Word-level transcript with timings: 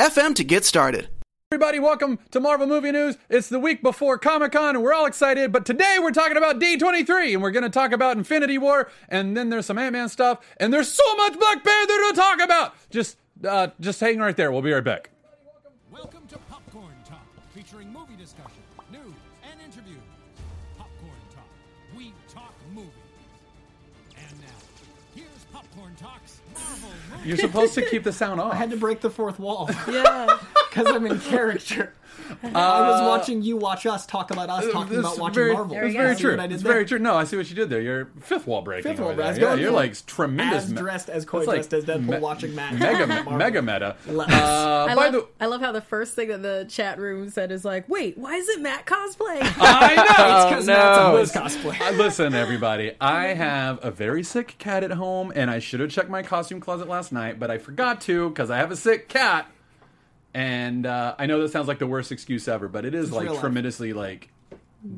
anchor.fm 0.00 0.34
to 0.34 0.44
get 0.44 0.64
started. 0.64 1.08
Everybody, 1.52 1.80
welcome 1.80 2.20
to 2.30 2.38
Marvel 2.38 2.66
Movie 2.66 2.92
News. 2.92 3.18
It's 3.28 3.48
the 3.48 3.58
week 3.58 3.82
before 3.82 4.18
Comic 4.18 4.52
Con, 4.52 4.76
and 4.76 4.84
we're 4.84 4.94
all 4.94 5.06
excited. 5.06 5.50
But 5.50 5.66
today 5.66 5.98
we're 6.00 6.12
talking 6.12 6.36
about 6.36 6.60
D23, 6.60 7.32
and 7.32 7.42
we're 7.42 7.50
going 7.50 7.64
to 7.64 7.70
talk 7.70 7.90
about 7.90 8.16
Infinity 8.16 8.56
War, 8.56 8.88
and 9.08 9.36
then 9.36 9.50
there's 9.50 9.66
some 9.66 9.76
Ant 9.76 9.92
Man 9.92 10.08
stuff, 10.08 10.38
and 10.58 10.72
there's 10.72 10.88
so 10.88 11.16
much 11.16 11.38
Black 11.38 11.64
Panther 11.64 11.92
to 11.92 12.12
talk 12.14 12.40
about. 12.40 12.74
Just, 12.90 13.16
uh, 13.46 13.68
just 13.80 13.98
hang 13.98 14.18
right 14.20 14.36
there. 14.36 14.52
We'll 14.52 14.62
be 14.62 14.72
right 14.72 14.84
back. 14.84 15.10
You're 27.24 27.36
supposed 27.36 27.74
to 27.74 27.82
keep 27.82 28.04
the 28.04 28.12
sound 28.12 28.40
off. 28.40 28.52
I 28.54 28.56
had 28.56 28.70
to 28.70 28.76
break 28.76 29.00
the 29.00 29.10
fourth 29.10 29.38
wall 29.38 29.68
Yeah. 29.88 30.38
because 30.70 30.86
I'm 30.86 31.06
in 31.06 31.20
character. 31.20 31.92
I 32.42 32.80
was 32.90 33.02
watching 33.02 33.42
you 33.42 33.56
watch 33.56 33.86
us 33.86 34.06
talk 34.06 34.30
about 34.30 34.48
us 34.50 34.70
talking 34.72 34.98
about 34.98 35.18
watching 35.18 35.34
very, 35.34 35.52
Marvel. 35.52 35.76
It's 35.76 35.94
you 35.94 36.00
very 36.00 36.16
true. 36.16 36.30
what 36.32 36.40
I 36.40 36.46
did 36.46 36.54
It's 36.54 36.62
there? 36.62 36.72
very 36.72 36.84
true. 36.84 36.98
No, 36.98 37.14
I 37.16 37.24
see 37.24 37.36
what 37.36 37.48
you 37.48 37.56
did 37.56 37.70
there. 37.70 37.80
You're 37.80 38.10
fifth 38.20 38.46
wall 38.46 38.62
breaking. 38.62 38.90
Fifth 38.92 39.00
wall 39.00 39.08
over 39.08 39.16
break. 39.16 39.26
I 39.26 39.30
was 39.30 39.38
there. 39.38 39.48
Yeah, 39.56 39.62
you're 39.62 39.72
like 39.72 39.94
tremendous. 40.06 40.64
As 40.64 40.70
me- 40.72 40.80
dressed 40.80 41.08
as 41.08 41.24
Coy 41.24 41.38
It's 41.40 41.46
like 41.48 41.68
dressed 41.68 41.74
as 41.74 41.84
Deadpool 41.84 42.08
me- 42.08 42.18
watching 42.18 42.54
Matt. 42.54 42.74
Mega, 42.74 43.30
mega 43.36 43.62
meta. 43.62 43.96
Uh, 44.08 44.86
I 44.88 44.94
by 44.94 45.04
love, 45.08 45.12
the, 45.12 45.26
I 45.40 45.46
love 45.46 45.60
how 45.60 45.72
the 45.72 45.80
first 45.80 46.14
thing 46.14 46.28
that 46.28 46.42
the 46.42 46.66
chat 46.68 46.98
room 46.98 47.30
said 47.30 47.50
is 47.52 47.64
like, 47.64 47.88
wait, 47.88 48.16
why 48.16 48.34
is 48.36 48.48
it 48.48 48.60
Matt 48.60 48.86
cosplay? 48.86 49.38
I 49.42 49.94
know. 49.96 50.02
It's 50.36 50.50
because 50.50 50.66
Matt's 50.66 50.98
no. 50.98 51.06
always 51.06 51.32
cosplay. 51.32 51.80
Uh, 51.80 51.92
Listen, 51.96 52.34
everybody. 52.34 52.92
I 53.00 53.28
have 53.28 53.78
a 53.84 53.90
very 53.90 54.22
sick 54.22 54.56
cat 54.58 54.84
at 54.84 54.92
home, 54.92 55.32
and 55.34 55.50
I 55.50 55.58
should 55.58 55.80
have 55.80 55.90
checked 55.90 56.08
my 56.10 56.22
costume 56.22 56.60
closet 56.60 56.88
last 56.88 57.12
night, 57.12 57.38
but 57.40 57.50
I 57.50 57.58
forgot 57.58 58.00
to 58.02 58.28
because 58.30 58.50
I 58.50 58.58
have 58.58 58.70
a 58.70 58.76
sick 58.76 59.08
cat. 59.08 59.50
And 60.34 60.86
uh, 60.86 61.14
I 61.18 61.26
know 61.26 61.40
that 61.42 61.50
sounds 61.50 61.68
like 61.68 61.78
the 61.78 61.86
worst 61.86 62.12
excuse 62.12 62.46
ever, 62.48 62.68
but 62.68 62.84
it 62.84 62.94
is 62.94 63.10
like 63.12 63.24
real 63.24 63.32
life. 63.32 63.40
tremendously 63.40 63.92
like 63.92 64.28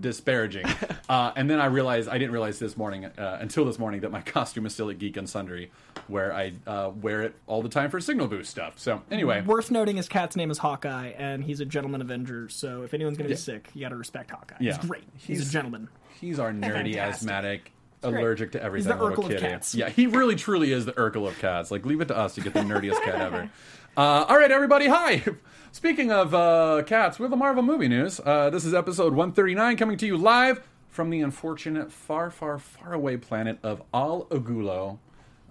disparaging. 0.01 0.67
uh, 1.09 1.33
and 1.37 1.49
then 1.49 1.59
I 1.61 1.67
realized 1.67 2.09
I 2.09 2.19
didn't 2.19 2.33
realize 2.33 2.59
this 2.59 2.77
morning 2.77 3.07
uh, 3.07 3.39
until 3.41 3.65
this 3.65 3.79
morning 3.79 4.03
that 4.03 4.11
my 4.11 4.21
costume 4.23 4.67
is 4.67 4.75
still 4.75 4.91
at 4.91 4.99
Geek 4.99 5.17
and 5.17 5.29
Sundry, 5.29 5.71
where 6.07 6.33
I 6.33 6.53
uh, 6.67 6.91
wear 7.01 7.23
it 7.23 7.35
all 7.47 7.63
the 7.63 7.69
time 7.69 7.91
for 7.91 8.01
Signal 8.01 8.29
Boost 8.29 8.51
stuff. 8.51 8.79
So 8.79 9.03
anyway, 9.11 9.43
Worth 9.43 9.71
noting, 9.71 9.97
his 9.97 10.09
cat's 10.09 10.37
name 10.37 10.51
is 10.51 10.59
Hawkeye, 10.59 11.09
and 11.17 11.43
he's 11.43 11.61
a 11.61 11.65
gentleman 11.65 12.01
Avenger. 12.01 12.49
So 12.49 12.83
if 12.83 12.95
anyone's 12.95 13.17
going 13.17 13.29
to 13.29 13.35
be 13.35 13.39
sick, 13.41 13.71
you 13.75 13.81
got 13.81 13.89
to 13.91 13.97
respect 13.97 14.31
Hawkeye. 14.31 14.57
Yeah. 14.61 14.77
He's 14.77 14.87
great. 14.87 15.05
He's, 15.17 15.39
He's- 15.39 15.49
a 15.49 15.53
gentleman. 15.53 15.89
He's 16.21 16.39
our 16.39 16.53
nerdy, 16.53 16.95
Fantastic. 16.95 16.99
asthmatic, 16.99 17.73
allergic 18.05 18.53
to 18.53 18.63
everything. 18.63 18.93
He's 18.93 18.99
the 18.99 19.05
Urkel 19.05 19.25
of 19.25 19.31
kitty. 19.31 19.41
cats. 19.41 19.75
Yeah, 19.75 19.89
he 19.89 20.07
really 20.07 20.37
truly 20.37 20.73
is 20.73 20.87
the 20.87 20.93
Urkel 20.93 21.27
of 21.27 21.37
cats. 21.41 21.73
Like, 21.73 21.85
leave 21.85 22.01
it 22.01 22.07
to 22.09 22.17
us 22.17 22.37
to 22.37 22.41
get 22.41 22.55
the 22.55 22.61
nerdiest 22.61 23.03
cat 23.03 23.17
ever. 23.21 23.51
Uh, 23.97 24.25
all 24.29 24.39
right, 24.39 24.51
everybody. 24.51 24.89
Hi. 24.89 25.23
Speaking 25.73 26.11
of 26.13 26.35
uh, 26.35 26.83
cats, 26.87 27.19
we're 27.19 27.29
the 27.29 27.37
Marvel 27.37 27.63
movie 27.63 27.89
news. 27.89 28.21
Uh, 28.25 28.51
this 28.51 28.65
is 28.65 28.75
episode 28.75 29.15
139 29.15 29.77
coming 29.77 29.97
to 29.99 30.07
you 30.07 30.17
live 30.17 30.67
from 30.89 31.11
the 31.11 31.21
unfortunate, 31.21 31.91
far, 31.93 32.31
far, 32.31 32.59
far 32.59 32.93
away 32.93 33.17
planet 33.17 33.59
of 33.63 33.83
Al 33.95 34.27
Agulo. 34.31 34.99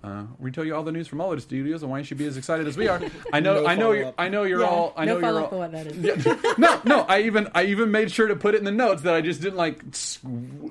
Uh, 0.03 0.24
we 0.40 0.52
tell 0.52 0.63
you 0.66 0.74
all 0.75 0.81
the 0.84 0.91
news 0.91 1.07
from 1.07 1.22
all 1.22 1.31
of 1.31 1.38
the 1.38 1.41
studios 1.41 1.84
and 1.84 1.91
why 1.91 2.00
you 2.00 2.03
should 2.03 2.18
be 2.18 2.25
as 2.25 2.35
excited 2.35 2.68
as 2.68 2.75
we 2.75 2.88
are. 2.88 3.00
I 3.31 3.40
know, 3.40 3.62
No 3.62 3.68
I 3.68 3.75
know, 3.75 3.91
you're, 3.91 4.02
follow-up. 4.06 4.16
I 4.18 4.29
know 4.29 4.44
you're 4.44 4.62
Yeah, 4.62 4.68
all, 4.68 4.94
I 4.97 5.06
know 5.06 5.19
no 5.19 5.19
you're 5.19 5.22
follow 5.22 5.38
all. 5.40 5.44
up 5.44 5.50
for 5.52 5.58
what 5.58 5.72
that 5.72 5.88
is. 5.88 6.58
no, 6.58 6.81
no. 6.85 7.02
I 7.02 7.22
even 7.22 7.47
I 7.53 7.66
even 7.66 7.91
made 7.91 8.12
sure 8.12 8.28
to 8.28 8.35
put 8.35 8.56
it 8.56 8.58
in 8.59 8.63
the 8.66 8.72
notes 8.72 9.03
that 9.03 9.13
I 9.13 9.22
just 9.22 9.41
didn't 9.41 9.58
like 9.58 9.84
s- 9.91 10.18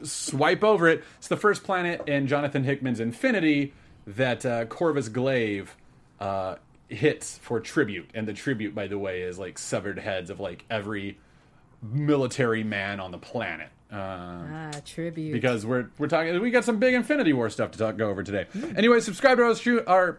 swipe 0.02 0.64
over 0.64 0.88
it. 0.88 1.04
It's 1.18 1.28
the 1.28 1.36
first 1.36 1.62
planet 1.62 2.08
in 2.08 2.26
Jonathan 2.26 2.64
Hickman's 2.64 2.98
Infinity 2.98 3.72
that 4.08 4.44
uh, 4.44 4.64
Corvus 4.64 5.08
Glaive 5.08 5.76
uh, 6.18 6.56
hits 6.90 7.38
for 7.38 7.60
tribute, 7.60 8.10
and 8.14 8.26
the 8.26 8.32
tribute, 8.32 8.74
by 8.74 8.86
the 8.86 8.98
way, 8.98 9.22
is 9.22 9.38
like 9.38 9.58
severed 9.58 9.98
heads 9.98 10.30
of 10.30 10.40
like 10.40 10.64
every 10.70 11.18
military 11.82 12.64
man 12.64 13.00
on 13.00 13.10
the 13.10 13.18
planet. 13.18 13.68
Uh, 13.92 13.96
Ah, 13.96 14.70
tribute. 14.84 15.32
because 15.32 15.66
we're 15.66 15.86
we're 15.98 16.06
talking 16.06 16.38
we 16.40 16.50
got 16.50 16.64
some 16.64 16.78
big 16.78 16.94
Infinity 16.94 17.32
War 17.32 17.50
stuff 17.50 17.72
to 17.72 17.78
talk 17.78 17.96
go 17.96 18.08
over 18.08 18.22
today. 18.22 18.46
Anyway, 18.76 19.00
subscribe 19.00 19.38
to 19.38 19.46
us. 19.46 19.66
Our 19.86 20.18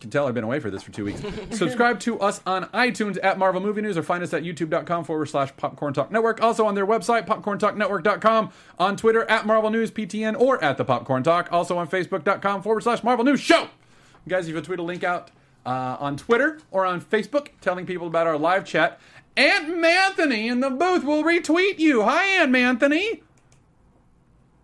can 0.00 0.10
tell 0.10 0.26
I've 0.26 0.34
been 0.34 0.42
away 0.44 0.58
for 0.58 0.68
this 0.70 0.82
for 0.82 0.90
two 0.90 1.04
weeks. 1.04 1.20
subscribe 1.56 2.00
to 2.00 2.18
us 2.20 2.40
on 2.44 2.64
iTunes 2.66 3.18
at 3.22 3.38
Marvel 3.38 3.60
Movie 3.60 3.82
News 3.82 3.96
or 3.96 4.02
find 4.02 4.22
us 4.24 4.34
at 4.34 4.42
youtube.com 4.42 5.04
forward 5.04 5.26
slash 5.26 5.56
Popcorn 5.56 5.94
Talk 5.94 6.10
Network. 6.10 6.42
Also 6.42 6.66
on 6.66 6.74
their 6.74 6.86
website, 6.86 7.24
popcorntalknetwork.com. 7.26 8.50
On 8.80 8.96
Twitter 8.96 9.28
at 9.30 9.46
Marvel 9.46 9.70
News 9.70 9.92
PTN 9.92 10.38
or 10.40 10.62
at 10.62 10.76
the 10.76 10.84
Popcorn 10.84 11.22
Talk. 11.22 11.48
Also 11.52 11.78
on 11.78 11.86
Facebook.com 11.88 12.62
forward 12.62 12.82
slash 12.82 13.04
Marvel 13.04 13.24
News 13.24 13.38
Show. 13.40 13.68
Guys, 14.26 14.48
if 14.48 14.54
you 14.56 14.60
tweet 14.60 14.80
a 14.80 14.82
link 14.82 15.04
out 15.04 15.30
uh, 15.64 15.96
on 16.00 16.16
Twitter 16.16 16.60
or 16.70 16.84
on 16.86 17.00
Facebook 17.00 17.48
telling 17.60 17.86
people 17.86 18.06
about 18.06 18.26
our 18.26 18.38
live 18.38 18.64
chat, 18.64 19.00
Ant 19.36 19.68
Manthony 19.68 20.50
in 20.50 20.60
the 20.60 20.70
booth 20.70 21.04
will 21.04 21.22
retweet 21.22 21.78
you. 21.78 22.02
Hi, 22.02 22.24
Ant 22.24 22.52
Manthony. 22.52 23.20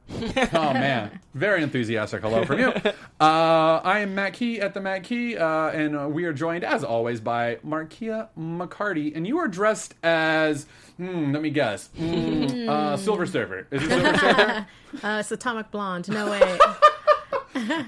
oh 0.55 0.73
man, 0.73 1.21
very 1.35 1.63
enthusiastic 1.63 2.23
hello 2.23 2.45
from 2.45 2.59
you. 2.61 2.73
Uh, 3.21 3.81
I 3.83 3.99
am 3.99 4.15
Matt 4.15 4.35
Key 4.35 4.61
at 4.61 4.75
the 4.75 4.81
Matt 4.81 5.03
Key, 5.03 5.37
uh, 5.37 5.71
and 5.71 5.97
uh, 5.99 6.09
we 6.09 6.25
are 6.25 6.33
joined 6.33 6.63
as 6.63 6.85
always 6.85 7.21
by 7.21 7.57
Markeia 7.67 8.29
McCarty, 8.39 9.15
and 9.17 9.27
you 9.27 9.39
are 9.39 9.49
dressed 9.49 9.97
as. 10.05 10.67
Hmm, 10.99 11.33
let 11.33 11.43
me 11.43 11.51
guess. 11.51 11.91
Uh, 11.99 12.97
Silver 12.97 13.27
Surfer. 13.27 13.67
Is 13.73 13.83
it 13.83 13.89
Silver 13.89 14.19
Surfer? 14.19 14.67
uh, 15.03 15.17
it's 15.19 15.33
Atomic 15.33 15.73
Blonde. 15.73 16.09
No 16.09 16.31
way. 16.31 16.59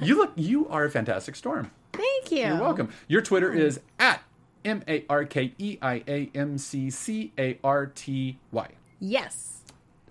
you 0.03 0.17
look. 0.17 0.33
You 0.35 0.69
are 0.69 0.85
a 0.85 0.91
fantastic 0.91 1.37
storm. 1.37 1.71
Thank 2.01 2.33
you. 2.33 2.47
You're 2.47 2.61
welcome. 2.61 2.89
Your 3.09 3.21
Twitter 3.23 3.53
is 3.53 3.81
at 3.99 4.23
M 4.65 4.83
A 4.89 5.05
R 5.09 5.25
K 5.25 5.53
E 5.59 5.79
I 5.83 6.03
A 6.09 6.31
M 6.35 6.59
C 6.59 6.91
C 6.91 7.33
A 7.39 7.59
R 7.63 7.87
T 7.87 8.39
Y. 8.53 8.69
Yes. 8.99 9.47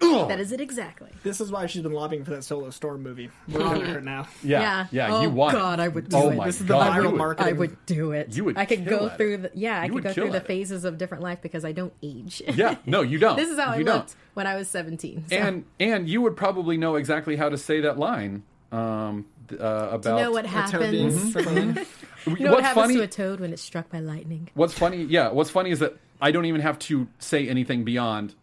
That 0.01 0.39
is 0.39 0.53
it 0.53 0.61
exactly. 0.61 1.09
This 1.23 1.41
is 1.41 1.51
why 1.51 1.65
she's 1.65 1.81
been 1.81 1.91
lobbying 1.91 2.23
for 2.23 2.31
that 2.31 2.43
Solo 2.45 2.69
Storm 2.69 3.03
movie. 3.03 3.29
We're 3.49 3.61
on 3.65 3.81
her 3.81 3.99
now. 3.99 4.27
Yeah, 4.43 4.61
Yeah. 4.61 4.87
yeah, 5.09 5.13
Oh, 5.13 5.21
you 5.23 5.29
want 5.29 5.55
it. 5.55 5.59
God, 5.59 5.79
I 5.81 5.89
would 5.89 6.07
do 6.07 6.15
oh 6.15 6.29
it. 6.29 6.35
My 6.37 6.45
This 6.45 6.61
is 6.61 6.67
the 6.67 6.73
God, 6.73 6.93
viral 6.93 7.03
you 7.03 7.09
would- 7.09 7.17
marketing. 7.17 7.53
I 7.53 7.57
would 7.57 7.85
do 7.85 8.11
it. 8.13 8.33
You 8.33 8.45
would 8.45 8.57
I 8.57 8.63
could 8.63 8.87
kill 8.87 8.99
go 8.99 9.05
at 9.07 9.17
through 9.17 9.33
it. 9.33 9.37
the 9.41 9.51
yeah. 9.55 9.81
I 9.81 9.83
You 9.83 9.89
could 9.89 9.93
would 9.95 10.03
go 10.05 10.13
kill 10.13 10.23
through 10.23 10.31
the 10.31 10.37
at 10.37 10.43
it. 10.45 10.47
phases 10.47 10.85
of 10.85 10.97
different 10.97 11.21
life 11.21 11.41
because 11.41 11.65
I 11.65 11.73
don't 11.73 11.91
age. 12.01 12.41
Yeah, 12.55 12.77
no, 12.85 13.01
you 13.01 13.19
don't. 13.19 13.35
this 13.35 13.49
is 13.49 13.59
how 13.59 13.71
I 13.71 13.77
you 13.77 13.83
looked 13.83 14.07
don't. 14.09 14.15
when 14.35 14.47
I 14.47 14.55
was 14.55 14.69
seventeen. 14.69 15.25
So. 15.29 15.35
And 15.35 15.65
and 15.81 16.07
you 16.07 16.21
would 16.21 16.37
probably 16.37 16.77
know 16.77 16.95
exactly 16.95 17.35
how 17.35 17.49
to 17.49 17.57
say 17.57 17.81
that 17.81 17.99
line 17.99 18.43
um, 18.71 19.25
th- 19.25 19.25
uh, 19.53 19.89
about. 19.91 20.17
you 20.17 20.23
know 20.23 20.31
what 20.31 20.45
happens? 20.45 21.33
Toadies. 21.33 21.87
You 22.27 22.35
know 22.45 22.51
what's 22.51 22.55
what 22.55 22.63
happens 22.63 22.83
funny? 22.83 22.95
to 22.97 23.01
a 23.03 23.07
toad 23.07 23.39
when 23.39 23.53
it's 23.53 23.61
struck 23.61 23.89
by 23.89 23.99
lightning? 24.01 24.49
What's 24.53 24.73
funny? 24.73 25.03
Yeah, 25.03 25.29
what's 25.29 25.49
funny 25.49 25.71
is 25.71 25.79
that 25.79 25.97
I 26.21 26.31
don't 26.31 26.45
even 26.45 26.59
have 26.61 26.77
to 26.79 27.07
say 27.17 27.47
anything 27.47 27.85
beyond. 27.85 28.35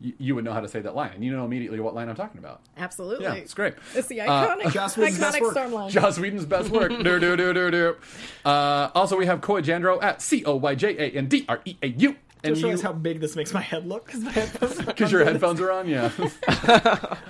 y- 0.00 0.12
You 0.18 0.36
would 0.36 0.44
know 0.44 0.52
how 0.52 0.60
to 0.60 0.68
say 0.68 0.80
that 0.80 0.94
line, 0.94 1.10
and 1.16 1.24
you 1.24 1.32
know 1.32 1.44
immediately 1.44 1.80
what 1.80 1.94
line 1.96 2.08
I'm 2.08 2.14
talking 2.14 2.38
about. 2.38 2.60
Absolutely. 2.76 3.24
Yeah, 3.24 3.34
it's 3.34 3.54
great. 3.54 3.74
It's 3.94 4.06
the 4.06 4.20
Uh, 4.20 4.56
iconic, 4.56 4.72
Joss 4.72 4.96
Whedon's 4.96 5.18
best 5.18 5.36
iconic 5.36 5.40
work. 5.42 5.50
storm 5.52 5.72
line. 5.72 5.90
Joss 5.90 6.18
Whedon's 6.18 6.46
best 6.46 6.70
work. 6.70 6.90
do 6.90 7.02
do 7.18 7.36
do 7.36 7.52
do 7.52 7.70
do. 7.72 7.96
Uh, 8.44 8.90
also, 8.94 9.16
we 9.18 9.26
have 9.26 9.40
Coy 9.40 9.60
Jandreau 9.62 10.00
at 10.00 10.22
C 10.22 10.44
O 10.44 10.54
Y 10.54 10.74
J 10.76 10.96
A 10.96 11.10
N 11.18 11.26
D 11.26 11.44
R 11.48 11.60
E 11.64 11.76
A 11.82 11.88
U. 11.88 12.16
And 12.44 12.52
Just 12.52 12.60
you, 12.60 12.68
realize 12.68 12.82
how 12.82 12.92
big 12.92 13.20
this 13.20 13.34
makes 13.34 13.52
my 13.52 13.60
head 13.60 13.86
look 13.86 14.06
because 14.12 14.22
my 14.22 14.30
headphones. 14.30 14.80
because 14.84 15.10
your 15.10 15.24
headphones 15.24 15.60
are 15.60 15.72
on, 15.72 15.88
yeah. 15.88 16.10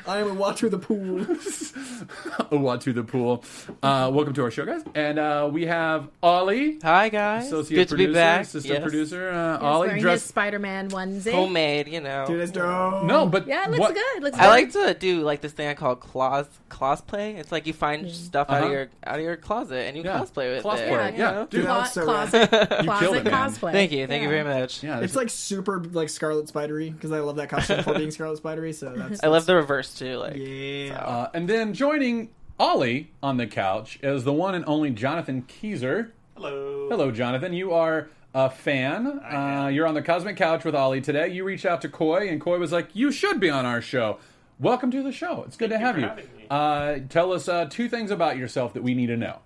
I 0.06 0.18
am 0.18 0.30
a 0.30 0.34
watcher 0.34 0.66
of 0.66 0.72
the 0.72 0.78
pool. 0.78 1.20
Owa 2.52 2.80
to 2.80 2.92
the 2.92 3.02
pool. 3.02 3.44
Uh, 3.82 4.10
welcome 4.12 4.34
to 4.34 4.42
our 4.42 4.50
show, 4.50 4.64
guys. 4.66 4.82
And 4.94 5.18
uh, 5.18 5.48
we 5.50 5.66
have 5.66 6.08
Ollie, 6.22 6.78
Hi 6.82 7.08
guys, 7.08 7.46
associate 7.46 7.76
good 7.76 7.88
to 7.88 7.94
producer, 7.94 8.08
be 8.08 8.14
back. 8.14 8.40
assistant 8.42 8.74
Yes. 8.74 8.82
producer. 8.82 9.30
Uh, 9.30 9.52
Yes, 9.54 9.62
Ollie 9.62 9.78
wearing 9.88 9.94
his 9.96 10.02
dressed. 10.02 10.26
Spider-Man 10.28 10.90
onesie. 10.90 11.32
Homemade, 11.32 11.88
you 11.88 12.00
know. 12.00 12.26
Dude, 12.26 12.40
it's 12.40 12.52
dope. 12.52 13.04
No, 13.04 13.26
but 13.26 13.46
Yeah, 13.46 13.64
it 13.64 13.70
looks 13.70 13.80
what- 13.80 13.94
good. 13.94 14.16
It 14.18 14.22
looks 14.22 14.36
I 14.38 14.42
good. 14.42 14.74
like 14.74 14.94
to 14.94 14.98
do 14.98 15.20
like 15.22 15.40
this 15.40 15.52
thing 15.52 15.68
I 15.68 15.74
call 15.74 15.96
claws 15.96 16.46
cosplay. 16.70 17.36
It's 17.38 17.50
like 17.52 17.66
you 17.66 17.72
find 17.72 18.10
stuff 18.10 18.48
out 18.50 18.56
Uh-huh. 18.58 18.66
of 18.66 18.72
your 18.72 18.88
out 19.06 19.16
of 19.18 19.24
your 19.24 19.36
closet 19.36 19.86
and 19.86 19.96
you 19.96 20.02
Yeah, 20.02 20.18
cosplay 20.20 20.54
with 20.56 20.64
cosplay, 20.64 20.80
it. 20.80 20.90
Yeah, 20.90 21.08
you 21.10 21.16
yeah. 21.18 21.30
know? 21.32 21.46
Dude, 21.46 21.64
that 21.64 21.66
Clo- 21.68 21.78
looks 21.78 21.92
so 21.92 22.04
closet, 22.04 22.50
killed 22.50 22.68
closet 22.86 23.14
it, 23.16 23.24
man. 23.24 23.32
cosplay. 23.50 23.72
Thank 23.72 23.92
you, 23.92 24.06
thank 24.06 24.22
you 24.22 24.28
Yeah. 24.30 24.42
very 24.44 24.60
much. 24.60 24.82
Yeah, 24.82 24.97
It's 25.02 25.16
like 25.16 25.30
super 25.30 25.82
like 25.84 26.08
Scarlet 26.08 26.48
Spidery 26.48 26.90
because 26.90 27.12
I 27.12 27.20
love 27.20 27.36
that 27.36 27.48
costume 27.48 27.82
for 27.82 27.94
being 27.94 28.10
Scarlet 28.10 28.36
Spidery. 28.38 28.72
So 28.72 28.92
that's. 28.94 29.20
I 29.24 29.28
love 29.28 29.46
the 29.46 29.54
reverse 29.56 29.94
too. 29.94 30.16
Like 30.16 30.36
Yeah. 30.36 30.98
Uh, 30.98 31.30
and 31.34 31.48
then 31.48 31.74
joining 31.74 32.30
Ollie 32.58 33.10
on 33.22 33.36
the 33.36 33.46
couch 33.46 33.98
is 34.02 34.24
the 34.24 34.32
one 34.32 34.54
and 34.54 34.64
only 34.66 34.90
Jonathan 34.90 35.42
Keyser. 35.42 36.10
Hello. 36.36 36.88
Hello, 36.88 37.10
Jonathan. 37.10 37.52
You 37.52 37.72
are 37.72 38.08
a 38.34 38.50
fan. 38.50 39.20
I 39.24 39.64
Uh, 39.64 39.68
you're 39.68 39.86
on 39.86 39.94
the 39.94 40.02
Cosmic 40.02 40.36
Couch 40.36 40.64
with 40.64 40.74
Ollie 40.74 41.00
today. 41.00 41.28
You 41.28 41.44
reached 41.44 41.66
out 41.66 41.80
to 41.82 41.88
Coy, 41.88 42.28
and 42.28 42.40
Coy 42.40 42.58
was 42.58 42.72
like, 42.72 42.94
"You 42.94 43.10
should 43.10 43.40
be 43.40 43.50
on 43.50 43.66
our 43.66 43.80
show." 43.80 44.18
Welcome 44.60 44.90
to 44.90 45.02
the 45.02 45.12
show. 45.12 45.44
It's 45.46 45.56
good 45.56 45.70
Thank 45.70 45.82
to 45.82 45.98
you 46.00 46.06
have 46.06 46.14
for 46.16 46.20
you. 46.20 46.26
me. 46.36 46.46
Uh, 46.50 46.98
tell 47.08 47.32
us 47.32 47.48
uh, 47.48 47.66
two 47.70 47.88
things 47.88 48.10
about 48.10 48.36
yourself 48.36 48.74
that 48.74 48.82
we 48.82 48.92
need 48.94 49.06
to 49.06 49.16
know. 49.16 49.38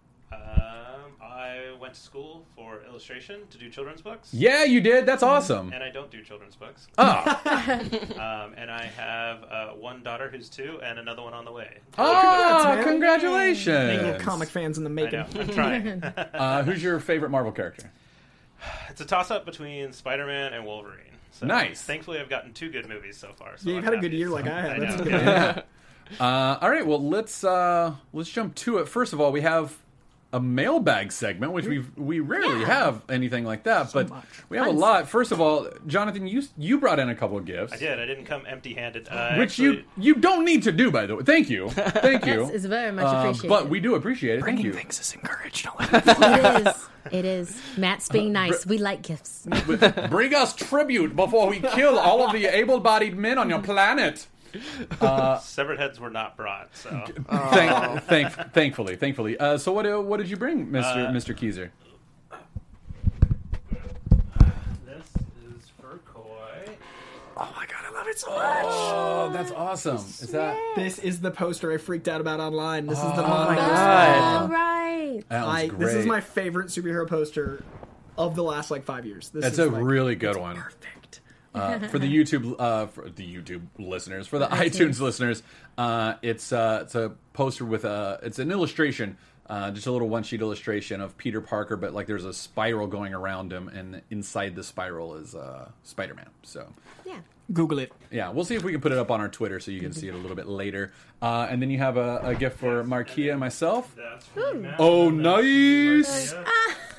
I 1.82 1.87
went 1.87 1.94
to 1.94 2.00
school 2.00 2.46
for 2.55 2.81
illustration 2.88 3.40
to 3.50 3.58
do 3.58 3.69
children's 3.69 4.02
books. 4.02 4.32
Yeah, 4.32 4.62
you 4.62 4.81
did. 4.81 5.05
That's 5.05 5.25
awesome. 5.25 5.73
And 5.73 5.82
I 5.82 5.90
don't 5.90 6.12
do 6.12 6.23
children's 6.23 6.55
books. 6.55 6.87
Ah, 6.96 7.40
Um, 8.44 8.55
and 8.56 8.70
I 8.70 8.84
have 8.84 9.43
uh, 9.43 9.67
one 9.70 10.05
daughter 10.05 10.29
who's 10.31 10.49
two 10.49 10.79
and 10.81 11.00
another 11.00 11.23
one 11.23 11.34
on 11.34 11.44
the 11.44 11.50
way. 11.50 11.79
oh, 11.99 12.12
man. 12.23 12.69
Little 12.76 12.84
congratulations! 12.93 14.23
comic 14.23 14.49
fans 14.49 14.79
in 14.79 14.84
the 14.84 14.90
I 14.90 14.93
making. 14.93 15.19
know. 15.19 15.26
I'm 15.40 15.49
trying. 15.49 16.02
Uh, 16.32 16.62
who's 16.62 16.81
your 16.84 17.00
favorite 17.00 17.31
Marvel 17.31 17.50
character? 17.50 17.90
it's 18.88 19.00
a 19.00 19.05
toss 19.05 19.32
up 19.32 19.44
between 19.44 19.93
Spider 19.93 20.25
Man 20.26 20.52
and 20.52 20.64
Wolverine. 20.64 20.99
So 21.32 21.46
Nice. 21.46 21.82
Thankfully, 21.82 22.20
I've 22.20 22.29
gotten 22.31 22.52
two 22.52 22.70
good 22.70 22.88
movies 22.88 23.17
so 23.17 23.32
far. 23.37 23.56
So 23.56 23.69
Yeah, 23.69 23.75
you've 23.76 23.84
I'm 23.88 23.93
had 23.93 23.94
a 23.94 23.96
good 23.96 24.12
happy. 24.12 24.19
year 24.19 24.29
like 24.29 24.46
I 24.46 24.61
have. 24.61 24.70
I 24.70 24.79
That's 24.79 24.96
know. 24.99 25.05
good. 25.05 25.12
Yeah. 25.12 25.62
Uh, 26.20 26.58
all 26.61 26.70
right, 26.70 26.87
well 26.87 27.02
let's 27.02 27.43
uh, 27.43 27.94
let's 28.12 28.31
jump 28.31 28.55
to 28.56 28.79
it. 28.79 28.87
First 28.88 29.12
of 29.12 29.20
all, 29.20 29.32
we 29.32 29.40
have 29.40 29.76
a 30.34 30.40
mailbag 30.40 31.12
segment, 31.12 31.52
which 31.52 31.67
we 31.67 31.84
we 31.96 32.20
rarely 32.20 32.64
have 32.64 33.02
anything 33.08 33.44
like 33.44 33.64
that, 33.64 33.93
but 33.93 34.08
much. 34.08 34.25
we 34.49 34.56
have 34.56 34.67
a 34.67 34.70
lot. 34.70 35.08
First 35.08 35.31
of 35.32 35.40
all, 35.40 35.69
Jonathan, 35.87 36.26
you 36.26 36.43
you 36.56 36.79
brought 36.79 36.99
in 36.99 37.08
a 37.11 37.14
couple 37.14 37.37
of 37.37 37.44
gifts, 37.44 37.75
I 37.75 37.76
did. 37.76 37.99
I 38.00 38.06
didn't 38.06 38.25
come 38.25 38.43
empty 38.46 38.75
handed. 38.75 39.08
Uh, 39.11 39.34
which 39.37 39.50
actually, 39.61 39.64
you 39.67 39.84
you 39.99 40.14
don't 40.14 40.44
need 40.44 40.62
to 40.62 40.73
do, 40.73 40.90
by 40.90 41.06
the 41.06 41.17
way. 41.17 41.23
Thank 41.23 41.50
you, 41.50 41.69
thank 41.70 42.25
you. 42.26 42.43
Yes, 42.44 42.50
it's 42.50 42.64
very 42.64 42.93
much 42.93 43.05
Uh, 43.05 43.19
appreciated. 43.19 43.49
but 43.49 43.69
we 43.69 43.79
do 43.81 43.94
appreciate 43.94 44.38
it. 44.38 44.44
Thank 44.44 44.56
Bringing 44.56 44.67
you. 44.67 44.73
things 44.73 44.99
is 45.00 45.12
encouraged. 45.14 45.69
it 45.81 46.67
is. 46.67 46.88
It 47.11 47.25
is. 47.25 47.61
Matt's 47.76 48.08
being 48.08 48.32
nice. 48.32 48.64
We 48.64 48.79
like 48.79 49.02
gifts. 49.02 49.46
Bring 50.08 50.34
us 50.34 50.55
tribute 50.55 51.14
before 51.17 51.49
we 51.49 51.61
kill 51.61 51.99
all 51.99 52.25
of 52.25 52.32
the 52.32 52.46
able-bodied 52.46 53.17
men 53.17 53.38
on 53.38 53.50
your 53.50 53.61
planet. 53.61 54.29
severed 55.43 55.79
heads 55.79 55.99
were 56.01 56.11
not 56.11 56.37
brought. 56.37 56.75
So 56.77 56.91
Thank, 57.31 58.03
thank, 58.05 58.53
thankfully, 58.53 58.97
thankfully. 58.97 59.39
Uh, 59.39 59.57
so 59.59 59.73
what 59.73 59.87
uh, 59.87 60.01
what 60.01 60.19
did 60.19 60.29
you 60.31 60.37
bring, 60.37 60.71
Mister 60.71 61.07
Uh, 61.09 61.13
Mister 61.13 61.35
Keyser? 61.35 61.71
this 64.87 65.07
is 65.57 65.69
for 65.81 65.99
Coy. 66.05 66.75
Oh 67.37 67.53
my 67.57 67.67
god, 67.67 67.85
I 67.89 67.93
love 67.95 68.07
it 68.09 68.19
so 68.19 68.31
much. 68.31 68.65
Oh, 68.67 69.31
that's 69.33 69.51
awesome. 69.53 69.97
Is 69.97 70.19
that? 70.33 70.57
This 70.77 70.99
is 70.99 71.21
the 71.21 71.31
poster 71.31 71.73
I 71.73 71.79
freaked 71.79 72.09
out 72.09 72.21
about 72.21 72.41
online. 72.41 72.87
This 72.87 72.99
is 72.99 73.05
the 73.05 73.25
Oh 73.25 73.29
Mondo. 73.29 73.53
my 73.53 73.57
God. 73.57 74.43
All 74.43 74.49
right. 74.49 75.23
That 75.29 75.47
was 75.47 75.55
I, 75.57 75.67
great. 75.69 75.79
this 75.81 75.95
is 75.95 76.07
my 76.07 76.21
favorite 76.21 76.69
superhero 76.69 77.09
poster 77.09 77.63
of 78.19 78.35
the 78.37 78.43
last 78.43 78.71
like 78.71 78.85
five 78.85 79.07
years. 79.07 79.31
This 79.31 79.43
That's 79.43 79.55
is 79.55 79.67
a 79.67 79.71
like, 79.71 79.83
really 79.83 80.15
good 80.15 80.37
one. 80.37 80.57
perfect. 80.57 81.02
Uh, 81.55 81.79
for 81.89 81.99
the 81.99 82.07
YouTube, 82.17 82.57
uh, 82.59 82.87
for 82.87 83.09
the 83.11 83.35
YouTube 83.35 83.63
listeners, 83.79 84.27
for 84.27 84.39
the 84.39 84.47
iTunes 84.47 85.01
listeners, 85.01 85.43
uh, 85.79 86.15
it's 86.23 86.53
uh, 86.53 86.81
it's 86.83 86.95
a 86.95 87.13
poster 87.33 87.65
with 87.65 87.85
a 87.85 88.19
it's 88.23 88.39
an 88.39 88.51
illustration, 88.51 89.17
uh, 89.51 89.71
just 89.71 89.87
a 89.87 89.93
little 89.93 90.09
one 90.09 90.23
sheet 90.23 90.41
illustration 90.41 91.01
of 91.01 91.17
Peter 91.19 91.41
Parker, 91.41 91.77
but 91.77 91.93
like 91.93 92.07
there's 92.07 92.25
a 92.25 92.33
spiral 92.33 92.87
going 92.87 93.13
around 93.15 93.53
him, 93.53 93.69
and 93.69 94.01
inside 94.11 94.55
the 94.57 94.63
spiral 94.63 95.15
is 95.17 95.35
uh, 95.35 95.69
Spider 95.83 96.15
Man. 96.15 96.29
So 96.43 96.67
Yeah. 97.05 97.19
Google 97.53 97.81
it. 97.81 97.93
yeah, 98.11 98.31
we'll 98.31 98.45
see 98.47 98.55
if 98.55 98.63
we 98.65 98.73
can 98.73 98.81
put 98.81 98.93
it 98.93 98.99
up 98.99 99.11
on 99.11 99.21
our 99.21 99.29
Twitter 99.29 99.61
so 99.61 99.73
you 99.73 99.81
can 99.81 99.93
see 99.93 100.09
it 100.09 100.15
a 100.15 100.17
little 100.17 100.37
bit 100.37 100.47
later. 100.47 100.93
Uh, 101.21 101.47
and 101.51 101.61
then 101.61 101.71
you 101.71 101.77
have 101.79 101.99
a, 101.99 102.21
a 102.23 102.35
gift 102.35 102.59
for 102.59 102.83
Markeia 102.85 103.33
and 103.33 103.41
myself. 103.41 103.95
That's 103.95 104.25
for 104.27 104.55
you, 104.55 104.61
Matt. 104.61 104.77
Oh, 104.79 105.09
And 105.09 105.23
that's 105.23 105.37
for 106.31 106.37
nice! 106.37 106.47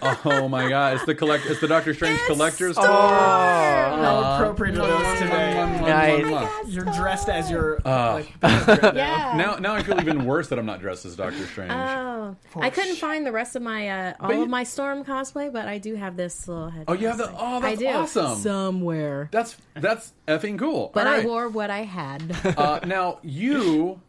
Marcia. 0.04 0.20
Oh 0.26 0.48
my 0.48 0.70
god, 0.70 0.96
it's 0.96 1.06
the 1.06 1.16
collect, 1.16 1.46
it's 1.46 1.60
the 1.62 1.68
Doctor 1.68 1.94
Strange 1.94 2.20
collector's. 2.28 2.78
Oh, 2.78 2.84
how 2.84 4.36
appropriate 4.36 4.78
are 4.78 4.88
those 4.88 5.20
today? 5.20 5.54
Nice. 5.82 6.68
You're 6.68 6.86
dressed 6.86 7.30
as 7.30 7.50
your 7.50 7.80
Uh, 7.86 8.14
like, 8.14 8.34
right 8.42 8.84
now. 8.84 8.92
Yeah. 8.96 9.34
Now, 9.36 9.56
now 9.56 9.74
I 9.76 9.84
feel 9.84 10.00
even 10.00 10.26
worse 10.26 10.48
that 10.50 10.60
I'm 10.60 10.66
not 10.66 10.80
dressed 10.80 11.06
as 11.06 11.16
Doctor 11.16 11.46
Strange. 11.48 11.72
Oh, 11.72 12.36
I 12.56 12.70
couldn't 12.70 12.96
find 12.98 13.26
the 13.26 13.32
rest 13.32 13.56
of 13.56 13.62
my 13.62 13.90
uh, 13.90 14.14
all 14.20 14.34
you- 14.34 14.44
of 14.44 14.50
my 14.50 14.64
storm 14.64 15.04
cosplay, 15.04 15.52
but 15.52 15.68
I 15.68 15.78
do 15.78 15.96
have 15.96 16.16
this 16.18 16.48
little 16.48 16.70
head. 16.70 16.86
Oh, 16.88 16.94
you 16.94 17.08
have 17.08 17.18
the- 17.18 17.26
cosplay. 17.26 17.36
oh, 17.40 17.60
that's 17.62 17.74
I 17.74 17.76
do. 17.76 17.88
awesome. 17.88 18.36
somewhere. 18.38 19.30
That's 19.32 19.58
that's 19.76 20.14
effing 20.28 20.58
cool. 20.60 20.92
But 20.94 21.08
All 21.08 21.14
I 21.14 21.18
right. 21.18 21.26
wore 21.28 21.50
what 21.50 21.70
I 21.70 21.84
had. 21.84 22.24
Uh, 22.58 22.80
now 22.86 23.20
you. 23.24 24.00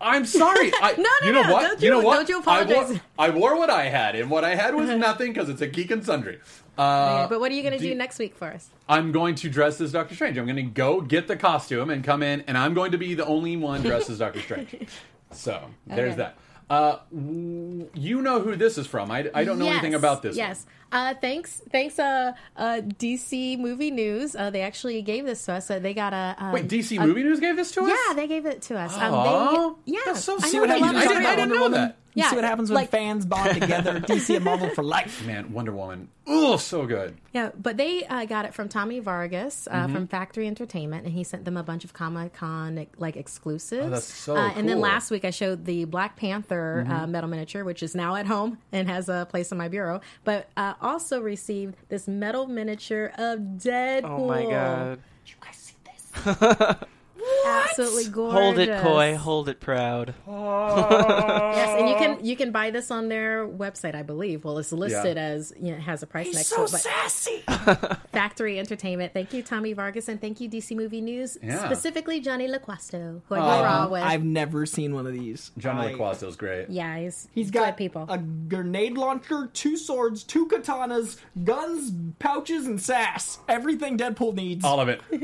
I'm 0.00 0.24
sorry. 0.26 0.72
I, 0.82 0.94
No, 0.96 1.02
no, 1.02 1.26
you 1.26 1.32
know 1.32 1.42
no, 1.42 1.52
what? 1.52 1.62
don't 1.62 1.82
you 1.82 1.90
know 1.90 2.00
what? 2.00 2.26
don't 2.26 2.28
you 2.28 2.42
I 2.50 2.64
wore, 2.64 3.00
I 3.18 3.30
wore 3.30 3.56
what 3.58 3.70
I 3.70 3.84
had, 3.88 4.14
and 4.16 4.30
what 4.30 4.44
I 4.44 4.54
had 4.54 4.74
was 4.74 4.88
nothing 4.90 5.32
because 5.32 5.48
it's 5.48 5.60
a 5.60 5.66
geek 5.66 5.90
and 5.90 6.04
sundry. 6.04 6.40
Uh, 6.78 7.26
but 7.28 7.40
what 7.40 7.52
are 7.52 7.54
you 7.54 7.62
going 7.62 7.74
to 7.74 7.78
do- 7.78 7.90
do 7.90 7.94
next 7.94 8.18
week 8.18 8.34
for 8.34 8.46
us? 8.48 8.68
I'm 8.88 9.12
going 9.12 9.34
to 9.36 9.50
dress 9.50 9.80
as 9.80 9.92
Doctor 9.92 10.14
Strange. 10.14 10.38
I'm 10.38 10.46
going 10.46 10.56
to 10.56 10.62
go 10.62 11.02
get 11.02 11.28
the 11.28 11.36
costume 11.36 11.90
and 11.90 12.02
come 12.02 12.22
in, 12.22 12.40
and 12.42 12.56
I'm 12.56 12.72
going 12.72 12.92
to 12.92 12.98
be 12.98 13.12
the 13.14 13.26
only 13.26 13.56
one 13.56 13.82
dressed 13.82 14.08
as 14.10 14.18
Doctor 14.18 14.40
Strange. 14.40 14.74
So 15.32 15.60
there's 15.86 16.14
Okay. 16.14 16.22
that. 16.22 16.36
Uh, 16.68 16.98
w- 17.14 17.88
you 17.94 18.20
know 18.20 18.40
who 18.40 18.56
this 18.56 18.78
is 18.78 18.86
from? 18.88 19.10
I, 19.12 19.30
I 19.32 19.44
don't 19.44 19.60
know 19.60 19.68
anything 19.68 19.94
about 19.94 20.22
this. 20.22 20.36
Yes. 20.36 20.66
Uh, 20.92 21.14
thanks, 21.20 21.62
thanks. 21.70 21.98
Uh, 21.98 22.32
uh, 22.56 22.80
DC 22.84 23.58
Movie 23.58 23.90
News. 23.90 24.34
Uh, 24.34 24.50
they 24.50 24.62
actually 24.62 25.02
gave 25.02 25.24
this 25.24 25.44
to 25.46 25.52
us. 25.52 25.66
So 25.66 25.78
they 25.78 25.94
got 25.94 26.12
a. 26.12 26.34
Um, 26.38 26.52
Wait, 26.52 26.68
DC 26.68 27.00
a- 27.00 27.06
Movie 27.06 27.22
News 27.22 27.40
gave 27.40 27.56
this 27.56 27.70
to 27.72 27.82
us? 27.82 27.90
Yeah, 28.08 28.14
they 28.14 28.26
gave 28.26 28.46
it 28.46 28.62
to 28.62 28.78
us. 28.78 28.96
Um, 28.96 29.76
they, 29.84 29.92
yeah, 29.92 30.00
that's 30.06 30.24
so 30.24 30.36
I 30.36 30.40
sweet. 30.40 30.52
know 30.54 30.60
what 30.60 30.70
happens 30.70 30.96
I 31.04 31.08
didn't- 31.08 31.26
I 31.26 31.36
didn't 31.36 31.50
know 31.54 31.68
that. 31.70 31.96
You 32.12 32.24
Yeah, 32.24 32.30
see 32.30 32.36
what 32.36 32.44
happens 32.44 32.70
when 32.70 32.74
like- 32.74 32.90
fans 32.90 33.24
bond 33.24 33.54
together. 33.60 34.00
DC 34.00 34.34
and 34.34 34.44
Marvel 34.44 34.68
for 34.70 34.82
life. 34.82 35.24
Man, 35.24 35.52
Wonder 35.52 35.70
Woman. 35.72 36.08
Oh, 36.26 36.56
so 36.56 36.84
good. 36.86 37.16
Yeah, 37.32 37.50
but 37.60 37.76
they 37.76 38.04
uh, 38.04 38.24
got 38.24 38.44
it 38.44 38.54
from 38.54 38.68
Tommy 38.68 38.98
Vargas 38.98 39.68
uh, 39.70 39.84
Mm-hmm. 39.84 39.94
from 39.94 40.06
Factory 40.08 40.46
Entertainment, 40.48 41.04
and 41.04 41.12
he 41.14 41.22
sent 41.24 41.44
them 41.44 41.56
a 41.56 41.62
bunch 41.62 41.84
of 41.84 41.92
Comic 41.92 42.34
Con 42.34 42.84
like 42.98 43.16
exclusives. 43.16 43.86
Oh, 43.86 43.90
that's 43.90 44.04
so 44.12 44.36
uh, 44.36 44.52
And 44.56 44.68
then 44.68 44.80
last 44.80 45.10
week 45.12 45.24
I 45.24 45.30
showed 45.30 45.64
the 45.64 45.84
Black 45.84 46.16
Panther 46.16 46.84
uh, 46.86 46.92
Mm-hmm. 46.92 47.10
metal 47.12 47.30
miniature, 47.30 47.64
which 47.64 47.82
is 47.82 47.94
now 47.94 48.16
at 48.16 48.26
home 48.26 48.58
and 48.72 48.88
has 48.88 49.08
a 49.08 49.26
place 49.30 49.52
in 49.52 49.58
my 49.58 49.68
bureau. 49.68 50.00
But 50.24 50.48
uh, 50.56 50.74
also 50.80 51.20
received 51.20 51.76
this 51.88 52.08
metal 52.08 52.46
miniature 52.46 53.12
of 53.18 53.38
Deadpool. 53.38 54.04
Oh 54.04 54.26
my 54.26 54.42
god. 54.44 55.00
You 55.26 55.34
guys 55.40 55.56
see 55.56 55.74
this? 55.84 56.76
Absolutely 57.46 58.08
gorgeous. 58.10 58.38
Hold 58.40 58.58
it, 58.58 58.80
Coy. 58.82 59.16
Hold 59.16 59.48
it 59.48 59.60
proud. 59.60 60.14
Oh. 60.26 61.52
Yes, 61.54 61.80
and 61.80 61.88
you 61.88 61.94
can 61.96 62.24
you 62.24 62.36
can 62.36 62.52
buy 62.52 62.70
this 62.70 62.90
on 62.90 63.08
their 63.08 63.46
website, 63.46 63.94
I 63.94 64.02
believe. 64.02 64.44
Well, 64.44 64.58
it's 64.58 64.72
listed 64.72 65.16
Yeah. 65.16 65.22
as 65.22 65.52
you 65.56 65.70
know, 65.72 65.76
it 65.76 65.80
has 65.80 66.02
a 66.02 66.06
price 66.06 66.32
next 66.32 66.46
so 66.48 66.56
to 66.58 66.62
it. 66.64 66.70
But 66.72 66.80
sassy. 66.80 67.42
Factory 68.12 68.58
Entertainment. 68.58 69.12
Thank 69.12 69.32
you, 69.32 69.42
Tommy 69.42 69.72
Vargas, 69.72 70.08
and 70.08 70.20
thank 70.20 70.40
you, 70.40 70.48
DC 70.48 70.76
Movie 70.76 71.00
News. 71.00 71.36
Yeah. 71.42 71.64
Specifically, 71.64 72.20
Johnny 72.20 72.48
LaQuasto, 72.48 73.20
who 73.26 73.34
I 73.34 73.38
oh, 73.38 73.42
go 73.42 73.64
raw 73.64 73.88
with. 73.88 74.02
I've 74.02 74.24
never 74.24 74.66
seen 74.66 74.94
one 74.94 75.06
of 75.06 75.12
these. 75.12 75.50
Johnny 75.58 75.88
I- 75.88 75.92
LaQuasto's 75.94 76.36
great. 76.36 76.70
yeah, 76.70 76.98
he's 76.98 77.28
He's 77.32 77.50
good 77.50 77.58
got 77.60 77.76
people. 77.76 78.06
a 78.08 78.18
grenade 78.18 78.96
launcher, 78.96 79.50
two 79.52 79.76
swords, 79.76 80.22
two 80.24 80.46
katanas, 80.46 81.16
guns, 81.44 81.92
pouches, 82.18 82.66
and 82.66 82.80
sass. 82.80 83.38
Everything 83.48 83.98
Deadpool 83.98 84.34
needs. 84.34 84.64
All 84.64 84.80
of 84.80 84.88
it. 84.88 85.00
oh 85.12 85.18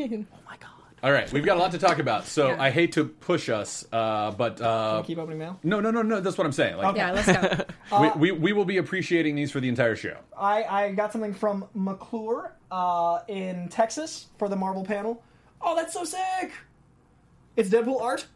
my 0.46 0.56
god. 0.58 0.70
All 1.06 1.12
right, 1.12 1.32
we've 1.32 1.44
got 1.44 1.56
a 1.56 1.60
lot 1.60 1.70
to 1.70 1.78
talk 1.78 2.00
about, 2.00 2.26
so 2.26 2.48
Yeah. 2.48 2.60
I 2.60 2.70
hate 2.70 2.94
to 2.94 3.04
push 3.04 3.48
us, 3.48 3.86
uh, 3.92 4.32
but 4.32 4.60
uh, 4.60 5.04
Keep 5.06 5.18
opening 5.18 5.38
mail. 5.38 5.56
no, 5.62 5.78
no, 5.78 5.92
no, 5.92 6.02
no. 6.02 6.18
That's 6.18 6.36
what 6.36 6.48
I'm 6.48 6.52
saying. 6.52 6.78
Like, 6.78 6.96
yeah, 6.96 7.12
let's 7.12 7.30
go. 7.30 8.00
we, 8.00 8.32
we 8.32 8.32
we 8.32 8.52
will 8.52 8.64
be 8.64 8.78
appreciating 8.78 9.36
these 9.36 9.52
for 9.52 9.60
the 9.60 9.68
entire 9.68 9.94
show. 9.94 10.16
I, 10.36 10.64
I 10.64 10.92
got 10.94 11.12
something 11.12 11.32
from 11.32 11.64
McClure 11.75 12.50
uh, 12.72 13.20
in 13.28 13.68
Texas 13.68 14.26
for 14.36 14.48
the 14.48 14.56
Marvel 14.56 14.84
panel. 14.84 15.22
Oh, 15.62 15.76
that's 15.76 15.92
so 15.92 16.02
sick! 16.02 16.50
It's 17.54 17.68
Deadpool 17.70 18.00
art. 18.02 18.26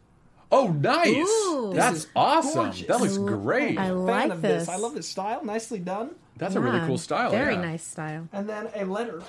Oh, 0.49 0.67
nice! 0.69 1.09
Ooh. 1.27 1.73
That's 1.75 1.93
This 1.95 2.03
is 2.05 2.09
awesome. 2.15 2.63
gorgeous. 2.67 2.87
That 2.87 3.01
looks 3.01 3.17
great. 3.17 3.77
I 3.77 3.87
Fan 3.87 3.97
like 4.05 4.31
of 4.31 4.41
this. 4.41 4.69
I 4.69 4.77
love 4.77 4.93
this 4.93 5.09
style. 5.09 5.43
Nicely 5.43 5.79
done. 5.79 6.15
That's 6.37 6.55
a 6.55 6.61
really 6.61 6.77
Yeah, 6.77 6.87
cool 6.87 6.97
style. 6.97 7.31
Very 7.31 7.55
yeah. 7.55 7.61
nice 7.61 7.83
style. 7.83 8.29
And 8.31 8.47
then 8.47 8.69
a 8.73 8.85
letter. 8.85 9.21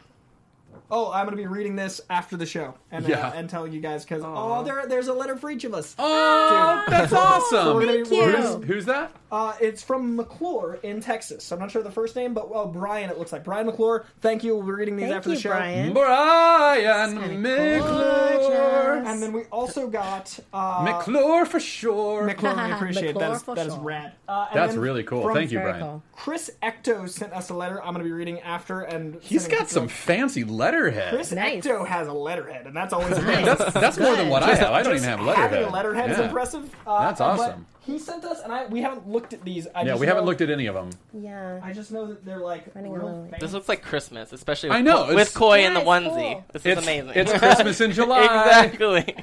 Oh, 0.95 1.11
I'm 1.11 1.25
going 1.25 1.35
to 1.37 1.43
be 1.43 1.47
reading 1.47 1.75
this 1.75 2.03
after 2.11 2.37
the 2.37 2.45
show 2.45 2.75
and, 2.91 3.09
Yeah. 3.09 3.29
uh, 3.29 3.33
and 3.35 3.49
telling 3.49 3.73
you 3.73 3.81
guys 3.81 4.05
because 4.05 4.23
oh, 4.25 4.63
there 4.63 4.87
there's 4.87 5.09
a 5.09 5.15
letter 5.15 5.37
for 5.37 5.51
each 5.51 5.65
of 5.65 5.73
us. 5.73 5.97
Oh, 5.99 6.83
Dude. 6.87 6.93
that's 6.93 7.13
awesome. 7.15 7.75
we're 7.75 7.81
be- 7.81 7.87
Thank 8.05 8.11
you. 8.11 8.21
gonna- 8.33 8.49
Who's, 8.59 8.65
who's 8.67 8.85
that? 8.85 9.11
Uh, 9.33 9.55
it's 9.63 9.83
from 9.83 10.15
McClure 10.15 10.79
in 10.83 11.01
Texas. 11.01 11.51
I'm 11.51 11.59
not 11.59 11.71
sure 11.71 11.83
the 11.83 11.91
first 11.91 12.15
name, 12.15 12.35
but 12.35 12.51
well, 12.51 12.67
Brian. 12.67 13.09
It 13.09 13.19
looks 13.19 13.33
like 13.33 13.45
Brian 13.45 13.65
McClure. 13.65 14.05
Thank 14.21 14.45
you. 14.45 14.55
We'll 14.55 14.67
be 14.67 14.73
reading 14.73 14.95
these 14.97 15.05
Thank 15.07 15.17
after 15.17 15.31
you, 15.31 15.37
the 15.37 15.41
show. 15.41 15.49
Brian. 15.51 15.93
Brian 15.95 17.41
McClure. 17.43 17.81
gorgeous. 17.81 19.09
And 19.09 19.23
then 19.23 19.33
we 19.33 19.45
also 19.45 19.89
got 19.89 20.39
uh, 20.53 20.83
McClure 20.85 21.47
for 21.47 21.61
sure. 21.61 22.25
McClure. 22.27 22.55
We 22.55 22.61
appreciate 22.73 23.15
McClure 23.15 23.29
that. 23.31 23.37
Is, 23.37 23.43
for 23.43 23.55
that 23.55 23.67
is 23.69 23.73
sure. 23.75 23.83
rad. 23.83 24.13
Uh, 24.29 24.49
and 24.51 24.61
That's 24.61 24.73
then 24.75 24.83
really 24.83 25.03
cool. 25.03 25.23
from 25.23 25.35
Thank 25.35 25.51
you, 25.51 25.59
Very 25.61 25.73
Brian. 25.73 25.87
cool. 25.87 26.03
Chris 26.15 26.51
Ecto 26.63 27.09
sent 27.09 27.33
us 27.33 27.49
a 27.49 27.55
letter. 27.55 27.79
I'm 27.83 27.95
going 27.95 28.05
to 28.05 28.05
be 28.05 28.13
reading 28.13 28.41
after, 28.41 28.83
and 28.83 29.15
He's 29.23 29.43
sending 29.43 29.57
it 29.57 29.61
got 29.61 29.69
to 29.69 29.75
some 29.75 29.83
him. 29.85 29.89
fancy 29.89 30.45
letterhead. 30.45 31.15
Chris 31.15 31.33
Nice. 31.33 31.65
Ecto 31.65 31.87
has 31.87 32.07
a 32.07 32.13
letterhead, 32.13 32.67
and 32.67 32.77
that's 32.77 32.93
always 32.93 33.17
amazing. 33.17 33.45
That's 33.47 33.73
that's 33.73 33.99
more 33.99 34.15
than 34.15 34.29
what 34.29 34.43
I 34.43 34.55
have. 34.55 34.73
I 34.73 34.83
don't 34.83 34.93
even 34.95 35.09
have 35.09 35.21
letterhead. 35.23 35.51
Having 35.53 35.69
a 35.69 35.73
letterhead 35.73 36.11
is 36.11 36.19
Yeah. 36.19 36.25
impressive. 36.27 36.75
Uh, 36.87 37.01
That's 37.07 37.19
but 37.19 37.25
awesome. 37.41 37.67
He 37.85 37.99
sent 37.99 38.25
us, 38.25 38.41
and 38.43 38.53
I 38.53 38.67
we 38.67 38.81
haven't 38.81 39.09
looked 39.09 39.33
at 39.33 39.45
these. 39.45 39.67
I 39.75 39.81
Yeah, 39.81 39.89
just 39.89 40.01
we 40.01 40.07
haven't 40.07 40.23
know- 40.25 40.27
looked 40.31 40.41
at 40.41 40.51
any 40.51 40.67
of 40.67 40.75
them. 40.75 40.91
Yeah. 41.13 41.59
I 41.63 41.73
just 41.73 41.91
know 41.91 42.07
that 42.07 42.25
they're 42.25 42.39
like 42.39 42.73
Running 42.75 42.93
real 42.93 43.03
along. 43.05 43.35
This 43.41 43.53
looks 43.53 43.69
like 43.69 43.83
Christmas, 43.83 44.33
especially 44.33 44.69
with, 44.69 44.79
I 44.79 44.83
know, 44.83 44.99
Ko- 44.99 45.11
it's- 45.11 45.15
with 45.17 45.35
Coy 45.35 45.65
in 45.65 45.75
the 45.75 45.81
Yeah, 45.81 45.97
it's 45.99 46.07
onesie. 46.07 46.33
cool. 46.35 46.45
This 46.53 46.67
It's 46.67 46.79
is 46.81 46.85
amazing. 46.87 47.13
It's 47.17 47.33
Christmas 47.39 47.81
in 47.81 47.93
July. 47.93 48.23
exactly. 48.25 49.17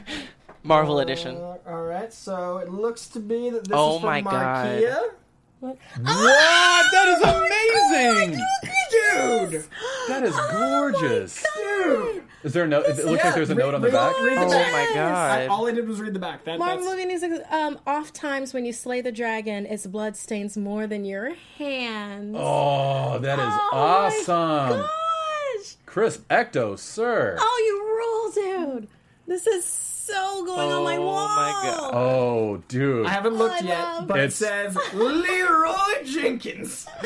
Marvel 0.63 0.99
edition. 0.99 1.37
Uh, 1.37 1.55
all 1.67 1.83
right, 1.85 2.11
so 2.13 2.57
it 2.57 2.69
looks 2.69 3.07
to 3.09 3.19
be 3.21 3.49
that 3.49 3.63
this 3.63 3.71
Oh 3.77 3.95
is 3.95 4.01
from 4.01 4.09
my 4.09 4.21
God. 4.21 4.33
Markeia. 4.67 4.99
What? 5.61 5.77
That 6.03 7.07
is 7.17 7.21
amazing, 7.21 8.45
Dude, 8.91 9.63
That 10.07 10.23
is 10.23 10.35
gorgeous. 10.51 11.45
dude. 11.55 12.23
Is 12.43 12.53
there 12.53 12.63
a 12.63 12.67
note? 12.67 12.85
It 12.85 12.97
looks 13.05 13.17
Yeah, 13.21 13.25
like 13.27 13.35
there's 13.35 13.49
a 13.49 13.55
read- 13.55 13.63
note 13.65 13.73
on 13.75 13.81
the 13.81 13.87
read- 13.87 13.93
back. 13.93 14.15
read 14.21 14.37
the 14.37 14.45
Oh 14.45 14.49
back. 14.49 14.71
my 14.71 14.81
I, 14.81 14.93
god. 14.95 15.47
all 15.49 15.67
I 15.67 15.71
did 15.71 15.87
was 15.87 15.99
read 15.99 16.13
the 16.13 16.19
back. 16.19 16.45
That, 16.45 16.57
Marvel 16.57 16.85
that's, 16.85 16.89
movie 16.95 17.05
music. 17.05 17.31
Um, 17.51 17.79
oft 17.85 18.13
times 18.15 18.53
when 18.53 18.63
you 18.65 18.71
slay 18.73 19.01
the 19.01 19.11
dragon, 19.11 19.65
its 19.65 19.85
blood 19.85 20.15
stains 20.15 20.55
more 20.55 20.87
than 20.87 21.03
your 21.05 21.33
hands. 21.57 22.35
Oh, 22.39 23.19
that 23.19 23.39
is 23.39 23.45
Oh 23.45 23.69
my 23.73 23.77
awesome, 23.77 24.79
Gosh! 24.81 25.75
Chris 25.85 26.17
Ecto, 26.29 26.77
sir. 26.79 27.35
Oh, 27.39 28.31
you 28.33 28.45
rule, 28.63 28.77
dude! 28.77 28.87
This 29.27 29.45
is 29.45 29.65
so 29.65 30.43
going 30.45 30.71
on 30.71 30.83
my 30.85 30.97
wall. 30.97 31.27
Oh 31.29 31.35
my 31.35 31.69
God. 31.77 31.91
Oh, 31.93 32.63
dude. 32.69 33.05
I 33.05 33.09
haven't 33.09 33.35
looked 33.35 33.61
I 33.63 33.67
yet, 33.67 33.79
love- 33.79 34.07
but 34.07 34.17
It's- 34.21 34.41
it 34.41 34.45
says 34.45 34.77
Leeroy 34.93 36.03
Jenkins. 36.05 36.87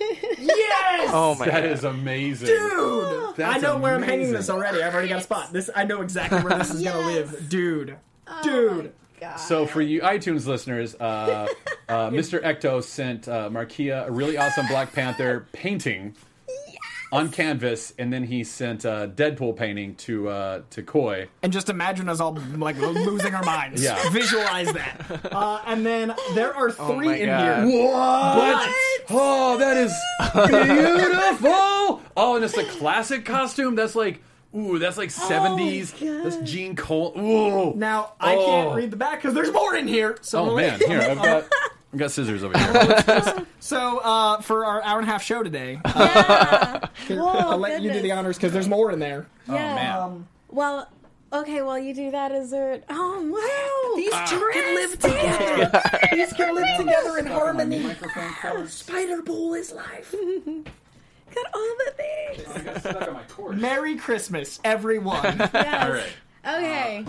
yes. 0.00 1.10
Oh 1.12 1.34
my 1.38 1.46
That 1.46 1.62
god. 1.62 1.64
is 1.72 1.84
amazing. 1.84 2.46
Dude, 2.48 3.36
That's 3.36 3.56
I 3.56 3.58
know 3.58 3.76
where 3.78 3.94
I'm 3.94 4.02
hanging 4.02 4.20
amazing. 4.20 4.34
this 4.34 4.50
already. 4.50 4.82
I've 4.82 4.92
already 4.94 5.08
got 5.08 5.18
a 5.18 5.22
spot. 5.22 5.52
This 5.52 5.70
I 5.74 5.84
know 5.84 6.00
exactly 6.02 6.40
where 6.42 6.58
this 6.58 6.70
is 6.70 6.82
gonna 6.82 6.98
Yes. 7.10 7.30
live, 7.32 7.48
dude. 7.48 7.96
Oh 8.26 8.40
Dude, 8.42 8.84
my 8.86 8.90
God. 9.20 9.36
So 9.36 9.66
for 9.66 9.80
you 9.82 10.00
iTunes 10.00 10.46
listeners, 10.46 10.94
uh, 10.96 11.48
uh, 11.88 12.10
Mr. 12.10 12.42
Ecto 12.42 12.82
sent 12.82 13.28
uh, 13.28 13.48
Markeia 13.50 14.06
a 14.06 14.10
really 14.10 14.36
awesome 14.36 14.66
Black 14.68 14.92
Panther 14.92 15.46
painting 15.52 16.14
on 17.12 17.30
canvas, 17.30 17.92
and 17.98 18.10
then 18.12 18.24
he 18.24 18.42
sent 18.42 18.84
a 18.86 19.12
Deadpool 19.14 19.54
painting 19.54 19.94
to 19.96 20.28
uh, 20.30 20.62
to 20.70 20.82
Coy. 20.82 21.28
and 21.42 21.52
just 21.52 21.68
imagine 21.68 22.08
us 22.08 22.18
all 22.20 22.32
like 22.56 22.76
losing 22.78 23.34
our 23.34 23.44
minds. 23.44 23.82
Yeah. 23.84 24.08
visualize 24.10 24.72
that. 24.72 25.28
Uh, 25.30 25.60
and 25.66 25.84
then 25.84 26.14
there 26.34 26.54
are 26.56 26.70
three 26.72 27.20
in 27.20 27.28
God. 27.28 27.64
here. 27.68 27.86
What? 27.86 28.70
Oh, 29.10 29.56
that 29.58 29.76
is 29.76 29.92
beautiful! 30.46 32.02
Oh, 32.16 32.36
and 32.36 32.44
it's 32.44 32.56
a 32.56 32.64
classic 32.64 33.24
costume. 33.24 33.74
That's 33.74 33.94
like, 33.94 34.22
ooh, 34.56 34.78
that's 34.78 34.96
like 34.96 35.10
seventies. 35.10 35.92
God. 35.92 36.24
that's 36.24 36.36
Gene 36.50 36.76
Cole. 36.76 37.12
Ooh. 37.18 37.74
Now 37.76 38.12
I 38.20 38.36
Oh. 38.36 38.46
can't 38.46 38.74
read 38.74 38.90
the 38.90 38.96
back 38.96 39.18
because 39.20 39.34
there's 39.34 39.52
more 39.52 39.74
in 39.76 39.86
here. 39.86 40.16
So 40.22 40.50
Oh 40.50 40.56
man, 40.56 40.78
here 40.80 41.00
I've 41.00 41.16
got 41.18 41.44
I've 41.92 41.98
got 41.98 42.10
scissors 42.10 42.42
over 42.42 42.56
here. 42.58 43.46
So 43.60 43.98
uh, 43.98 44.40
for 44.40 44.64
our 44.64 44.82
hour 44.82 44.98
and 45.00 45.08
a 45.08 45.10
half 45.12 45.22
show 45.22 45.42
today, 45.42 45.78
uh, 45.84 46.80
Yeah. 47.08 47.22
I'll 47.22 47.58
let 47.58 47.82
you 47.82 47.92
do 47.92 48.00
the 48.00 48.12
honors 48.12 48.36
because 48.36 48.52
there's 48.52 48.68
more 48.68 48.90
in 48.92 48.98
there. 48.98 49.26
Oh 49.48 49.52
man. 49.52 49.98
Um, 49.98 50.28
Well, 50.48 50.88
okay, 51.32 51.60
while 51.62 51.78
you 51.78 51.94
do 51.94 52.10
that, 52.10 52.32
is 52.32 52.50
there? 52.50 52.80
Oh 52.88 53.20
wow! 53.22 53.96
These 53.96 54.10
Ah. 54.14 54.26
two 54.26 54.50
can 54.52 54.74
live 54.74 54.98
together. 54.98 55.82
These 56.12 56.32
can 56.32 56.54
live 56.54 56.76
together 56.78 57.18
in 57.18 57.26
harmony. 57.26 57.94
Spider 58.68 59.22
Pool 59.22 59.54
is 59.54 59.72
life. 59.72 60.14
got 60.14 61.46
all 61.54 61.74
the 61.84 61.92
things. 61.96 62.48
I 62.56 62.60
got 62.60 62.80
stuck 62.80 63.08
on 63.08 63.14
my. 63.14 63.54
Merry 63.54 63.96
Christmas, 63.96 64.60
everyone. 64.64 65.22
Yes. 65.38 65.54
All 65.54 65.92
right. 65.92 66.12
Okay. 66.58 67.04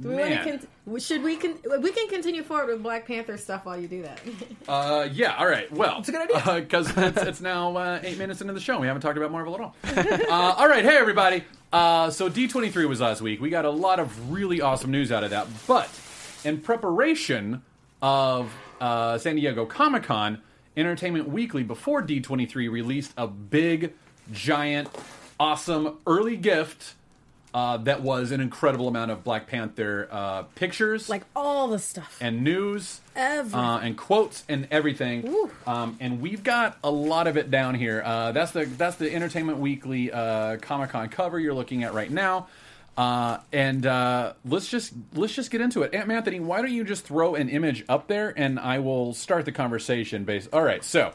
Do 0.00 0.08
we 0.10 0.14
want 0.14 0.30
to 0.32 0.44
con- 0.44 0.68
should 0.98 1.22
we 1.22 1.36
con- 1.36 1.58
we 1.80 1.92
can 1.92 2.08
continue 2.08 2.42
forward 2.42 2.68
with 2.68 2.82
Black 2.82 3.06
Panther 3.06 3.36
stuff 3.36 3.64
while 3.66 3.78
you 3.80 3.88
do 3.88 4.02
that. 4.02 4.20
Uh, 4.68 5.08
yeah, 5.12 5.34
all 5.36 5.46
right. 5.46 5.70
Well, 5.72 5.98
it's 6.00 6.10
a 6.10 6.12
good 6.12 6.30
idea. 6.30 6.60
because 6.60 6.92
it's, 6.96 7.22
it's 7.22 7.40
now 7.40 7.74
uh, 7.76 8.00
eight 8.02 8.18
minutes 8.18 8.42
into 8.42 8.52
the 8.52 8.60
show. 8.60 8.78
We 8.78 8.86
haven't 8.86 9.00
talked 9.00 9.16
about 9.16 9.32
Marvel 9.32 9.54
at 9.54 9.60
all. 9.62 9.74
uh, 10.30 10.54
all 10.58 10.68
right, 10.68 10.84
hey 10.84 10.96
everybody. 10.98 11.42
Uh, 11.72 12.10
so 12.10 12.28
D23 12.28 12.86
was 12.86 13.00
last 13.00 13.22
week. 13.22 13.40
We 13.40 13.48
got 13.48 13.64
a 13.64 13.70
lot 13.70 13.98
of 13.98 14.30
really 14.30 14.60
awesome 14.60 14.90
news 14.90 15.10
out 15.10 15.24
of 15.24 15.30
that. 15.30 15.46
But 15.66 15.88
in 16.44 16.60
preparation 16.60 17.62
of 18.02 18.52
uh, 18.80 19.16
San 19.18 19.36
Diego 19.36 19.64
Comic 19.64 20.02
Con, 20.02 20.42
Entertainment 20.76 21.28
Weekly 21.28 21.62
before 21.62 22.02
D23 22.02 22.70
released 22.70 23.12
a 23.16 23.26
big, 23.26 23.94
giant, 24.32 24.88
awesome 25.40 25.98
early 26.06 26.36
gift. 26.36 26.94
Uh, 27.54 27.78
that 27.78 28.02
was 28.02 28.30
an 28.30 28.40
incredible 28.40 28.88
amount 28.88 29.10
of 29.10 29.24
Black 29.24 29.46
Panther 29.46 30.06
uh, 30.10 30.42
pictures, 30.54 31.08
like 31.08 31.24
all 31.34 31.68
the 31.68 31.78
stuff. 31.78 32.18
and 32.20 32.44
news, 32.44 33.00
uh, 33.54 33.80
and 33.82 33.96
quotes 33.96 34.44
and 34.48 34.68
everything. 34.70 35.34
Um, 35.66 35.96
and 36.00 36.20
we've 36.20 36.42
got 36.42 36.76
a 36.84 36.90
lot 36.90 37.26
of 37.26 37.36
it 37.38 37.50
down 37.50 37.74
here. 37.74 38.02
Uh, 38.04 38.32
that's 38.32 38.52
the 38.52 38.66
that's 38.66 38.96
the 38.96 39.12
Entertainment 39.14 39.58
Weekly 39.58 40.12
uh, 40.12 40.58
Comic 40.58 40.90
Con 40.90 41.08
cover 41.08 41.40
you're 41.40 41.54
looking 41.54 41.84
at 41.84 41.94
right 41.94 42.10
now. 42.10 42.48
Uh, 42.98 43.38
and 43.52 43.86
uh, 43.86 44.32
let's 44.44 44.68
just 44.68 44.92
let's 45.14 45.32
just 45.32 45.50
get 45.50 45.60
into 45.60 45.82
it. 45.82 45.94
Aunt 45.94 46.10
Anthony, 46.10 46.40
why 46.40 46.60
don't 46.60 46.72
you 46.72 46.82
just 46.82 47.04
throw 47.04 47.36
an 47.36 47.48
image 47.48 47.84
up 47.88 48.08
there 48.08 48.34
and 48.36 48.58
I 48.58 48.80
will 48.80 49.14
start 49.14 49.44
the 49.44 49.52
conversation. 49.52 50.24
Based. 50.24 50.48
All 50.52 50.62
right, 50.62 50.82
so 50.82 51.12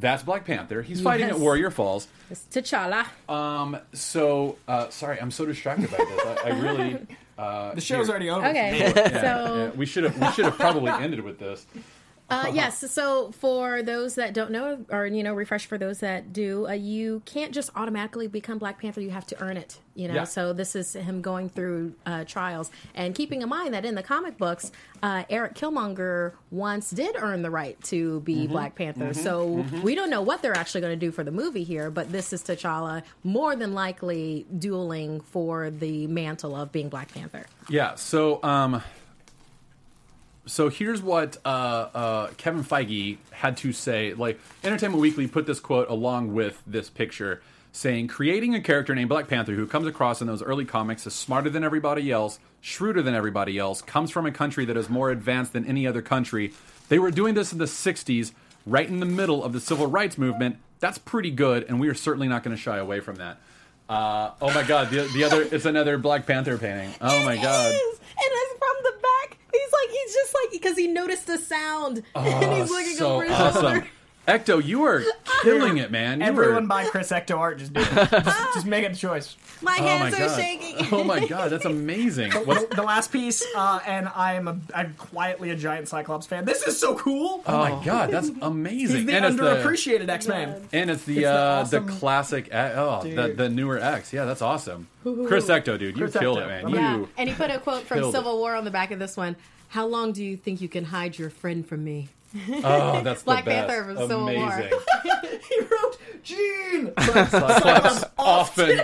that's 0.00 0.22
Black 0.22 0.44
Panther. 0.44 0.82
He's 0.82 1.00
fighting 1.00 1.26
Yes. 1.28 1.36
at 1.36 1.40
Warrior 1.40 1.70
Falls. 1.70 2.08
It's 2.30 2.44
T'Challa. 2.50 3.06
Um, 3.28 3.76
so 3.92 4.56
uh, 4.66 4.88
sorry, 4.90 5.20
I'm 5.20 5.30
so 5.30 5.46
distracted 5.46 5.90
by 5.90 5.98
this. 5.98 6.20
I, 6.44 6.48
I 6.50 6.60
really. 6.60 7.06
Uh, 7.40 7.74
The 7.74 7.80
show's 7.80 8.04
here. 8.04 8.10
already 8.10 8.28
over. 8.28 8.46
Okay. 8.48 8.80
Yeah, 8.80 9.20
so 9.22 9.56
yeah, 9.56 9.70
we 9.70 9.86
should 9.86 10.04
have 10.04 10.14
we 10.20 10.30
should 10.32 10.44
have 10.44 10.58
probably 10.58 10.90
ended 10.92 11.22
with 11.24 11.38
this. 11.38 11.64
Uh, 12.30 12.50
yes. 12.54 12.90
So 12.90 13.32
for 13.32 13.82
those 13.82 14.14
that 14.14 14.32
don't 14.34 14.50
know, 14.50 14.84
or 14.90 15.06
you 15.06 15.22
know, 15.22 15.34
refresh 15.34 15.66
for 15.66 15.76
those 15.78 16.00
that 16.00 16.32
do, 16.32 16.66
uh, 16.68 16.72
you 16.72 17.22
can't 17.24 17.52
just 17.52 17.70
automatically 17.74 18.28
become 18.28 18.58
Black 18.58 18.80
Panther. 18.80 19.00
You 19.00 19.10
have 19.10 19.26
to 19.26 19.42
earn 19.42 19.56
it. 19.56 19.78
You 19.94 20.08
know. 20.08 20.14
Yeah. 20.14 20.24
So 20.24 20.52
this 20.52 20.74
is 20.76 20.94
him 20.94 21.20
going 21.20 21.48
through 21.50 21.94
uh, 22.06 22.24
trials 22.24 22.70
and 22.94 23.14
keeping 23.14 23.42
in 23.42 23.48
mind 23.48 23.74
that 23.74 23.84
in 23.84 23.94
the 23.96 24.02
comic 24.02 24.38
books, 24.38 24.72
uh, 25.02 25.24
Eric 25.28 25.54
Killmonger 25.54 26.32
once 26.50 26.90
did 26.90 27.16
earn 27.18 27.42
the 27.42 27.50
right 27.50 27.80
to 27.84 28.20
be 28.20 28.40
Mm-hmm. 28.40 28.52
Black 28.52 28.74
Panther. 28.74 29.12
So 29.12 29.66
we 29.82 29.94
don't 29.94 30.08
know 30.08 30.22
what 30.22 30.40
they're 30.40 30.56
actually 30.56 30.80
going 30.80 30.92
to 30.98 31.06
do 31.06 31.10
for 31.12 31.22
the 31.24 31.30
movie 31.30 31.64
here, 31.64 31.90
but 31.90 32.10
this 32.10 32.32
is 32.32 32.42
T'Challa 32.42 33.02
more 33.22 33.54
than 33.56 33.74
likely 33.74 34.46
dueling 34.58 35.20
for 35.20 35.68
the 35.70 36.06
mantle 36.06 36.56
of 36.56 36.72
being 36.72 36.88
Black 36.88 37.12
Panther. 37.12 37.44
Yeah. 37.68 37.96
So, 37.96 38.42
um, 38.42 38.82
so 40.50 40.68
here's 40.68 41.00
what 41.00 41.36
uh, 41.44 41.48
uh, 41.48 42.30
Kevin 42.36 42.64
Feige 42.64 43.18
had 43.30 43.56
to 43.58 43.72
say. 43.72 44.14
Like, 44.14 44.40
Entertainment 44.64 45.00
Weekly 45.00 45.26
put 45.28 45.46
this 45.46 45.60
quote 45.60 45.88
along 45.88 46.34
with 46.34 46.60
this 46.66 46.90
picture, 46.90 47.40
saying, 47.72 48.08
"Creating 48.08 48.54
a 48.54 48.60
character 48.60 48.94
named 48.94 49.08
Black 49.08 49.28
Panther 49.28 49.54
who 49.54 49.66
comes 49.66 49.86
across 49.86 50.20
in 50.20 50.26
those 50.26 50.42
early 50.42 50.64
comics 50.64 51.06
as 51.06 51.14
smarter 51.14 51.50
than 51.50 51.62
everybody 51.62 52.10
else, 52.10 52.40
shrewder 52.60 53.00
than 53.00 53.14
everybody 53.14 53.58
else, 53.58 53.80
comes 53.80 54.10
from 54.10 54.26
a 54.26 54.32
country 54.32 54.64
that 54.64 54.76
is 54.76 54.88
more 54.90 55.10
advanced 55.10 55.52
than 55.52 55.64
any 55.66 55.86
other 55.86 56.02
country. 56.02 56.52
They 56.88 56.98
were 56.98 57.12
doing 57.12 57.34
this 57.34 57.52
in 57.52 57.58
the 57.58 57.66
'60s, 57.66 58.32
right 58.66 58.88
in 58.88 58.98
the 58.98 59.06
middle 59.06 59.44
of 59.44 59.52
the 59.52 59.60
civil 59.60 59.86
rights 59.86 60.18
movement. 60.18 60.56
That's 60.80 60.98
pretty 60.98 61.30
good, 61.30 61.64
and 61.68 61.78
we 61.78 61.88
are 61.88 61.94
certainly 61.94 62.26
not 62.26 62.42
going 62.42 62.56
to 62.56 62.60
shy 62.60 62.78
away 62.78 62.98
from 63.00 63.16
that." 63.16 63.38
Uh, 63.88 64.30
oh 64.40 64.52
my 64.54 64.62
God! 64.62 64.90
The, 64.90 65.02
the 65.14 65.24
other 65.24 65.42
it's 65.42 65.64
another 65.64 65.98
Black 65.98 66.26
Panther 66.26 66.58
painting. 66.58 66.92
Oh 67.00 67.24
my 67.24 67.36
God! 67.36 67.72
is. 67.72 68.00
And 68.00 68.28
it's 68.32 68.58
from 68.58 68.76
the 68.82 68.92
back. 69.02 69.38
He's 69.60 69.72
like, 69.72 69.90
he's 69.90 70.14
just 70.14 70.34
like, 70.34 70.52
because 70.52 70.76
he 70.76 70.86
noticed 70.88 71.26
the 71.26 71.38
sound. 71.38 72.02
and 72.14 72.52
he's 72.54 72.70
ah, 72.70 72.74
looking 72.74 72.92
Oh, 72.94 72.98
so 72.98 73.14
over 73.14 73.24
his 73.24 73.32
awesome. 73.32 73.62
shoulder. 73.62 73.86
Ecto, 74.38 74.64
you 74.64 74.82
are 74.84 75.02
killing 75.42 75.78
it, 75.78 75.90
man. 75.90 76.20
You 76.20 76.26
Everyone 76.26 76.62
were, 76.62 76.68
buy 76.68 76.84
Chris 76.86 77.10
Ecto 77.10 77.36
art. 77.38 77.58
Just 77.58 77.72
do 77.72 77.80
it. 77.80 77.86
Just, 78.10 78.54
just 78.54 78.66
make 78.66 78.84
it 78.84 78.92
a 78.92 78.94
choice. 78.94 79.36
My 79.62 79.76
oh 79.78 79.82
my 79.82 79.88
hands 79.88 80.14
are 80.14 80.18
god! 80.18 80.36
shaking. 80.40 80.86
Oh 80.92 81.04
my 81.04 81.26
god, 81.26 81.50
that's 81.50 81.64
amazing. 81.64 82.32
What's, 82.32 82.64
the 82.74 82.82
last 82.82 83.12
piece, 83.12 83.44
uh, 83.56 83.80
and 83.86 84.08
I 84.08 84.34
am 84.34 84.48
a, 84.48 84.58
I'm 84.74 84.94
quietly 84.94 85.50
a 85.50 85.56
giant 85.56 85.88
Cyclops 85.88 86.26
fan. 86.26 86.44
This 86.44 86.62
is 86.66 86.78
so 86.78 86.94
cool. 86.96 87.42
oh 87.46 87.58
my 87.58 87.84
god, 87.84 88.10
that's 88.10 88.30
amazing. 88.42 88.96
He's 88.98 89.06
the 89.06 89.12
and 89.14 89.38
underappreciated 89.38 90.08
X 90.08 90.26
Man. 90.26 90.68
and 90.72 90.90
it's 90.90 91.04
the 91.04 91.18
It's 91.18 91.22
the 91.22 91.26
uh, 91.26 91.60
awesome- 91.62 91.86
the 91.86 91.92
classic 91.92 92.48
uh, 92.52 92.72
oh 92.76 93.00
the, 93.02 93.08
Dude. 93.10 93.36
the 93.36 93.48
newer 93.48 93.78
X. 93.78 94.12
Yeah, 94.12 94.24
that's 94.24 94.42
awesome. 94.42 94.88
Chris 95.02 95.46
Ecto, 95.46 95.78
dude, 95.78 95.96
you 95.96 96.04
Chris 96.04 96.16
killed 96.16 96.38
Ecto. 96.38 96.42
it, 96.44 96.64
man. 96.64 96.68
Yeah. 96.74 96.96
You 96.96 97.08
And 97.16 97.28
he 97.28 97.34
put 97.34 97.50
a 97.50 97.58
quote 97.58 97.82
from 97.84 97.98
killed 97.98 98.14
it. 98.14 98.18
Civil 98.18 98.38
War 98.38 98.54
on 98.54 98.64
the 98.64 98.70
back 98.70 98.90
of 98.90 98.98
this 98.98 99.16
one. 99.16 99.36
How 99.68 99.86
long 99.86 100.12
do 100.12 100.24
you 100.24 100.36
think 100.36 100.60
you 100.60 100.68
can 100.68 100.84
hide 100.84 101.18
your 101.18 101.30
friend 101.30 101.66
from 101.66 101.84
me? 101.84 102.08
Oh, 102.64 103.00
that's 103.02 103.22
Black 103.22 103.44
the 103.44 103.50
best. 103.50 103.68
Panther 103.68 103.84
from 103.84 103.96
Civil 104.08 104.24
War. 104.24 104.52
amazing. 104.52 104.78
He 105.50 105.60
wrote 105.60 105.98
Gene. 106.22 106.92
Cyclops 107.00 108.04
often 108.18 108.80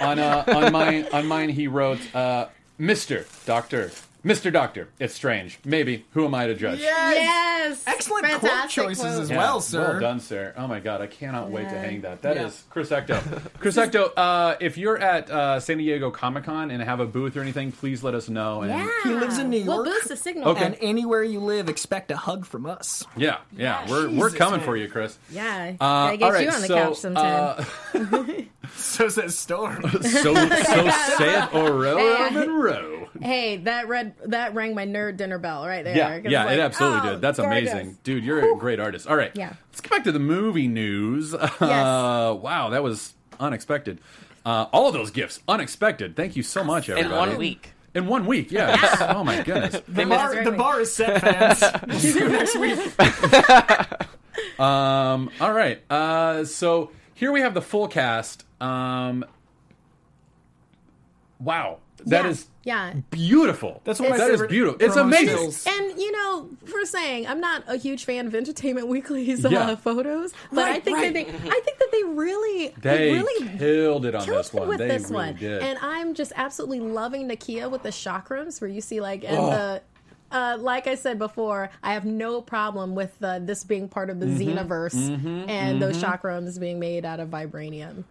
on 0.00 0.18
uh, 0.18 0.44
on 0.48 0.72
mine 0.72 1.06
on 1.12 1.26
mine 1.26 1.48
he 1.48 1.68
wrote 1.68 2.00
uh, 2.14 2.48
Mister 2.78 3.24
Doctor, 3.46 3.92
Mister 4.26 4.50
Doctor. 4.50 4.88
It's 4.98 5.14
strange. 5.14 5.60
Maybe. 5.64 6.04
Who 6.12 6.24
am 6.24 6.34
I 6.34 6.48
to 6.48 6.54
judge? 6.56 6.80
Yes. 6.80 7.84
Excellent 7.86 8.26
quote 8.40 8.68
choices 8.68 8.98
quote. 9.04 9.22
as 9.22 9.30
Yeah, 9.30 9.36
well, 9.36 9.60
sir. 9.60 9.92
Well 9.92 10.00
done, 10.00 10.18
sir. 10.20 10.52
Oh 10.56 10.66
my 10.66 10.80
god, 10.80 11.00
I 11.00 11.06
cannot 11.06 11.48
wait 11.50 11.68
to 11.68 11.78
hang 11.78 12.00
that. 12.00 12.22
That 12.22 12.36
is 12.36 12.64
Yeah. 12.66 12.72
Chris 12.72 12.90
Ecto. 12.90 13.50
Chris 13.60 13.76
Ecto, 13.76 14.10
uh, 14.16 14.56
if 14.60 14.76
you're 14.78 14.98
at 14.98 15.30
uh, 15.30 15.60
San 15.60 15.78
Diego 15.78 16.10
Comic 16.10 16.42
Con 16.44 16.72
and 16.72 16.82
have 16.82 16.98
a 16.98 17.06
booth 17.06 17.36
or 17.36 17.40
anything, 17.40 17.70
please 17.70 18.02
let 18.02 18.14
us 18.14 18.28
know. 18.28 18.62
And 18.62 18.70
Yeah. 18.72 18.90
He 19.04 19.10
lives 19.10 19.38
in 19.38 19.48
New 19.50 19.64
We'll 19.64 19.76
York. 19.76 19.86
boost 19.86 20.08
the 20.08 20.16
signal. 20.16 20.48
Okay. 20.50 20.64
And 20.64 20.76
anywhere 20.80 21.22
you 21.22 21.38
live, 21.38 21.68
expect 21.68 22.10
a 22.10 22.16
hug 22.16 22.44
from 22.46 22.66
us. 22.66 23.04
yeah, 23.16 23.38
yeah, 23.56 23.84
Yeah. 23.86 23.90
we're 23.90 24.10
we're 24.10 24.30
coming 24.30 24.58
man. 24.58 24.66
for 24.66 24.76
you, 24.76 24.88
Chris. 24.88 25.16
Yeah. 25.30 25.74
Uh, 25.80 25.86
Gotta 26.06 26.16
get 26.16 26.24
all 26.24 26.32
right, 26.32 26.44
you 26.44 26.50
on 26.50 26.60
the 26.62 26.66
so, 26.66 26.74
couch 26.74 26.96
sometime. 26.98 27.64
uh, 27.94 28.24
So 28.74 29.08
says 29.08 29.38
Storm. 29.38 29.80
so 29.90 30.00
so 30.00 30.34
saith 30.34 31.50
Ororo 31.52 31.96
Hey. 31.98 32.30
Monroe. 32.34 33.08
hey, 33.22 33.56
that 33.58 33.86
read 33.88 34.14
that 34.24 34.54
rang 34.54 34.74
my 34.74 34.86
nerd 34.86 35.16
dinner 35.16 35.38
bell 35.38 35.66
right 35.66 35.84
there. 35.84 35.96
Yeah, 35.96 36.20
'Cause 36.20 36.32
yeah, 36.32 36.44
it's 36.44 36.52
it 36.54 36.60
absolutely 36.60 37.08
oh, 37.08 37.12
did. 37.12 37.20
That's 37.20 37.38
gorgeous. 37.38 37.70
amazing, 37.72 37.98
dude. 38.02 38.24
You're 38.24 38.54
a 38.54 38.56
great 38.56 38.80
artist. 38.80 39.06
All 39.06 39.16
right, 39.16 39.30
Yeah. 39.34 39.52
Let's 39.70 39.80
get 39.80 39.90
back 39.90 40.04
to 40.04 40.12
the 40.12 40.18
movie 40.18 40.68
news. 40.68 41.34
Uh, 41.60 42.34
wow, 42.40 42.70
that 42.70 42.82
was 42.82 43.14
unexpected. 43.38 44.00
Uh, 44.44 44.66
all 44.72 44.86
of 44.88 44.94
those 44.94 45.10
gifts, 45.10 45.40
unexpected. 45.48 46.16
Thank 46.16 46.36
you 46.36 46.42
so 46.42 46.62
much, 46.64 46.88
everybody. 46.88 47.12
In 47.12 47.18
one 47.18 47.36
week. 47.36 47.70
In 47.94 48.06
one 48.06 48.26
week, 48.26 48.50
yeah. 48.52 48.76
oh 49.16 49.24
my 49.24 49.42
goodness. 49.42 49.80
The 49.88 50.04
bar, 50.06 50.34
the 50.34 50.48
away. 50.48 50.56
bar 50.56 50.80
is 50.80 50.92
set, 50.94 51.20
fans. 51.20 51.62
We'll 51.86 51.98
see 51.98 52.18
you 52.18 52.28
next 52.28 52.56
week. 52.56 52.78
Um, 54.60 55.30
all 55.40 55.52
right. 55.52 55.80
Uh, 55.90 56.44
so 56.44 56.90
here 57.14 57.32
we 57.32 57.40
have 57.40 57.54
the 57.54 57.62
full 57.62 57.88
cast. 57.88 58.44
Um, 58.60 59.24
wow, 61.40 61.78
that 62.04 62.24
yeah. 62.24 62.30
is 62.30 62.46
yeah. 62.64 62.92
beautiful. 63.10 63.80
That's 63.84 63.98
one 64.00 64.12
of 64.12 64.18
my 64.18 64.18
That 64.18 64.30
is 64.30 64.36
favorite 64.40 64.50
beautiful. 64.50 64.84
It's 64.86 64.96
amazing. 64.96 65.50
stills. 65.50 65.66
And 65.66 65.98
you 65.98 66.12
know, 66.12 66.50
for 66.66 66.84
saying 66.84 67.26
I'm 67.26 67.40
not 67.40 67.64
a 67.66 67.76
huge 67.76 68.04
fan 68.04 68.26
of 68.26 68.34
Entertainment 68.34 68.88
Weekly's 68.88 69.44
uh, 69.44 69.48
Yeah. 69.48 69.74
photos, 69.76 70.32
but 70.52 70.64
I 70.68 70.80
think 70.80 70.98
right. 70.98 71.12
that 71.12 71.26
they, 71.26 71.48
I 71.50 71.60
think 71.64 71.78
that 71.78 71.88
they 71.92 72.02
really, 72.04 72.74
They 72.80 73.12
really 73.12 73.48
killed 73.58 74.06
it 74.06 74.14
on 74.14 74.24
killed 74.24 74.38
this 74.40 74.52
one. 74.52 74.68
with 74.68 74.78
they 74.78 74.88
this 74.88 75.04
really 75.10 75.14
one. 75.14 75.34
did. 75.36 75.62
And 75.62 75.78
I'm 75.80 76.14
just 76.14 76.32
absolutely 76.36 76.80
loving 76.80 77.28
Nakia 77.28 77.70
with 77.70 77.82
the 77.82 77.90
chakrams, 77.90 78.60
where 78.60 78.68
you 78.70 78.80
see 78.80 79.00
like 79.00 79.24
and 79.24 79.36
Oh. 79.36 79.50
the. 79.50 79.82
Uh, 80.28 80.56
like 80.58 80.88
I 80.88 80.96
said 80.96 81.20
before, 81.20 81.70
I 81.84 81.92
have 81.92 82.04
no 82.04 82.42
problem 82.42 82.96
with 82.96 83.14
uh, 83.22 83.38
this 83.38 83.62
being 83.62 83.88
part 83.88 84.10
of 84.10 84.18
the 84.18 84.26
Mm-hmm. 84.26 84.58
Xenoverse 84.58 85.48
and 85.48 85.80
those 85.80 86.02
chakrams 86.02 86.58
being 86.58 86.80
made 86.80 87.04
out 87.04 87.20
of 87.20 87.28
vibranium. 87.28 88.02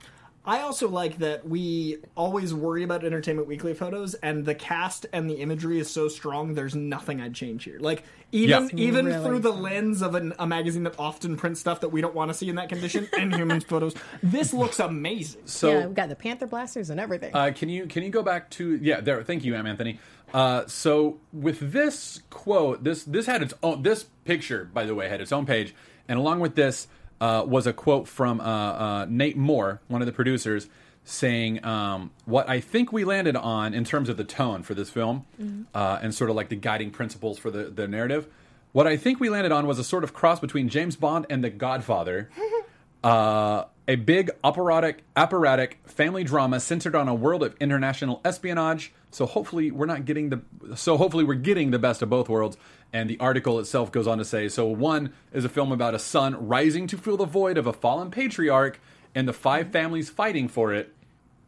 I 0.48 0.62
also 0.62 0.88
like 0.88 1.18
that 1.20 1.48
we 1.48 1.98
always 2.16 2.54
worry 2.54 2.84
about 2.84 3.04
Entertainment 3.04 3.48
Weekly 3.48 3.74
photos, 3.74 4.14
and 4.16 4.46
the 4.46 4.54
cast 4.56 5.06
and 5.12 5.30
the 5.30 5.36
imagery 5.36 5.80
is 5.80 5.90
so 5.90 6.08
strong. 6.08 6.54
There's 6.54 6.76
nothing 6.76 7.20
I'd 7.22 7.34
change 7.34 7.64
here. 7.64 7.80
Like 7.80 8.04
even 8.32 8.64
Yeah. 8.70 8.70
even 8.76 9.06
Really 9.08 9.24
through 9.26 9.40
the 9.40 9.52
lens 9.52 10.02
of 10.02 10.14
an, 10.16 10.34
a 10.38 10.46
magazine 10.46 10.84
that 10.84 10.96
often 11.00 11.36
prints 11.38 11.60
stuff 11.60 11.82
that 11.82 11.90
we 11.90 12.02
don't 12.02 12.14
want 12.16 12.30
to 12.30 12.34
see 12.34 12.48
in 12.50 12.56
that 12.56 12.70
condition, 12.70 13.08
and 13.18 13.34
humans 13.36 13.64
photos, 13.68 13.96
this 14.22 14.54
looks 14.54 14.80
amazing. 14.80 15.42
so 15.46 15.70
yeah, 15.72 15.86
we've 15.88 15.96
got 15.96 16.10
the 16.10 16.16
Panther 16.16 16.48
blasters 16.48 16.90
and 16.90 17.00
everything. 17.00 17.34
Uh, 17.36 17.52
can 17.56 17.70
you 17.70 17.88
can 17.88 18.04
you 18.04 18.10
go 18.10 18.22
back 18.24 18.50
to 18.52 18.76
yeah 18.78 19.02
there? 19.02 19.24
Thank 19.24 19.44
you, 19.46 19.56
M. 19.56 19.66
Anthony. 19.66 20.00
Uh, 20.34 20.66
so 20.68 21.20
with 21.34 21.72
this 21.72 22.22
quote, 22.30 22.84
this 22.84 23.04
this 23.04 23.26
had 23.26 23.42
its 23.42 23.54
own 23.64 23.82
this 23.84 24.04
picture 24.26 24.66
by 24.74 24.86
the 24.86 24.94
way 24.94 25.08
had 25.10 25.22
its 25.22 25.32
own 25.32 25.46
page, 25.46 25.74
and 26.08 26.20
along 26.20 26.40
with 26.40 26.56
this 26.56 26.88
uh, 27.26 27.44
was 27.44 27.66
a 27.66 27.74
quote 27.74 28.08
from 28.08 28.40
uh, 28.40 28.44
uh, 28.44 29.06
Nate 29.10 29.38
Moore, 29.38 29.82
one 29.88 30.02
of 30.02 30.06
the 30.06 30.12
producers, 30.12 30.68
saying 31.04 31.64
um, 31.66 32.12
what 32.26 32.48
I 32.48 32.60
think 32.60 32.92
we 32.92 33.04
landed 33.04 33.36
on 33.36 33.74
in 33.74 33.84
terms 33.84 34.10
of 34.10 34.18
the 34.18 34.24
tone 34.24 34.62
for 34.62 34.74
this 34.76 34.90
film 34.90 35.26
uh, 35.74 36.00
and 36.02 36.14
sort 36.14 36.30
of 36.30 36.36
like 36.36 36.50
the 36.50 36.56
guiding 36.56 36.92
principles 36.92 37.40
for 37.40 37.50
the 37.50 37.66
the 37.66 37.88
narrative. 37.88 38.28
What 38.74 38.86
I 38.86 38.98
think 38.98 39.20
we 39.20 39.30
landed 39.30 39.52
on 39.52 39.66
was 39.66 39.80
a 39.80 39.84
sort 39.84 40.04
of 40.04 40.14
cross 40.14 40.40
between 40.40 40.68
James 40.70 40.96
Bond 40.98 41.26
and 41.30 41.44
The 41.44 41.50
Godfather 41.50 42.30
uh, 43.04 43.66
a 43.88 43.96
big 43.96 44.32
operatic, 44.44 45.04
operatic 45.16 45.80
family 45.86 46.24
drama 46.24 46.60
centered 46.60 46.96
on 46.96 47.08
a 47.08 47.14
world 47.14 47.44
of 47.44 47.56
international 47.60 48.20
espionage. 48.26 48.92
So 49.12 49.26
hopefully 49.26 49.72
we're 49.72 49.86
not 49.86 50.06
getting 50.06 50.30
the 50.30 50.42
so 50.76 50.98
hopefully 50.98 51.24
we're 51.24 51.36
getting 51.36 51.72
the 51.72 51.80
best 51.80 52.02
of 52.02 52.10
both 52.10 52.30
worlds. 52.30 52.58
And 52.94 53.10
the 53.10 53.20
article 53.20 53.60
itself 53.60 53.92
goes 53.92 54.08
on 54.08 54.18
to 54.20 54.26
say 54.26 54.48
so 54.48 54.66
one 54.66 55.14
is 55.34 55.44
a 55.44 55.50
film 55.50 55.72
about 55.72 55.94
a 55.94 56.00
son 56.00 56.48
rising 56.48 56.88
to 56.88 56.98
fill 56.98 57.18
the 57.18 57.26
void 57.26 57.58
of 57.58 57.68
a 57.68 57.74
fallen 57.74 58.10
patriarch 58.10 58.80
and 59.14 59.28
the 59.28 59.34
five 59.34 59.70
families 59.72 60.10
fighting 60.10 60.48
for 60.48 60.74
it. 60.74 60.94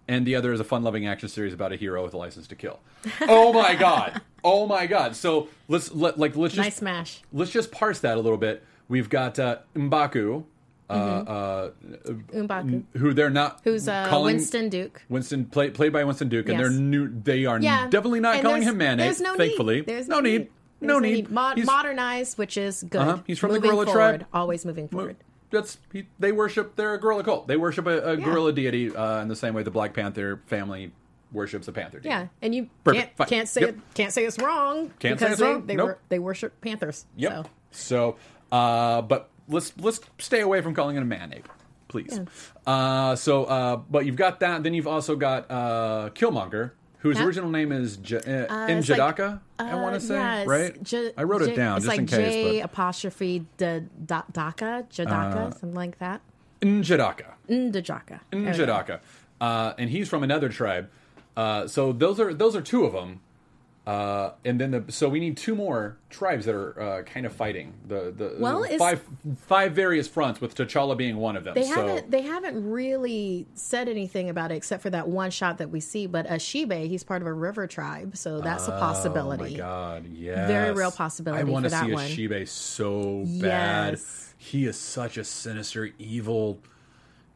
And 0.10 0.26
the 0.26 0.36
other 0.36 0.54
is 0.54 0.60
a 0.62 0.64
fun-loving 0.64 1.06
action 1.06 1.28
series 1.28 1.54
about 1.54 1.74
a 1.74 1.76
hero 1.76 2.02
with 2.04 2.14
a 2.14 2.18
license 2.18 2.48
to 2.48 2.56
kill. 2.56 2.80
Oh 3.22 3.52
my 3.54 3.76
god! 3.76 4.22
Oh 4.44 4.66
my 4.66 4.88
god! 4.88 5.16
So 5.16 5.50
let's 5.68 5.92
let 5.94 6.18
like 6.18 6.36
let's 6.36 6.54
just 6.54 6.66
nice 6.66 6.76
smash. 6.78 7.22
let's 7.34 7.52
just 7.52 7.72
parse 7.72 8.00
that 8.00 8.18
a 8.18 8.22
little 8.22 8.38
bit. 8.38 8.64
We've 8.90 9.10
got 9.10 9.38
uh, 9.38 9.58
Mbaku, 9.76 10.46
uh, 10.90 10.94
uh, 10.94 11.72
Umbaku. 12.34 12.84
who 12.96 13.14
they're 13.14 13.30
not 13.30 13.60
Who's 13.64 13.88
uh, 13.88 14.08
calling 14.08 14.36
Winston 14.38 14.70
Duke. 14.70 15.02
Winston 15.10 15.46
play, 15.46 15.70
played 15.70 15.92
by 15.92 16.04
Winston 16.04 16.30
Duke, 16.30 16.48
and 16.50 16.60
they're 16.60 16.70
new. 16.70 17.10
They 17.10 17.46
are 17.46 17.60
Yeah, 17.60 17.88
definitely 17.90 18.22
not 18.22 18.36
and 18.36 18.44
calling 18.44 18.62
him 18.62 18.78
Mayonnaise. 18.78 19.18
There's 19.18 19.22
no 19.22 19.36
thankfully, 19.36 19.76
need. 19.78 19.86
There's 19.88 20.08
no 20.08 20.20
need. 20.22 20.48
There's 20.80 20.88
No 20.88 21.00
need. 21.00 21.30
Mod- 21.32 21.58
He's- 21.58 21.66
modernized, 21.68 22.38
which 22.38 22.58
is 22.58 22.84
good. 22.84 23.02
Uh-huh. 23.02 23.22
He's 23.26 23.40
from 23.40 23.50
the 23.50 23.56
moving 23.56 23.70
gorilla 23.72 23.86
forward, 23.86 24.00
tribe. 24.20 24.26
Always 24.34 24.66
moving 24.66 24.88
forward. 24.88 25.18
That's 25.50 25.78
he, 25.94 26.08
they 26.20 26.32
worship. 26.32 26.76
They're 26.76 26.94
a 26.94 27.00
gorilla 27.00 27.24
cult. 27.24 27.48
They 27.48 27.56
worship 27.58 27.88
a, 27.88 28.12
a 28.12 28.18
gorilla 28.18 28.52
deity 28.54 28.94
uh, 28.96 29.22
in 29.22 29.28
the 29.30 29.36
same 29.36 29.54
way 29.54 29.64
the 29.64 29.72
Black 29.72 29.94
Panther 29.94 30.42
family 30.48 30.92
worships 31.32 31.68
a 31.68 31.72
panther. 31.72 32.00
Deity. 32.00 32.10
Yeah, 32.10 32.28
and 32.42 32.54
you 32.54 32.70
Perfect. 32.84 33.18
Can't, 33.18 33.30
can't 33.30 33.48
say 33.50 33.62
Yep. 33.62 33.70
it, 33.70 33.76
can't 33.94 34.12
say 34.14 34.26
it's 34.26 34.38
wrong 34.40 34.92
Can't 35.00 35.20
say 35.20 35.26
because 35.26 35.32
it's 35.32 35.40
they 35.40 35.46
wrong. 35.48 35.66
they, 35.66 35.76
Nope. 35.76 35.86
wor- 35.88 36.00
they 36.10 36.20
worship 36.20 36.60
panthers. 36.62 37.06
Yep. 37.16 37.32
So. 37.32 37.50
So, 37.72 38.16
uh, 38.56 39.02
but 39.04 39.30
let's 39.48 39.72
let's 39.78 40.00
stay 40.20 40.42
away 40.42 40.62
from 40.62 40.74
calling 40.74 40.96
it 40.98 41.02
a 41.02 41.06
man 41.06 41.34
ape, 41.34 41.48
please. 41.88 42.20
Uh, 42.66 43.16
so, 43.16 43.46
uh, 43.46 43.76
but 43.78 44.06
you've 44.06 44.16
got 44.16 44.40
that. 44.42 44.64
Then 44.64 44.74
you've 44.74 44.88
also 44.88 45.16
got 45.16 45.50
uh, 45.52 46.10
Killmonger, 46.14 46.72
whose 47.00 47.18
Yeah. 47.18 47.26
original 47.26 47.50
name 47.50 47.72
is 47.72 47.98
J- 47.98 48.18
uh, 48.18 48.54
Uh, 48.54 48.68
In 48.68 48.78
it's 48.80 48.90
like- 48.90 49.00
Jadaka. 49.00 49.40
I 49.60 49.76
want 49.76 49.96
Uh, 49.96 50.00
to 50.00 50.00
say 50.00 50.46
right. 50.46 50.84
J- 50.84 51.12
I 51.18 51.24
wrote 51.24 51.42
it 51.44 51.56
down 51.56 51.78
just 51.78 51.88
like 51.88 52.00
in 52.00 52.06
case. 52.08 52.18
J 52.34 52.60
but 52.62 52.66
apostrophe 52.66 53.46
da, 53.58 53.80
da, 54.06 54.22
Daka, 54.32 54.86
Jadaka, 54.90 55.52
something 55.54 55.74
like 55.74 56.00
that. 56.00 56.22
Njadaka. 56.62 57.34
Ndajaka. 57.50 58.20
There 58.32 58.40
we 58.40 58.46
go. 58.46 58.52
Njadaka. 58.52 59.00
Uh, 59.40 59.74
and 59.78 59.90
he's 59.90 60.10
from 60.10 60.24
another 60.24 60.50
tribe. 60.50 60.90
Uh, 61.36 61.68
so 61.68 61.92
those 61.94 62.20
are 62.20 62.34
those 62.34 62.56
are 62.56 62.62
two 62.62 62.84
of 62.86 62.94
them. 62.94 63.20
Uh, 63.88 64.34
and 64.44 64.60
then 64.60 64.72
the 64.72 64.84
so 64.92 65.08
we 65.08 65.18
need 65.18 65.38
two 65.38 65.56
more 65.56 65.98
tribes 66.10 66.46
that 66.46 66.54
are 66.54 66.82
uh, 66.82 67.04
kind 67.04 67.26
of 67.26 67.32
fighting 67.32 67.74
the 67.88 68.14
the 68.14 68.36
Well, 68.38 68.66
five 68.78 69.02
five 69.46 69.72
various 69.72 70.10
fronts 70.10 70.42
with 70.42 70.56
T'Challa 70.56 70.98
being 70.98 71.16
one 71.16 71.38
of 71.38 71.46
them. 71.46 71.54
They 71.54 71.64
so 71.64 71.76
haven't 71.76 72.12
they 72.12 72.24
haven't 72.24 72.70
really 72.70 73.48
said 73.54 73.88
anything 73.88 74.28
about 74.28 74.52
it 74.52 74.56
except 74.56 74.84
for 74.84 74.90
that 74.90 75.08
one 75.08 75.32
shot 75.32 75.60
that 75.60 75.70
we 75.70 75.80
see. 75.80 76.06
But 76.06 76.28
Achebe, 76.28 76.90
he's 76.90 77.06
part 77.06 77.22
of 77.22 77.30
a 77.30 77.34
river 77.34 77.66
tribe, 77.66 78.18
so 78.18 78.42
that's 78.42 78.68
a 78.68 78.72
possibility. 78.72 79.46
Oh 79.46 79.52
my 79.52 79.58
god, 79.58 80.06
yes. 80.12 80.50
Very 80.50 80.74
real 80.74 80.92
possibility 80.92 81.40
I 81.40 81.46
want 81.46 81.64
to 81.64 81.70
see 81.70 81.94
one. 81.94 82.10
Achebe 82.10 82.46
so 82.46 83.24
bad. 83.40 83.94
Yes. 83.94 84.34
He 84.38 84.66
is 84.66 84.78
such 84.78 85.18
a 85.18 85.24
sinister, 85.24 85.92
evil, 85.98 86.60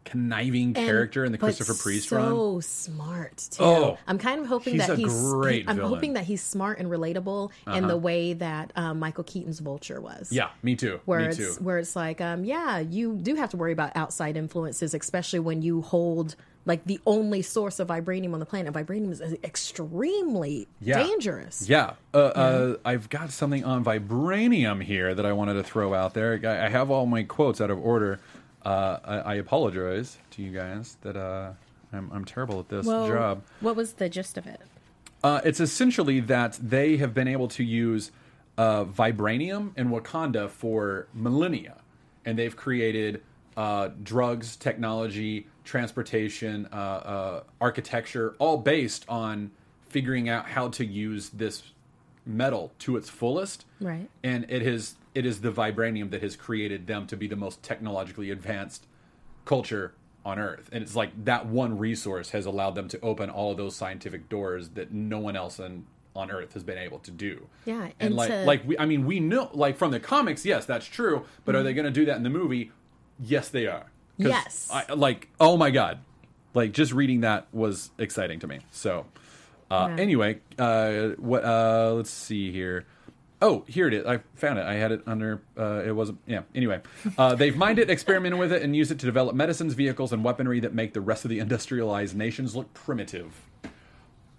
conniving 0.03 0.67
And- 0.67 0.75
character 0.75 1.23
in 1.23 1.31
the 1.31 1.37
Christopher 1.37 1.73
Priest 1.75 2.09
so 2.09 2.53
run. 2.53 2.61
smart 2.61 3.37
too. 3.51 3.63
Oh, 3.63 3.97
I'm 4.07 4.17
kind 4.17 4.41
of 4.41 4.47
hoping 4.47 4.73
he's 4.73 4.87
that 4.87 4.93
a 4.93 4.95
he's. 4.95 5.13
great 5.21 5.65
I'm 5.69 5.75
villain. 5.75 5.85
Uh-huh. 5.85 5.95
hoping 5.95 6.13
that 6.13 6.23
he's 6.25 6.41
smart 6.43 6.79
and 6.79 6.89
relatable 6.89 7.51
in 7.73 7.87
the 7.87 7.97
way 7.97 8.33
that 8.33 8.71
um, 8.75 8.99
Michael 8.99 9.23
Keaton's 9.23 9.59
Vulture 9.59 10.01
was. 10.01 10.31
Yeah, 10.31 10.49
me 10.63 10.75
too. 10.75 10.99
Where 11.05 11.19
me 11.19 11.25
it's 11.27 11.37
too. 11.37 11.53
where 11.63 11.77
it's 11.77 11.95
like, 11.95 12.19
um, 12.21 12.43
yeah, 12.43 12.79
you 12.79 13.15
do 13.15 13.35
have 13.35 13.49
to 13.51 13.57
worry 13.57 13.73
about 13.73 13.91
outside 13.95 14.37
influences, 14.37 14.93
especially 14.93 15.39
when 15.39 15.61
you 15.61 15.81
hold 15.81 16.35
like 16.65 16.85
the 16.85 16.99
only 17.07 17.41
source 17.41 17.79
of 17.79 17.87
vibranium 17.87 18.33
on 18.33 18.39
the 18.39 18.45
planet. 18.45 18.71
Vibranium 18.73 19.09
is 19.11 19.21
extremely 19.43 20.67
Yeah. 20.79 20.99
dangerous. 21.01 21.67
Yeah, 21.67 21.93
uh, 22.13 22.17
uh, 22.17 22.75
I've 22.85 23.09
got 23.09 23.31
something 23.31 23.63
on 23.63 23.83
vibranium 23.83 24.83
here 24.83 25.13
that 25.15 25.25
I 25.25 25.33
wanted 25.33 25.53
to 25.55 25.63
throw 25.63 25.93
out 25.93 26.13
there. 26.13 26.39
I 26.43 26.65
I 26.65 26.69
have 26.69 26.91
all 26.91 27.05
my 27.05 27.23
quotes 27.23 27.59
out 27.61 27.71
of 27.71 27.79
order. 27.83 28.19
Uh, 28.65 28.97
I, 29.03 29.15
I 29.17 29.33
apologize 29.35 30.17
to 30.31 30.41
you 30.43 30.51
guys 30.51 30.97
that 31.01 31.17
uh, 31.17 31.51
I'm, 31.91 32.11
I'm 32.13 32.25
terrible 32.25 32.59
at 32.59 32.69
this 32.69 32.85
Well, 32.85 33.07
job. 33.07 33.43
what 33.59 33.75
was 33.75 33.93
the 33.93 34.09
gist 34.09 34.37
of 34.37 34.45
it? 34.47 34.61
Uh, 35.23 35.41
it's 35.43 35.59
essentially 35.59 36.19
that 36.21 36.57
they 36.61 36.97
have 36.97 37.13
been 37.13 37.27
able 37.27 37.47
to 37.49 37.63
use 37.63 38.11
uh, 38.57 38.85
vibranium 38.85 39.71
in 39.77 39.89
Wakanda 39.89 40.49
for 40.49 41.07
millennia, 41.13 41.77
and 42.25 42.37
they've 42.37 42.55
created 42.55 43.21
uh, 43.57 43.89
drugs, 44.03 44.55
technology, 44.55 45.47
transportation, 45.63 46.67
uh, 46.71 46.75
uh, 46.75 47.43
architecture, 47.59 48.35
all 48.39 48.57
based 48.57 49.05
on 49.09 49.51
figuring 49.89 50.29
out 50.29 50.47
how 50.47 50.69
to 50.69 50.85
use 50.85 51.29
this 51.29 51.63
metal 52.25 52.71
to 52.79 52.95
its 52.97 53.09
fullest. 53.09 53.65
Right. 53.79 54.09
And 54.23 54.45
it 54.49 54.61
is 54.61 54.95
it 55.13 55.25
is 55.25 55.41
the 55.41 55.51
vibranium 55.51 56.11
that 56.11 56.21
has 56.21 56.35
created 56.35 56.87
them 56.87 57.07
to 57.07 57.17
be 57.17 57.27
the 57.27 57.35
most 57.35 57.61
technologically 57.63 58.29
advanced 58.31 58.87
culture 59.45 59.93
on 60.23 60.37
Earth, 60.37 60.69
and 60.71 60.83
it's 60.83 60.95
like 60.95 61.25
that 61.25 61.47
one 61.47 61.77
resource 61.79 62.29
has 62.29 62.45
allowed 62.45 62.75
them 62.75 62.87
to 62.89 62.99
open 63.01 63.29
all 63.29 63.51
of 63.51 63.57
those 63.57 63.75
scientific 63.75 64.29
doors 64.29 64.69
that 64.69 64.91
no 64.91 65.19
one 65.19 65.35
else 65.35 65.59
on 65.59 65.85
on 66.15 66.29
Earth 66.29 66.53
has 66.53 66.63
been 66.63 66.77
able 66.77 66.99
to 66.99 67.09
do. 67.09 67.47
Yeah, 67.65 67.83
and, 67.83 67.93
and 67.99 68.15
like 68.15 68.29
to- 68.29 68.45
like 68.45 68.67
we, 68.67 68.77
I 68.77 68.85
mean, 68.85 69.05
we 69.05 69.19
know 69.19 69.49
like 69.53 69.77
from 69.77 69.91
the 69.91 69.99
comics, 69.99 70.45
yes, 70.45 70.65
that's 70.65 70.85
true. 70.85 71.25
But 71.45 71.53
Mm-hmm. 71.55 71.59
are 71.59 71.63
they 71.63 71.73
going 71.73 71.85
to 71.85 71.91
do 71.91 72.05
that 72.05 72.17
in 72.17 72.23
the 72.23 72.29
movie? 72.29 72.71
Yes, 73.19 73.49
they 73.49 73.65
are 73.67 73.85
Yes. 74.17 74.69
I, 74.71 74.93
like 74.93 75.29
oh 75.39 75.57
my 75.57 75.71
god, 75.71 75.99
like 76.53 76.71
just 76.73 76.91
reading 76.93 77.21
that 77.21 77.47
was 77.53 77.89
exciting 77.97 78.39
to 78.41 78.47
me. 78.47 78.59
So 78.71 79.05
uh, 79.71 79.87
Yeah. 79.89 80.01
anyway, 80.03 80.39
uh, 80.59 81.09
what? 81.17 81.43
Uh, 81.45 81.93
let's 81.95 82.09
see 82.11 82.51
here. 82.51 82.85
Oh, 83.41 83.63
here 83.67 83.87
it 83.87 83.93
is. 83.93 84.05
I 84.05 84.19
found 84.35 84.59
it. 84.59 84.65
I 84.65 84.75
had 84.75 84.91
it 84.91 85.01
under. 85.07 85.41
Uh, 85.57 85.81
it 85.85 85.91
wasn't. 85.95 86.19
Yeah. 86.27 86.41
Anyway, 86.53 86.81
uh, 87.17 87.33
they've 87.35 87.55
mined 87.55 87.79
it, 87.79 87.89
experimented 87.89 88.39
with 88.39 88.51
it, 88.53 88.61
and 88.61 88.75
used 88.75 88.91
it 88.91 88.99
to 88.99 89.05
develop 89.05 89.35
medicines, 89.35 89.73
vehicles, 89.73 90.13
and 90.13 90.23
weaponry 90.23 90.59
that 90.59 90.73
make 90.73 90.93
the 90.93 91.01
rest 91.01 91.25
of 91.25 91.29
the 91.29 91.39
industrialized 91.39 92.15
nations 92.15 92.55
look 92.55 92.71
primitive. 92.73 93.33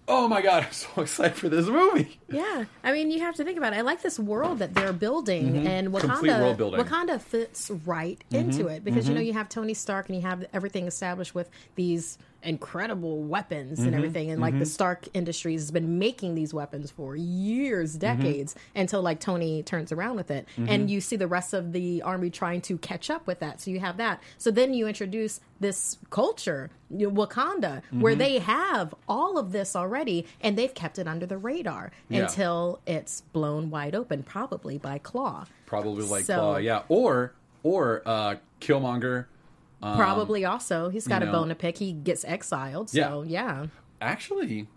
Oh 0.07 0.27
my 0.27 0.41
god! 0.41 0.63
I'm 0.67 0.71
so 0.73 1.01
excited 1.01 1.35
for 1.37 1.49
this 1.49 1.67
movie. 1.67 2.19
Yeah, 2.29 2.65
I 2.83 2.91
mean, 2.91 3.09
you 3.11 3.19
have 3.21 3.35
to 3.35 3.43
think 3.43 3.57
about 3.57 3.73
it. 3.73 3.77
I 3.77 3.81
like 3.81 4.01
this 4.01 4.19
world 4.19 4.59
that 4.59 4.73
they're 4.73 4.93
building, 4.93 5.65
and 5.67 5.87
Mm-hmm. 5.89 5.97
Complete 5.97 6.31
Wakanda. 6.31 6.39
world 6.41 6.57
building. 6.57 6.79
Mm-hmm. 6.81 6.93
Wakanda 6.93 7.21
fits 7.21 7.71
right 7.85 8.21
into 8.31 8.67
it 8.67 8.83
because 8.83 9.07
you 9.07 9.15
know 9.15 9.21
you 9.21 9.33
have 9.33 9.49
Tony 9.49 9.73
Stark 9.73 10.07
and 10.09 10.15
you 10.15 10.21
have 10.21 10.45
everything 10.53 10.87
established 10.87 11.33
with 11.35 11.49
these 11.75 12.17
incredible 12.43 13.21
weapons 13.23 13.79
Mm-hmm. 13.79 13.87
and 13.87 13.95
everything, 13.95 14.31
and 14.31 14.41
like 14.41 14.57
the 14.59 14.65
Stark 14.65 15.07
Industries 15.13 15.61
has 15.61 15.71
been 15.71 15.99
making 15.99 16.35
these 16.35 16.53
weapons 16.53 16.91
for 16.91 17.15
years, 17.15 17.97
Mm-hmm. 17.97 18.21
decades, 18.21 18.55
until 18.75 19.01
like 19.01 19.19
Tony 19.19 19.63
turns 19.63 19.91
around 19.91 20.15
with 20.15 20.31
it, 20.31 20.47
and 20.57 20.89
you 20.89 21.01
see 21.01 21.15
the 21.15 21.27
rest 21.27 21.53
of 21.53 21.71
the 21.71 22.01
army 22.01 22.29
trying 22.29 22.61
to 22.61 22.77
catch 22.77 23.09
up 23.09 23.25
with 23.27 23.39
that. 23.39 23.61
So 23.61 23.71
you 23.71 23.79
have 23.79 23.97
that. 23.97 24.21
So 24.37 24.51
then 24.51 24.73
you 24.73 24.87
introduce 24.87 25.39
this 25.59 25.97
culture, 26.09 26.69
Wakanda, 26.91 27.81
Mm-hmm. 27.83 28.01
where 28.01 28.15
they 28.15 28.39
have 28.39 28.93
all 29.07 29.37
of 29.37 29.51
this 29.51 29.75
already, 29.75 30.25
and 30.41 30.57
they've 30.57 30.73
kept 30.73 30.99
it 30.99 31.07
under 31.07 31.25
the 31.25 31.37
radar 31.37 31.91
Yeah. 32.09 32.23
until 32.23 32.79
it's 32.85 33.21
blown 33.21 33.69
wide 33.69 33.95
open, 33.95 34.23
probably 34.23 34.77
by 34.77 34.97
Claw. 34.97 35.45
Probably 35.65 36.05
like 36.05 36.25
So- 36.25 36.35
Claw, 36.35 36.57
yeah, 36.57 36.83
or 36.89 37.33
or 37.63 38.01
uh, 38.05 38.35
Killmonger. 38.59 39.25
Probably 39.95 40.45
also, 40.45 40.89
he's 40.89 41.07
got 41.07 41.17
Um, 41.21 41.23
you 41.23 41.29
a 41.29 41.31
know- 41.33 41.39
bone 41.39 41.49
to 41.49 41.55
pick. 41.55 41.77
He 41.77 41.91
gets 41.93 42.23
exiled, 42.25 42.89
so 42.89 43.23
yeah. 43.27 43.67
Actually, 44.01 44.67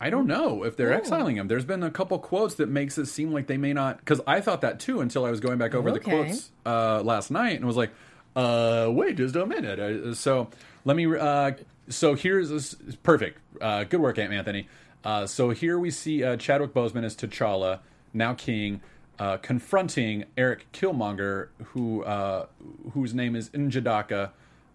I 0.00 0.10
don't 0.10 0.26
know 0.26 0.62
if 0.64 0.76
they're 0.76 0.92
exiling 0.92 1.36
him. 1.36 1.48
There's 1.48 1.64
been 1.64 1.82
a 1.82 1.90
couple 1.90 2.18
quotes 2.18 2.54
that 2.56 2.68
makes 2.68 2.98
it 2.98 3.06
seem 3.06 3.32
like 3.32 3.46
they 3.46 3.56
may 3.56 3.72
not. 3.72 3.98
Because 3.98 4.20
I 4.26 4.40
thought 4.40 4.60
that 4.60 4.78
too 4.80 5.00
until 5.00 5.24
I 5.24 5.30
was 5.30 5.40
going 5.40 5.58
back 5.58 5.74
over 5.74 5.90
the 5.90 6.00
quotes 6.00 6.50
uh, 6.66 7.02
last 7.02 7.30
night 7.30 7.56
and 7.56 7.64
was 7.64 7.76
like, 7.76 7.90
uh, 8.34 8.88
wait 8.90 9.16
just 9.16 9.34
a 9.36 9.46
minute. 9.46 9.78
Uh, 9.78 10.14
so 10.14 10.48
let 10.84 10.96
me. 10.96 11.06
Uh, 11.16 11.52
so 11.88 12.14
here's 12.14 12.50
this 12.50 12.74
perfect. 13.02 13.38
Uh, 13.60 13.84
good 13.84 14.00
work, 14.00 14.18
Aunt 14.18 14.32
Anthony. 14.32 14.68
Uh, 15.04 15.24
so 15.26 15.50
here 15.50 15.78
we 15.78 15.90
see 15.90 16.22
uh, 16.24 16.36
Chadwick 16.36 16.74
Boseman 16.74 17.04
as 17.04 17.14
T'Challa, 17.16 17.78
now 18.12 18.34
King, 18.34 18.80
uh, 19.20 19.36
confronting 19.38 20.24
Eric 20.36 20.66
Killmonger, 20.72 21.48
who 21.68 22.02
uh, 22.02 22.46
whose 22.92 23.14
name 23.14 23.34
is 23.36 23.48
Njadaka, 23.50 24.30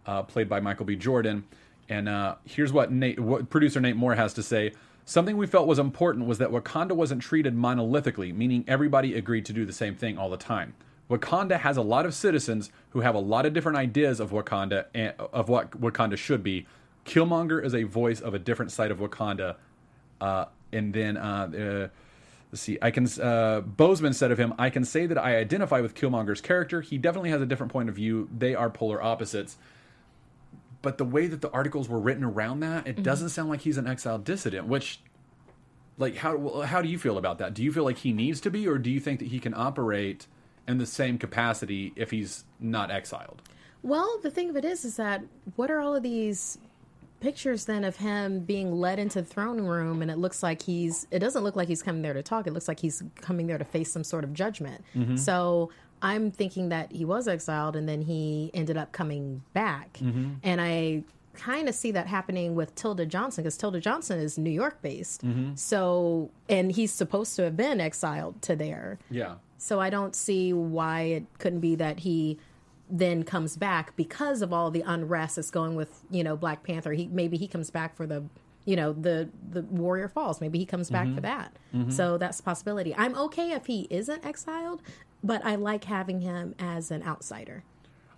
uh, 0.06 0.24
played 0.24 0.50
by 0.50 0.60
Michael 0.60 0.86
B. 0.86 0.96
Jordan. 0.96 1.44
And 1.90 2.08
uh, 2.08 2.36
here's 2.46 2.72
what 2.72 2.92
Nate, 2.92 3.20
what 3.20 3.50
producer 3.50 3.80
Nate 3.80 3.96
Moore 3.96 4.16
has 4.16 4.34
to 4.36 4.44
say. 4.44 4.74
Something 5.04 5.36
we 5.36 5.48
felt 5.48 5.68
was 5.68 5.80
important 5.80 6.26
was 6.26 6.38
that 6.38 6.52
Wakanda 6.52 6.94
wasn't 6.94 7.22
treated 7.22 7.56
monolithically, 7.56 8.34
meaning 8.34 8.64
everybody 8.68 9.16
agreed 9.16 9.46
to 9.46 9.54
do 9.54 9.66
the 9.66 9.74
same 9.74 9.96
thing 9.96 10.18
all 10.18 10.30
the 10.30 10.38
time. 10.38 10.74
Wakanda 11.10 11.60
has 11.60 11.76
a 11.76 11.82
lot 11.82 12.06
of 12.06 12.14
citizens 12.14 12.72
who 12.92 13.02
have 13.02 13.16
a 13.16 13.20
lot 13.20 13.46
of 13.46 13.54
different 13.54 13.78
ideas 13.78 14.22
of 14.22 14.32
Wakanda 14.32 14.86
and 14.94 15.14
of 15.20 15.50
what 15.50 15.72
Wakanda 15.72 16.18
should 16.18 16.44
be. 16.44 16.66
Killmonger 17.06 17.64
is 17.64 17.76
a 17.76 17.84
voice 17.84 18.22
of 18.22 18.34
a 18.34 18.40
different 18.40 18.72
side 18.72 18.92
of 18.92 19.00
Wakanda. 19.00 19.58
Uh, 20.22 20.46
and 20.72 20.94
then 20.94 21.18
uh, 21.18 21.20
uh, 21.22 21.88
let's 22.52 22.62
see. 22.62 22.78
I 22.82 22.92
can 22.92 23.06
uh, 23.06 23.62
Boseman 23.62 24.14
said 24.16 24.32
of 24.32 24.38
him, 24.38 24.54
"I 24.58 24.70
can 24.70 24.86
say 24.86 25.06
that 25.08 25.18
I 25.18 25.36
identify 25.36 25.82
with 25.82 25.96
Killmonger's 25.96 26.40
character. 26.40 26.80
He 26.80 26.98
definitely 26.98 27.32
has 27.32 27.42
a 27.42 27.46
different 27.46 27.74
point 27.74 27.90
of 27.90 27.96
view. 27.96 28.30
They 28.38 28.56
are 28.56 28.70
polar 28.70 29.02
opposites." 29.04 29.58
But 30.82 30.98
the 30.98 31.06
way 31.06 31.28
that 31.28 31.42
the 31.42 31.52
articles 31.52 31.88
were 31.88 32.00
written 32.00 32.24
around 32.24 32.62
that, 32.62 32.88
it 32.88 33.04
doesn't 33.04 33.30
sound 33.30 33.50
like 33.50 33.62
he's 33.62 33.78
an 33.78 33.88
exiled 33.88 34.24
dissident. 34.24 34.68
Which, 34.68 35.00
like, 35.98 36.16
how 36.16 36.62
how 36.62 36.82
do 36.82 36.90
you 36.90 36.98
feel 36.98 37.18
about 37.18 37.38
that? 37.38 37.54
Do 37.54 37.64
you 37.64 37.72
feel 37.72 37.84
like 37.84 38.00
he 38.00 38.14
needs 38.14 38.42
to 38.42 38.50
be, 38.50 38.68
or 38.68 38.78
do 38.78 38.90
you 38.90 39.00
think 39.00 39.20
that 39.20 39.28
he 39.28 39.40
can 39.40 39.54
operate 39.54 40.26
in 40.68 40.78
the 40.80 40.86
same 40.86 41.18
capacity 41.18 41.94
if 41.96 42.12
he's 42.12 42.46
not 42.60 42.90
exiled? 42.90 43.42
Well, 43.84 44.20
the 44.22 44.32
thing 44.32 44.50
of 44.50 44.56
it 44.56 44.66
is, 44.66 44.86
is 44.86 44.98
that 44.98 45.24
what 45.56 45.70
are 45.72 45.80
all 45.80 45.96
of 45.96 46.04
these 46.04 46.58
pictures 47.20 47.66
then 47.66 47.84
of 47.84 47.96
him 47.98 48.40
being 48.40 48.72
led 48.72 48.98
into 48.98 49.22
the 49.22 49.28
throne 49.28 49.62
room, 49.62 50.02
and 50.02 50.10
it 50.10 50.18
looks 50.18 50.42
like 50.42 50.64
he's. 50.64 51.06
It 51.12 51.20
doesn't 51.20 51.44
look 51.44 51.56
like 51.56 51.68
he's 51.68 51.84
coming 51.84 52.02
there 52.02 52.14
to 52.14 52.24
talk. 52.24 52.48
It 52.48 52.54
looks 52.54 52.68
like 52.68 52.80
he's 52.80 53.04
coming 53.22 53.46
there 53.46 53.60
to 53.60 53.66
face 53.66 53.92
some 53.92 54.04
sort 54.04 54.24
of 54.24 54.34
judgment. 54.34 54.84
Mm-hmm. 54.96 55.18
So 55.18 55.70
I'm 56.02 56.32
thinking 56.32 56.70
that 56.70 56.92
he 56.92 57.06
was 57.06 57.28
exiled, 57.28 57.76
and 57.76 57.88
then 57.88 58.02
he 58.02 58.52
ended 58.54 58.78
up 58.78 58.92
coming 58.92 59.44
back, 59.54 59.94
Mm-hmm. 60.02 60.34
and 60.44 60.60
I 60.62 61.04
kind 61.34 61.70
of 61.70 61.76
see 61.76 61.92
that 61.92 62.08
happening 62.08 62.56
with 62.56 62.76
Tilda 62.76 63.06
Johnson 63.06 63.44
because 63.44 63.58
Tilda 63.58 63.80
Johnson 63.80 64.20
is 64.20 64.38
New 64.38 64.50
York 64.50 64.82
based. 64.82 65.24
Mm-hmm. 65.26 65.56
So, 65.56 66.30
and 66.50 66.72
he's 66.72 66.92
supposed 66.92 67.36
to 67.38 67.44
have 67.44 67.56
been 67.56 67.80
exiled 67.80 68.42
to 68.44 68.56
there. 68.56 69.00
Yeah. 69.10 69.36
So 69.58 69.80
I 69.80 69.90
don't 69.90 70.14
see 70.16 70.52
why 70.52 71.02
it 71.04 71.24
couldn't 71.40 71.62
be 71.62 71.76
that 71.76 72.00
he 72.00 72.38
then 72.90 73.24
comes 73.24 73.56
back 73.56 73.96
because 73.96 74.42
of 74.42 74.52
all 74.52 74.72
the 74.72 74.82
unrest 74.82 75.38
that's 75.38 75.50
going 75.52 75.76
with 75.76 76.02
you 76.10 76.24
know 76.24 76.36
Black 76.36 76.64
Panther. 76.64 76.92
He 76.92 77.08
maybe 77.08 77.38
he 77.38 77.48
comes 77.48 77.70
back 77.70 77.96
for 77.96 78.06
the 78.06 78.24
you 78.66 78.76
know 78.76 78.94
the 78.94 79.30
the 79.52 79.62
Warrior 79.64 80.08
Falls. 80.08 80.40
Maybe 80.42 80.60
he 80.60 80.66
comes 80.66 80.90
back 80.90 81.08
Mm-hmm. 81.08 81.16
for 81.16 81.22
that. 81.22 81.56
So 81.90 82.18
that's 82.18 82.40
a 82.40 82.44
possibility. 82.44 82.94
I'm 82.96 83.16
okay 83.16 83.52
if 83.52 83.66
he 83.66 83.88
isn't 83.90 84.26
exiled, 84.26 84.82
but 85.24 85.44
I 85.46 85.56
like 85.56 85.86
having 85.86 86.22
him 86.22 86.56
as 86.60 86.92
an 86.92 87.04
outsider. 87.04 87.64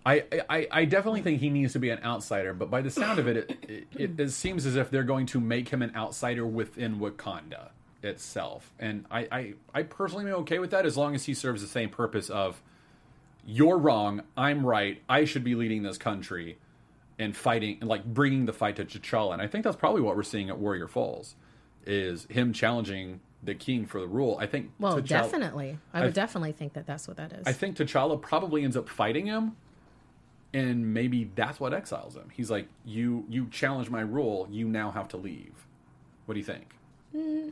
I, 0.06 0.24
I, 0.50 0.68
I 0.70 0.86
definitely 0.86 1.22
think 1.22 1.40
he 1.40 1.50
needs 1.50 1.72
to 1.74 1.80
be 1.80 1.90
an 1.90 2.00
outsider, 2.04 2.54
but 2.54 2.70
by 2.70 2.82
the 2.82 2.90
sound 2.90 3.20
of 3.20 3.28
it, 3.28 3.38
it, 3.70 3.88
it, 3.96 4.20
it 4.20 4.30
seems 4.32 4.66
as 4.66 4.76
if 4.76 4.90
they're 4.92 5.04
going 5.04 5.28
to 5.28 5.40
make 5.40 5.70
him 5.70 5.82
an 5.82 5.94
outsider 5.96 6.46
within 6.46 7.00
Wakanda 7.00 7.70
itself. 8.02 8.74
And 8.80 9.06
I, 9.10 9.28
I, 9.32 9.54
I 9.74 9.84
personally 9.84 10.26
am 10.30 10.36
okay 10.40 10.60
with 10.60 10.72
that 10.72 10.86
as 10.86 10.98
long 10.98 11.16
as 11.16 11.24
he 11.24 11.34
serves 11.34 11.62
the 11.62 11.70
same 11.70 11.90
purpose 11.90 12.30
of 12.30 12.62
you're 13.46 13.78
wrong, 13.78 14.24
I'm 14.36 14.66
right, 14.66 15.02
I 15.08 15.24
should 15.24 15.44
be 15.46 15.56
leading 15.56 15.84
this 15.84 15.98
country 15.98 16.58
and 17.20 17.36
fighting 17.36 17.78
and 17.80 17.90
like 17.90 18.04
bringing 18.06 18.46
the 18.46 18.54
fight 18.54 18.76
to 18.78 18.86
T'Challa. 18.86 19.34
And 19.34 19.42
I 19.42 19.48
think 19.48 19.64
that's 19.64 19.76
probably 19.76 20.02
what 20.02 20.16
we're 20.16 20.24
seeing 20.24 20.50
at 20.50 20.58
Warrior 20.58 20.88
Falls 20.88 21.36
is 21.86 22.26
him 22.26 22.54
challenging 22.54 23.20
the 23.44 23.54
king 23.54 23.86
for 23.86 24.00
the 24.00 24.08
rule. 24.08 24.38
I 24.40 24.48
think 24.48 24.72
Well, 24.80 24.98
T'Challa- 25.02 25.08
definitely, 25.08 25.78
I 25.94 26.02
would 26.02 26.10
I- 26.10 26.12
definitely 26.12 26.54
think 26.54 26.74
that 26.74 26.86
that's 26.88 27.08
what 27.08 27.18
that 27.18 27.34
is. 27.34 27.44
I 27.46 27.52
think 27.54 27.76
T'Challa 27.78 28.22
probably 28.22 28.64
ends 28.64 28.78
up 28.78 28.88
fighting 28.90 29.26
him, 29.26 29.56
and 30.54 30.94
maybe 30.94 31.30
that's 31.36 31.60
what 31.60 31.74
exiles 31.74 32.16
him. 32.16 32.30
He's 32.32 32.50
like, 32.52 32.68
"You, 32.86 33.26
you 33.30 33.48
challenge 33.50 33.90
my 33.90 34.02
rule. 34.02 34.48
You 34.50 34.68
now 34.68 34.92
have 34.92 35.08
to 35.10 35.18
leave." 35.18 35.52
What 36.26 36.36
do 36.36 36.40
you 36.40 36.46
think? 36.46 36.70
Mm, 37.16 37.52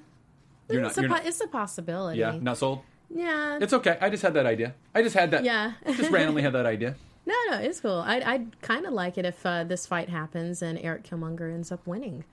you're 0.69 0.83
it's, 0.85 0.95
not, 0.95 0.97
a, 0.97 1.01
you're 1.01 1.09
not, 1.09 1.25
it's 1.25 1.41
a 1.41 1.47
possibility. 1.47 2.19
yeah, 2.19 2.37
not 2.41 2.57
sold. 2.57 2.81
yeah. 3.13 3.57
It's 3.61 3.73
okay. 3.73 3.97
I 3.99 4.09
just 4.09 4.23
had 4.23 4.33
that 4.35 4.45
idea. 4.45 4.75
I 4.95 5.01
just 5.01 5.15
had 5.15 5.31
that. 5.31 5.43
Yeah. 5.43 5.73
just 5.85 6.09
randomly 6.09 6.41
had 6.41 6.53
that 6.53 6.65
idea. 6.65 6.95
No, 7.25 7.35
no, 7.49 7.57
it's 7.59 7.79
cool. 7.79 7.99
I'd, 8.05 8.23
I'd 8.23 8.61
kind 8.61 8.85
of 8.85 8.93
like 8.93 9.17
it 9.17 9.25
if 9.25 9.45
uh, 9.45 9.63
this 9.63 9.85
fight 9.85 10.09
happens 10.09 10.61
and 10.61 10.79
Eric 10.79 11.03
Killmonger 11.03 11.53
ends 11.53 11.71
up 11.71 11.85
winning. 11.85 12.23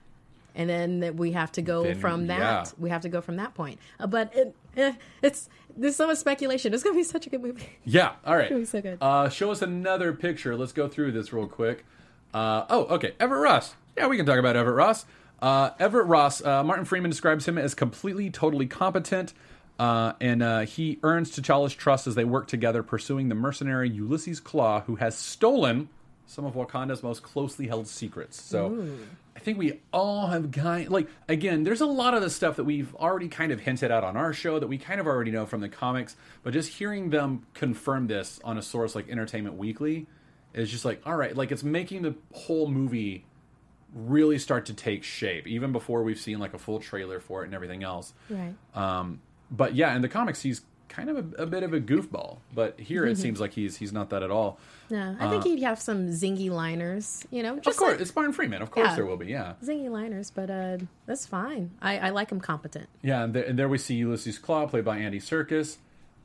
And 0.54 0.68
then 0.68 1.00
that 1.00 1.14
we 1.14 1.32
have 1.32 1.52
to 1.52 1.62
go 1.62 1.84
Then, 1.84 1.98
from 2.00 2.26
that. 2.28 2.38
yeah. 2.38 2.64
We 2.78 2.90
have 2.90 3.02
to 3.02 3.08
go 3.08 3.20
from 3.20 3.36
that 3.36 3.54
point. 3.54 3.78
Uh, 4.00 4.06
but 4.08 4.34
it, 4.34 4.54
eh, 4.76 4.92
it's 5.22 5.48
there's 5.76 5.94
so 5.94 6.06
much 6.08 6.18
speculation. 6.18 6.74
It's 6.74 6.82
gonna 6.82 6.96
be 6.96 7.04
such 7.04 7.26
a 7.26 7.30
good 7.30 7.42
movie. 7.42 7.68
Yeah. 7.84 8.14
All 8.24 8.36
right. 8.36 8.48
Doing 8.48 8.64
so 8.66 8.80
good. 8.80 8.98
Uh, 9.00 9.28
show 9.28 9.50
us 9.52 9.62
another 9.62 10.12
picture. 10.12 10.56
Let's 10.56 10.72
go 10.72 10.88
through 10.88 11.12
this 11.12 11.32
real 11.32 11.46
quick. 11.46 11.84
Uh, 12.34 12.64
oh, 12.70 12.84
okay. 12.86 13.12
Everett 13.20 13.40
Ross. 13.42 13.74
Yeah, 13.96 14.08
we 14.08 14.16
can 14.16 14.26
talk 14.26 14.38
about 14.38 14.56
Everett 14.56 14.76
Ross. 14.76 15.04
Uh, 15.40 15.70
Everett 15.78 16.06
Ross. 16.06 16.44
Uh, 16.44 16.64
Martin 16.64 16.84
Freeman 16.84 17.10
describes 17.10 17.46
him 17.46 17.56
as 17.56 17.74
completely, 17.74 18.28
totally 18.30 18.66
competent, 18.66 19.34
uh, 19.78 20.12
and 20.20 20.42
uh, 20.42 20.60
he 20.60 20.98
earns 21.02 21.30
T'Challa's 21.30 21.74
trust 21.74 22.06
as 22.06 22.14
they 22.14 22.24
work 22.24 22.48
together, 22.48 22.82
pursuing 22.82 23.28
the 23.28 23.34
mercenary 23.34 23.88
Ulysses 23.88 24.40
Claw, 24.40 24.80
who 24.82 24.96
has 24.96 25.16
stolen 25.16 25.88
some 26.26 26.44
of 26.44 26.54
Wakanda's 26.54 27.02
most 27.02 27.22
closely 27.22 27.66
held 27.66 27.88
secrets. 27.88 28.40
So. 28.40 28.86
I 29.38 29.40
think 29.40 29.56
we 29.56 29.78
all 29.92 30.26
have 30.26 30.50
kind 30.50 30.88
like 30.90 31.06
again. 31.28 31.62
There's 31.62 31.80
a 31.80 31.86
lot 31.86 32.12
of 32.12 32.22
the 32.22 32.28
stuff 32.28 32.56
that 32.56 32.64
we've 32.64 32.92
already 32.96 33.28
kind 33.28 33.52
of 33.52 33.60
hinted 33.60 33.92
at 33.92 34.02
on 34.02 34.16
our 34.16 34.32
show 34.32 34.58
that 34.58 34.66
we 34.66 34.78
kind 34.78 34.98
of 34.98 35.06
already 35.06 35.30
know 35.30 35.46
from 35.46 35.60
the 35.60 35.68
comics, 35.68 36.16
but 36.42 36.52
just 36.52 36.70
hearing 36.70 37.10
them 37.10 37.46
confirm 37.54 38.08
this 38.08 38.40
on 38.42 38.58
a 38.58 38.62
source 38.62 38.96
like 38.96 39.08
Entertainment 39.08 39.54
Weekly 39.56 40.08
is 40.54 40.68
just 40.68 40.84
like 40.84 41.00
all 41.06 41.14
right. 41.14 41.36
Like 41.36 41.52
it's 41.52 41.62
making 41.62 42.02
the 42.02 42.16
whole 42.32 42.66
movie 42.66 43.24
really 43.94 44.38
start 44.38 44.66
to 44.66 44.74
take 44.74 45.04
shape, 45.04 45.46
even 45.46 45.70
before 45.70 46.02
we've 46.02 46.18
seen 46.18 46.40
like 46.40 46.54
a 46.54 46.58
full 46.58 46.80
trailer 46.80 47.20
for 47.20 47.42
it 47.42 47.46
and 47.46 47.54
everything 47.54 47.84
else. 47.84 48.12
Right. 48.28 48.54
Um, 48.74 49.20
but 49.50 49.74
yeah, 49.74 49.94
in 49.96 50.02
the 50.02 50.08
comics, 50.08 50.42
he's 50.42 50.62
kind 50.88 51.10
of 51.10 51.16
a, 51.38 51.42
a 51.42 51.46
bit 51.46 51.62
of 51.62 51.72
a 51.74 51.80
goofball. 51.80 52.38
But 52.54 52.80
here 52.80 53.04
it 53.06 53.18
seems 53.18 53.40
like 53.40 53.52
he's 53.52 53.76
he's 53.76 53.92
not 53.92 54.10
that 54.10 54.22
at 54.22 54.30
all. 54.30 54.58
Yeah, 54.90 55.16
I 55.20 55.28
think 55.28 55.44
he'd 55.44 55.62
have 55.62 55.78
some 55.78 56.08
zingy 56.08 56.50
liners. 56.50 57.22
You 57.30 57.42
know, 57.42 57.56
Of 57.58 57.62
course, 57.64 57.80
like 57.80 58.00
it's 58.00 58.14
Martin 58.14 58.32
Freeman. 58.32 58.62
Of 58.62 58.70
course, 58.70 58.88
Yeah. 58.88 58.96
there 58.96 59.04
will 59.06 59.18
be. 59.18 59.26
Yeah, 59.26 59.52
zingy 59.62 59.90
liners, 59.90 60.30
but 60.30 60.48
uh, 60.50 60.78
that's 61.06 61.26
fine. 61.26 61.72
I, 61.82 61.98
I 61.98 62.10
like 62.10 62.30
him 62.30 62.40
competent. 62.40 62.88
yeah. 63.02 63.22
And 63.22 63.34
there, 63.34 63.44
and 63.44 63.58
there 63.58 63.68
we 63.68 63.76
see 63.78 63.96
Ulysses 63.96 64.38
Claw, 64.38 64.66
played 64.66 64.84
by 64.86 64.96
Andy 64.98 65.20
Serkis. 65.20 65.76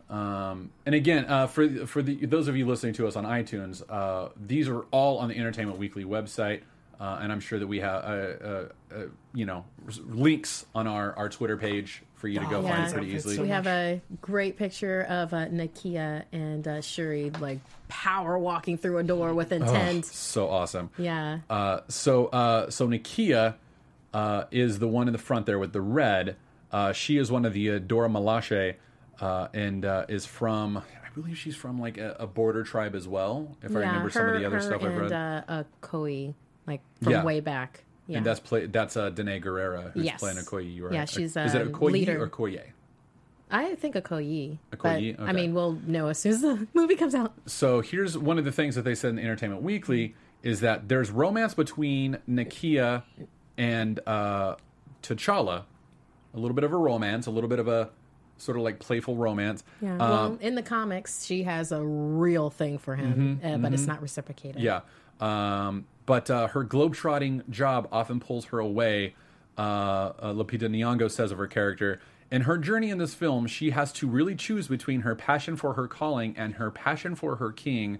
Um, 0.09 0.71
and 0.85 0.93
again, 0.95 1.25
uh, 1.25 1.47
for 1.47 1.85
for 1.87 2.01
the, 2.01 2.25
those 2.25 2.47
of 2.47 2.55
you 2.55 2.65
listening 2.67 2.93
to 2.93 3.07
us 3.07 3.15
on 3.15 3.25
iTunes, 3.25 3.81
uh, 3.89 4.29
these 4.39 4.67
are 4.69 4.81
all 4.91 5.17
on 5.19 5.29
the 5.29 5.35
Entertainment 5.37 5.79
Weekly 5.79 6.05
website, 6.05 6.61
uh, 6.99 7.19
and 7.21 7.31
I'm 7.31 7.39
sure 7.39 7.57
that 7.59 7.67
we 7.67 7.79
have 7.79 8.03
uh, 8.03 8.07
uh, 8.07 8.65
uh, 8.93 8.97
you 9.33 9.45
know 9.45 9.65
links 10.07 10.65
on 10.75 10.87
our, 10.87 11.13
our 11.17 11.29
Twitter 11.29 11.57
page 11.57 12.03
for 12.23 12.29
you 12.29 12.39
to 12.39 12.45
go 12.45 12.59
Oh, 12.59 12.61
find 12.61 12.83
yeah. 12.85 12.91
pretty 12.93 13.07
easily. 13.11 13.35
so 13.35 13.41
we 13.41 13.49
have 13.49 13.67
a 13.67 13.99
great 14.21 14.55
picture 14.55 15.01
of 15.09 15.33
uh, 15.33 15.47
Nakia 15.47 16.23
and 16.31 16.65
uh, 16.65 16.79
Shuri 16.79 17.31
like 17.31 17.59
power 17.89 18.39
walking 18.39 18.77
through 18.77 18.99
a 18.99 19.03
door 19.03 19.33
with 19.33 19.51
intent. 19.51 20.05
so 20.05 20.47
awesome. 20.49 20.89
Yeah, 20.97 21.39
Uh, 21.49 21.81
so 21.89 22.27
uh, 22.27 22.69
so 22.69 22.87
Nakia 22.87 23.55
uh, 24.13 24.45
is 24.51 24.79
the 24.79 24.87
one 24.87 25.07
in 25.09 25.11
the 25.11 25.19
front 25.19 25.45
there 25.47 25.59
with 25.59 25.73
the 25.73 25.81
red. 25.81 26.37
Uh, 26.71 26.93
she 26.93 27.17
is 27.17 27.29
one 27.29 27.43
of 27.43 27.51
the 27.51 27.71
uh, 27.71 27.79
Dora 27.79 28.07
Milaje, 28.07 28.75
uh, 29.19 29.49
and 29.53 29.83
uh, 29.83 30.05
is 30.07 30.25
from 30.25 30.77
I 30.77 31.09
believe 31.13 31.37
she's 31.37 31.57
from 31.57 31.77
like 31.77 31.97
a, 31.97 32.15
a 32.21 32.25
border 32.25 32.63
tribe 32.63 32.95
as 32.95 33.05
well. 33.05 33.57
If 33.61 33.71
I 33.75 33.79
remember 33.79 34.03
her, 34.03 34.09
some 34.11 34.29
of 34.29 34.39
the 34.39 34.45
other 34.47 34.55
her 34.55 34.61
stuff 34.61 34.81
I've 34.81 34.91
and, 34.91 35.01
read. 35.01 35.11
Uh, 35.11 35.41
uh, 35.49 35.63
Coy, 35.81 36.33
like 36.65 36.79
from 37.01 37.11
Yeah. 37.11 37.25
way 37.25 37.41
back. 37.41 37.83
Yeah, 38.07 38.17
And 38.17 38.25
that's 38.25 38.39
play 38.39 38.65
that's 38.65 38.97
uh, 38.97 39.11
Danai 39.11 39.41
Gurira 39.43 39.91
who's 39.93 40.03
Yes. 40.05 40.19
playing 40.19 40.37
Okoye. 40.37 40.81
Right? 40.81 40.93
Yeah, 40.93 41.05
she's, 41.05 41.37
is 41.37 41.53
it 41.55 41.71
Okoye 41.71 41.91
leader. 41.91 42.21
or 42.21 42.27
Koye? 42.29 42.61
I 43.49 43.75
think 43.75 43.95
Okoye. 43.95 44.57
Okoye? 44.73 45.13
Okay. 45.13 45.15
I 45.19 45.31
mean, 45.31 45.53
we'll 45.53 45.73
know 45.85 46.07
as 46.07 46.17
soon 46.19 46.31
as 46.33 46.41
the 46.41 46.67
movie 46.73 46.95
comes 46.95 47.15
out. 47.15 47.33
So 47.45 47.81
here's 47.81 48.17
one 48.17 48.37
of 48.39 48.45
the 48.45 48.51
things 48.51 48.75
that 48.75 48.81
they 48.81 48.95
said 48.95 49.11
in 49.11 49.19
Entertainment 49.19 49.61
Weekly 49.61 50.15
is 50.41 50.59
that 50.61 50.89
there's 50.89 51.11
romance 51.11 51.53
between 51.53 52.17
Nakia 52.29 53.03
and 53.57 53.99
uh, 54.07 54.55
T'Challa, 55.03 55.63
a 56.33 56.37
little 56.39 56.55
bit 56.55 56.63
of 56.63 56.73
a 56.73 56.77
romance, 56.77 57.27
a 57.27 57.31
little 57.31 57.49
bit 57.49 57.59
of 57.59 57.67
a 57.67 57.89
sort 58.37 58.57
of 58.57 58.63
like 58.63 58.79
playful 58.79 59.15
romance. 59.15 59.63
Yeah. 59.81 59.93
Um, 59.93 59.99
well, 59.99 60.37
in 60.41 60.55
the 60.55 60.63
comics, 60.63 61.23
she 61.23 61.43
has 61.43 61.71
a 61.71 61.81
real 61.81 62.49
thing 62.49 62.77
for 62.79 62.95
him, 62.95 63.39
uh, 63.43 63.57
but 63.57 63.73
it's 63.73 63.85
not 63.87 64.01
reciprocated. 64.01 64.61
Mm-hmm, 64.61 64.83
Yeah. 65.21 65.67
Um, 65.67 65.85
but 66.05 66.29
uh, 66.29 66.47
her 66.47 66.63
globetrotting 66.65 67.49
job 67.49 67.87
often 67.91 68.19
pulls 68.19 68.45
her 68.45 68.59
away. 68.59 69.15
Uh, 69.57 69.61
uh, 69.61 70.33
Lupita 70.33 70.63
Nyong'o 70.67 71.09
says 71.11 71.31
of 71.31 71.37
her 71.37 71.47
character, 71.47 72.01
in 72.31 72.41
her 72.41 72.57
journey 72.57 72.89
in 72.89 72.97
this 72.97 73.13
film, 73.13 73.45
she 73.45 73.69
has 73.69 73.91
to 73.93 74.07
really 74.07 74.33
choose 74.35 74.67
between 74.67 75.01
her 75.01 75.13
passion 75.15 75.55
for 75.55 75.73
her 75.73 75.87
calling 75.87 76.35
and 76.35 76.55
her 76.55 76.71
passion 76.71 77.13
for 77.13 77.35
her 77.35 77.51
king. 77.51 77.99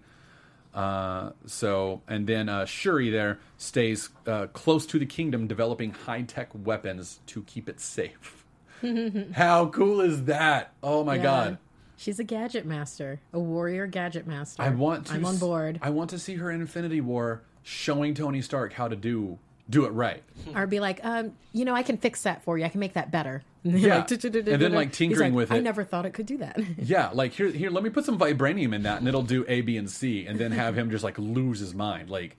Uh, 0.73 1.31
so, 1.45 2.01
and 2.07 2.25
then 2.25 2.49
uh, 2.49 2.65
Shuri 2.65 3.11
there 3.11 3.37
stays 3.57 4.09
uh, 4.25 4.47
close 4.47 4.87
to 4.87 4.97
the 4.97 5.05
kingdom, 5.05 5.45
developing 5.45 5.91
high 5.91 6.23
tech 6.23 6.49
weapons 6.55 7.19
to 7.27 7.43
keep 7.43 7.69
it 7.69 7.79
safe. 7.79 8.43
How 9.33 9.67
cool 9.67 10.01
is 10.01 10.23
that? 10.25 10.73
Oh 10.81 11.03
my 11.03 11.15
Yeah. 11.17 11.21
god! 11.23 11.57
She's 11.95 12.17
a 12.19 12.23
gadget 12.23 12.65
master, 12.65 13.21
a 13.31 13.39
warrior 13.39 13.85
gadget 13.85 14.25
master. 14.25 14.63
I 14.63 14.69
want 14.69 15.05
to. 15.07 15.13
I'm 15.13 15.25
on 15.25 15.37
board. 15.37 15.79
I 15.83 15.91
want 15.91 16.09
to 16.09 16.17
see 16.19 16.35
her 16.35 16.49
in 16.49 16.59
Infinity 16.61 17.01
War 17.01 17.43
showing 17.63 18.13
Tony 18.13 18.41
Stark 18.41 18.73
how 18.73 18.87
to 18.87 18.95
do 18.95 19.39
do 19.69 19.85
it 19.85 19.89
right. 19.89 20.21
or 20.55 20.67
be 20.67 20.79
like, 20.81 20.99
um, 21.03 21.33
you 21.53 21.63
know, 21.63 21.73
I 21.73 21.83
can 21.83 21.97
fix 21.97 22.23
that 22.23 22.43
for 22.43 22.57
you. 22.57 22.65
I 22.65 22.69
can 22.69 22.79
make 22.79 22.93
that 22.93 23.11
better. 23.11 23.43
And 23.63 23.79
Yeah. 23.79 23.99
like, 23.99 24.11
And 24.35 24.61
then, 24.61 24.73
like, 24.73 24.91
tinkering 24.91 25.33
like, 25.33 25.37
with 25.37 25.51
it. 25.51 25.55
I 25.55 25.59
never 25.59 25.85
thought 25.85 26.05
it 26.05 26.13
could 26.13 26.25
do 26.25 26.37
that. 26.39 26.59
Yeah, 26.77 27.11
like 27.13 27.31
here, 27.31 27.47
here. 27.47 27.69
Let 27.69 27.81
me 27.81 27.89
put 27.89 28.03
some 28.03 28.19
vibranium 28.19 28.75
in 28.75 28.83
that, 28.83 28.99
and 28.99 29.07
it'll 29.07 29.23
do 29.23 29.45
A, 29.47 29.61
B, 29.61 29.77
and 29.77 29.89
C, 29.89 30.25
and 30.25 30.37
then 30.37 30.51
have 30.51 30.77
him 30.77 30.91
just 30.91 31.01
like 31.03 31.17
lose 31.17 31.59
his 31.59 31.73
mind. 31.73 32.09
Like, 32.09 32.35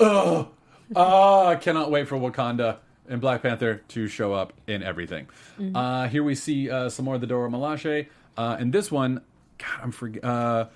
ugh, 0.00 0.48
ah, 0.96 1.48
I 1.48 1.56
cannot 1.56 1.90
wait 1.90 2.08
for 2.08 2.16
Wakanda 2.16 2.78
and 3.10 3.20
Black 3.20 3.42
Panther 3.42 3.82
to 3.88 4.08
show 4.08 4.32
up 4.32 4.54
in 4.66 4.82
everything. 4.82 5.28
Uh, 5.74 6.08
here 6.08 6.24
we 6.24 6.34
see 6.34 6.70
uh, 6.70 6.88
some 6.88 7.04
more 7.04 7.16
of 7.16 7.20
the 7.20 7.26
Dora 7.26 7.50
Milaje. 7.50 8.06
Uh, 8.38 8.56
and 8.58 8.72
this 8.72 8.90
one, 8.90 9.20
God, 9.58 9.80
I'm 9.82 9.92
forg 9.92 10.18
Uh, 10.24 10.66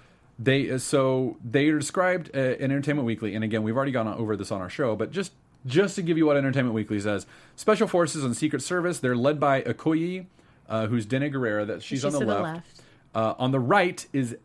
they 0.43 0.71
uh, 0.71 0.79
so 0.79 1.37
they 1.45 1.69
are 1.69 1.79
described 1.79 2.31
uh, 2.35 2.39
in 2.41 2.71
Entertainment 2.71 3.07
Weekly, 3.07 3.35
and 3.35 3.45
again, 3.45 3.63
we've 3.63 3.77
already 3.77 3.93
gone 3.93 4.09
over 4.09 4.37
this 4.37 4.51
on 4.51 4.61
our 4.61 4.71
show, 4.71 4.97
but 4.97 5.11
just 5.11 5.33
just 5.67 5.95
to 5.97 6.03
give 6.03 6.19
you 6.19 6.27
what 6.27 6.37
Entertainment 6.37 6.75
Weekly 6.75 6.99
says, 7.01 7.27
Special 7.55 7.87
Forces 7.87 8.25
and 8.25 8.37
Secret 8.37 8.63
Service, 8.63 8.99
they're 8.99 9.15
led 9.17 9.39
by 9.39 9.63
Okoye, 9.63 10.27
uh, 10.69 10.87
who's 10.89 11.07
Danai 11.07 11.33
Gurira. 11.33 11.67
That 11.67 11.83
she's, 11.83 12.01
She's 12.01 12.05
on 12.05 12.13
the 12.13 12.19
to 12.21 12.25
the 12.25 12.33
left. 12.33 12.45
left. 12.45 12.81
Uh, 13.15 13.35
on 13.39 13.51
the 13.53 13.61
right 13.61 14.05
is 14.13 14.37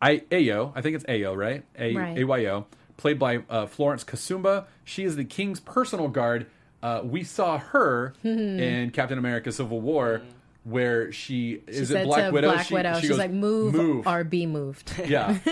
I 0.00 0.18
Ayo. 0.30 0.72
I 0.74 0.80
think 0.80 0.94
it's 0.94 1.04
Ayo, 1.04 1.36
right? 1.36 1.64
A 1.78 1.94
Right. 1.94 2.16
Ayo, 2.16 2.64
played 2.96 3.18
by 3.18 3.38
uh, 3.50 3.66
Florence 3.66 4.04
Kasumba. 4.04 4.66
She 4.84 5.04
is 5.04 5.16
the 5.16 5.24
king's 5.24 5.60
personal 5.60 6.08
guard. 6.08 6.46
Uh, 6.82 7.00
we 7.04 7.24
saw 7.24 7.58
her 7.58 8.14
in 8.22 8.90
Captain 8.90 9.18
America: 9.18 9.50
Civil 9.52 9.80
War, 9.80 10.22
where 10.68 11.10
she 11.12 11.62
She 11.68 11.72
is 11.74 11.90
it 11.90 12.04
Black 12.04 12.32
Widow. 12.32 12.52
Black 12.52 12.66
She- 12.66 12.74
Widow, 12.74 12.94
she 12.94 13.00
she's 13.02 13.08
goes, 13.10 13.18
like, 13.18 13.30
move, 13.30 13.74
move. 13.74 14.06
or 14.06 14.24
be 14.24 14.46
moved. 14.46 14.92
yeah. 15.06 15.38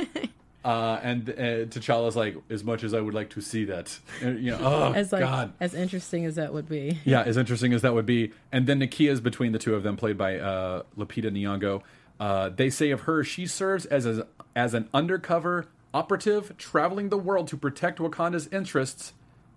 Uh, 0.64 0.98
and 1.00 1.30
uh, 1.30 1.34
T'Challa's 1.70 2.16
like, 2.16 2.36
as 2.50 2.64
much 2.64 2.82
as 2.82 2.92
I 2.92 3.00
would 3.00 3.14
like 3.14 3.30
to 3.30 3.40
see 3.40 3.66
that, 3.66 3.96
Uh, 4.20 4.30
you 4.30 4.50
know, 4.50 4.58
oh 4.60 4.92
as 4.94 5.12
like 5.12 5.20
God, 5.20 5.52
as 5.60 5.74
interesting 5.74 6.24
as 6.24 6.34
that 6.34 6.52
would 6.52 6.68
be. 6.68 6.98
yeah, 7.04 7.22
as 7.22 7.36
interesting 7.36 7.72
as 7.72 7.82
that 7.82 7.94
would 7.94 8.04
be. 8.04 8.32
And 8.50 8.66
then 8.66 8.80
Nakia 8.80 9.10
is 9.12 9.20
between 9.20 9.52
the 9.52 9.60
two 9.60 9.76
of 9.76 9.84
them, 9.84 9.96
played 9.96 10.18
by 10.18 10.40
uh, 10.40 10.82
Lupita 10.98 11.30
Nyong'o. 11.30 11.82
Uh, 12.18 12.48
they 12.48 12.68
say 12.68 12.90
of 12.90 13.02
her, 13.02 13.22
she 13.22 13.46
serves 13.46 13.86
as 13.86 14.06
a, 14.06 14.26
as 14.56 14.74
an 14.74 14.88
undercover 14.92 15.66
operative 15.94 16.56
traveling 16.58 17.10
the 17.10 17.18
world 17.18 17.46
to 17.46 17.56
protect 17.56 18.00
Wakanda's 18.00 18.48
interests 18.48 19.12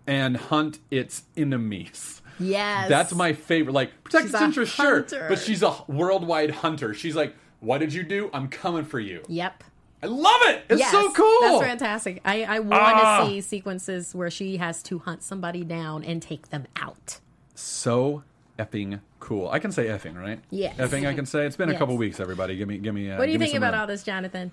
and 0.06 0.38
hunt 0.38 0.78
its 0.92 1.24
enemies. 1.36 2.19
Yes, 2.40 2.90
That's 2.90 3.14
my 3.14 3.34
favorite. 3.34 3.74
Like 3.74 4.04
protect 4.04 4.26
She's 4.26 4.34
its 4.34 4.42
a 4.42 4.46
interests, 4.46 4.76
sure, 4.76 5.02
but 5.28 5.40
she's 5.40 5.62
a 5.64 5.76
worldwide 5.88 6.52
hunter. 6.52 6.94
She's 6.94 7.16
like, 7.16 7.36
what 7.60 7.80
did 7.80 7.94
you 7.94 8.04
do? 8.04 8.30
I'm 8.34 8.48
coming 8.48 8.86
for 8.86 9.00
you. 9.00 9.24
Yep. 9.28 9.64
I 10.02 10.06
love 10.08 10.42
it. 10.44 10.64
It's 10.70 10.80
yes, 10.80 10.92
so 10.92 11.12
cool. 11.12 11.38
That's 11.42 11.62
fantastic. 11.64 12.22
I, 12.24 12.44
I 12.46 12.60
want 12.60 12.82
Ah. 12.82 13.20
to 13.24 13.30
see 13.30 13.42
sequences 13.42 14.16
where 14.16 14.30
she 14.32 14.56
has 14.58 14.82
to 14.84 15.00
hunt 15.00 15.24
somebody 15.24 15.66
down 15.66 16.04
and 16.06 16.22
take 16.22 16.50
them 16.50 16.68
out. 16.78 17.20
so 17.56 18.24
effing 18.58 19.00
cool. 19.20 19.50
I 19.50 19.60
can 19.60 19.72
say 19.72 19.88
effing, 19.88 20.18
right? 20.18 20.40
Yes. 20.50 20.78
Effing, 20.78 21.06
I 21.08 21.14
can 21.14 21.26
say. 21.26 21.46
It's 21.46 21.56
been 21.58 21.70
a 21.70 21.78
couple 21.78 21.96
weeks. 21.98 22.20
Everybody, 22.22 22.56
give 22.58 22.68
me, 22.70 22.78
give 22.78 22.94
me. 22.94 23.10
Uh, 23.12 23.18
What 23.18 23.26
do 23.26 23.32
you 23.34 23.40
think 23.40 23.54
about 23.56 23.72
room. 23.74 23.82
all 23.82 23.88
this, 23.88 24.04
Jonathan? 24.04 24.52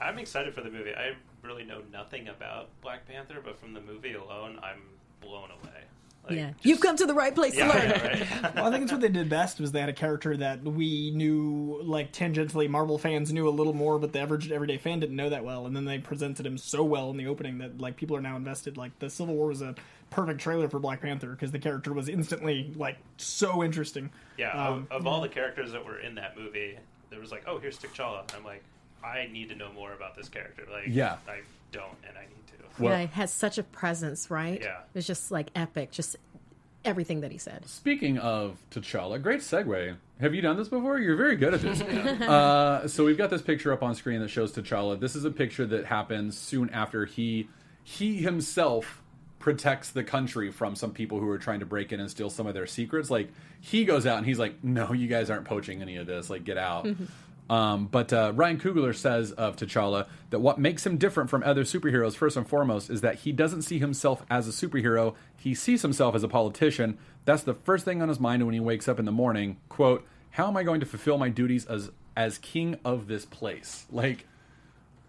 I'm 0.00 0.18
excited 0.18 0.54
for 0.54 0.60
the 0.62 0.70
movie. 0.70 0.94
I 0.94 1.14
really 1.42 1.64
know 1.64 1.82
nothing 1.92 2.28
about 2.28 2.68
Black 2.82 3.06
Panther, 3.08 3.36
but 3.44 3.58
from 3.58 3.72
the 3.74 3.80
movie 3.80 4.14
alone, 4.14 4.58
I'm 4.62 4.80
blown 5.20 5.50
away. 5.50 5.82
Like, 6.28 6.36
yeah, 6.36 6.50
just- 6.50 6.66
you've 6.66 6.80
come 6.80 6.96
to 6.96 7.06
the 7.06 7.14
right 7.14 7.34
place 7.34 7.54
Yeah, 7.56 7.72
to 7.72 7.78
learn. 7.78 7.90
yeah, 7.90 8.06
right. 8.42 8.54
Well, 8.54 8.66
I 8.66 8.70
think 8.70 8.82
it's 8.84 8.92
what 8.92 9.00
they 9.00 9.08
did 9.08 9.28
best 9.28 9.58
was 9.60 9.72
they 9.72 9.80
had 9.80 9.88
a 9.88 9.92
character 9.94 10.36
that 10.36 10.62
we 10.62 11.10
knew, 11.12 11.80
like 11.82 12.12
tangentially, 12.12 12.68
Marvel 12.68 12.98
fans 12.98 13.32
knew 13.32 13.48
a 13.48 13.50
little 13.50 13.72
more, 13.72 13.98
but 13.98 14.12
the 14.12 14.20
average 14.20 14.50
everyday 14.52 14.76
fan 14.76 15.00
didn't 15.00 15.16
know 15.16 15.30
that 15.30 15.44
well. 15.44 15.66
And 15.66 15.74
then 15.74 15.84
they 15.86 15.98
presented 15.98 16.44
him 16.46 16.58
so 16.58 16.84
well 16.84 17.10
in 17.10 17.16
the 17.16 17.26
opening 17.26 17.58
that 17.58 17.80
like 17.80 17.96
people 17.96 18.16
are 18.16 18.20
now 18.22 18.36
invested. 18.36 18.76
Like 18.76 18.98
the 18.98 19.08
Civil 19.10 19.34
War 19.34 19.46
was 19.48 19.62
a 19.62 19.74
perfect 20.10 20.40
trailer 20.40 20.68
for 20.68 20.78
Black 20.78 21.00
Panther 21.00 21.30
because 21.30 21.52
the 21.52 21.58
character 21.58 21.92
was 21.92 22.08
instantly 22.08 22.72
like 22.76 22.98
so 23.16 23.62
interesting. 23.64 24.10
Yeah, 24.36 24.50
Um, 24.52 24.86
of, 24.90 25.00
of 25.02 25.06
all 25.06 25.20
the 25.22 25.28
characters 25.28 25.72
that 25.72 25.84
were 25.84 26.00
in 26.00 26.14
that 26.16 26.36
movie, 26.38 26.76
there 27.10 27.20
was 27.20 27.30
like, 27.32 27.44
oh, 27.46 27.58
here's 27.58 27.78
T'Challa. 27.78 28.20
And 28.22 28.32
I'm 28.36 28.44
like, 28.44 28.62
I 29.02 29.28
need 29.32 29.48
to 29.48 29.54
know 29.54 29.72
more 29.72 29.92
about 29.94 30.14
this 30.16 30.28
character. 30.28 30.64
Like, 30.70 30.84
Yeah. 30.88 31.16
I 31.26 31.40
don't, 31.72 31.96
and 32.06 32.16
I 32.18 32.22
need 32.22 32.46
to. 32.58 32.59
Well- 32.80 32.92
yeah, 32.92 33.00
it 33.04 33.10
has 33.10 33.32
such 33.32 33.58
a 33.58 33.62
presence, 33.62 34.30
right? 34.30 34.60
Yeah. 34.60 34.78
It 34.80 34.94
was 34.94 35.06
just 35.06 35.30
like 35.30 35.50
epic, 35.54 35.90
just 35.90 36.16
everything 36.84 37.20
that 37.20 37.30
he 37.30 37.38
said. 37.38 37.66
Speaking 37.68 38.18
of 38.18 38.56
T'Challa, 38.70 39.22
great 39.22 39.40
segue. 39.40 39.96
Have 40.20 40.34
you 40.34 40.40
done 40.42 40.56
this 40.56 40.68
before? 40.68 40.98
You're 40.98 41.16
very 41.16 41.36
good 41.36 41.54
at 41.54 41.60
this. 41.60 41.80
uh, 42.22 42.88
so 42.88 43.04
we've 43.04 43.18
got 43.18 43.30
this 43.30 43.42
picture 43.42 43.72
up 43.72 43.82
on 43.82 43.94
screen 43.94 44.20
that 44.20 44.28
shows 44.28 44.52
T'Challa. 44.52 44.98
This 44.98 45.14
is 45.16 45.24
a 45.24 45.30
picture 45.30 45.66
that 45.66 45.86
happens 45.86 46.36
soon 46.38 46.70
after 46.70 47.06
he 47.06 47.48
he 47.82 48.16
himself 48.18 49.02
protects 49.38 49.90
the 49.90 50.04
country 50.04 50.50
from 50.52 50.74
some 50.76 50.92
people 50.92 51.18
who 51.18 51.28
are 51.28 51.38
trying 51.38 51.60
to 51.60 51.66
break 51.66 51.92
in 51.92 52.00
and 52.00 52.10
steal 52.10 52.28
some 52.28 52.46
of 52.46 52.52
their 52.54 52.66
secrets. 52.66 53.10
Like 53.10 53.30
he 53.60 53.84
goes 53.86 54.06
out 54.06 54.18
and 54.18 54.26
he's 54.26 54.38
like, 54.38 54.62
"No, 54.62 54.92
you 54.92 55.06
guys 55.08 55.30
aren't 55.30 55.46
poaching 55.46 55.80
any 55.82 55.96
of 55.96 56.06
this. 56.06 56.28
Like, 56.30 56.44
get 56.44 56.58
out." 56.58 56.86
Um, 57.50 57.86
but 57.86 58.12
uh, 58.12 58.32
Ryan 58.34 58.60
Coogler 58.60 58.94
says 58.94 59.32
of 59.32 59.56
T'Challa 59.56 60.06
that 60.30 60.38
what 60.38 60.58
makes 60.60 60.86
him 60.86 60.96
different 60.98 61.28
from 61.30 61.42
other 61.42 61.64
superheroes, 61.64 62.14
first 62.14 62.36
and 62.36 62.48
foremost, 62.48 62.88
is 62.90 63.00
that 63.00 63.16
he 63.16 63.32
doesn't 63.32 63.62
see 63.62 63.80
himself 63.80 64.24
as 64.30 64.46
a 64.46 64.52
superhero. 64.52 65.16
He 65.36 65.52
sees 65.54 65.82
himself 65.82 66.14
as 66.14 66.22
a 66.22 66.28
politician. 66.28 66.96
That's 67.24 67.42
the 67.42 67.54
first 67.54 67.84
thing 67.84 68.00
on 68.02 68.08
his 68.08 68.20
mind 68.20 68.44
when 68.46 68.54
he 68.54 68.60
wakes 68.60 68.86
up 68.86 69.00
in 69.00 69.04
the 69.04 69.10
morning. 69.12 69.56
"Quote: 69.68 70.06
How 70.30 70.46
am 70.46 70.56
I 70.56 70.62
going 70.62 70.78
to 70.80 70.86
fulfill 70.86 71.18
my 71.18 71.28
duties 71.28 71.66
as 71.66 71.90
as 72.16 72.38
king 72.38 72.78
of 72.84 73.08
this 73.08 73.24
place?" 73.24 73.84
Like, 73.90 74.26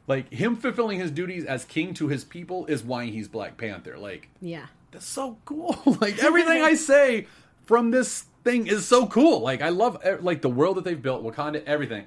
like 0.07 0.33
him 0.33 0.55
fulfilling 0.55 0.99
his 0.99 1.11
duties 1.11 1.45
as 1.45 1.63
king 1.63 1.93
to 1.93 2.07
his 2.07 2.23
people 2.23 2.65
is 2.65 2.83
why 2.83 3.05
he's 3.05 3.27
Black 3.27 3.57
Panther. 3.57 3.97
Like, 3.99 4.29
Yeah. 4.41 4.65
that's 4.91 5.05
so 5.05 5.37
cool. 5.45 5.77
like 6.01 6.17
everything 6.23 6.63
I 6.63 6.73
say 6.73 7.27
from 7.65 7.91
this 7.91 8.25
thing 8.43 8.65
is 8.65 8.87
so 8.87 9.05
cool. 9.05 9.41
Like 9.41 9.61
I 9.61 9.69
love 9.69 9.99
eh, 10.03 10.17
like 10.19 10.41
the 10.41 10.49
world 10.49 10.77
that 10.77 10.83
they've 10.85 10.99
built, 11.01 11.23
Wakanda, 11.23 11.63
everything. 11.65 12.05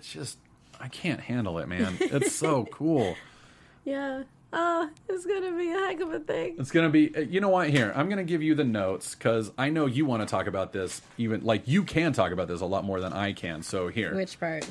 It's 0.00 0.10
just 0.12 0.38
I 0.80 0.88
can't 0.88 1.20
handle 1.20 1.58
it, 1.58 1.68
man. 1.68 1.98
It's 2.00 2.34
so 2.34 2.64
cool. 2.72 3.16
Yeah. 3.84 4.22
Oh, 4.52 4.88
it's 5.08 5.26
gonna 5.26 5.52
be 5.52 5.70
a 5.70 5.74
heck 5.78 6.00
of 6.00 6.12
a 6.12 6.18
thing. 6.20 6.56
It's 6.58 6.70
gonna 6.70 6.88
be. 6.88 7.14
uh, 7.14 7.20
You 7.20 7.40
know 7.40 7.50
what? 7.50 7.68
Here, 7.70 7.92
I'm 7.94 8.08
gonna 8.08 8.24
give 8.24 8.42
you 8.42 8.54
the 8.54 8.64
notes 8.64 9.14
because 9.14 9.52
I 9.58 9.68
know 9.68 9.84
you 9.86 10.06
want 10.06 10.22
to 10.22 10.26
talk 10.26 10.46
about 10.46 10.72
this. 10.72 11.02
Even 11.18 11.44
like 11.44 11.68
you 11.68 11.84
can 11.84 12.12
talk 12.14 12.32
about 12.32 12.48
this 12.48 12.60
a 12.62 12.66
lot 12.66 12.82
more 12.84 12.98
than 13.00 13.12
I 13.12 13.32
can. 13.34 13.62
So 13.62 13.88
here. 13.88 14.14
Which 14.14 14.40
part? 14.40 14.66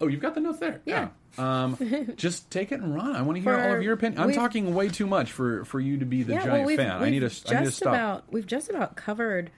Oh, 0.00 0.08
you've 0.08 0.20
got 0.22 0.34
the 0.34 0.40
notes 0.40 0.58
there. 0.58 0.80
Yeah. 0.84 1.08
Um, 1.38 1.76
just 2.16 2.50
take 2.50 2.72
it 2.72 2.80
and 2.80 2.94
run. 2.94 3.14
I 3.14 3.22
want 3.22 3.36
to 3.36 3.42
hear 3.42 3.54
For- 3.56 3.68
all 3.68 3.76
of 3.76 3.82
your 3.82 3.92
opinion. 3.92 4.20
I'm 4.20 4.32
talking 4.32 4.74
way 4.74 4.88
too 4.88 5.06
much 5.06 5.30
for 5.30 5.64
for 5.66 5.78
you 5.78 5.98
to 5.98 6.06
be 6.06 6.22
the 6.22 6.32
yeah, 6.32 6.38
giant 6.40 6.52
well, 6.52 6.64
we've, 6.66 6.76
fan. 6.78 6.90
I 6.90 7.02
we've 7.02 7.10
need 7.12 7.20
to. 7.20 7.28
just 7.28 7.52
I 7.52 7.58
need 7.60 7.66
to 7.66 7.70
stop. 7.70 7.92
about 7.94 8.32
we've 8.32 8.46
just 8.46 8.70
about 8.70 8.96
covered 8.96 9.50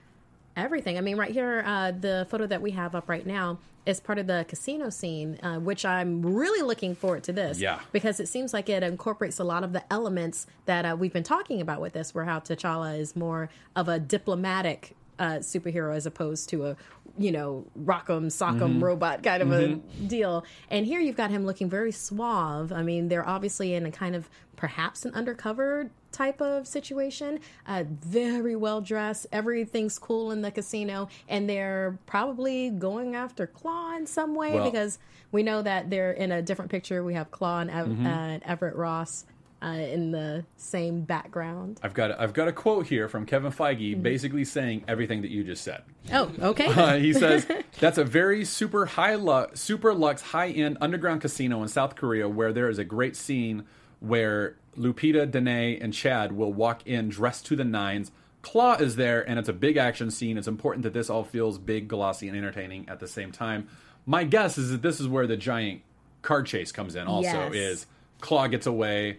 everything. 0.57 0.97
I 0.97 1.01
mean, 1.01 1.17
right 1.17 1.31
here, 1.31 1.63
uh, 1.65 1.91
the 1.91 2.27
photo 2.29 2.47
that 2.47 2.61
we 2.61 2.71
have 2.71 2.95
up 2.95 3.07
right 3.07 3.25
now 3.25 3.59
is 3.85 4.01
part 4.01 4.19
of 4.19 4.27
the 4.27 4.45
casino 4.49 4.89
scene, 4.89 5.39
uh, 5.41 5.59
which 5.59 5.85
I'm 5.85 6.21
really 6.21 6.61
looking 6.61 6.93
forward 6.93 7.23
to 7.23 7.31
this. 7.31 7.59
Yeah. 7.59 7.79
because 7.93 8.19
it 8.19 8.27
seems 8.27 8.53
like 8.53 8.67
it 8.67 8.83
incorporates 8.83 9.39
a 9.39 9.45
lot 9.45 9.63
of 9.63 9.71
the 9.71 9.81
elements 9.91 10.45
that 10.65 10.83
uh, 10.83 10.95
we've 10.99 11.13
been 11.13 11.23
talking 11.23 11.61
about 11.61 11.79
with 11.79 11.93
this, 11.93 12.13
where 12.13 12.25
how 12.25 12.39
T'Challa 12.39 12.99
is 12.99 13.15
more 13.15 13.49
of 13.75 13.87
a 13.87 13.97
diplomatic. 13.99 14.95
Uh, 15.19 15.37
superhero 15.39 15.95
as 15.95 16.05
opposed 16.05 16.47
to 16.49 16.65
a 16.67 16.75
you 17.17 17.31
know 17.31 17.65
rock'em 17.83 18.27
sock'em 18.27 18.59
Mm-hmm. 18.59 18.83
robot 18.83 19.23
kind 19.23 19.41
of 19.41 19.51
a 19.51 19.75
deal. 20.07 20.45
And 20.69 20.85
here 20.85 20.99
you've 20.99 21.17
got 21.17 21.31
him 21.31 21.43
looking 21.43 21.67
very 21.69 21.91
suave. 21.91 22.71
I 22.71 22.83
mean 22.83 23.07
they're 23.07 23.27
obviously 23.27 23.73
in 23.73 23.85
a 23.87 23.91
kind 23.91 24.15
of 24.15 24.29
perhaps 24.55 25.05
an 25.05 25.13
undercover 25.15 25.89
type 26.11 26.39
of 26.41 26.67
situation 26.67 27.39
uh, 27.67 27.83
very 27.87 28.55
well 28.55 28.79
dressed 28.81 29.25
everything's 29.31 29.97
cool 29.99 30.31
in 30.31 30.41
the 30.41 30.49
casino 30.51 31.07
and 31.27 31.47
they're 31.49 31.97
probably 32.07 32.69
going 32.71 33.15
after 33.15 33.45
claw 33.47 33.95
in 33.95 34.05
some 34.05 34.35
way 34.35 34.53
Well- 34.53 34.65
because 34.69 34.99
we 35.31 35.41
know 35.43 35.61
that 35.63 35.89
they're 35.89 36.11
in 36.13 36.31
a 36.31 36.41
different 36.41 36.71
picture. 36.71 37.03
We 37.03 37.13
have 37.15 37.31
claw 37.31 37.59
and, 37.61 37.69
Ev- 37.71 37.87
Mm-hmm. 37.87 38.05
uh, 38.05 38.09
and 38.09 38.43
everett 38.43 38.75
ross 38.75 39.25
uh, 39.61 39.67
in 39.67 40.11
the 40.11 40.45
same 40.55 41.01
background 41.01 41.79
I've 41.83 41.93
got 41.93 42.19
I've 42.19 42.33
got 42.33 42.47
a 42.47 42.51
quote 42.53 42.87
here 42.87 43.07
from 43.09 43.25
Kevin 43.25 43.51
Feige, 43.51 43.93
Mm-hmm. 43.93 44.01
basically 44.01 44.45
saying 44.45 44.83
everything 44.87 45.21
that 45.23 45.31
you 45.31 45.43
just 45.43 45.63
said. 45.63 45.83
oh 46.13 46.31
okay 46.39 46.67
Uh, 46.67 46.97
he 46.97 47.13
says 47.13 47.47
that's 47.79 47.97
a 47.97 48.03
very 48.03 48.45
super 48.45 48.85
high 48.85 49.15
lu- 49.15 49.47
super 49.53 49.93
lux 49.93 50.21
high 50.21 50.49
end 50.49 50.77
underground 50.81 51.21
casino 51.21 51.61
in 51.61 51.67
South 51.67 51.95
Korea 51.95 52.29
where 52.29 52.53
there 52.53 52.69
is 52.69 52.77
a 52.77 52.83
great 52.83 53.15
scene 53.15 53.63
where 53.99 54.55
Lupita, 54.77 55.29
Danai, 55.29 55.83
and 55.83 55.91
Chad 55.91 56.31
will 56.33 56.53
walk 56.53 56.85
in 56.85 57.09
dressed 57.09 57.47
to 57.47 57.55
the 57.55 57.63
nines. 57.63 58.11
Claw 58.43 58.75
is 58.75 58.95
there, 58.95 59.27
and 59.27 59.39
it's 59.39 59.49
a 59.49 59.53
big 59.53 59.75
action 59.75 60.11
scene. 60.11 60.37
It's 60.37 60.47
important 60.47 60.83
that 60.83 60.93
this 60.93 61.09
all 61.09 61.23
feels 61.23 61.57
big, 61.57 61.87
glossy, 61.87 62.27
and 62.27 62.37
entertaining 62.37 62.87
at 62.87 62.99
the 62.99 63.07
same 63.07 63.31
time. 63.31 63.67
My 64.05 64.23
guess 64.23 64.55
is 64.59 64.69
that 64.69 64.83
this 64.83 64.99
is 64.99 65.07
where 65.07 65.25
the 65.25 65.35
giant 65.35 65.81
card 66.21 66.45
chase 66.45 66.71
comes 66.71 66.95
in. 66.95 67.07
Also, 67.07 67.27
Yes. 67.51 67.53
is 67.55 67.85
Claw 68.21 68.45
gets 68.45 68.67
away. 68.67 69.17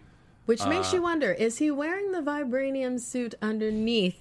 Which 0.48 0.62
Uh, 0.62 0.68
makes 0.70 0.94
you 0.94 1.02
wonder: 1.02 1.30
Is 1.30 1.58
he 1.58 1.70
wearing 1.70 2.10
the 2.12 2.20
vibranium 2.22 2.98
suit 2.98 3.34
underneath 3.42 4.16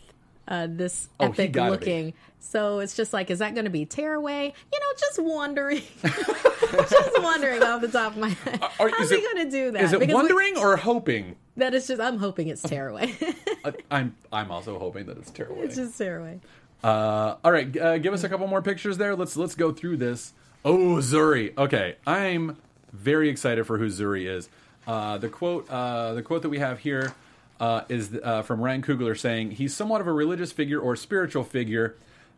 uh, 0.46 0.68
this 0.70 1.08
Oh, 1.22 1.28
epic 1.28 1.54
gotta 1.54 1.72
be. 1.72 1.78
looking? 1.78 2.14
So 2.40 2.80
it's 2.80 2.96
just 2.98 3.14
like, 3.14 3.32
is 3.32 3.40
that 3.40 3.54
going 3.56 3.64
to 3.66 3.72
be 3.72 3.86
tearaway? 3.86 4.54
You 4.74 4.80
know, 4.80 4.86
just 5.00 5.20
wondering, 5.24 5.82
just 6.04 7.22
wondering 7.22 7.64
off 7.64 7.82
the 7.82 7.88
top 7.88 8.14
of 8.14 8.18
my 8.18 8.30
head. 8.30 8.62
Are- 8.80 8.90
How's 8.90 9.10
he 9.10 9.22
going 9.22 9.46
to 9.46 9.50
do 9.52 9.72
that? 9.72 9.84
Is 9.84 9.94
it 9.94 10.00
Because 10.00 10.14
we- 10.14 10.14
wondering 10.14 10.58
or 10.58 10.76
hoping? 10.78 11.36
that 11.58 11.74
is 11.74 11.88
just. 11.88 12.02
I'm 12.02 12.18
hoping 12.18 12.48
it's 12.50 12.62
tearaway. 12.62 13.14
Uh, 13.66 13.72
I'm 13.90 14.16
I'm 14.32 14.50
also 14.52 14.78
hoping 14.80 15.08
that 15.08 15.18
it's 15.18 15.32
tearaway. 15.32 15.64
it's 15.66 15.76
just 15.76 15.98
tearaway. 15.98 16.40
Uh, 16.84 17.36
all 17.44 17.52
right, 17.52 17.76
uh, 17.76 17.98
give 17.98 18.14
us 18.14 18.24
a 18.24 18.30
couple 18.30 18.48
more 18.48 18.62
pictures 18.62 18.98
there. 18.98 19.16
Let's 19.16 19.36
let's 19.36 19.56
go 19.56 19.72
through 19.74 19.98
this. 19.98 20.32
Oh, 20.64 20.98
Zuri. 21.02 21.58
Okay, 21.58 21.96
I'm 22.06 22.56
very 22.94 23.28
excited 23.30 23.66
for 23.66 23.78
who 23.80 23.88
Zuri 23.88 24.26
is. 24.28 24.48
Uh, 24.88 25.18
the 25.18 25.28
quote 25.28 25.70
uh, 25.70 26.14
the 26.14 26.24
quote 26.24 26.42
that 26.42 26.50
we 26.50 26.60
have 26.60 26.80
here 26.80 27.14
uh, 27.60 27.82
is 27.90 28.18
uh, 28.24 28.42
from 28.42 28.62
Ryan 28.62 28.82
Coogler 28.82 29.20
saying 29.20 29.52
he's 29.52 29.76
somewhat 29.76 30.00
of 30.00 30.08
a 30.08 30.14
religious 30.14 30.54
figure 30.54 30.80
or 30.80 30.96
spiritual 30.96 31.44
figure. 31.44 31.96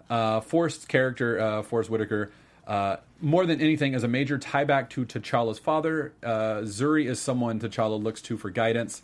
Uh, 0.10 0.42
Forest's 0.42 0.86
character, 0.86 1.62
Forest 1.62 1.92
Whitaker, 1.92 2.32
more 3.22 3.46
than 3.46 3.62
anything, 3.62 3.94
is 3.94 4.04
a 4.04 4.08
major 4.08 4.40
tie 4.40 4.64
back 4.64 4.90
to 4.90 5.06
T'Challa's 5.06 5.60
father. 5.60 6.14
Zuri 6.24 7.06
is 7.06 7.20
someone 7.20 7.60
T'Challa 7.60 8.02
looks 8.02 8.20
to 8.24 8.36
for 8.36 8.50
guidance. 8.50 9.04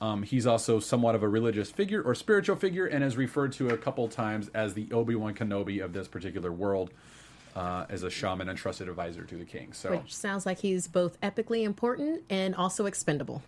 Um, 0.00 0.22
he's 0.22 0.46
also 0.46 0.80
somewhat 0.80 1.14
of 1.14 1.22
a 1.22 1.28
religious 1.28 1.70
figure 1.70 2.02
or 2.02 2.14
spiritual 2.14 2.56
figure, 2.56 2.86
and 2.86 3.04
is 3.04 3.18
referred 3.18 3.52
to 3.54 3.68
a 3.68 3.76
couple 3.76 4.08
times 4.08 4.48
as 4.54 4.72
the 4.72 4.88
Obi 4.92 5.14
Wan 5.14 5.34
Kenobi 5.34 5.84
of 5.84 5.92
this 5.92 6.08
particular 6.08 6.52
world, 6.52 6.90
uh, 7.56 7.86
as 7.88 8.02
a 8.04 8.10
shaman 8.10 8.48
and 8.48 8.56
trusted 8.58 8.88
advisor 8.88 9.24
to 9.24 9.34
the 9.36 9.44
king. 9.44 9.72
So 9.72 9.90
Which 9.96 10.14
sounds 10.14 10.46
like 10.46 10.58
he's 10.60 10.86
both 10.86 11.20
epically 11.22 11.64
important 11.64 12.22
and 12.30 12.54
also 12.54 12.86
expendable. 12.86 13.42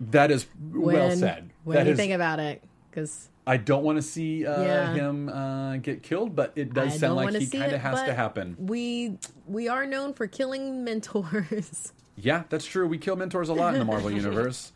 that 0.00 0.30
is 0.30 0.46
well 0.72 1.10
said. 1.16 1.50
When 1.64 1.76
That 1.76 1.86
you 1.86 1.92
is- 1.92 1.98
think 1.98 2.12
about 2.12 2.38
it, 2.40 2.62
because 2.90 3.28
I 3.46 3.56
don't 3.56 3.82
want 3.82 3.96
to 3.96 4.02
see 4.02 4.46
uh, 4.46 4.62
Yeah. 4.62 4.94
him 4.94 5.28
uh, 5.28 5.76
get 5.78 6.02
killed, 6.02 6.36
but 6.36 6.52
it 6.54 6.72
does 6.72 6.94
I 6.94 6.96
sound 6.98 7.16
like 7.16 7.34
he 7.34 7.46
kind 7.46 7.72
of 7.72 7.80
has 7.80 8.02
to 8.02 8.14
happen. 8.14 8.56
We 8.58 9.18
we 9.46 9.68
are 9.68 9.86
known 9.86 10.14
for 10.14 10.26
killing 10.26 10.84
mentors. 10.84 11.92
Yeah, 12.22 12.42
that's 12.50 12.66
true. 12.66 12.86
We 12.86 12.98
kill 12.98 13.16
mentors 13.16 13.48
a 13.48 13.54
lot 13.54 13.72
in 13.72 13.78
the 13.78 13.84
Marvel 13.86 14.10
universe, 14.24 14.72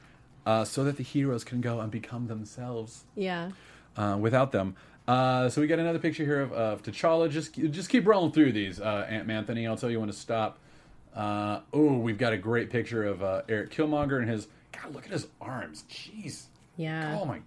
uh, 0.47 0.65
so 0.65 0.83
that 0.85 0.97
the 0.97 1.03
heroes 1.03 1.45
can 1.45 1.61
go 1.61 1.79
and 1.81 1.91
become 1.91 2.27
themselves 2.27 3.05
yeah. 3.17 3.51
uh, 3.99 4.17
without 4.19 4.51
them. 4.51 4.77
Uh, 5.07 5.49
so 5.51 5.61
we 5.61 5.67
got 5.67 5.79
another 5.79 5.99
picture 5.99 6.25
here 6.25 6.41
of, 6.41 6.53
of 6.53 6.83
T'Challa. 6.83 7.31
Just 7.31 7.55
just 7.55 7.91
keep 7.91 8.07
rolling 8.07 8.33
through 8.33 8.53
these, 8.53 8.81
uh, 8.81 9.07
Aunt 9.09 9.31
Anthony. 9.31 9.67
I'll 9.67 9.77
tell 9.77 9.91
you 9.91 10.01
when 10.01 10.09
to 10.09 10.15
stop. 10.15 10.59
Uh, 11.15 11.61
oh, 11.73 11.99
we've 11.99 12.19
got 12.19 12.33
a 12.33 12.39
great 12.39 12.71
picture 12.71 13.05
of 13.05 13.23
uh, 13.23 13.43
Eric 13.49 13.71
Killmonger 13.71 14.19
and 14.21 14.29
his. 14.29 14.49
God, 14.73 14.95
look 14.95 15.05
at 15.05 15.13
his 15.13 15.29
arms. 15.41 15.85
Jeez. 15.91 16.45
Yeah. 16.77 17.19
Oh 17.21 17.25
my. 17.25 17.41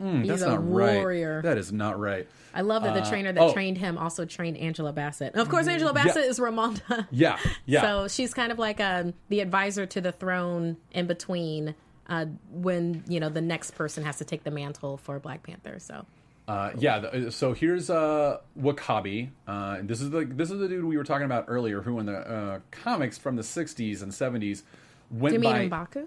Mm, 0.00 0.20
He's 0.20 0.28
that's 0.28 0.42
a 0.42 0.48
not 0.48 0.62
warrior. 0.62 1.36
right. 1.36 1.42
That 1.42 1.58
is 1.58 1.70
not 1.72 2.00
right. 2.00 2.26
I 2.54 2.62
love 2.62 2.82
that 2.84 2.94
the 2.94 3.02
Uh, 3.02 3.08
trainer 3.10 3.32
that 3.32 3.40
oh. 3.40 3.52
trained 3.52 3.76
him 3.76 3.98
also 3.98 4.24
trained 4.24 4.56
Angela 4.56 4.92
Bassett. 4.94 5.34
And 5.34 5.42
of 5.42 5.50
course, 5.50 5.68
Angela 5.68 5.92
Bassett 5.92 6.24
is 6.24 6.38
Ramonda. 6.40 7.06
Yeah, 7.10 7.38
yeah. 7.66 7.80
So 7.82 8.08
she's 8.08 8.32
kind 8.32 8.50
of 8.50 8.58
like 8.58 8.80
um, 8.80 9.12
the 9.28 9.40
advisor 9.40 9.84
to 9.84 10.00
the 10.00 10.10
throne 10.10 10.78
in 10.92 11.06
between 11.06 11.74
uh, 12.08 12.24
when 12.50 13.04
you 13.06 13.20
know 13.20 13.28
the 13.28 13.42
next 13.42 13.72
person 13.72 14.02
has 14.04 14.16
to 14.18 14.24
take 14.24 14.42
the 14.42 14.50
mantle 14.50 14.96
for 14.96 15.18
Black 15.20 15.42
Panther. 15.42 15.78
So 15.78 16.06
Uh, 16.48 16.72
yeah. 16.78 16.98
The, 16.98 17.30
so 17.30 17.52
here's 17.52 17.90
uh, 17.90 18.38
W'Kabi. 18.58 19.30
Uh, 19.46 19.78
this 19.82 20.00
is 20.00 20.10
the 20.10 20.24
this 20.24 20.50
is 20.50 20.58
the 20.58 20.68
dude 20.68 20.84
we 20.84 20.96
were 20.96 21.04
talking 21.04 21.24
about 21.26 21.44
earlier, 21.48 21.82
who 21.82 21.98
in 22.00 22.06
the 22.06 22.16
uh, 22.18 22.58
comics 22.70 23.18
from 23.18 23.36
the 23.36 23.42
'60s 23.42 24.02
and 24.02 24.10
'70s 24.12 24.62
went 25.10 25.40
do 25.40 25.46
you 25.48 25.54
mean 25.54 25.68
by. 25.68 25.84
Mbaku? 25.86 26.06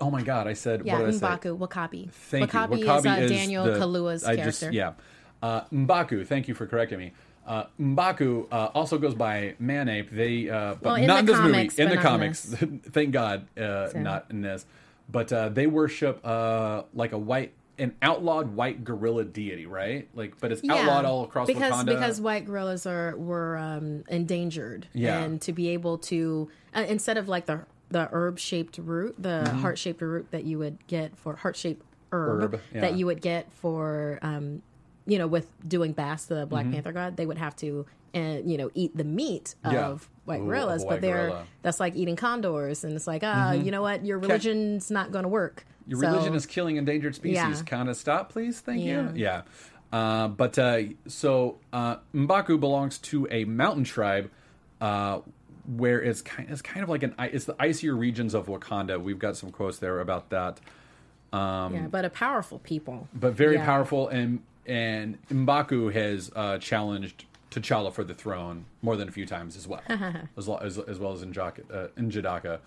Oh 0.00 0.10
my 0.10 0.22
God! 0.22 0.46
I 0.46 0.52
said 0.52 0.84
Yeah, 0.84 0.98
what 1.00 1.06
did 1.06 1.14
I 1.14 1.18
say? 1.18 1.48
Mbaku, 1.48 1.58
W'Kabi. 1.58 2.10
Thank 2.10 2.50
W'Kabi, 2.50 2.78
you. 2.80 2.84
W'Kabi 2.86 2.98
is, 2.98 3.06
uh, 3.06 3.10
is 3.22 3.30
Daniel 3.30 3.64
the- 3.64 3.72
Kaluuya's 3.78 4.24
I 4.24 4.36
character. 4.36 4.50
Just, 4.66 4.72
yeah. 4.72 4.92
Uh, 5.42 5.62
Mbaku, 5.72 6.26
thank 6.26 6.48
you 6.48 6.54
for 6.54 6.66
correcting 6.66 6.98
me. 6.98 7.12
Uh, 7.46 7.64
Mbaku 7.80 8.46
uh, 8.52 8.66
also 8.74 8.98
goes 8.98 9.14
by 9.14 9.54
Man-Ape. 9.58 10.10
They, 10.10 10.50
uh, 10.50 10.74
but 10.74 10.82
Well, 10.84 10.94
in 10.96 11.06
not 11.06 11.20
in 11.20 11.24
the 11.26 11.32
this 11.32 11.40
comics, 11.40 11.78
movie. 11.78 11.90
In 11.90 11.96
the 11.96 12.02
comics, 12.02 12.54
thank 12.90 13.10
God, 13.12 13.46
uh, 13.58 13.88
not 13.96 14.26
in 14.30 14.42
this. 14.42 14.66
But 15.10 15.32
uh, 15.32 15.48
they 15.48 15.66
worship 15.66 16.20
uh, 16.24 16.82
like 16.94 17.12
a 17.12 17.18
white, 17.18 17.54
an 17.80 17.94
outlawed 18.02 18.54
white 18.54 18.84
gorilla 18.84 19.24
deity, 19.24 19.66
right? 19.66 20.08
Like, 20.14 20.38
but 20.40 20.52
it's 20.52 20.62
outlawed 20.68 21.04
all 21.04 21.24
across 21.24 21.46
because 21.48 21.72
Wakanda. 21.72 21.86
because 21.86 22.20
white 22.20 22.44
gorillas 22.46 22.86
are 22.86 23.16
were 23.16 23.56
um, 23.56 24.04
endangered, 24.08 24.86
Yeah. 24.92 25.18
and 25.20 25.40
to 25.42 25.52
be 25.52 25.70
able 25.70 25.98
to 25.98 26.48
uh, 26.74 26.84
instead 26.88 27.16
of 27.18 27.26
like 27.28 27.46
the 27.46 27.64
the 27.90 28.08
herb 28.12 28.38
shaped 28.38 28.78
root, 28.78 29.16
the 29.20 29.42
Mm-hmm. 29.46 29.58
heart 29.60 29.78
shaped 29.78 30.00
root 30.02 30.30
that 30.30 30.44
you 30.44 30.58
would 30.58 30.86
get 30.86 31.16
for 31.16 31.34
heart 31.36 31.56
shaped 31.56 31.84
herb, 32.12 32.54
Herb, 32.54 32.60
yeah. 32.72 32.80
that 32.82 32.94
you 32.94 33.06
would 33.06 33.20
get 33.20 33.50
for 33.52 34.18
um, 34.22 34.62
you 35.06 35.18
know 35.18 35.26
with 35.26 35.48
doing 35.66 35.92
Bast 35.92 36.28
the 36.28 36.46
Black 36.46 36.64
Mm-hmm. 36.66 36.74
Panther 36.74 36.92
god, 36.92 37.16
they 37.16 37.26
would 37.26 37.38
have 37.38 37.56
to 37.56 37.86
uh, 38.14 38.38
you 38.44 38.58
know 38.58 38.70
eat 38.74 38.96
the 38.96 39.04
meat 39.04 39.54
Yeah. 39.64 39.86
of 39.88 40.08
white 40.26 40.40
Ooh, 40.40 40.46
gorillas, 40.46 40.84
a 40.84 40.86
but 40.86 41.00
they're 41.00 41.28
gorilla. 41.28 41.46
that's 41.62 41.80
like 41.80 41.96
eating 41.96 42.16
condors, 42.16 42.84
and 42.84 42.94
it's 42.94 43.06
like 43.06 43.22
ah, 43.24 43.52
you 43.52 43.70
know 43.70 43.82
what, 43.82 44.04
your 44.04 44.18
religion's 44.18 44.90
not 44.90 45.10
going 45.10 45.22
to 45.24 45.28
work. 45.28 45.64
Your 45.90 45.98
So- 45.98 46.06
religion 46.12 46.34
is 46.34 46.46
killing 46.46 46.76
endangered 46.76 47.16
species. 47.16 47.34
Yeah. 47.36 47.62
Kind 47.66 47.88
of 47.88 47.96
stop, 47.96 48.30
please. 48.30 48.60
Thank 48.60 48.84
Yeah. 48.84 49.10
you. 49.10 49.16
Yeah. 49.16 49.42
Uh, 49.92 50.28
but 50.28 50.56
uh, 50.56 50.82
so 51.08 51.58
uh, 51.72 51.96
Mbaku 52.14 52.60
belongs 52.60 52.96
to 52.98 53.26
a 53.28 53.44
mountain 53.44 53.82
tribe 53.82 54.30
uh, 54.80 55.18
where 55.66 56.00
it's 56.00 56.22
kind, 56.22 56.48
it's 56.48 56.62
kind 56.62 56.84
of 56.84 56.88
like 56.88 57.02
an 57.02 57.12
it's 57.18 57.44
the 57.44 57.56
icier 57.58 57.96
regions 57.96 58.32
of 58.34 58.46
Wakanda. 58.46 59.02
We've 59.02 59.18
got 59.18 59.36
some 59.36 59.50
quotes 59.50 59.78
there 59.78 59.98
about 59.98 60.30
that. 60.30 60.60
yeah, 61.32 61.88
but 61.90 62.04
a 62.04 62.10
powerful 62.10 62.60
people. 62.60 63.08
But 63.12 63.32
very 63.32 63.56
Yeah. 63.56 63.64
powerful, 63.64 64.06
and 64.08 64.42
and 64.64 65.18
Mbaku 65.28 65.92
has 65.92 66.30
uh, 66.36 66.58
challenged 66.58 67.24
T'Challa 67.50 67.92
for 67.92 68.04
the 68.04 68.14
throne 68.14 68.66
more 68.82 68.96
than 68.96 69.08
a 69.08 69.12
few 69.12 69.26
times 69.26 69.56
as 69.56 69.66
well, 69.66 69.82
as, 70.36 70.46
lo- 70.46 70.58
as, 70.62 70.78
as 70.78 71.00
well 71.00 71.12
as 71.12 71.22
in 71.22 71.30
uh, 71.30 71.88
N'Jadaka. 71.98 72.60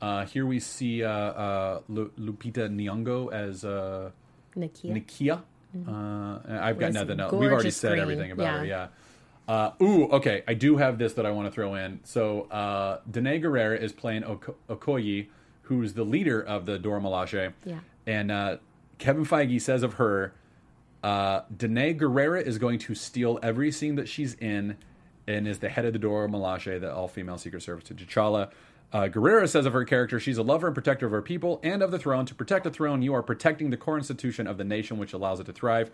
Uh, 0.00 0.24
here 0.26 0.46
we 0.46 0.58
see 0.60 1.04
uh, 1.04 1.10
uh, 1.10 1.80
Lu- 1.88 2.10
Lupita 2.18 2.68
Nyong'o 2.70 3.32
as 3.32 3.64
uh, 3.64 4.10
Nakia. 4.56 4.92
Nakia. 5.04 5.42
Uh, 5.86 6.60
I've 6.62 6.78
got 6.78 6.92
nothing 6.92 7.20
else. 7.20 7.32
We've 7.32 7.52
already 7.52 7.70
said 7.70 7.90
green, 7.90 8.02
everything 8.02 8.30
about 8.32 8.60
her. 8.60 8.64
yeah. 8.64 8.88
Yeah. 9.48 9.54
Uh, 9.54 9.72
ooh, 9.82 10.04
okay. 10.08 10.42
I 10.48 10.54
do 10.54 10.76
have 10.76 10.98
this 10.98 11.14
that 11.14 11.26
I 11.26 11.32
want 11.32 11.46
to 11.48 11.52
throw 11.52 11.74
in. 11.74 12.00
So, 12.04 12.42
uh, 12.50 13.00
Danai 13.10 13.42
Gurira 13.42 13.80
is 13.80 13.92
playing 13.92 14.24
Oko- 14.24 14.54
Okoye, 14.68 15.26
who's 15.62 15.94
the 15.94 16.04
leader 16.04 16.40
of 16.40 16.66
the 16.66 16.78
Dora 16.78 17.00
Milaje. 17.00 17.52
Yeah. 17.64 17.80
And 18.06 18.30
uh, 18.30 18.56
Kevin 18.98 19.24
Feige 19.24 19.60
says 19.60 19.82
of 19.82 19.94
her, 19.94 20.32
uh, 21.02 21.42
Danai 21.56 21.98
Gurira 21.98 22.40
is 22.42 22.58
going 22.58 22.78
to 22.80 22.94
steal 22.94 23.38
every 23.42 23.70
scene 23.72 23.96
that 23.96 24.08
she's 24.08 24.34
in 24.34 24.76
and 25.26 25.46
is 25.48 25.58
the 25.58 25.68
head 25.68 25.84
of 25.84 25.92
the 25.92 25.98
Dora 25.98 26.28
Milaje, 26.28 26.80
the 26.80 26.92
all 26.92 27.08
female 27.08 27.38
Secret 27.38 27.62
Service 27.62 27.84
to 27.84 27.94
T'Challa. 27.94 28.50
Uh, 28.92 29.02
Gurira 29.04 29.48
says 29.48 29.66
of 29.66 29.72
her 29.72 29.84
character, 29.84 30.18
she's 30.18 30.38
a 30.38 30.42
lover 30.42 30.66
and 30.66 30.74
protector 30.74 31.06
of 31.06 31.12
her 31.12 31.22
people 31.22 31.60
and 31.62 31.82
of 31.82 31.90
the 31.92 31.98
throne. 31.98 32.26
To 32.26 32.34
protect 32.34 32.64
the 32.64 32.70
throne, 32.70 33.02
you 33.02 33.14
are 33.14 33.22
protecting 33.22 33.70
the 33.70 33.76
core 33.76 33.96
institution 33.96 34.46
of 34.46 34.58
the 34.58 34.64
nation, 34.64 34.98
which 34.98 35.12
allows 35.12 35.38
it 35.38 35.44
to 35.46 35.52
thrive. 35.52 35.90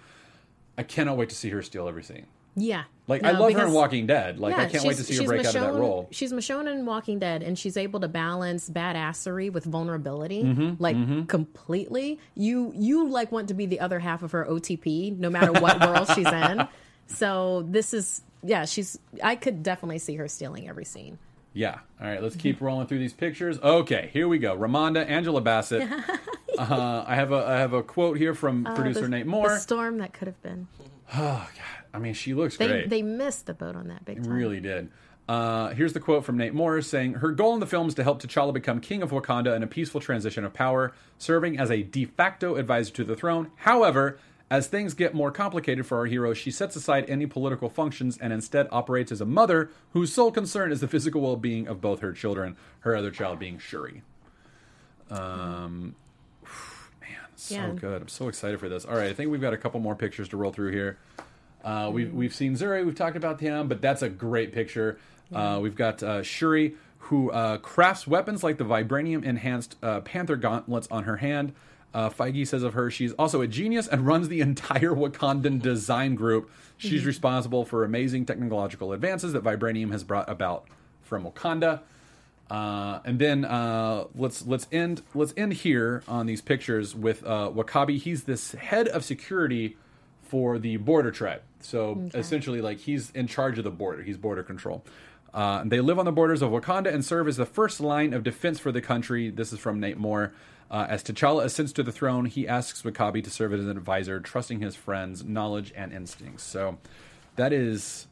I 0.78 0.82
cannot 0.82 1.16
wait 1.16 1.28
to 1.28 1.34
see 1.34 1.51
her 1.51 1.62
steal 1.62 1.88
every 1.88 2.03
scene. 2.03 2.26
Yeah. 2.59 2.84
Like 3.07 3.22
I 3.22 3.32
No, 3.32 3.40
love 3.42 3.53
her 3.53 3.66
in 3.66 3.72
Walking 3.72 4.07
Dead. 4.07 4.38
Like 4.38 4.57
I 4.57 4.64
can't 4.66 4.82
wait 4.84 4.97
to 4.97 5.05
see 5.05 5.16
her 5.18 5.24
break 5.24 5.40
out 5.44 5.55
of 5.55 5.61
that 5.61 5.74
role. 5.74 6.09
She's 6.11 6.32
Michonne 6.32 6.72
in 6.72 6.86
Walking 6.86 7.18
Dead, 7.18 7.42
and 7.42 7.59
she's 7.59 7.76
able 7.76 8.01
to 8.01 8.09
balance 8.09 8.70
badassery 8.70 9.53
with 9.53 9.64
vulnerability, 9.64 10.42
Mm-hmm, 10.42 10.82
like 10.82 11.28
completely. 11.28 12.18
You 12.34 12.72
you 12.74 13.11
like 13.11 13.30
want 13.30 13.49
to 13.49 13.55
be 13.55 13.66
the 13.66 13.80
other 13.80 13.99
half 13.99 14.22
of 14.22 14.32
her 14.32 14.47
OTP, 14.47 15.18
no 15.18 15.28
matter 15.28 15.53
what 15.53 15.80
world 15.80 16.09
she's 16.14 16.26
in. 16.26 16.66
So 17.09 17.64
this 17.68 17.94
is 17.94 18.20
yeah, 18.42 18.64
she's. 18.64 18.99
I 19.22 19.36
could 19.36 19.62
definitely 19.62 19.99
see 19.99 20.16
her 20.16 20.26
stealing 20.26 20.68
every 20.68 20.84
scene. 20.84 21.18
Yeah. 21.57 21.78
All 22.00 22.07
right, 22.07 22.22
let's 22.22 22.36
keep 22.36 22.61
rolling 22.61 22.86
through 22.86 22.98
these 22.98 23.14
pictures. 23.14 23.59
Okay, 23.59 24.11
here 24.12 24.28
we 24.28 24.38
go. 24.38 24.54
Ramonda, 24.57 25.09
Angela 25.09 25.40
Bassett. 25.40 25.88
uh, 26.59 27.04
I 27.07 27.14
have 27.14 27.32
a 27.32 27.46
I 27.46 27.57
have 27.57 27.72
a 27.72 27.82
quote 27.82 28.18
here 28.18 28.34
from 28.34 28.64
producer 28.64 29.00
Uh, 29.00 29.02
the, 29.04 29.09
Nate 29.09 29.26
Moore. 29.26 29.48
The 29.48 29.59
storm 29.59 29.96
that 29.98 30.12
could 30.12 30.28
have 30.28 30.42
been. 30.42 30.68
Oh 31.14 31.48
God. 31.57 31.84
I 31.94 31.98
mean, 31.98 32.14
she 32.14 32.34
looks 32.34 32.57
They 32.59 32.66
great. 32.68 32.90
they 32.90 33.00
missed 33.00 33.46
the 33.46 33.54
boat 33.54 33.74
on 33.76 33.88
that 33.88 34.04
big 34.04 34.22
time. 34.22 34.32
Really 34.32 34.61
did. 34.61 34.90
Uh, 35.28 35.70
here's 35.70 35.92
the 35.92 36.00
quote 36.00 36.24
from 36.24 36.36
Nate 36.36 36.52
Morris 36.52 36.88
saying, 36.88 37.14
Her 37.14 37.30
goal 37.30 37.54
in 37.54 37.61
the 37.61 37.66
film 37.66 37.88
is 37.88 37.94
to 37.94 38.02
help 38.02 38.20
T'Challa 38.20 38.52
become 38.52 38.80
king 38.80 39.02
of 39.02 39.11
Wakanda 39.11 39.57
in 39.57 39.62
a 39.62 39.66
peaceful 39.66 40.00
transition 40.00 40.44
of 40.44 40.52
power, 40.52 40.92
serving 41.16 41.59
as 41.59 41.70
a 41.70 41.82
de 41.82 42.04
facto 42.04 42.57
advisor 42.57 42.92
to 42.94 43.04
the 43.04 43.16
throne. 43.16 43.50
However, 43.57 44.18
as 44.51 44.68
things 44.68 44.94
get 44.94 45.12
more 45.14 45.30
complicated 45.32 45.86
for 45.86 45.99
our 45.99 46.07
hero, 46.07 46.32
she 46.32 46.51
sets 46.51 46.76
aside 46.76 47.05
any 47.09 47.26
political 47.26 47.68
functions 47.68 48.16
and 48.18 48.32
instead 48.32 48.68
operates 48.70 49.11
as 49.11 49.20
a 49.20 49.26
mother 49.26 49.70
whose 49.92 50.12
sole 50.12 50.30
concern 50.30 50.70
is 50.70 50.80
the 50.80 50.88
physical 50.88 51.20
well 51.20 51.36
being 51.36 51.66
of 51.66 51.80
both 51.80 52.01
her 52.01 52.12
children, 52.12 52.57
her 52.80 52.94
other 52.94 53.11
child 53.11 53.38
being 53.38 53.59
Shuri. 53.59 54.03
Um, 55.11 55.94
man, 57.01 57.11
so 57.36 57.55
Yeah. 57.55 57.70
good. 57.70 58.03
I'm 58.03 58.09
so 58.09 58.28
excited 58.28 58.61
for 58.61 58.68
this. 58.68 58.84
All 58.84 58.94
right, 58.97 59.09
I 59.09 59.12
think 59.12 59.30
we've 59.30 59.40
got 59.40 59.53
a 59.53 59.57
couple 59.59 59.80
more 59.80 59.94
pictures 59.94 60.28
to 60.28 60.36
roll 60.36 60.53
through 60.53 60.72
here. 60.72 60.99
Uh, 61.64 61.90
we've 61.92 62.12
we've 62.14 62.34
seen 62.34 62.55
Zuri, 62.55 62.84
we've 62.84 62.94
talked 62.94 63.16
about 63.16 63.40
him, 63.40 63.66
but 63.66 63.80
that's 63.80 64.03
a 64.03 64.09
great 64.09 64.53
picture. 64.53 64.99
Uh, 65.34 65.59
we've 65.61 65.74
got 65.74 66.01
uh, 66.05 66.22
Shuri, 66.22 66.76
who 66.99 67.30
uh, 67.32 67.59
crafts 67.59 68.07
weapons 68.07 68.44
like 68.44 68.59
the 68.59 68.64
vibranium 68.64 69.24
enhanced 69.24 69.74
uh, 69.82 70.01
Panther 70.01 70.36
gauntlets 70.36 70.86
on 70.92 71.03
her 71.05 71.16
hand. 71.16 71.53
Uh, 71.97 72.11
Feige 72.11 72.47
says 72.47 72.62
of 72.62 72.74
her, 72.74 72.90
she's 72.90 73.14
also 73.14 73.40
a 73.40 73.47
genius 73.47 73.88
and 73.88 74.07
runs 74.07 74.28
the 74.28 74.42
entire 74.42 74.92
Wakandan 74.94 75.62
design 75.62 76.14
group. 76.14 76.51
She's 76.76 77.07
responsible 77.07 77.64
for 77.64 77.84
amazing 77.84 78.26
technological 78.26 78.92
advances 78.92 79.32
that 79.32 79.42
vibranium 79.42 79.92
has 79.92 80.05
brought 80.05 80.28
about 80.28 80.66
from 81.01 81.24
Wakanda. 81.24 81.80
Uh, 82.51 83.01
and 83.07 83.18
then 83.18 83.47
uh, 83.47 84.05
let's 84.14 84.47
let's 84.47 84.66
end 84.70 85.01
let's 85.14 85.32
end 85.38 85.55
here 85.55 86.03
on 86.07 86.26
these 86.26 86.42
pictures 86.42 86.94
with 86.94 87.24
uh, 87.24 87.51
W'Kabi. 87.55 87.99
He's 87.99 88.24
this 88.24 88.53
head 88.53 88.88
of 88.88 89.03
security 89.03 89.78
for 90.22 90.59
the 90.59 90.76
border 90.76 91.11
tribe. 91.11 91.40
So 91.61 92.11
essentially, 92.12 92.61
like 92.61 92.80
he's 92.80 93.11
in 93.12 93.26
charge 93.26 93.57
of 93.57 93.64
the 93.64 93.70
border. 93.70 94.03
He's 94.03 94.18
border 94.18 94.42
control. 94.42 94.84
Uh, 95.32 95.64
they 95.64 95.80
live 95.80 95.99
on 95.99 96.05
the 96.05 96.12
borders 96.12 96.42
of 96.42 96.51
Wakanda 96.51 96.92
and 96.92 97.03
serve 97.03 97.26
as 97.26 97.38
the 97.38 97.47
first 97.47 97.80
line 97.80 98.12
of 98.12 98.22
defense 98.22 98.59
for 98.59 98.70
the 98.70 98.82
country. 98.82 99.30
This 99.30 99.51
is 99.51 99.59
from 99.59 99.80
Nate 99.80 99.97
Moore. 99.97 100.34
Uh, 100.70 100.86
as 100.88 101.02
T'Challa 101.02 101.44
ascends 101.44 101.72
to 101.74 101.82
the 101.82 101.92
throne, 101.92 102.26
he 102.26 102.48
asks 102.48 102.82
W'Kabi 102.82 103.22
to 103.22 103.30
serve 103.30 103.52
as 103.52 103.60
an 103.60 103.70
advisor, 103.70 104.18
trusting 104.20 104.60
his 104.60 104.74
friends' 104.74 105.24
knowledge 105.24 105.72
and 105.76 105.92
instincts. 105.92 106.42
So 106.42 106.78
that 107.36 107.52
is 107.52 108.06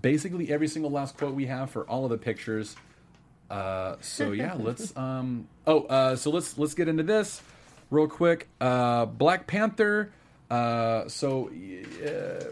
basically 0.00 0.50
every 0.52 0.68
single 0.68 0.90
last 0.90 1.16
quote 1.16 1.34
we 1.34 1.46
have 1.46 1.70
for 1.70 1.82
all 1.88 2.04
of 2.04 2.10
the 2.10 2.18
pictures. 2.18 2.76
Uh, 3.50 3.96
so 4.00 4.32
yeah, 4.32 4.54
let's. 4.54 4.96
Um, 4.96 5.48
oh, 5.66 5.82
uh, 5.84 6.16
so 6.16 6.30
let's 6.30 6.56
let's 6.58 6.74
get 6.74 6.88
into 6.88 7.02
this 7.02 7.42
real 7.90 8.08
quick. 8.08 8.48
Uh, 8.60 9.06
Black 9.06 9.46
Panther. 9.46 10.12
Uh, 10.50 11.08
so 11.08 11.50
uh, 12.06 12.44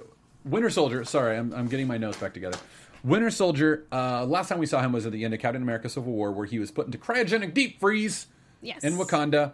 Winter 0.44 0.70
Soldier. 0.70 1.04
Sorry, 1.04 1.36
I'm, 1.36 1.52
I'm 1.52 1.68
getting 1.68 1.86
my 1.86 1.98
notes 1.98 2.16
back 2.16 2.34
together. 2.34 2.58
Winter 3.04 3.30
Soldier. 3.30 3.86
Uh, 3.92 4.24
last 4.24 4.48
time 4.48 4.58
we 4.58 4.66
saw 4.66 4.80
him 4.80 4.92
was 4.92 5.06
at 5.06 5.12
the 5.12 5.24
end 5.24 5.32
of 5.32 5.40
Captain 5.40 5.62
America: 5.62 5.88
Civil 5.88 6.12
War, 6.12 6.32
where 6.32 6.46
he 6.46 6.58
was 6.58 6.72
put 6.72 6.86
into 6.86 6.98
cryogenic 6.98 7.54
deep 7.54 7.78
freeze 7.78 8.26
Yes. 8.62 8.84
in 8.84 8.94
Wakanda. 8.94 9.52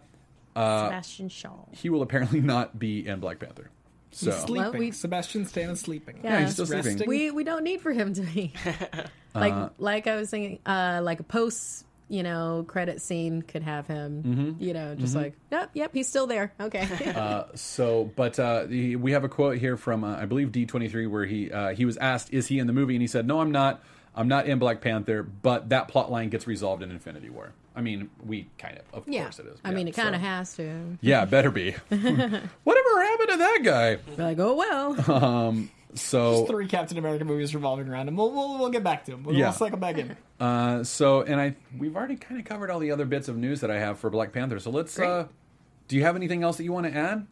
Sebastian 0.54 1.28
Shaw. 1.28 1.66
He 1.72 1.88
will 1.90 2.02
apparently 2.02 2.40
not 2.54 2.78
be 2.78 3.06
in 3.06 3.20
Black 3.20 3.38
Panther. 3.38 3.70
So 4.10 4.30
He's 4.30 4.40
sleeping. 4.40 4.62
Well, 4.70 4.72
we- 4.72 4.90
Sebastian 4.92 5.46
Stan 5.46 5.70
is 5.70 5.80
sleeping. 5.80 6.20
Yeah, 6.24 6.40
he's 6.40 6.52
still 6.54 6.66
Resting. 6.66 6.96
sleeping. 6.98 7.08
we 7.08 7.30
we 7.30 7.44
don't 7.44 7.62
need 7.62 7.80
for 7.80 7.92
him 7.92 8.14
to 8.14 8.22
be 8.22 8.52
like 9.34 9.52
Uh, 9.52 9.68
like 9.78 10.06
I 10.06 10.16
was 10.16 10.30
saying, 10.30 10.60
uh, 10.66 11.00
like 11.02 11.20
a 11.20 11.24
post 11.24 11.84
you 12.10 12.22
know 12.22 12.64
credit 12.66 13.02
scene 13.02 13.42
could 13.42 13.62
have 13.62 13.86
him, 13.86 14.22
Mm-hmm. 14.22 14.62
you 14.64 14.72
know, 14.72 14.94
just 14.94 15.14
like 15.14 15.34
yep, 15.52 15.70
yep, 15.74 15.90
he's 15.92 16.08
still 16.08 16.26
there. 16.26 16.52
Okay, 16.58 16.88
Uh, 17.14 17.44
so, 17.54 18.10
but 18.16 18.38
uh, 18.40 18.66
he, 18.66 18.96
we 18.96 19.12
have 19.12 19.24
a 19.24 19.28
quote 19.28 19.58
here 19.58 19.76
from 19.76 20.02
uh, 20.04 20.16
I 20.16 20.24
believe 20.24 20.48
D23 20.48 21.08
where 21.10 21.26
he 21.26 21.52
uh, 21.52 21.74
he 21.74 21.84
was 21.84 21.98
asked, 21.98 22.32
"Is 22.32 22.46
he 22.46 22.58
in 22.58 22.66
the 22.66 22.72
movie?" 22.72 22.94
and 22.94 23.02
he 23.02 23.08
said, 23.08 23.26
"No, 23.26 23.40
I'm 23.40 23.52
not. 23.52 23.82
I'm 24.18 24.28
not 24.28 24.46
in 24.46 24.58
Black 24.58 24.80
Panther." 24.82 25.22
But 25.22 25.70
that 25.70 25.88
plot 25.88 26.10
line 26.10 26.28
gets 26.28 26.46
resolved 26.46 26.82
in 26.82 26.90
Infinity 26.90 27.30
War. 27.30 27.52
I 27.74 27.80
mean, 27.80 28.10
we 28.26 28.48
kind 28.58 28.76
of, 28.78 28.84
of 28.92 29.08
yeah. 29.08 29.22
course, 29.22 29.38
it 29.38 29.46
is. 29.46 29.58
I 29.64 29.70
Yeah, 29.70 29.74
mean, 29.76 29.88
it 29.88 29.94
kind 29.94 30.14
of 30.14 30.20
so- 30.20 30.26
has 30.26 30.56
to. 30.56 30.98
Yeah, 31.00 31.24
better 31.24 31.50
be. 31.52 31.70
Whatever 31.88 33.02
happened 33.02 33.28
to 33.30 33.36
that 33.38 33.60
guy? 33.62 33.96
Be 33.96 34.22
like, 34.22 34.38
oh 34.38 34.54
well. 34.54 35.10
Um, 35.24 35.70
So, 35.94 36.44
Three 36.46 36.66
Captain 36.68 36.98
America 36.98 37.24
movies 37.24 37.54
revolving 37.54 37.88
around 37.88 38.08
him. 38.08 38.16
We'll, 38.16 38.30
we'll, 38.30 38.58
we'll 38.58 38.68
get 38.70 38.84
back 38.84 39.04
to 39.06 39.12
him. 39.12 39.24
We'll, 39.24 39.34
Yeah. 39.34 39.46
we'll 39.46 39.52
cycle 39.54 39.78
back 39.78 39.96
in. 39.96 40.16
uh, 40.38 40.84
so, 40.84 41.22
and 41.22 41.40
I 41.40 41.54
we've 41.78 41.96
already 41.96 42.16
kind 42.16 42.38
of 42.40 42.46
covered 42.46 42.70
all 42.70 42.78
the 42.78 42.90
other 42.90 43.04
bits 43.06 43.26
of 43.28 43.36
news 43.38 43.60
that 43.62 43.70
I 43.70 43.78
have 43.78 43.98
for 43.98 44.10
Black 44.10 44.32
Panther. 44.32 44.58
So 44.60 44.70
let's. 44.70 44.98
Uh, 44.98 45.28
do 45.88 45.96
you 45.96 46.02
have 46.02 46.14
anything 46.16 46.42
else 46.42 46.58
that 46.58 46.64
you 46.64 46.72
want 46.72 46.86
to 46.86 46.94
add? 46.94 47.26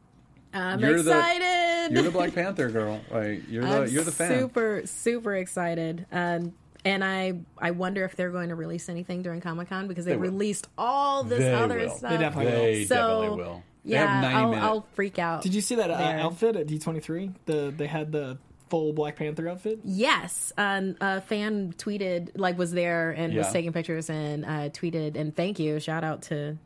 I'm 0.55 0.81
You're 0.81 1.03
the- 1.03 1.89
You're 1.91 2.03
the 2.05 2.11
Black 2.13 2.35
Panther 2.35 2.71
girl. 2.71 3.01
Like, 3.11 3.43
you're 3.51 3.63
the 3.65 3.69
I'm 3.83 3.89
you're 3.89 4.05
the 4.05 4.13
fan. 4.13 4.39
Super 4.41 4.83
super 4.87 5.35
excited. 5.35 6.07
Um, 6.11 6.55
and 6.87 7.05
I 7.05 7.35
I 7.59 7.73
wonder 7.73 8.05
if 8.05 8.17
they're 8.17 8.31
going 8.31 8.49
to 8.51 8.55
release 8.55 8.89
anything 8.89 9.23
during 9.23 9.41
Comic 9.41 9.69
Con 9.69 9.89
because 9.89 10.05
they, 10.05 10.13
They 10.13 10.17
released 10.19 10.69
all 10.79 11.23
this 11.25 11.41
They 11.41 11.53
other 11.55 11.79
will. 11.79 11.91
stuff. 11.91 12.11
They 12.11 12.17
definitely 12.19 12.53
will. 12.53 12.63
They 12.63 12.85
So, 12.85 12.95
definitely 12.95 13.45
will. 13.45 13.63
They 13.85 13.91
Yeah, 13.93 14.33
I'll. 14.35 14.55
I'll 14.55 14.87
freak 14.95 15.19
out. 15.19 15.43
Did 15.43 15.55
you 15.55 15.61
see 15.61 15.75
that 15.77 15.91
uh, 15.91 15.95
outfit 15.95 16.57
at 16.57 16.67
D23? 16.67 17.35
The 17.47 17.73
They 17.77 17.87
had 17.87 18.11
the 18.13 18.39
full 18.69 18.93
Black 18.93 19.15
Panther 19.17 19.49
outfit? 19.49 19.79
Yes, 19.85 20.53
um, 20.59 20.97
a 21.01 21.21
fan 21.21 21.73
tweeted, 21.79 22.31
like, 22.35 22.59
was 22.59 22.73
there 22.73 23.13
and 23.13 23.33
was 23.35 23.53
taking 23.53 23.73
pictures 23.73 24.11
and 24.11 24.45
uh, 24.45 24.49
tweeted, 24.71 25.17
and 25.17 25.35
thank 25.37 25.59
you, 25.61 25.79
shout 25.81 26.03
out 26.05 26.23
to 26.23 26.53
to 26.57 26.59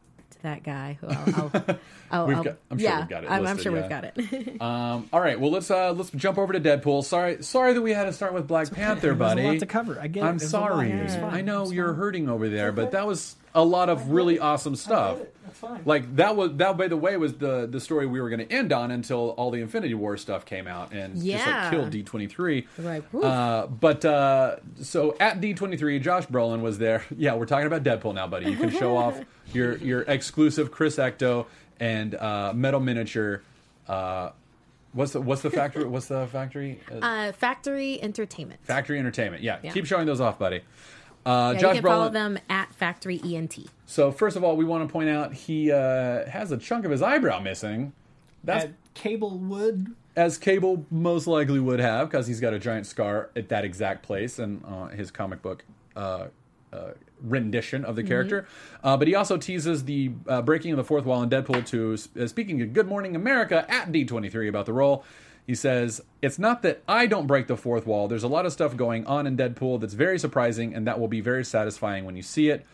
that 0.43 0.63
guy. 0.63 0.99
Who 1.01 1.09
I'll, 1.09 1.51
I'll, 1.55 1.79
I'll, 2.11 2.27
we've 2.27 2.43
got, 2.45 2.57
I'm 2.71 2.79
sure 2.79 2.89
yeah, 2.89 3.01
we've 3.01 3.09
got 3.09 3.25
it 3.25 3.31
I'm, 3.31 3.47
I'm 3.47 3.59
sure 3.59 3.75
yeah. 3.75 3.81
we've 3.81 3.91
got 3.91 4.05
it. 4.05 4.61
Um, 4.61 5.09
all 5.13 5.21
right, 5.21 5.39
well 5.41 5.51
let's 5.51 5.71
uh, 5.71 5.93
let's 5.93 6.11
jump 6.11 6.37
over 6.39 6.53
to 6.53 6.61
Deadpool. 6.61 7.05
Sorry, 7.05 7.43
sorry 7.43 7.73
that 7.73 7.83
we 7.83 7.93
had 7.93 8.05
to 8.05 8.13
start 8.13 8.35
with 8.35 8.47
Black 8.47 8.71
Panther, 8.71 9.09
There's 9.09 9.19
buddy. 9.19 9.43
a 9.43 9.47
lot 9.47 9.59
to 9.61 9.67
cover. 9.67 9.99
I 10.01 10.07
get 10.07 10.25
I'm 10.25 10.39
There's 10.39 10.53
a 10.53 10.61
lot. 10.61 10.71
sorry. 10.71 10.91
It's. 10.91 11.15
I 11.15 11.41
know 11.41 11.71
you're 11.71 11.89
fine. 11.89 11.97
hurting 11.97 12.29
over 12.29 12.49
there, 12.49 12.73
but 12.73 12.91
that 12.93 13.07
was 13.07 13.37
a 13.55 13.65
lot 13.65 13.89
of 13.89 14.11
really 14.11 14.39
awesome 14.39 14.77
stuff. 14.77 15.19
That's 15.45 15.59
fine. 15.59 15.81
Like 15.85 16.17
that 16.17 16.37
was 16.37 16.55
that 16.57 16.77
by 16.77 16.87
the 16.89 16.97
way 16.97 17.17
was 17.17 17.35
the 17.35 17.67
the 17.67 17.81
story 17.81 18.07
we 18.07 18.21
were 18.21 18.29
going 18.31 18.47
to 18.47 18.53
end 18.53 18.73
on 18.73 18.91
until 18.93 19.31
all 19.31 19.51
the 19.51 19.61
Infinity 19.61 19.95
War 19.95 20.17
stuff 20.17 20.45
came 20.45 20.69
out 20.69 20.93
and 20.93 21.21
just 21.21 21.47
like 21.47 21.71
killed 21.71 21.91
D23. 21.91 22.67
Like, 22.79 23.05
uh, 23.21 23.67
but 23.67 24.05
uh, 24.05 24.57
so 24.81 25.17
at 25.19 25.41
D23, 25.41 26.01
Josh 26.01 26.27
Brolin 26.27 26.61
was 26.63 26.79
there. 26.79 27.05
Yeah, 27.17 27.35
we're 27.35 27.47
talking 27.47 27.67
about 27.67 27.83
Deadpool 27.83 28.15
now, 28.15 28.27
buddy. 28.29 28.51
You 28.51 28.57
can 28.57 28.71
show 28.71 28.97
off 28.97 29.19
your 29.53 29.77
your 29.79 30.03
exclusive 30.03 30.71
Chris 30.71 30.97
Ecto 30.97 31.47
and 31.81 32.15
uh, 32.15 32.53
metal 32.55 32.79
miniature. 32.81 33.43
Uh, 33.89 34.31
what's 34.93 35.13
the 35.13 35.21
what's 35.21 35.43
the 35.43 35.51
factory? 35.51 35.85
What's 35.85 36.07
the 36.07 36.29
factory? 36.29 36.81
Uh, 36.91 36.95
uh, 37.03 37.33
Factory 37.33 38.01
Entertainment. 38.01 38.61
Factory 38.65 38.99
Entertainment. 38.99 39.43
Yeah, 39.43 39.59
Yeah. 39.63 39.73
keep 39.73 39.87
showing 39.87 40.07
those 40.07 40.21
off, 40.21 40.39
buddy. 40.39 40.63
Uh, 41.27 41.53
yeah, 41.55 41.61
Josh 41.61 41.77
you 41.77 41.83
can 41.83 41.91
follow 41.91 42.09
them 42.09 42.39
at 42.49 42.75
Factory 42.75 43.21
E 43.25 43.37
ENT. 43.37 43.59
So 43.87 44.11
first 44.11 44.37
of 44.37 44.45
all, 44.45 44.57
we 44.57 44.65
want 44.65 44.89
to 44.89 44.93
point 44.93 45.11
out 45.11 45.35
he 45.35 45.71
uh, 45.71 46.27
has 46.27 46.53
a 46.53 46.57
chunk 46.57 46.85
of 46.85 46.91
his 46.91 47.03
eyebrow 47.03 47.41
missing. 47.41 47.93
That's 48.43 48.65
At 48.65 48.73
Cable 48.95 49.39
would, 49.39 49.95
as 50.17 50.39
Cable 50.39 50.87
most 50.91 51.27
likely 51.27 51.61
would 51.61 51.81
have 51.81 52.09
because 52.11 52.27
he's 52.27 52.41
got 52.41 52.55
a 52.55 52.59
giant 52.59 52.87
scar 52.87 53.31
at 53.37 53.49
that 53.51 53.65
exact 53.65 54.03
place 54.03 54.39
in 54.39 54.65
uh, 54.65 54.89
his 54.89 55.11
comic 55.11 55.43
book 55.43 55.65
uh, 55.95 56.29
uh, 56.73 56.93
rendition 57.23 57.85
of 57.85 57.97
the 57.97 58.03
character. 58.03 58.47
Uh, 58.83 58.97
but 58.97 59.09
he 59.09 59.15
also 59.15 59.37
teases 59.37 59.85
the 59.85 60.11
uh, 60.27 60.41
breaking 60.41 60.71
of 60.71 60.77
the 60.77 60.85
fourth 60.85 61.05
wall 61.05 61.23
in 61.23 61.29
Deadpool 61.29 61.67
2, 61.67 62.23
uh, 62.23 62.27
speaking 62.27 62.63
of 62.63 62.73
Good 62.73 62.87
Morning 62.87 63.15
America 63.15 63.67
at 63.69 63.93
D23 63.93 64.49
about 64.49 64.67
the 64.67 64.73
role. 64.73 65.05
He 65.51 65.57
says, 65.57 66.01
It's 66.23 66.39
not 66.39 66.63
that 66.63 66.81
I 66.87 67.07
don't 67.07 67.27
break 67.27 67.49
the 67.49 67.57
fourth 67.57 67.85
wall. 67.85 68.07
There's 68.07 68.23
a 68.23 68.29
lot 68.29 68.47
of 68.47 68.53
stuff 68.53 68.77
going 68.77 69.05
on 69.07 69.27
in 69.27 69.37
Deadpool 69.37 69.81
that's 69.81 69.95
very 69.95 70.17
surprising, 70.17 70.77
and 70.77 70.87
that 70.87 71.01
will 71.01 71.09
be 71.09 71.21
very 71.21 71.45
satisfying 71.45 72.05
when 72.05 72.15
you 72.15 72.23
see 72.23 72.51
it. 72.51 72.65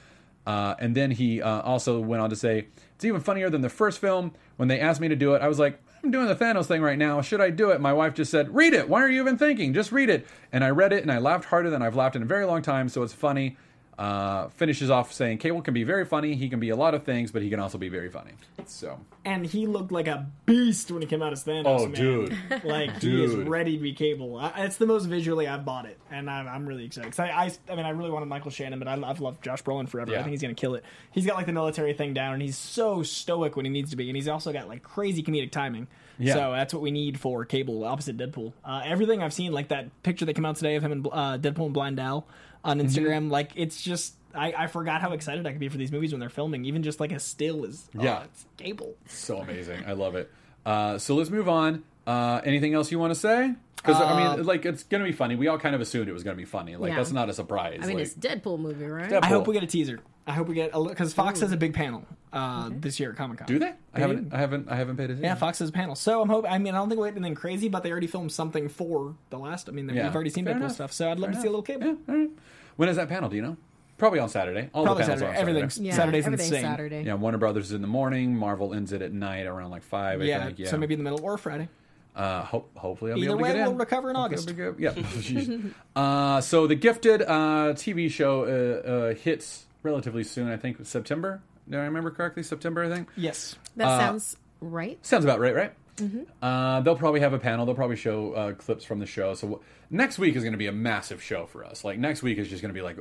Uh, 0.46 0.74
and 0.78 0.94
then 0.94 1.12
he 1.12 1.40
uh, 1.40 1.62
also 1.62 1.98
went 2.00 2.20
on 2.20 2.28
to 2.28 2.36
say, 2.36 2.66
It's 2.94 3.04
even 3.06 3.22
funnier 3.22 3.48
than 3.48 3.62
the 3.62 3.70
first 3.70 3.98
film. 3.98 4.32
When 4.58 4.68
they 4.68 4.78
asked 4.78 5.00
me 5.00 5.08
to 5.08 5.16
do 5.16 5.34
it, 5.34 5.40
I 5.40 5.48
was 5.48 5.58
like, 5.58 5.82
I'm 6.04 6.10
doing 6.10 6.26
the 6.26 6.36
Thanos 6.36 6.66
thing 6.66 6.82
right 6.82 6.98
now. 6.98 7.22
Should 7.22 7.40
I 7.40 7.48
do 7.48 7.70
it? 7.70 7.80
My 7.80 7.94
wife 7.94 8.12
just 8.12 8.30
said, 8.30 8.54
Read 8.54 8.74
it. 8.74 8.90
Why 8.90 9.02
are 9.02 9.08
you 9.08 9.22
even 9.22 9.38
thinking? 9.38 9.72
Just 9.72 9.90
read 9.90 10.10
it. 10.10 10.26
And 10.52 10.62
I 10.62 10.68
read 10.68 10.92
it 10.92 11.00
and 11.00 11.10
I 11.10 11.16
laughed 11.16 11.46
harder 11.46 11.70
than 11.70 11.80
I've 11.80 11.96
laughed 11.96 12.14
in 12.14 12.20
a 12.20 12.26
very 12.26 12.44
long 12.44 12.60
time, 12.60 12.90
so 12.90 13.02
it's 13.02 13.14
funny. 13.14 13.56
Uh, 13.98 14.48
finishes 14.48 14.90
off 14.90 15.10
saying, 15.12 15.38
Cable 15.38 15.62
can 15.62 15.72
be 15.72 15.82
very 15.82 16.04
funny. 16.04 16.34
He 16.34 16.50
can 16.50 16.60
be 16.60 16.68
a 16.68 16.76
lot 16.76 16.92
of 16.94 17.04
things, 17.04 17.30
but 17.32 17.40
he 17.40 17.48
can 17.48 17.58
also 17.60 17.78
be 17.78 17.88
very 17.88 18.10
funny. 18.10 18.32
So, 18.66 19.00
and 19.24 19.46
he 19.46 19.66
looked 19.66 19.90
like 19.90 20.06
a 20.06 20.26
beast 20.44 20.90
when 20.90 21.00
he 21.00 21.08
came 21.08 21.22
out 21.22 21.32
as 21.32 21.44
Thanos. 21.44 21.64
Oh, 21.66 21.86
man. 21.86 21.92
dude. 21.94 22.36
like 22.64 23.00
he 23.00 23.24
is 23.24 23.34
ready 23.34 23.76
to 23.78 23.82
be 23.82 23.94
Cable. 23.94 24.36
I, 24.36 24.52
it's 24.64 24.76
the 24.76 24.84
most 24.86 25.06
visually 25.06 25.46
I've 25.48 25.64
bought 25.64 25.86
it, 25.86 25.98
and 26.10 26.28
I'm, 26.28 26.46
I'm 26.46 26.66
really 26.66 26.84
excited. 26.84 27.10
'Cause 27.10 27.20
I, 27.20 27.28
I, 27.30 27.52
I 27.72 27.76
mean, 27.76 27.86
I 27.86 27.90
really 27.90 28.10
wanted 28.10 28.26
Michael 28.26 28.50
Shannon, 28.50 28.78
but 28.78 28.86
I, 28.88 29.00
I've 29.02 29.20
loved 29.20 29.42
Josh 29.42 29.62
Brolin 29.62 29.88
forever. 29.88 30.12
Yeah. 30.12 30.18
I 30.18 30.22
think 30.24 30.32
he's 30.32 30.42
gonna 30.42 30.54
kill 30.54 30.74
it. 30.74 30.84
He's 31.12 31.24
got 31.24 31.36
like 31.36 31.46
the 31.46 31.52
military 31.52 31.94
thing 31.94 32.12
down, 32.12 32.34
and 32.34 32.42
he's 32.42 32.58
so 32.58 33.02
stoic 33.02 33.56
when 33.56 33.64
he 33.64 33.70
needs 33.70 33.90
to 33.92 33.96
be, 33.96 34.10
and 34.10 34.16
he's 34.16 34.28
also 34.28 34.52
got 34.52 34.68
like 34.68 34.82
crazy 34.82 35.22
comedic 35.22 35.52
timing. 35.52 35.86
Yeah. 36.18 36.34
So 36.34 36.52
that's 36.52 36.72
what 36.74 36.82
we 36.82 36.90
need 36.90 37.20
for 37.20 37.44
Cable 37.44 37.84
opposite 37.84 38.16
Deadpool. 38.16 38.52
Uh, 38.64 38.82
everything 38.84 39.22
I've 39.22 39.34
seen, 39.34 39.52
like 39.52 39.68
that 39.68 40.02
picture 40.02 40.24
that 40.24 40.34
came 40.34 40.44
out 40.46 40.56
today 40.56 40.76
of 40.76 40.82
him 40.82 40.92
and 40.92 41.06
uh, 41.06 41.38
Deadpool 41.38 41.66
and 41.66 41.74
Blind 41.74 42.00
Al 42.00 42.26
on 42.66 42.78
Mm-hmm. 42.78 42.86
Instagram, 42.88 43.30
like 43.30 43.52
it's 43.56 43.80
just. 43.82 44.14
I, 44.34 44.52
I 44.52 44.66
forgot 44.66 45.00
how 45.00 45.12
excited 45.12 45.46
I 45.46 45.50
could 45.52 45.60
be 45.60 45.70
for 45.70 45.78
these 45.78 45.90
movies 45.90 46.12
when 46.12 46.20
they're 46.20 46.28
filming. 46.28 46.66
Even 46.66 46.82
just 46.82 47.00
like 47.00 47.10
a 47.10 47.18
still 47.18 47.64
is, 47.64 47.88
oh, 47.98 48.02
Yeah. 48.02 48.24
it's 48.24 48.44
Cable. 48.58 48.94
so 49.06 49.38
amazing. 49.38 49.84
I 49.86 49.92
love 49.92 50.14
it. 50.14 50.30
Uh, 50.66 50.98
so 50.98 51.14
let's 51.14 51.30
move 51.30 51.48
on. 51.48 51.84
Uh, 52.06 52.42
anything 52.44 52.74
else 52.74 52.92
you 52.92 52.98
want 52.98 53.12
to 53.14 53.18
say? 53.18 53.54
Because 53.76 53.98
I 53.98 54.36
mean, 54.36 54.44
like, 54.44 54.66
it's 54.66 54.82
gonna 54.82 55.04
be 55.04 55.12
funny. 55.12 55.36
We 55.36 55.48
all 55.48 55.58
kind 55.58 55.74
of 55.74 55.80
assumed 55.80 56.08
it 56.08 56.12
was 56.12 56.22
gonna 56.22 56.36
be 56.36 56.44
funny. 56.44 56.76
Like, 56.76 56.90
Yeah. 56.90 56.96
that's 56.96 57.12
not 57.12 57.30
a 57.30 57.32
surprise. 57.32 57.80
I 57.82 57.86
mean, 57.86 57.96
like, 57.96 58.06
it's 58.06 58.14
Deadpool 58.14 58.58
movie, 58.58 58.84
right? 58.86 59.08
Deadpool. 59.10 59.22
I 59.22 59.26
hope 59.28 59.46
we 59.46 59.54
get 59.54 59.62
a 59.62 59.66
teaser. 59.68 60.00
I 60.26 60.32
hope 60.32 60.48
we 60.48 60.54
get 60.54 60.70
a 60.74 60.82
because 60.84 61.14
Fox 61.14 61.40
has 61.40 61.52
a 61.52 61.56
big 61.56 61.72
panel 61.72 62.04
uh, 62.32 62.68
this 62.72 62.98
year 63.00 63.12
at 63.12 63.16
Comic 63.16 63.38
Con. 63.38 63.46
do 63.46 63.58
they? 63.60 63.72
I 63.94 64.00
haven't. 64.00 64.34
I 64.34 64.38
haven't. 64.38 64.68
I 64.68 64.74
haven't 64.76 64.96
paid 64.96 65.04
attention. 65.04 65.24
Yeah, 65.24 65.36
Fox 65.36 65.60
has 65.60 65.68
a 65.68 65.72
panel. 65.72 65.94
So 65.94 66.20
I'm 66.20 66.28
hoping. 66.28 66.50
I 66.50 66.58
mean, 66.58 66.74
I 66.74 66.78
don't 66.78 66.88
think 66.90 66.98
we'll 67.00 67.08
get 67.08 67.16
anything 67.16 67.36
crazy, 67.36 67.68
but 67.68 67.84
they 67.84 67.90
already 67.90 68.08
filmed 68.08 68.32
something 68.32 68.68
for 68.68 69.14
the 69.30 69.38
last. 69.38 69.68
I 69.68 69.72
mean, 69.72 69.88
Yeah. 69.88 70.04
we've 70.04 70.14
already 70.14 70.30
seen 70.30 70.44
Fair 70.44 70.54
Deadpool 70.54 70.56
enough. 70.58 70.72
stuff, 70.72 70.92
so 70.92 71.10
I'd 71.10 71.18
love 71.20 71.30
Fair 71.30 71.34
to 71.36 71.40
see 71.42 71.46
a 71.46 71.50
little 71.50 71.62
cable. 71.62 71.86
Yeah, 71.86 71.94
all 72.08 72.14
right. 72.16 72.30
When 72.76 72.88
is 72.88 72.96
that 72.96 73.08
panel? 73.08 73.28
Do 73.28 73.36
you 73.36 73.42
know? 73.42 73.56
Probably 73.98 74.18
on 74.18 74.28
Saturday. 74.28 74.68
All 74.74 74.84
Probably 74.84 75.04
the 75.04 75.06
panels 75.06 75.20
Saturday. 75.20 75.24
are 75.24 75.28
on 75.28 75.34
Saturday. 75.36 75.50
Everything's 75.60 75.78
Yeah, 75.78 75.94
Saturday's 75.94 76.26
everything's 76.26 76.50
insane. 76.50 76.62
Saturday. 76.64 77.02
Yeah, 77.04 77.14
Warner 77.14 77.38
Brothers 77.38 77.66
is 77.66 77.72
in 77.72 77.80
the 77.80 77.88
morning. 77.88 78.36
Marvel 78.36 78.74
ends 78.74 78.92
it 78.92 79.00
at 79.00 79.12
night 79.12 79.46
around 79.46 79.70
like 79.70 79.82
five. 79.82 80.20
I 80.20 80.24
Yeah, 80.24 80.44
think. 80.46 80.58
Yeah. 80.58 80.68
so 80.70 80.76
maybe 80.76 80.92
in 80.94 81.00
the 81.02 81.04
middle 81.10 81.24
or 81.24 81.38
Friday. 81.38 81.68
Uh, 82.14 82.42
hope, 82.44 82.70
hopefully, 82.76 83.10
I'll 83.12 83.16
be 83.16 83.22
Either 83.22 83.30
able 83.30 83.38
to 83.38 83.42
way, 83.44 83.48
get 83.52 83.58
in. 83.60 83.66
we'll 83.68 83.74
recover 83.76 84.10
in 84.10 84.16
August. 84.16 84.48
I'll 84.48 84.54
be 84.54 84.62
good. 84.62 84.76
Yeah. 84.78 84.90
Jeez. 84.94 85.72
uh, 85.94 86.40
so 86.40 86.66
the 86.66 86.74
Gifted 86.74 87.22
uh, 87.22 87.72
TV 87.74 88.10
show 88.10 88.44
uh, 88.44 88.88
uh, 88.88 89.14
hits 89.14 89.66
relatively 89.82 90.24
soon. 90.24 90.48
I 90.48 90.56
think 90.56 90.78
September. 90.84 91.42
Do 91.68 91.78
I 91.78 91.82
remember 91.82 92.10
correctly? 92.10 92.42
September, 92.42 92.84
I 92.84 92.88
think. 92.94 93.08
Yes. 93.16 93.56
That 93.76 93.86
Uh, 93.88 93.98
sounds 93.98 94.36
right. 94.60 94.98
Sounds 95.04 95.24
about 95.24 95.40
right, 95.40 95.54
right? 95.54 95.72
Mm-hmm. 95.96 96.22
Uh, 96.42 96.80
they'll 96.80 96.96
probably 96.96 97.20
have 97.20 97.32
a 97.32 97.38
panel. 97.38 97.64
They'll 97.66 97.74
probably 97.74 97.96
show 97.96 98.32
uh, 98.32 98.52
clips 98.52 98.84
from 98.84 98.98
the 98.98 99.06
show. 99.06 99.34
So 99.34 99.46
w- 99.48 99.64
next 99.90 100.18
week 100.18 100.36
is 100.36 100.42
going 100.42 100.52
to 100.52 100.58
be 100.58 100.66
a 100.66 100.72
massive 100.72 101.22
show 101.22 101.46
for 101.46 101.64
us. 101.64 101.84
Like 101.84 101.98
next 101.98 102.22
week 102.22 102.38
is 102.38 102.48
just 102.48 102.60
going 102.62 102.74
to 102.74 102.78
be 102.78 102.82
like, 102.82 102.98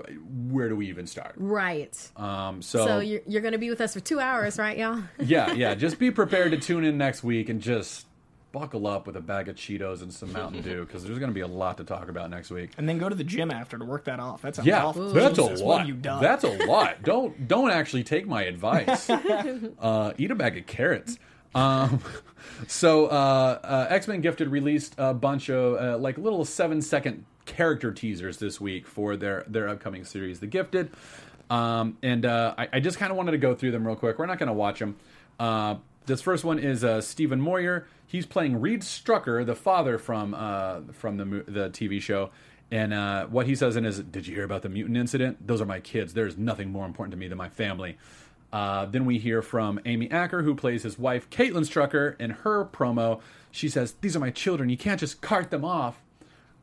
where 0.50 0.70
do 0.70 0.76
we 0.76 0.88
even 0.90 1.06
start? 1.08 1.34
Right. 1.38 1.96
Um, 2.16 2.62
so, 2.62 2.86
So 2.86 3.00
you're, 3.00 3.22
you're 3.28 3.42
going 3.42 3.52
to 3.54 3.58
be 3.58 3.70
with 3.70 3.82
us 3.82 3.94
for 3.94 4.00
two 4.00 4.20
hours, 4.20 4.58
right, 4.58 4.78
y'all? 4.78 5.02
yeah, 5.20 5.52
yeah. 5.54 5.76
Just 5.76 6.00
be 6.00 6.12
prepared 6.12 6.52
to 6.52 6.58
tune 6.58 6.84
in 6.86 6.98
next 6.98 7.24
week 7.24 7.50
and 7.50 7.62
just 7.62 8.06
buckle 8.54 8.88
up 8.88 9.06
with 9.06 9.18
a 9.18 9.22
bag 9.22 9.50
of 9.50 9.58
Cheetos 9.58 10.02
and 10.02 10.14
some 10.14 10.32
Mountain 10.32 10.62
Dew 10.62 10.86
because 10.86 11.04
there's 11.04 11.20
going 11.20 11.30
to 11.30 11.36
be 11.36 11.42
a 11.42 11.48
lot 11.48 11.76
to 11.76 11.84
talk 11.84 12.08
about 12.08 12.30
next 12.30 12.50
week. 12.52 12.70
And 12.78 12.88
then 12.88 12.98
go 12.98 13.10
to 13.10 13.16
the 13.16 13.26
gym 13.26 13.52
after 13.52 13.78
to 13.78 13.84
work 13.84 14.06
that 14.06 14.22
off. 14.22 14.44
That 14.44 14.56
sounds 14.56 14.66
Yeah, 14.66 14.86
awful. 14.86 15.12
that's 15.12 15.38
Jesus, 15.38 15.60
a 15.60 15.66
lot. 15.66 15.86
you 15.86 15.94
done? 15.94 16.24
That's 16.24 16.46
a 16.46 16.66
lot. 16.66 17.02
Don't 17.04 17.50
don't 17.50 17.70
actually 17.72 18.06
take 18.06 18.26
my 18.26 18.44
advice. 18.44 19.10
uh, 19.80 20.14
eat 20.18 20.32
a 20.32 20.36
bag 20.36 20.58
of 20.58 20.66
carrots. 20.68 21.20
Um, 21.56 22.02
so 22.68 23.08
uh, 23.08 23.60
uh, 23.64 23.88
X 23.90 24.08
Men 24.08 24.22
Gifted 24.22 24.50
released 24.50 24.94
a 24.98 25.14
bunch 25.14 25.50
of 25.50 25.82
uh, 25.82 25.98
like 25.98 26.18
little 26.18 26.46
seven 26.46 26.82
second 26.82 27.26
character 27.46 27.92
teasers 27.92 28.38
this 28.38 28.62
week 28.62 28.86
for 28.86 29.16
their 29.16 29.46
their 29.48 29.68
upcoming 29.68 30.04
series, 30.04 30.40
The 30.40 30.48
Gifted. 30.48 30.92
Um, 31.50 31.98
and 32.04 32.26
uh, 32.26 32.54
I, 32.58 32.68
I 32.74 32.80
just 32.80 32.98
kind 32.98 33.12
of 33.12 33.18
wanted 33.18 33.32
to 33.32 33.38
go 33.38 33.56
through 33.56 33.72
them 33.72 33.88
real 33.88 33.96
quick. 33.96 34.20
We're 34.20 34.26
not 34.26 34.40
going 34.40 34.48
to 34.48 34.54
watch 34.54 34.80
them. 34.80 34.98
Uh, 35.40 35.76
this 36.08 36.22
first 36.22 36.44
one 36.44 36.60
is 36.60 36.84
uh, 36.84 37.02
Stephen 37.02 37.40
Moyer. 37.40 37.88
He's 38.08 38.26
playing 38.26 38.62
Reed 38.62 38.82
Strucker, 38.82 39.46
the 39.46 39.56
father 39.56 39.98
from 39.98 40.34
uh, 40.34 40.82
from 40.92 41.18
the 41.18 41.26
the 41.48 41.70
TV 41.70 42.02
show. 42.02 42.30
And 42.72 43.32
what 43.32 43.46
he 43.46 43.56
says 43.56 43.76
in 43.76 43.86
is, 43.86 44.00
"Did 44.00 44.28
you 44.28 44.36
hear 44.36 44.44
about 44.44 44.64
the 44.64 44.70
mutant 44.70 44.98
incident? 44.98 45.46
Those 45.46 45.62
are 45.62 45.66
my 45.66 45.80
kids. 45.80 46.14
There's 46.14 46.36
nothing 46.38 46.72
more 46.72 46.86
important 46.86 47.12
to 47.12 47.18
me 47.18 47.28
than 47.28 47.38
my 47.38 47.50
family." 47.50 47.98
Uh, 48.56 48.86
then 48.86 49.04
we 49.04 49.18
hear 49.18 49.42
from 49.42 49.82
Amy 49.86 50.10
Acker, 50.10 50.42
who 50.42 50.56
plays 50.56 50.84
his 50.84 50.98
wife, 50.98 51.30
Caitlin 51.30 51.66
Strucker, 51.66 52.18
in 52.22 52.30
her 52.30 52.64
promo. 52.64 53.20
She 53.52 53.68
says, 53.68 53.96
"These 54.00 54.16
are 54.16 54.20
my 54.22 54.30
children. 54.30 54.70
You 54.70 54.78
can't 54.78 54.98
just 54.98 55.20
cart 55.20 55.52
them 55.52 55.66
off." 55.66 56.02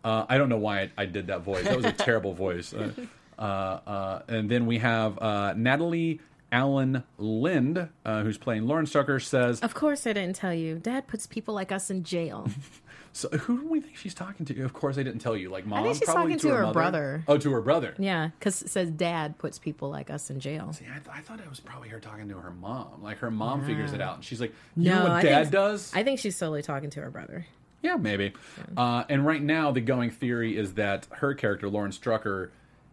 Uh, 0.03 0.25
I 0.27 0.39
don't 0.39 0.49
know 0.49 0.57
why 0.57 0.81
I, 0.81 0.91
I 0.97 1.05
did 1.05 1.27
that 1.27 1.43
voice. 1.43 1.65
That 1.65 1.77
was 1.77 1.85
a 1.85 1.93
terrible 1.93 2.33
voice. 2.47 2.73
Uh, 2.73 2.93
uh, 3.39 3.43
uh, 3.43 4.23
and 4.27 4.51
then 4.51 4.65
we 4.65 4.79
have 4.79 5.19
uh, 5.19 5.53
Natalie 5.55 6.21
Alyn 6.51 7.03
Lind, 7.19 7.89
uh, 8.07 8.23
who's 8.23 8.39
playing 8.39 8.67
Lauren 8.67 8.87
Strucker, 8.87 9.23
says, 9.23 9.61
Of 9.61 9.75
course, 9.75 10.07
I 10.07 10.15
didn't 10.15 10.37
tell 10.37 10.55
you. 10.55 10.79
Dad 10.79 11.09
puts 11.09 11.27
people 11.27 11.55
like 11.55 11.73
us 11.73 11.91
in 11.91 12.05
jail. 12.05 12.49
so 13.13 13.29
"Who 13.31 13.61
do 13.61 13.69
we 13.69 13.81
think 13.81 13.97
she's 13.97 14.15
talking 14.15 14.47
to?" 14.47 14.63
Of 14.63 14.73
course, 14.73 14.99
I 14.99 15.03
didn't 15.03 15.21
tell 15.21 15.37
you. 15.37 15.51
Like 15.51 15.67
mom, 15.67 15.83
think 15.85 15.97
she's 15.97 16.05
probably 16.09 16.33
talking 16.35 16.51
to 16.51 16.55
her 16.57 16.63
mother. 16.63 16.73
brother. 16.73 17.25
Oh, 17.29 17.39
to 17.39 17.53
her 17.53 17.61
brother. 17.61 17.95
yeah, 17.99 18.31
because 18.39 18.63
it 18.63 18.71
says 18.71 18.91
Dad 18.91 19.39
puts 19.39 19.59
people 19.59 19.91
like 19.91 20.11
us 20.11 20.31
in 20.31 20.41
jail. 20.41 20.73
See, 20.73 20.85
I, 20.87 20.99
th- 20.99 21.09
I 21.15 21.21
thought 21.21 21.41
it 21.41 21.49
was 21.49 21.61
probably 21.61 21.89
her 21.91 22.01
talking 22.01 22.29
to 22.29 22.39
her 22.39 22.51
mom. 22.51 23.03
Like 23.03 23.19
her 23.19 23.31
mom 23.31 23.65
figures 23.65 23.93
it 23.93 24.01
out, 24.01 24.17
and 24.17 24.25
she's 24.25 24.41
like, 24.41 24.55
"You 24.77 24.91
know 24.91 24.99
No, 24.99 25.03
what 25.05 25.13
I 25.13 25.23
Dad 25.23 25.41
think, 25.43 25.53
does?" 25.53 25.93
I 25.95 26.03
think 26.03 26.19
she's 26.21 26.37
solely 26.37 26.63
talking 26.63 26.91
to 26.91 27.01
her 27.01 27.11
brother. 27.11 27.47
Yeah, 27.83 27.97
maybe. 27.97 28.33
Uh, 28.77 29.03
and 29.09 29.27
right 29.27 29.43
now, 29.43 29.73
the 29.73 29.81
going 29.81 30.11
theory 30.11 30.57
is 30.57 30.75
that 30.75 31.09
her 31.11 31.35
character, 31.35 31.69
Lauren 31.69 31.91
Strucker, 31.91 32.51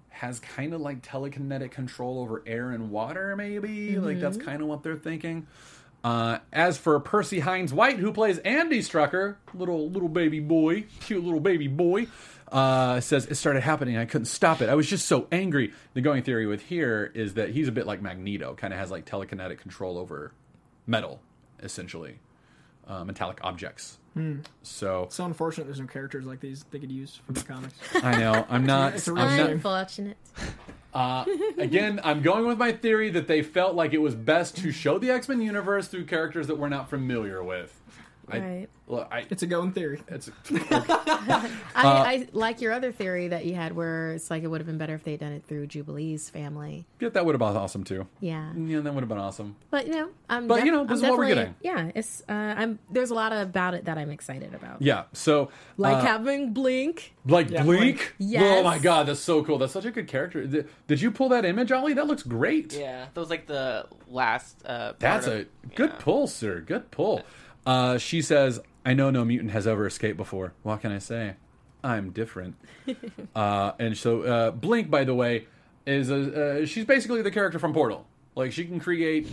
has 0.09 0.39
kind 0.39 0.73
of 0.73 0.81
like 0.81 1.01
telekinetic 1.03 1.69
control 1.71 2.19
over 2.19 2.41
air 2.47 2.71
and 2.71 2.89
water, 2.89 3.35
maybe. 3.35 3.97
Like, 3.99 4.19
that's 4.19 4.35
kind 4.37 4.61
of 4.63 4.67
what 4.67 4.81
they're 4.83 4.95
thinking. 4.97 5.45
Uh, 6.03 6.39
as 6.53 6.77
for 6.77 6.97
Percy 6.99 7.41
Hynes 7.41 7.73
White, 7.73 7.99
who 7.99 8.13
plays 8.13 8.37
Andy 8.39 8.79
Strucker, 8.79 9.35
little 9.53 9.89
little 9.89 10.07
baby 10.07 10.39
boy, 10.39 10.85
cute 11.01 11.23
little 11.23 11.41
baby 11.41 11.67
boy, 11.67 12.07
uh, 12.51 13.01
says 13.01 13.25
it 13.25 13.35
started 13.35 13.63
happening. 13.63 13.97
I 13.97 14.05
couldn't 14.05 14.25
stop 14.25 14.61
it. 14.61 14.69
I 14.69 14.75
was 14.75 14.87
just 14.87 15.07
so 15.07 15.27
angry. 15.31 15.73
The 15.93 16.01
going 16.01 16.23
theory 16.23 16.47
with 16.47 16.61
here 16.61 17.11
is 17.13 17.33
that 17.33 17.49
he's 17.49 17.67
a 17.67 17.71
bit 17.71 17.85
like 17.85 18.01
Magneto, 18.01 18.55
kind 18.55 18.73
of 18.73 18.79
has 18.79 18.89
like 18.89 19.05
telekinetic 19.05 19.59
control 19.59 19.97
over 19.97 20.31
metal, 20.87 21.19
essentially, 21.61 22.19
uh, 22.87 23.03
metallic 23.03 23.39
objects. 23.43 23.98
So 24.63 25.07
so 25.09 25.25
unfortunate. 25.25 25.65
There's 25.65 25.79
no 25.79 25.87
characters 25.87 26.25
like 26.25 26.39
these 26.39 26.65
they 26.71 26.79
could 26.79 26.91
use 26.91 27.19
from 27.25 27.35
the 27.35 27.43
comics. 27.43 27.73
I 28.03 28.17
know. 28.19 28.45
I'm 28.49 28.65
not. 28.65 28.95
It's 28.95 29.07
a 29.07 29.11
I'm 29.11 29.17
real 29.35 29.37
not- 29.45 29.49
Unfortunate. 29.51 30.17
uh, 30.93 31.25
again, 31.57 31.99
I'm 32.03 32.21
going 32.21 32.45
with 32.45 32.57
my 32.57 32.71
theory 32.71 33.09
that 33.11 33.27
they 33.27 33.41
felt 33.43 33.75
like 33.75 33.93
it 33.93 33.99
was 33.99 34.15
best 34.15 34.57
to 34.57 34.71
show 34.71 34.97
the 34.99 35.11
X 35.11 35.29
Men 35.29 35.41
universe 35.41 35.87
through 35.87 36.05
characters 36.05 36.47
that 36.47 36.57
we're 36.57 36.69
not 36.69 36.89
familiar 36.89 37.43
with. 37.43 37.78
I, 38.31 38.39
Right. 38.39 38.69
look, 38.87 39.07
I, 39.11 39.25
It's 39.29 39.43
a 39.43 39.47
going 39.47 39.71
theory. 39.71 40.01
it's 40.07 40.29
I, 40.51 41.57
Uh, 41.75 42.03
I 42.05 42.27
like 42.33 42.61
your 42.61 42.73
other 42.73 42.91
theory 42.91 43.29
that 43.29 43.45
you 43.45 43.55
had 43.55 43.75
where 43.75 44.11
it's 44.13 44.29
like 44.29 44.43
it 44.43 44.47
would 44.47 44.59
have 44.61 44.67
been 44.67 44.77
better 44.77 44.93
if 44.95 45.03
they 45.03 45.11
had 45.11 45.19
done 45.21 45.31
it 45.31 45.43
through 45.47 45.67
Jubilee's 45.67 46.29
family. 46.29 46.85
yeah, 46.99 47.09
that 47.09 47.25
would 47.25 47.33
have 47.33 47.39
been 47.39 47.55
awesome 47.61 47.83
too. 47.83 48.07
Yeah. 48.19 48.51
Yeah, 48.55 48.81
that 48.81 48.93
would 48.93 49.01
have 49.01 49.09
been 49.09 49.17
awesome. 49.17 49.55
But 49.71 49.87
you 49.87 49.93
know, 49.93 50.09
I'm 50.29 50.47
But, 50.47 50.65
you 50.65 50.71
know, 50.71 50.81
I'm 50.81 50.91
is 50.91 51.01
what 51.01 51.17
we're 51.17 51.27
definitely- 51.29 51.55
Yeah, 51.61 51.91
it's 51.95 52.23
uh, 52.29 52.33
I'm 52.33 52.79
there's 52.91 53.11
a 53.11 53.15
lot 53.15 53.31
about 53.33 53.73
it 53.73 53.85
that 53.85 53.97
I'm 53.97 54.09
excited 54.11 54.53
about. 54.53 54.81
Yeah. 54.81 55.03
So, 55.13 55.49
Like 55.77 55.97
uh, 55.97 56.01
having 56.01 56.53
Blink. 56.53 57.13
like 57.25 57.49
Yeah, 57.49 57.63
Blink. 57.63 57.79
Blink. 57.81 58.15
Yes. 58.17 58.43
Oh 58.59 58.63
my 58.63 58.79
God, 58.79 59.07
that's 59.07 59.19
so 59.19 59.43
cool. 59.43 59.57
That's 59.57 59.73
such 59.73 59.85
a 59.85 59.91
good 59.91 60.07
character. 60.07 60.45
Did, 60.45 60.67
did 60.87 61.01
you 61.01 61.11
pull 61.11 61.29
that 61.29 61.45
image, 61.45 61.71
Ollie? 61.71 61.93
That 61.93 62.07
looks 62.07 62.23
great. 62.23 62.73
Yeah, 62.73 63.05
that 63.13 63.19
was 63.19 63.29
like 63.29 63.47
the 63.47 63.87
last. 64.07 64.61
Uh, 64.65 64.93
part 64.93 64.99
That's 64.99 65.27
of- 65.27 65.33
a 65.33 65.45
good 65.75 65.91
yeah. 65.91 65.95
pull, 65.99 66.27
sir. 66.27 66.59
Good 66.61 66.91
pull. 66.91 67.21
Uh, 67.69 67.99
she 67.99 68.23
says, 68.23 68.59
I 68.83 68.95
know 68.95 69.11
no 69.11 69.23
mutant 69.23 69.51
has 69.51 69.67
ever 69.67 69.85
escaped 69.85 70.17
before. 70.17 70.53
What 70.63 70.81
can 70.81 70.91
I 70.91 70.97
say? 70.97 71.35
I'm 71.83 72.09
different. 72.09 72.55
uh, 73.35 73.73
and 73.77 73.95
so, 73.95 74.23
uh, 74.23 74.51
Blink, 74.51 74.89
by 74.89 75.03
the 75.03 75.13
way, 75.13 75.45
is 75.85 76.09
a, 76.09 76.61
uh, 76.61 76.65
she's 76.65 76.85
basically 76.85 77.21
the 77.21 77.29
character 77.29 77.59
from 77.59 77.73
Portal. 77.73 78.07
Like, 78.33 78.53
she 78.53 78.65
can 78.65 78.79
create 78.79 79.27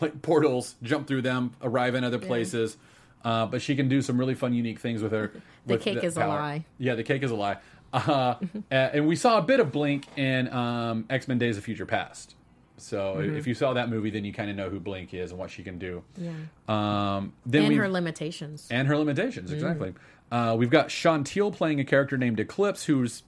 like 0.00 0.22
portals, 0.22 0.76
jump 0.82 1.06
through 1.06 1.22
them, 1.22 1.52
arrive 1.60 1.94
in 1.94 2.04
other 2.04 2.18
places. 2.18 2.78
Uh, 3.22 3.44
but 3.44 3.60
she 3.60 3.76
can 3.76 3.88
do 3.88 4.00
some 4.00 4.18
really 4.18 4.34
fun, 4.34 4.54
unique 4.54 4.78
things 4.78 5.02
with 5.02 5.12
her. 5.12 5.32
The 5.66 5.74
with 5.74 5.82
cake 5.82 5.94
that 5.94 6.04
is 6.04 6.18
a 6.18 6.26
lie. 6.26 6.66
Yeah, 6.76 6.94
the 6.94 7.02
cake 7.02 7.22
is 7.22 7.30
a 7.30 7.34
lie. 7.34 7.56
Uh, 7.90 8.34
and 8.70 9.06
we 9.06 9.16
saw 9.16 9.38
a 9.38 9.42
bit 9.42 9.60
of 9.60 9.72
Blink 9.72 10.06
in 10.18 10.52
um, 10.52 11.06
X 11.08 11.26
Men: 11.26 11.38
Days 11.38 11.56
of 11.56 11.64
Future 11.64 11.86
Past. 11.86 12.34
So 12.76 13.16
Mm-hmm. 13.16 13.36
if 13.36 13.46
you 13.46 13.54
saw 13.54 13.72
that 13.74 13.88
movie, 13.88 14.10
then 14.10 14.24
you 14.24 14.32
kind 14.32 14.50
of 14.50 14.56
know 14.56 14.68
who 14.68 14.80
Blink 14.80 15.14
is 15.14 15.30
and 15.30 15.38
what 15.38 15.50
she 15.50 15.62
can 15.62 15.78
do. 15.78 16.02
Yeah. 16.18 16.30
Um, 16.68 17.32
then 17.46 17.62
and 17.62 17.68
we 17.68 17.76
her 17.76 17.88
limitations. 17.88 18.66
and 18.70 18.88
her 18.88 18.96
limitations 18.96 19.50
Mm. 19.50 19.54
exactly. 19.54 19.94
Uh, 20.32 20.56
we've 20.58 20.70
got 20.70 20.90
Sean 20.90 21.22
Teale 21.22 21.52
playing 21.52 21.78
a 21.80 21.84
character 21.84 22.16
named 22.18 22.40
Eclipse, 22.40 22.84
who's 22.84 23.22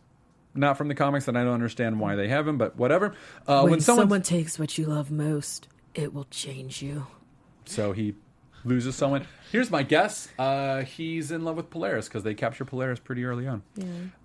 not 0.55 0.77
from 0.77 0.89
the 0.89 0.95
comics, 0.95 1.29
and 1.29 1.39
I 1.39 1.45
don't 1.45 1.55
understand 1.55 2.01
why 2.01 2.17
they 2.17 2.29
have 2.29 2.49
him, 2.49 2.59
but 2.59 2.77
whatever. 2.77 3.15
Uh, 3.47 3.67
when, 3.67 3.81
someone, 3.81 4.23
takes 4.23 4.59
what 4.59 4.77
you 4.79 4.87
love 4.87 5.11
most, 5.11 5.69
it 5.95 6.13
will 6.13 6.27
change 6.31 6.83
you. 6.83 7.07
so 7.67 7.93
he 7.93 8.15
loses 8.65 8.97
someone. 8.97 9.25
Here's 9.53 9.71
my 9.71 9.85
guess: 9.85 10.27
uh, 10.41 10.83
he's 10.83 11.31
in 11.31 11.45
love 11.45 11.57
with 11.57 11.71
Polaris 11.71 12.09
because 12.09 12.25
they 12.25 12.35
capture 12.35 12.65
Polaris 12.65 12.99
pretty 12.99 13.25
early 13.25 13.47
on. 13.47 13.63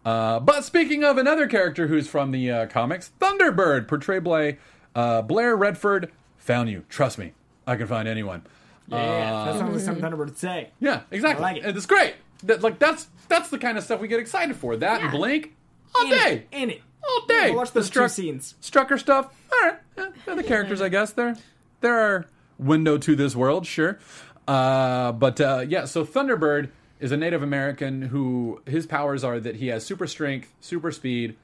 Uh, 0.03 0.39
but 0.39 0.63
speaking 0.63 1.03
of 1.03 1.17
another 1.19 1.45
character 1.47 1.85
who's 1.87 2.07
from 2.07 2.31
the 2.31 2.49
uh, 2.49 2.65
comics, 2.67 3.11
Thunderbird, 3.19 3.87
portrayed 3.87 4.23
by 4.23 4.57
uh, 4.95 5.21
Blair 5.21 5.55
Redford, 5.55 6.11
found 6.37 6.69
you. 6.69 6.83
Trust 6.89 7.17
me, 7.17 7.33
I 7.67 7.75
can 7.75 7.87
find 7.87 8.07
anyone. 8.07 8.43
Yeah, 8.87 9.45
that 9.45 9.57
sounds 9.59 9.73
like 9.73 9.81
something 9.83 10.03
Thunderbird 10.03 10.17
would 10.25 10.37
say. 10.37 10.69
Yeah, 10.79 11.01
exactly. 11.11 11.45
I 11.45 11.51
like 11.53 11.63
it. 11.63 11.77
It's 11.77 11.85
great. 11.85 12.15
That, 12.43 12.61
like 12.61 12.79
that's 12.79 13.07
that's 13.29 13.49
the 13.49 13.57
kind 13.57 13.77
of 13.77 13.83
stuff 13.83 14.01
we 14.01 14.07
get 14.07 14.19
excited 14.19 14.55
for. 14.55 14.75
That 14.75 15.01
and 15.01 15.11
Blink 15.11 15.55
all 15.95 16.03
In 16.05 16.09
day, 16.09 16.33
it, 16.33 16.47
in 16.51 16.69
it. 16.71 16.81
all 17.07 17.25
day. 17.27 17.49
We'll 17.51 17.57
watch 17.57 17.71
The 17.71 17.79
those 17.81 17.89
two 17.89 18.07
scenes. 18.09 18.55
Strucker 18.61 18.99
stuff. 18.99 19.33
All 19.53 19.59
right, 19.69 19.77
eh, 19.97 20.09
they're 20.25 20.35
the 20.35 20.43
characters, 20.43 20.81
I 20.81 20.89
guess. 20.89 21.11
They're 21.13 21.35
they're 21.81 21.99
our 21.99 22.25
window 22.57 22.97
to 22.97 23.15
this 23.15 23.35
world, 23.35 23.65
sure. 23.65 23.99
Uh, 24.47 25.11
but 25.13 25.39
uh, 25.39 25.63
yeah, 25.67 25.85
so 25.85 26.03
Thunderbird 26.03 26.69
is 26.99 27.11
a 27.11 27.17
Native 27.17 27.43
American 27.43 28.01
who 28.03 28.61
his 28.65 28.85
powers 28.85 29.23
are 29.23 29.39
that 29.39 29.55
he 29.57 29.67
has 29.67 29.85
super 29.85 30.07
strength, 30.07 30.51
super 30.59 30.91
speed, 30.91 31.35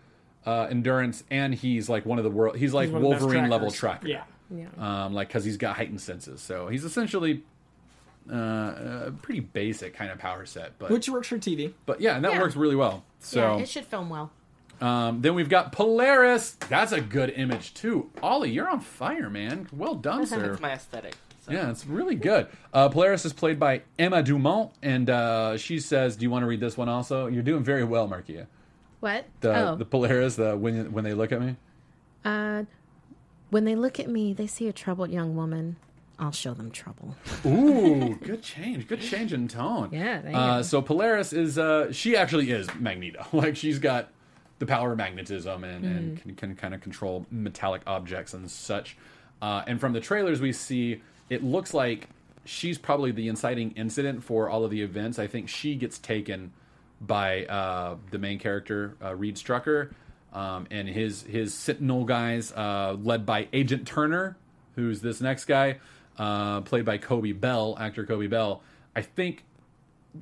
uh, 0.48 0.68
endurance, 0.72 1.24
and 1.30 1.54
he's 1.54 1.90
like 1.90 2.06
one 2.06 2.18
of 2.18 2.24
the 2.24 2.32
world. 2.32 2.56
He's 2.58 2.74
like 2.74 2.86
He's 2.86 2.94
one 2.94 3.04
of 3.04 3.10
the 3.10 3.16
best 3.16 3.22
Wolverine 3.26 3.50
level 3.50 3.70
tracker. 3.70 4.08
Yeah. 4.08 4.24
Yeah. 4.50 4.68
um, 5.06 5.14
like 5.14 5.28
because 5.28 5.44
he's 5.44 5.58
got 5.58 5.76
heightened 5.76 6.00
senses. 6.02 6.42
So 6.42 6.68
he's 6.70 6.86
essentially 6.86 7.44
uh, 8.32 8.36
a 9.08 9.14
pretty 9.22 9.42
basic 9.42 9.94
kind 9.94 10.12
of 10.12 10.20
power 10.20 10.46
set. 10.46 10.78
But 10.80 10.90
Which 10.92 11.10
works 11.10 11.28
for 11.28 11.38
TV. 11.38 11.74
but 11.86 12.02
yeah, 12.02 12.16
and 12.16 12.26
that 12.26 12.34
Yeah. 12.34 12.42
works 12.42 12.56
really 12.56 12.76
well. 12.76 13.04
So 13.20 13.58
yeah, 13.58 13.64
it 13.64 13.70
should 13.70 13.86
film 13.86 14.10
well. 14.10 14.32
um, 14.82 15.22
then 15.22 15.36
we've 15.36 15.50
got 15.50 15.72
Polaris. 15.72 16.52
That's 16.70 16.92
a 16.92 17.02
good 17.02 17.30
image 17.32 17.74
too. 17.74 18.10
Ollie, 18.24 18.52
you're 18.52 18.70
on 18.70 18.80
fire, 18.80 19.30
man. 19.30 19.68
Well 19.74 19.96
done, 19.96 20.26
sir. 20.28 20.52
It's 20.54 20.62
my 20.62 20.72
aesthetic. 20.74 21.16
So. 21.42 21.52
Yeah, 21.54 21.70
it's 21.70 21.86
really 21.86 22.16
good. 22.16 22.48
Uh, 22.74 22.90
Polaris 22.90 23.24
is 23.26 23.32
played 23.32 23.58
by 23.60 23.82
Emma 23.98 24.22
Dumont, 24.22 24.72
and 24.84 25.10
uh, 25.10 25.58
she 25.58 25.80
says, 25.80 26.18
"Do 26.18 26.24
you 26.24 26.30
want 26.30 26.44
to 26.44 26.48
read 26.48 26.60
this 26.60 26.76
one 26.78 26.90
also?" 26.90 27.28
You're 27.28 27.44
doing 27.44 27.64
very 27.64 27.86
well, 27.86 28.08
Markeia. 28.10 28.48
What? 29.00 29.26
The 29.42 29.56
oh, 29.70 29.76
the 29.76 29.86
Polaris, 29.86 30.36
the 30.36 30.58
when 30.58 30.92
when 30.92 31.04
they 31.04 31.14
look 31.14 31.32
at 31.32 31.42
me. 31.42 31.56
uh, 32.26 32.64
when 33.50 33.64
they 33.64 33.76
look 33.76 34.00
at 34.00 34.10
me, 34.10 34.34
they 34.34 34.48
see 34.48 34.68
a 34.68 34.74
troubled 34.74 35.12
young 35.12 35.36
woman. 35.36 35.78
I'll 36.20 36.32
show 36.32 36.54
them 36.56 36.72
trouble. 36.72 37.16
Ooh, 37.46 38.16
good 38.24 38.42
change. 38.42 38.88
Good 38.88 39.02
change 39.02 39.34
in 39.34 39.48
tone. 39.48 39.90
Yeah, 39.92 40.20
thank 40.22 40.36
Uh, 40.36 40.56
you. 40.58 40.64
so 40.64 40.82
Polaris 40.82 41.32
is 41.32 41.58
uh 41.60 41.92
she 41.92 42.18
actually 42.18 42.50
is 42.52 42.68
Magneto. 42.80 43.26
Like 43.34 43.56
she's 43.56 43.78
got 43.80 44.10
the 44.60 44.66
power 44.66 44.92
of 44.94 44.98
magnetism 44.98 45.64
and, 45.64 45.86
and 45.86 46.18
Mm-hmm. 46.18 46.30
can, 46.30 46.36
can 46.36 46.56
kind 46.56 46.74
of 46.74 46.82
control 46.82 47.28
metallic 47.30 47.84
objects 47.86 48.34
and 48.34 48.50
such. 48.50 48.98
Uh, 49.44 49.62
and 49.68 49.80
from 49.80 49.94
the 49.94 50.00
trailers 50.00 50.42
we 50.42 50.52
see 50.52 51.02
it 51.30 51.44
looks 51.44 51.72
like 51.76 52.08
she's 52.46 52.80
probably 52.80 53.12
the 53.12 53.28
inciting 53.28 53.72
incident 53.74 54.24
for 54.24 54.50
all 54.50 54.66
of 54.66 54.72
the 54.72 54.82
events. 54.82 55.20
I 55.20 55.28
think 55.28 55.48
she 55.50 55.76
gets 55.76 56.00
taken 56.00 56.52
by 57.00 57.46
uh, 57.46 57.98
the 58.12 58.18
main 58.18 58.40
character, 58.40 58.96
uh, 59.04 59.16
Reed 59.16 59.36
Strucker, 59.36 59.92
um, 60.34 60.68
and 60.72 60.88
his 60.88 61.24
his 61.24 61.54
Sentinel 61.54 62.06
guys, 62.06 62.52
uh, 62.52 62.96
led 63.02 63.26
by 63.26 63.48
Agent 63.54 63.88
Turner, 63.88 64.38
who's 64.76 65.02
this 65.02 65.22
next 65.22 65.46
guy, 65.46 65.78
uh, 66.18 66.62
played 66.62 66.86
by 66.86 66.98
Coby 66.98 67.38
Bell, 67.40 67.78
actor 67.80 68.06
Coby 68.06 68.30
Bell. 68.30 68.62
I 68.96 69.02
think 69.02 69.44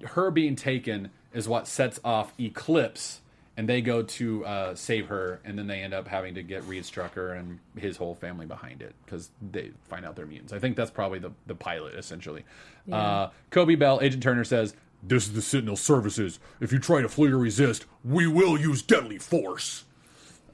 her 0.04 0.32
being 0.32 0.56
taken 0.56 1.12
is 1.34 1.48
what 1.48 1.68
sets 1.68 2.00
off 2.04 2.34
Eclipse, 2.40 3.22
and 3.58 3.70
they 3.70 3.82
go 3.82 4.04
to 4.04 4.46
uh, 4.46 4.76
save 4.76 5.08
her, 5.08 5.40
and 5.46 5.58
then 5.58 5.68
they 5.68 5.82
end 5.82 5.94
up 5.94 6.08
having 6.08 6.36
to 6.36 6.44
get 6.44 6.64
Reed 6.66 6.84
Strucker 6.84 7.38
and 7.38 7.60
his 7.78 7.98
whole 7.98 8.16
family 8.16 8.46
behind 8.46 8.82
it 8.82 8.94
because 9.06 9.32
they 9.52 9.72
find 9.90 10.06
out 10.06 10.16
they're 10.16 10.26
mutants. 10.26 10.54
I 10.54 10.60
think 10.60 10.76
that's 10.76 10.92
probably 10.92 11.20
the, 11.20 11.32
the 11.48 11.56
pilot, 11.56 11.96
essentially. 11.96 12.44
Uh, 12.92 13.30
Coby 13.52 13.80
Bell, 13.80 14.00
Agent 14.02 14.24
Turner 14.24 14.44
says, 14.44 14.76
This 15.08 15.28
is 15.28 15.34
the 15.34 15.42
Sentinel 15.42 15.76
Services. 15.76 16.40
If 16.60 16.72
you 16.72 16.80
try 16.80 17.02
to 17.02 17.10
flee 17.10 17.32
or 17.32 17.38
resist, 17.38 17.86
we 18.04 18.26
will 18.28 18.60
use 18.60 18.82
deadly 18.82 19.18
force. 19.20 19.84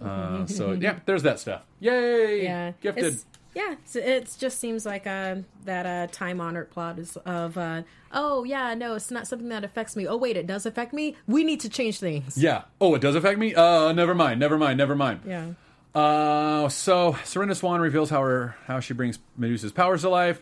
Uh, 0.01 0.45
so, 0.45 0.71
yeah, 0.79 0.99
there's 1.05 1.23
that 1.23 1.39
stuff. 1.39 1.61
Yay! 1.79 2.43
Yeah, 2.43 2.71
Gifted. 2.81 3.05
It's, 3.05 3.25
yeah, 3.53 3.75
so 3.85 3.99
it 3.99 4.33
just 4.39 4.59
seems 4.59 4.85
like 4.85 5.05
uh, 5.05 5.37
that 5.65 5.85
uh, 5.85 6.07
time-honored 6.11 6.69
plot 6.71 6.99
is 6.99 7.17
of, 7.17 7.57
uh, 7.57 7.83
oh 8.13 8.45
yeah, 8.45 8.73
no, 8.73 8.95
it's 8.95 9.11
not 9.11 9.27
something 9.27 9.49
that 9.49 9.63
affects 9.63 9.95
me. 9.95 10.07
Oh 10.07 10.15
wait, 10.15 10.37
it 10.37 10.47
does 10.47 10.65
affect 10.65 10.93
me. 10.93 11.17
We 11.27 11.43
need 11.43 11.59
to 11.61 11.69
change 11.69 11.99
things. 11.99 12.37
Yeah. 12.37 12.63
Oh, 12.79 12.95
it 12.95 13.01
does 13.01 13.15
affect 13.15 13.39
me? 13.39 13.53
Uh, 13.53 13.91
never 13.91 14.15
mind, 14.15 14.39
never 14.39 14.57
mind, 14.57 14.77
never 14.77 14.95
mind. 14.95 15.21
Yeah. 15.25 15.47
Uh, 15.93 16.69
so 16.69 17.13
Serinda 17.25 17.55
Swan 17.55 17.81
reveals 17.81 18.09
how 18.09 18.21
her 18.21 18.55
how 18.67 18.79
she 18.79 18.93
brings 18.93 19.19
Medusa's 19.37 19.73
powers 19.73 20.01
to 20.01 20.09
life. 20.09 20.41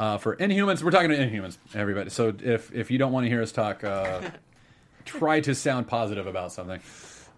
Uh, 0.00 0.16
for 0.16 0.34
Inhumans, 0.36 0.82
we're 0.82 0.90
talking 0.90 1.10
to 1.10 1.16
Inhumans, 1.18 1.58
everybody. 1.74 2.08
So 2.08 2.34
if 2.42 2.74
if 2.74 2.90
you 2.90 2.96
don't 2.96 3.12
want 3.12 3.26
to 3.26 3.28
hear 3.28 3.42
us 3.42 3.52
talk, 3.52 3.84
uh, 3.84 4.22
try 5.04 5.40
to 5.40 5.54
sound 5.54 5.88
positive 5.88 6.26
about 6.26 6.52
something. 6.52 6.80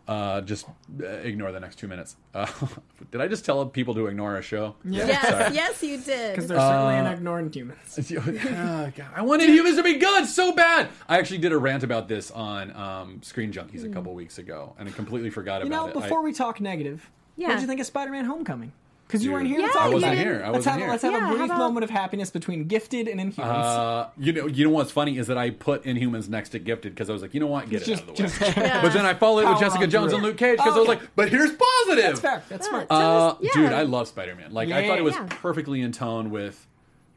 Uh, 0.06 0.40
just 0.42 0.66
uh, 1.02 1.06
ignore 1.06 1.50
the 1.50 1.58
next 1.58 1.76
two 1.80 1.88
minutes. 1.88 2.14
Uh, 2.32 2.46
did 3.10 3.20
I 3.20 3.26
just 3.26 3.44
tell 3.44 3.66
people 3.66 3.94
to 3.94 4.06
ignore 4.06 4.36
our 4.36 4.42
show? 4.42 4.76
Yes, 4.84 5.28
Sorry. 5.28 5.54
yes, 5.54 5.82
you 5.82 5.98
did. 5.98 6.30
Because 6.34 6.46
they're 6.48 6.58
certainly 6.58 6.94
an 6.98 7.06
ignoring 7.06 7.52
humans. 7.52 7.98
Oh, 8.16 8.92
God. 8.96 9.06
I 9.14 9.22
wanted 9.22 9.48
humans 9.48 9.76
to 9.76 9.82
be 9.82 9.94
good 9.98 10.26
so 10.26 10.52
bad. 10.52 10.88
I 11.08 11.18
actually 11.18 11.38
did 11.38 11.50
a 11.52 11.58
rant 11.58 11.82
about 11.82 12.06
this 12.08 12.30
on 12.30 12.74
um, 12.76 13.22
Screen 13.22 13.52
Junkies 13.52 13.84
a 13.84 13.88
couple 13.88 14.14
weeks 14.14 14.38
ago, 14.38 14.74
and 14.78 14.88
I 14.88 14.92
completely 14.92 15.30
forgot 15.30 15.62
You 15.62 15.68
about 15.68 15.86
know, 15.86 15.92
it. 15.92 15.96
I- 15.96 16.00
before 16.02 16.22
we 16.22 16.32
talk 16.32 16.60
negative, 16.60 17.08
Yeah. 17.36 17.48
what 17.48 17.54
did 17.54 17.60
you 17.62 17.66
think 17.68 17.80
of 17.80 17.86
Spider-Man: 17.86 18.24
Homecoming? 18.24 18.72
Because 19.12 19.24
you 19.24 19.28
Dude. 19.30 19.34
weren't 19.34 19.48
here 19.48 19.60
Yeah, 19.60 19.68
I 19.78 19.88
wasn't 19.90 20.04
about 20.14 20.16
here. 20.24 20.42
I 20.42 20.46
let's 20.50 20.54
wasn't 20.64 20.64
have, 20.72 20.80
here. 20.80 20.88
Let's 20.88 21.02
have 21.02 21.12
Yeah, 21.12 21.26
a 21.30 21.36
brief 21.36 21.44
about- 21.44 21.58
moment 21.58 21.84
of 21.84 21.90
happiness 21.90 22.30
between 22.30 22.64
Gifted 22.66 23.08
and 23.08 23.20
Inhumans. 23.20 23.38
Uh, 23.44 24.06
you 24.16 24.32
know, 24.32 24.46
you 24.46 24.64
know 24.64 24.70
what's 24.70 24.90
funny 24.90 25.18
is 25.18 25.26
that 25.26 25.36
I 25.36 25.50
put 25.50 25.84
Inhumans 25.84 26.30
next 26.30 26.48
to 26.50 26.58
Gifted 26.58 26.94
because 26.94 27.10
I 27.10 27.12
was 27.12 27.20
like, 27.20 27.34
you 27.34 27.40
know 27.40 27.46
what, 27.46 27.68
get 27.68 27.82
it 27.82 27.84
just, 27.84 28.02
out 28.04 28.08
of 28.08 28.16
the 28.16 28.22
way. 28.22 28.28
just 28.28 28.54
But 28.56 28.92
then 28.94 29.04
I 29.04 29.12
followed 29.12 29.40
it 29.44 29.50
with 29.50 29.60
Jessica 29.60 29.86
Jones 29.86 30.12
through. 30.12 30.16
and 30.16 30.26
Luke 30.26 30.38
Cage 30.38 30.56
because 30.56 30.74
I 30.74 30.78
was 30.78 30.88
Okay. 30.88 31.00
like, 31.00 31.10
but 31.14 31.28
here's 31.28 31.52
positive. 31.52 32.04
that's 32.04 32.20
fair. 32.20 32.42
That's 32.48 32.66
smart. 32.66 32.86
Uh, 32.88 33.34
Yeah. 33.40 33.50
Dude, 33.52 33.72
I 33.72 33.82
love 33.82 34.08
Spider 34.08 34.34
Man. 34.34 34.52
Like 34.52 34.70
I 34.70 34.86
thought 34.88 34.98
it 34.98 35.04
was 35.04 35.14
Yeah. 35.14 35.26
perfectly 35.28 35.82
in 35.82 35.92
tone 35.92 36.30
with 36.30 36.66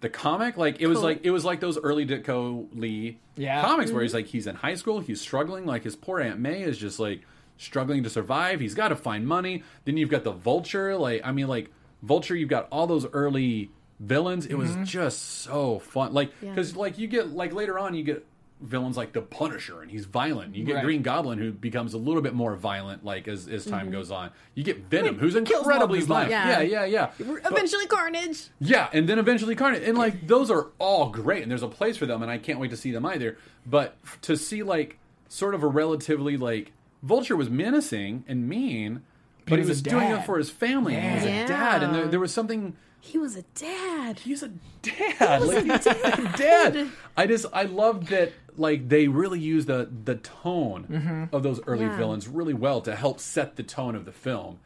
the 0.01 0.09
comic. 0.09 0.57
Like 0.57 0.81
it 0.81 0.87
was 0.87 0.97
Cool. 0.97 1.05
like 1.05 1.19
it 1.23 1.31
was 1.31 1.45
like 1.45 1.61
those 1.61 1.77
early 1.79 2.05
Ditko 2.05 2.67
Lee 2.75 3.19
Yeah. 3.37 3.61
comics 3.61 3.91
where 3.91 4.01
he's 4.01 4.11
Mm-hmm. 4.11 4.17
like 4.17 4.25
he's 4.27 4.47
in 4.47 4.55
high 4.57 4.75
school, 4.75 4.99
he's 4.99 5.21
struggling. 5.21 5.65
Like 5.65 5.83
his 5.85 5.95
poor 5.95 6.19
Aunt 6.19 6.39
May 6.41 6.61
is 6.61 6.77
just 6.77 6.99
like 6.99 7.21
struggling 7.57 8.03
to 8.03 8.09
survive. 8.09 8.59
He's 8.59 8.73
got 8.73 8.89
to 8.89 8.97
find 8.97 9.25
money. 9.25 9.63
Then 9.85 9.95
you've 9.95 10.09
got 10.09 10.25
the 10.25 10.33
Vulture. 10.33 10.97
Like 10.97 11.21
I 11.23 11.31
mean, 11.31 11.47
like 11.47 11.71
Vulture. 12.05 12.35
You've 12.35 12.49
got 12.49 12.67
all 12.71 12.87
those 12.87 13.05
early 13.11 13.71
villains. 13.99 14.45
It 14.45 14.55
was 14.55 14.75
just 14.83 15.41
so 15.41 15.79
fun. 15.79 16.13
Like 16.13 16.31
Yeah. 16.41 16.51
because 16.51 16.75
like 16.75 16.97
you 16.97 17.07
get 17.07 17.29
like 17.29 17.53
later 17.53 17.79
on 17.79 17.93
you 17.93 18.03
get 18.03 18.25
villains 18.61 18.95
like 18.95 19.11
the 19.11 19.21
Punisher 19.21 19.81
and 19.81 19.91
he's 19.91 20.05
violent. 20.05 20.55
You 20.55 20.63
get 20.63 20.75
Right. 20.75 20.83
Green 20.83 21.01
Goblin 21.01 21.39
who 21.39 21.51
becomes 21.51 21.93
a 21.93 21.97
little 21.97 22.21
bit 22.21 22.33
more 22.33 22.55
violent 22.55 23.03
like 23.03 23.27
as 23.27 23.47
as 23.47 23.65
time 23.65 23.83
mm-hmm. 23.87 23.91
goes 23.91 24.11
on. 24.11 24.31
You 24.53 24.63
get 24.63 24.85
Venom 24.85 25.17
who's 25.17 25.35
incredibly 25.35 26.01
violent. 26.01 26.31
Yeah, 26.31 26.61
Yeah. 26.61 26.85
yeah, 26.85 27.11
yeah. 27.19 27.39
Eventually, 27.45 27.85
Carnage. 27.87 28.47
Yeah, 28.59 28.89
and 28.93 29.07
then 29.09 29.19
eventually 29.19 29.55
Carnage, 29.55 29.83
and 29.83 29.97
like 29.97 30.27
those 30.27 30.49
are 30.51 30.67
all 30.79 31.09
great, 31.09 31.41
and 31.43 31.51
there's 31.51 31.63
a 31.63 31.67
place 31.67 31.97
for 31.97 32.05
them, 32.05 32.21
and 32.21 32.31
I 32.31 32.37
can't 32.37 32.59
wait 32.59 32.71
to 32.71 32.77
see 32.77 32.91
them 32.91 33.05
either. 33.05 33.37
But 33.65 33.97
to 34.23 34.37
see 34.37 34.63
like 34.63 34.99
sort 35.27 35.53
of 35.55 35.63
a 35.63 35.67
relatively 35.67 36.37
like 36.37 36.71
Vulture 37.03 37.35
was 37.35 37.49
menacing 37.49 38.23
and 38.27 38.47
mean, 38.49 39.03
but 39.45 39.59
he 39.59 39.63
he 39.63 39.69
was 39.69 39.69
was 39.69 39.81
doing 39.81 40.11
it 40.11 40.25
for 40.25 40.37
his 40.37 40.49
family. 40.49 40.95
and 40.95 41.21
He 41.21 41.29
was 41.29 41.43
a 41.43 41.47
dad, 41.47 41.83
and 41.83 41.95
there, 41.95 42.07
there 42.07 42.19
was 42.19 42.33
something. 42.33 42.75
He 42.99 43.17
was 43.17 43.35
a 43.35 43.43
dad. 43.53 44.19
He's 44.19 44.41
a 44.41 44.51
dad. 44.81 45.41
Like, 45.41 45.63
he's 45.63 45.85
a 45.85 46.33
dad. 46.37 46.89
I 47.17 47.27
just 47.27 47.45
I 47.53 47.63
loved 47.63 48.07
that 48.07 48.33
like 48.57 48.89
they 48.89 49.07
really 49.07 49.39
use 49.39 49.65
the 49.65 49.89
the 50.03 50.15
tone 50.15 50.87
mm-hmm. 50.89 51.35
of 51.35 51.43
those 51.43 51.61
early 51.67 51.85
Yeah. 51.85 51.97
villains 51.97 52.27
really 52.27 52.53
well 52.53 52.81
to 52.81 52.95
help 52.95 53.19
set 53.19 53.55
the 53.55 53.63
tone 53.63 53.95
of 53.95 54.05
the 54.05 54.11
film, 54.11 54.59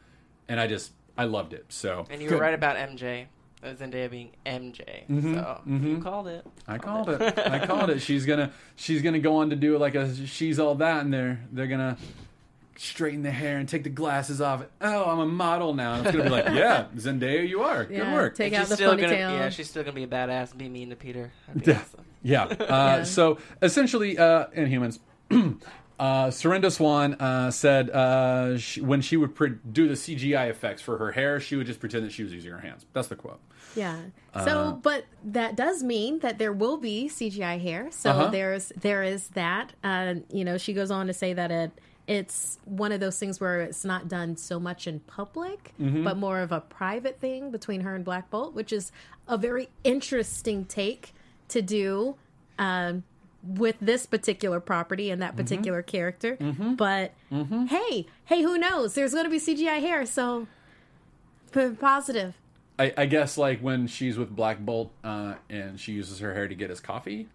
and 0.48 0.58
I 0.58 0.66
just 0.66 0.92
I 1.18 1.24
loved 1.24 1.52
it. 1.52 1.66
So 1.68 2.06
And 2.10 2.22
you 2.22 2.28
Good. 2.28 2.36
were 2.36 2.40
right 2.40 2.54
about 2.54 2.76
MJ. 2.76 3.26
Uh, 3.62 3.74
Zendaya 3.74 4.10
being 4.10 4.30
MJ. 4.46 5.06
Mm-hmm. 5.06 5.34
So 5.34 5.40
mm-hmm. 5.40 5.86
you 5.86 5.98
called 5.98 6.28
it. 6.28 6.46
I 6.66 6.78
called 6.78 7.10
it. 7.10 7.38
I 7.38 7.66
called 7.66 7.90
it. 7.90 8.00
She's 8.00 8.24
gonna 8.24 8.52
she's 8.76 9.02
gonna 9.02 9.18
go 9.18 9.36
on 9.36 9.50
to 9.50 9.56
do 9.56 9.76
like 9.76 9.94
a 9.94 10.14
she's 10.26 10.58
all 10.58 10.76
that, 10.76 11.04
and 11.04 11.12
they're 11.12 11.40
they're 11.52 11.66
gonna 11.66 11.98
straighten 12.82 13.22
the 13.22 13.30
hair 13.30 13.58
and 13.58 13.68
take 13.68 13.84
the 13.84 13.90
glasses 13.90 14.40
off. 14.40 14.64
Oh, 14.80 15.04
I'm 15.04 15.18
a 15.18 15.26
model 15.26 15.74
now. 15.74 15.94
And 15.94 16.06
it's 16.06 16.16
gonna 16.16 16.24
be 16.24 16.30
like, 16.30 16.46
yeah, 16.46 16.86
Zendaya, 16.96 17.46
you 17.46 17.60
are. 17.62 17.84
Good 17.84 18.12
work. 18.12 18.36
Take 18.36 18.52
She's 18.54 18.60
out 18.62 18.68
the 18.68 18.74
still 18.76 18.92
ponytail. 18.94 19.00
gonna, 19.02 19.12
yeah, 19.18 19.48
she's 19.50 19.68
still 19.68 19.82
gonna 19.82 19.94
be 19.94 20.04
a 20.04 20.08
badass 20.08 20.50
and 20.50 20.58
be 20.58 20.68
mean 20.68 20.90
to 20.90 20.96
Peter. 20.96 21.30
Be 21.54 21.70
Yeah. 21.70 21.78
awesome. 21.80 22.04
Yeah. 22.22 22.44
Uh, 22.44 23.04
So 23.16 23.38
essentially, 23.62 24.18
uh, 24.18 24.46
Inhumans. 24.56 24.98
Uh, 25.98 26.28
Serinda 26.28 26.72
Swan 26.72 27.12
uh, 27.20 27.50
said 27.50 27.90
uh, 27.90 28.56
she, 28.56 28.80
when 28.80 29.02
she 29.02 29.18
would 29.18 29.34
pre- 29.34 29.56
do 29.70 29.86
the 29.86 29.92
CGI 29.92 30.48
effects 30.48 30.80
for 30.80 30.96
her 30.96 31.12
hair, 31.12 31.38
she 31.40 31.56
would 31.56 31.66
just 31.66 31.78
pretend 31.78 32.06
that 32.06 32.12
she 32.12 32.22
was 32.22 32.32
using 32.32 32.50
her 32.52 32.58
hands. 32.58 32.86
That's 32.94 33.08
the 33.08 33.16
quote. 33.16 33.38
Yeah. 33.76 33.98
Uh, 34.32 34.44
So, 34.46 34.80
but 34.82 35.04
that 35.22 35.56
does 35.56 35.82
mean 35.82 36.20
that 36.20 36.38
there 36.38 36.54
will 36.54 36.78
be 36.78 37.10
CGI 37.12 37.60
hair. 37.60 37.88
So 37.90 38.12
Uh-huh. 38.12 38.28
there's 38.30 38.72
there 38.80 39.02
is 39.02 39.28
that. 39.34 39.74
Uh, 39.84 40.14
you 40.32 40.42
know, 40.42 40.56
she 40.56 40.72
goes 40.72 40.90
on 40.90 41.06
to 41.08 41.12
say 41.12 41.34
that 41.34 41.50
it 41.50 41.70
it's 42.10 42.58
one 42.64 42.90
of 42.92 42.98
those 43.00 43.18
things 43.18 43.40
where 43.40 43.60
it's 43.60 43.84
not 43.84 44.08
done 44.08 44.36
so 44.36 44.58
much 44.58 44.86
in 44.86 44.98
public, 45.00 45.72
Mm-hmm. 45.80 46.02
but 46.04 46.16
more 46.16 46.40
of 46.40 46.50
a 46.52 46.60
private 46.60 47.20
thing 47.20 47.50
between 47.50 47.82
her 47.82 47.94
and 47.94 48.04
Black 48.04 48.30
Bolt, 48.30 48.52
which 48.52 48.72
is 48.72 48.90
a 49.28 49.38
very 49.38 49.68
interesting 49.84 50.64
take 50.64 51.12
to 51.48 51.62
do. 51.62 52.16
Um, 52.58 53.04
with 53.42 53.76
this 53.80 54.04
particular 54.04 54.60
property 54.60 55.10
and 55.10 55.22
Mm-hmm. 55.22 55.34
that 55.34 55.42
particular 55.42 55.80
character, 55.80 56.36
but 56.76 57.12
hey, 57.30 58.06
hey, 58.26 58.42
who 58.42 58.58
knows? 58.58 58.92
There's 58.94 59.12
going 59.14 59.24
to 59.24 59.30
be 59.30 59.38
CGI 59.40 59.80
hair, 59.80 60.04
so 60.04 60.46
positive. 61.80 62.34
I, 62.78 62.92
I 62.96 63.06
guess 63.06 63.38
like 63.38 63.60
when 63.60 63.86
she's 63.86 64.18
with 64.18 64.34
Black 64.34 64.58
Bolt 64.58 64.90
uh, 65.04 65.34
and 65.48 65.78
she 65.80 65.92
uses 65.92 66.18
her 66.20 66.34
hair 66.34 66.48
to 66.48 66.54
get 66.54 66.68
his 66.70 66.80
coffee. 66.80 67.28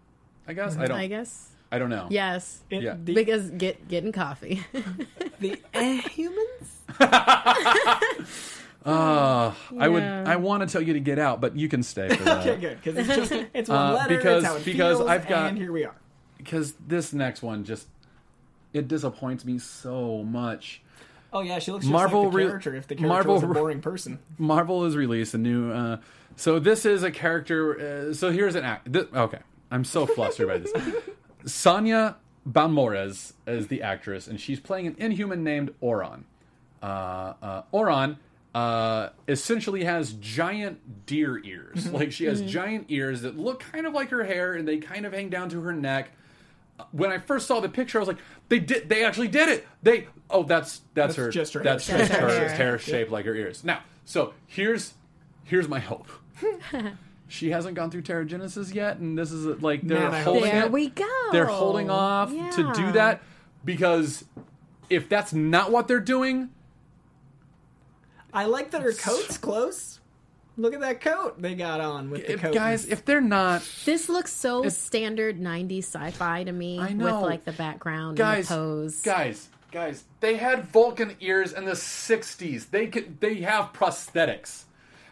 I 0.46 0.52
guess 0.52 0.76
I 0.76 0.86
don't. 0.86 0.96
I 0.96 1.06
guess 1.08 1.50
I 1.72 1.78
don't 1.78 1.90
know. 1.90 2.06
yes. 2.10 2.60
It- 2.70 2.82
Yeah. 2.82 2.96
The, 3.02 3.14
because 3.14 3.50
get 3.50 3.88
getting 3.88 4.12
coffee. 4.12 4.64
the 5.40 5.58
eh, 5.74 6.00
humans? 6.08 6.80
Uh, 8.84 9.52
I 9.78 9.88
would. 9.88 10.02
I 10.02 10.36
want 10.36 10.62
to 10.68 10.72
tell 10.72 10.82
you 10.82 10.92
to 10.94 11.00
get 11.00 11.18
out, 11.18 11.40
but 11.40 11.56
you 11.56 11.68
can 11.68 11.82
stay 11.82 12.08
for 12.08 12.22
that. 12.24 12.46
Okay, 12.46 12.60
good. 12.60 12.78
Because 12.82 12.96
it's 13.08 13.16
just 13.30 13.46
it's 13.54 13.68
one 13.68 13.78
Uh, 13.78 13.92
letter. 13.94 14.16
because- 14.16 14.42
it's 14.44 14.46
how 14.52 14.56
it 14.58 14.64
because 14.64 14.98
feels, 14.98 15.08
I've 15.10 15.26
got- 15.28 15.48
and 15.50 15.58
here 15.58 15.72
we 15.72 15.84
are. 15.84 15.94
because 16.38 16.74
this 16.86 17.12
next 17.12 17.42
one 17.42 17.64
just 17.64 17.88
it 18.72 18.88
disappoints 18.88 19.44
me 19.44 19.58
so 19.58 20.22
much. 20.22 20.82
Oh 21.32 21.40
yeah, 21.40 21.58
she 21.58 21.72
looks 21.72 21.84
just 21.84 21.92
Marvel 21.92 22.24
like 22.24 22.32
the 22.32 22.36
re- 22.38 22.46
character. 22.46 22.74
if 22.76 22.86
the 22.86 22.94
character 22.94 23.08
Marvel 23.08 23.34
was 23.34 23.42
a 23.42 23.46
boring 23.48 23.80
person, 23.80 24.18
Marvel 24.38 24.84
has 24.84 24.96
released 24.96 25.34
a 25.34 25.38
new. 25.38 25.72
Uh, 25.72 25.96
so 26.36 26.58
this 26.60 26.86
is 26.86 27.02
a 27.02 27.10
character. 27.10 28.08
Uh, 28.10 28.14
so 28.14 28.30
here's 28.30 28.54
an 28.54 28.64
act. 28.64 28.92
This, 28.92 29.06
okay, 29.12 29.40
I'm 29.70 29.84
so 29.84 30.06
flustered 30.06 30.46
by 30.48 30.58
this. 30.58 30.72
Sonya 31.46 32.16
Balmores 32.48 33.32
is 33.46 33.68
the 33.68 33.82
actress, 33.82 34.26
and 34.26 34.40
she's 34.40 34.60
playing 34.60 34.86
an 34.88 34.96
Inhuman 34.98 35.42
named 35.44 35.72
Auran. 35.82 36.24
Uh, 36.82 36.86
uh, 37.42 37.62
Auran 37.72 38.16
uh, 38.54 39.08
essentially 39.28 39.84
has 39.84 40.12
giant 40.14 41.06
deer 41.06 41.38
ears. 41.44 41.90
Like 41.90 42.12
she 42.12 42.24
has 42.26 42.42
giant 42.42 42.86
ears 42.88 43.22
that 43.22 43.36
look 43.38 43.60
kind 43.60 43.86
of 43.86 43.92
like 43.94 44.10
her 44.10 44.24
hair, 44.24 44.54
and 44.54 44.66
they 44.66 44.78
kind 44.78 45.06
of 45.06 45.12
hang 45.12 45.28
down 45.28 45.48
to 45.50 45.60
her 45.62 45.72
neck. 45.72 46.10
When 46.92 47.10
I 47.10 47.18
first 47.18 47.46
saw 47.46 47.60
the 47.60 47.68
picture, 47.70 47.98
I 47.98 48.00
was 48.00 48.08
like, 48.08 48.18
"They 48.48 48.58
did. 48.58 48.88
They 48.88 49.04
actually 49.04 49.28
did 49.28 49.48
it. 49.48 49.66
They. 49.82 50.08
Oh, 50.28 50.42
that's 50.42 50.82
that's, 50.94 51.14
That's 51.14 51.16
her. 51.16 51.30
just 51.30 51.54
her 51.54 51.62
That's 51.62 51.86
hair. 51.86 51.98
just 51.98 52.12
her 52.12 52.28
hair, 52.28 52.48
hair. 52.48 52.78
shaped 52.78 53.10
like 53.10 53.24
her 53.24 53.34
ears. 53.34 53.64
Now, 53.64 53.80
so 54.04 54.34
here's 54.46 54.94
here's 55.44 55.68
my 55.68 55.78
hope. 55.80 56.08
she 57.28 57.50
hasn't 57.50 57.74
gone 57.74 57.90
through 57.90 58.02
Terrigenesis 58.02 58.74
yet, 58.74 58.98
and 58.98 59.18
this 59.18 59.32
is 59.32 59.44
like 59.62 59.82
they're 59.82 60.10
Man, 60.10 60.24
holding 60.24 60.44
there 60.44 60.64
it. 60.66 60.72
we 60.72 60.88
go. 60.90 61.06
They're 61.32 61.46
holding 61.46 61.90
off 61.90 62.30
to 62.30 62.72
do 62.74 62.92
that 62.92 63.22
because 63.64 64.24
if 64.88 65.08
that's 65.08 65.32
not 65.32 65.70
what 65.72 65.88
they're 65.88 65.98
doing, 66.00 66.50
I 68.32 68.44
like 68.44 68.70
that 68.72 68.82
her 68.82 68.92
coat's 68.92 69.38
close. 69.38 70.00
Look 70.58 70.72
at 70.72 70.80
that 70.80 71.00
coat 71.02 71.40
they 71.42 71.54
got 71.54 71.80
on 71.80 72.08
with 72.10 72.26
the 72.26 72.32
if, 72.34 72.40
coat. 72.40 72.54
guys, 72.54 72.86
if 72.86 73.04
they're 73.04 73.20
not, 73.20 73.62
This 73.84 74.08
looks 74.08 74.32
so 74.32 74.60
It's- 74.60 74.76
standard 74.78 75.38
'90s 75.38 75.84
sci-fi 75.84 76.44
to 76.44 76.52
me, 76.52 76.78
I 76.80 76.92
know. 76.94 77.04
with 77.20 77.28
like 77.30 77.44
the 77.44 77.52
background 77.52 78.16
guys, 78.16 78.50
and 78.50 78.58
the 78.60 78.62
pose. 78.84 79.00
guys, 79.02 79.48
guys, 79.70 80.04
they 80.20 80.36
had 80.36 80.64
Vulcan 80.66 81.14
ears 81.20 81.52
in 81.52 81.64
the 81.66 81.72
'60s. 81.76 82.70
They 82.70 82.86
could, 82.86 83.20
they 83.20 83.36
have 83.42 83.72
prosthetics. 83.74 84.62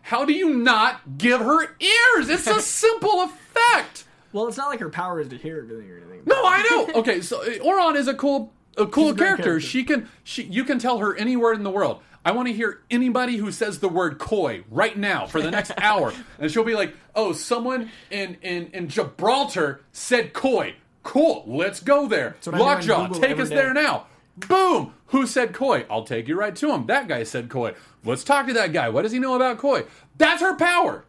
How 0.05 0.27
do 0.27 0.35
you 0.35 0.51
not 0.55 1.17
give 1.17 1.41
her 1.41 1.63
ears? 1.81 2.29
It's 2.29 2.47
a 2.47 2.61
simple 2.61 3.23
effect. 3.23 4.05
well, 4.35 4.47
it's 4.49 4.59
not 4.59 4.69
like 4.69 4.81
her 4.81 4.91
power 4.91 5.19
is 5.19 5.29
to 5.29 5.39
hear 5.39 5.59
everything 5.59 5.91
or 5.91 5.97
anything. 5.97 6.21
No, 6.27 6.37
I 6.45 6.63
know. 6.71 6.91
Okay, 7.01 7.23
so 7.23 7.41
uh, 7.41 7.47
Auran 7.65 7.97
is 7.97 8.07
a 8.07 8.13
cool, 8.15 8.53
a 8.77 8.87
cool 8.87 9.11
a 9.11 9.15
character. 9.15 9.43
character. 9.45 9.61
She 9.61 9.83
can, 9.83 10.09
she, 10.23 10.43
you 10.43 10.65
can 10.65 10.79
tell 10.79 10.99
her 10.99 11.17
any 11.17 11.37
word 11.37 11.57
in 11.57 11.63
the 11.65 11.71
world. 11.71 12.01
I 12.23 12.33
want 12.33 12.49
to 12.49 12.55
hear 12.55 12.83
anybody 12.91 13.37
who 13.39 13.51
says 13.51 13.79
the 13.81 13.89
word 13.89 14.19
"Coy" 14.19 14.65
right 14.71 14.97
now 14.97 15.27
for 15.27 15.41
the 15.43 15.51
next 15.51 15.73
hour, 15.79 16.13
and 16.39 16.51
she'll 16.51 16.65
be 16.65 16.75
like, 16.75 16.95
"Oh, 17.15 17.33
someone 17.33 17.91
in 18.11 18.37
in 18.43 18.69
in 18.73 18.89
Gibraltar 18.89 19.81
said 19.93 20.33
Coy. 20.35 20.75
Cool, 21.03 21.45
let's 21.47 21.81
go 21.81 22.07
there. 22.09 22.37
Lockjaw, 22.47 23.09
take 23.09 23.39
us 23.39 23.49
day. 23.49 23.55
there 23.57 23.73
now." 23.75 24.07
Boom! 24.37 24.93
Who 25.15 25.29
said 25.29 25.53
Coy? 25.55 25.87
I'll 25.89 26.03
take 26.03 26.27
you 26.27 26.37
right 26.37 26.57
to 26.57 26.73
him. 26.73 26.87
That 26.87 27.07
guy 27.07 27.23
said 27.23 27.49
Coy. 27.49 27.75
Let's 28.05 28.25
talk 28.25 28.49
to 28.49 28.53
that 28.55 28.73
guy. 28.73 28.89
What 28.89 29.03
does 29.03 29.13
he 29.13 29.21
know 29.21 29.37
about 29.37 29.59
Coy? 29.59 29.85
That's 30.19 30.43
her 30.43 30.57
power. 30.57 31.05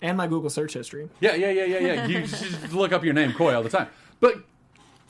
And 0.00 0.16
my 0.16 0.28
Google 0.28 0.48
search 0.48 0.74
history. 0.74 1.08
Yeah, 1.18 1.34
yeah, 1.34 1.50
yeah, 1.50 1.64
yeah, 1.64 1.78
yeah. 1.78 2.06
You 2.06 2.20
just 2.20 2.72
look 2.72 2.92
up 2.92 3.02
your 3.02 3.14
name, 3.14 3.32
Coy, 3.32 3.52
all 3.52 3.64
the 3.64 3.68
time. 3.68 3.88
But 4.20 4.44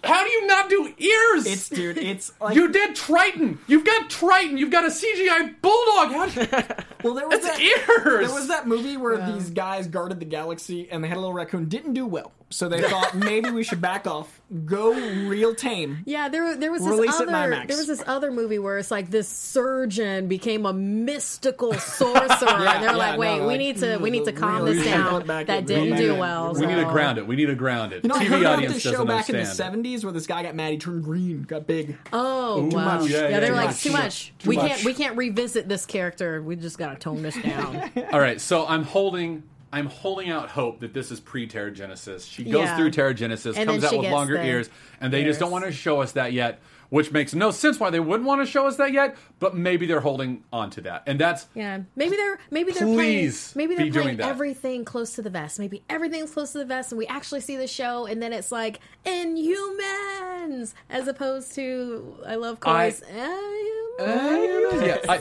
how 0.03 0.24
do 0.24 0.30
you 0.30 0.47
not 0.47 0.70
do 0.70 0.95
ears? 0.97 1.47
It's 1.47 1.68
dude. 1.68 1.99
It's 1.99 2.33
like 2.41 2.57
you 2.57 2.72
did 2.72 2.97
Triton. 2.97 3.59
You've 3.66 3.85
got 3.85 4.09
Triton. 4.09 4.57
You've 4.57 4.70
got 4.70 4.85
a 4.85 4.89
CGI 4.89 5.61
bulldog. 5.61 6.12
How 6.12 6.26
do 6.26 6.85
well, 7.05 7.12
there 7.14 7.28
was 7.28 7.37
It's 7.39 7.47
that, 7.47 7.61
ears. 7.61 8.28
There 8.28 8.35
was 8.35 8.49
that 8.49 8.66
movie 8.66 8.97
where 8.97 9.30
these 9.30 9.51
guys 9.51 9.87
guarded 9.87 10.20
the 10.20 10.24
galaxy 10.26 10.91
and 10.91 11.05
they 11.05 11.09
had 11.09 11.18
a 11.18 11.20
little 11.20 11.35
raccoon. 11.35 11.68
Didn't 11.68 11.93
do 11.93 12.07
well, 12.07 12.33
so 12.53 12.68
they 12.68 12.80
thought 12.82 13.14
maybe 13.16 13.50
we 13.50 13.64
should 13.64 13.80
back 13.80 14.07
off, 14.07 14.40
go 14.64 14.92
real 15.26 15.55
tame. 15.55 16.03
Yeah, 16.05 16.28
there 16.28 16.57
there 16.57 16.70
was 16.70 16.82
this 16.82 16.90
Release 16.90 17.18
it 17.18 17.28
in 17.28 17.34
other 17.34 17.64
there 17.66 17.76
was 17.76 17.86
this 17.86 18.03
other 18.07 18.30
movie 18.30 18.59
where 18.59 18.78
it's 18.78 18.90
like 18.90 19.11
this 19.11 19.28
surgeon 19.28 20.28
became 20.28 20.66
a 20.66 20.72
mystical 20.72 21.72
sorcerer, 21.74 22.48
and 22.48 22.82
they're 22.82 22.90
yeah, 22.90 22.96
like, 22.96 23.18
"Wait, 23.18 23.38
no, 23.38 23.42
we 23.42 23.46
like, 23.48 23.59
need 23.59 23.76
to 23.78 23.98
we 23.98 24.11
need 24.11 24.24
to 24.26 24.32
calm 24.42 24.62
really 24.62 24.76
this 24.76 24.86
down." 24.86 25.26
That 25.26 25.66
didn't 25.66 25.96
do 25.96 26.14
well. 26.14 26.55
we 26.55 26.66
need 26.66 26.76
to 26.76 26.84
ground 26.84 27.18
it. 27.18 27.26
We 27.26 27.36
need 27.36 27.46
to 27.46 27.55
ground 27.55 27.92
it. 27.92 28.05
You 28.05 28.09
know, 28.09 28.16
I 28.16 28.24
TV 28.24 28.28
heard 28.28 28.46
audience 28.46 28.74
this 28.74 28.82
show 28.82 29.05
back 29.05 29.28
in 29.30 29.36
the 29.36 29.42
'70s 29.42 30.05
where 30.05 30.12
this 30.12 30.26
guy 30.26 30.42
got 30.42 30.55
mad. 30.55 30.72
He 30.72 30.78
turned 30.78 31.05
green, 31.05 31.42
got 31.42 31.66
big. 31.66 31.96
Oh, 32.12 32.68
Too 32.70 32.76
wow. 32.76 32.98
much. 32.98 33.11
Yeah, 33.11 33.22
Yeah, 33.22 33.28
yeah, 33.28 33.40
they're 33.40 33.55
like 33.55 33.76
too 33.76 33.92
much. 33.92 34.32
We 34.44 34.57
can't 34.57 34.84
we 34.84 34.94
can't 34.94 35.16
revisit 35.16 35.68
this 35.68 35.86
character. 35.86 36.42
We 36.42 36.57
just 36.57 36.78
got 36.78 36.90
to 36.92 36.96
tone 36.96 37.22
this 37.22 37.40
down. 37.40 37.90
All 38.12 38.20
right, 38.20 38.40
so 38.40 38.66
I'm 38.66 38.84
holding. 38.84 39.42
I'm 39.73 39.87
holding 39.87 40.31
out 40.31 40.51
hope 40.51 40.81
that 40.81 40.93
this 40.93 41.11
is 41.11 41.18
pre-Terrigenesis. 41.20 42.31
She 42.31 42.45
goes 42.45 42.64
Yeah. 42.64 42.77
through 42.77 42.91
Terrigenesis, 42.91 43.57
And 43.57 43.66
comes 43.68 43.83
out 43.85 43.97
with 43.99 44.11
longer 44.11 44.37
ears, 44.37 44.68
and 45.01 45.12
they 45.12 45.25
just 45.25 45.41
don't 45.41 45.51
want 45.51 45.64
to 45.64 45.73
show 45.73 46.03
us 46.03 46.12
that 46.12 46.33
yet, 46.35 46.61
which 46.91 47.11
makes 47.11 47.35
no 47.35 47.51
sense 47.51 47.81
why 47.81 47.89
they 47.89 47.99
wouldn't 48.01 48.27
want 48.29 48.43
to 48.43 48.47
show 48.47 48.66
us 48.66 48.77
that 48.77 48.93
yet. 48.93 49.16
But 49.41 49.57
maybe 49.57 49.87
they're 49.87 50.01
holding 50.01 50.45
on 50.53 50.68
to 50.73 50.83
that, 50.83 51.05
and 51.07 51.18
that's 51.18 51.47
Yeah, 51.55 51.81
maybe 51.97 52.16
they're 52.16 52.39
maybe 52.51 52.73
they're 52.73 52.87
Please 52.87 53.53
playing 53.55 53.68
maybe 53.68 53.77
they're 53.77 53.87
be 53.87 53.91
doing 53.91 54.16
playing 54.16 54.20
everything 54.31 54.85
close 54.85 55.14
to 55.14 55.23
the 55.23 55.31
vest. 55.31 55.59
Maybe 55.59 55.83
everything's 55.89 56.33
close 56.33 56.53
to 56.53 56.59
the 56.59 56.66
vest, 56.66 56.93
and 56.93 56.99
we 56.99 57.07
actually 57.07 57.41
see 57.41 57.57
the 57.57 57.66
show, 57.66 58.05
and 58.05 58.23
then 58.23 58.33
it's 58.35 58.53
like 58.53 58.79
Inhumans 59.07 60.75
as 60.91 61.09
opposed 61.09 61.55
to 61.55 62.16
I 62.27 62.35
love 62.35 62.61
Corey's 62.61 63.01
Inhumans. 63.01 64.87
yeah. 64.87 64.99
I, 65.09 65.20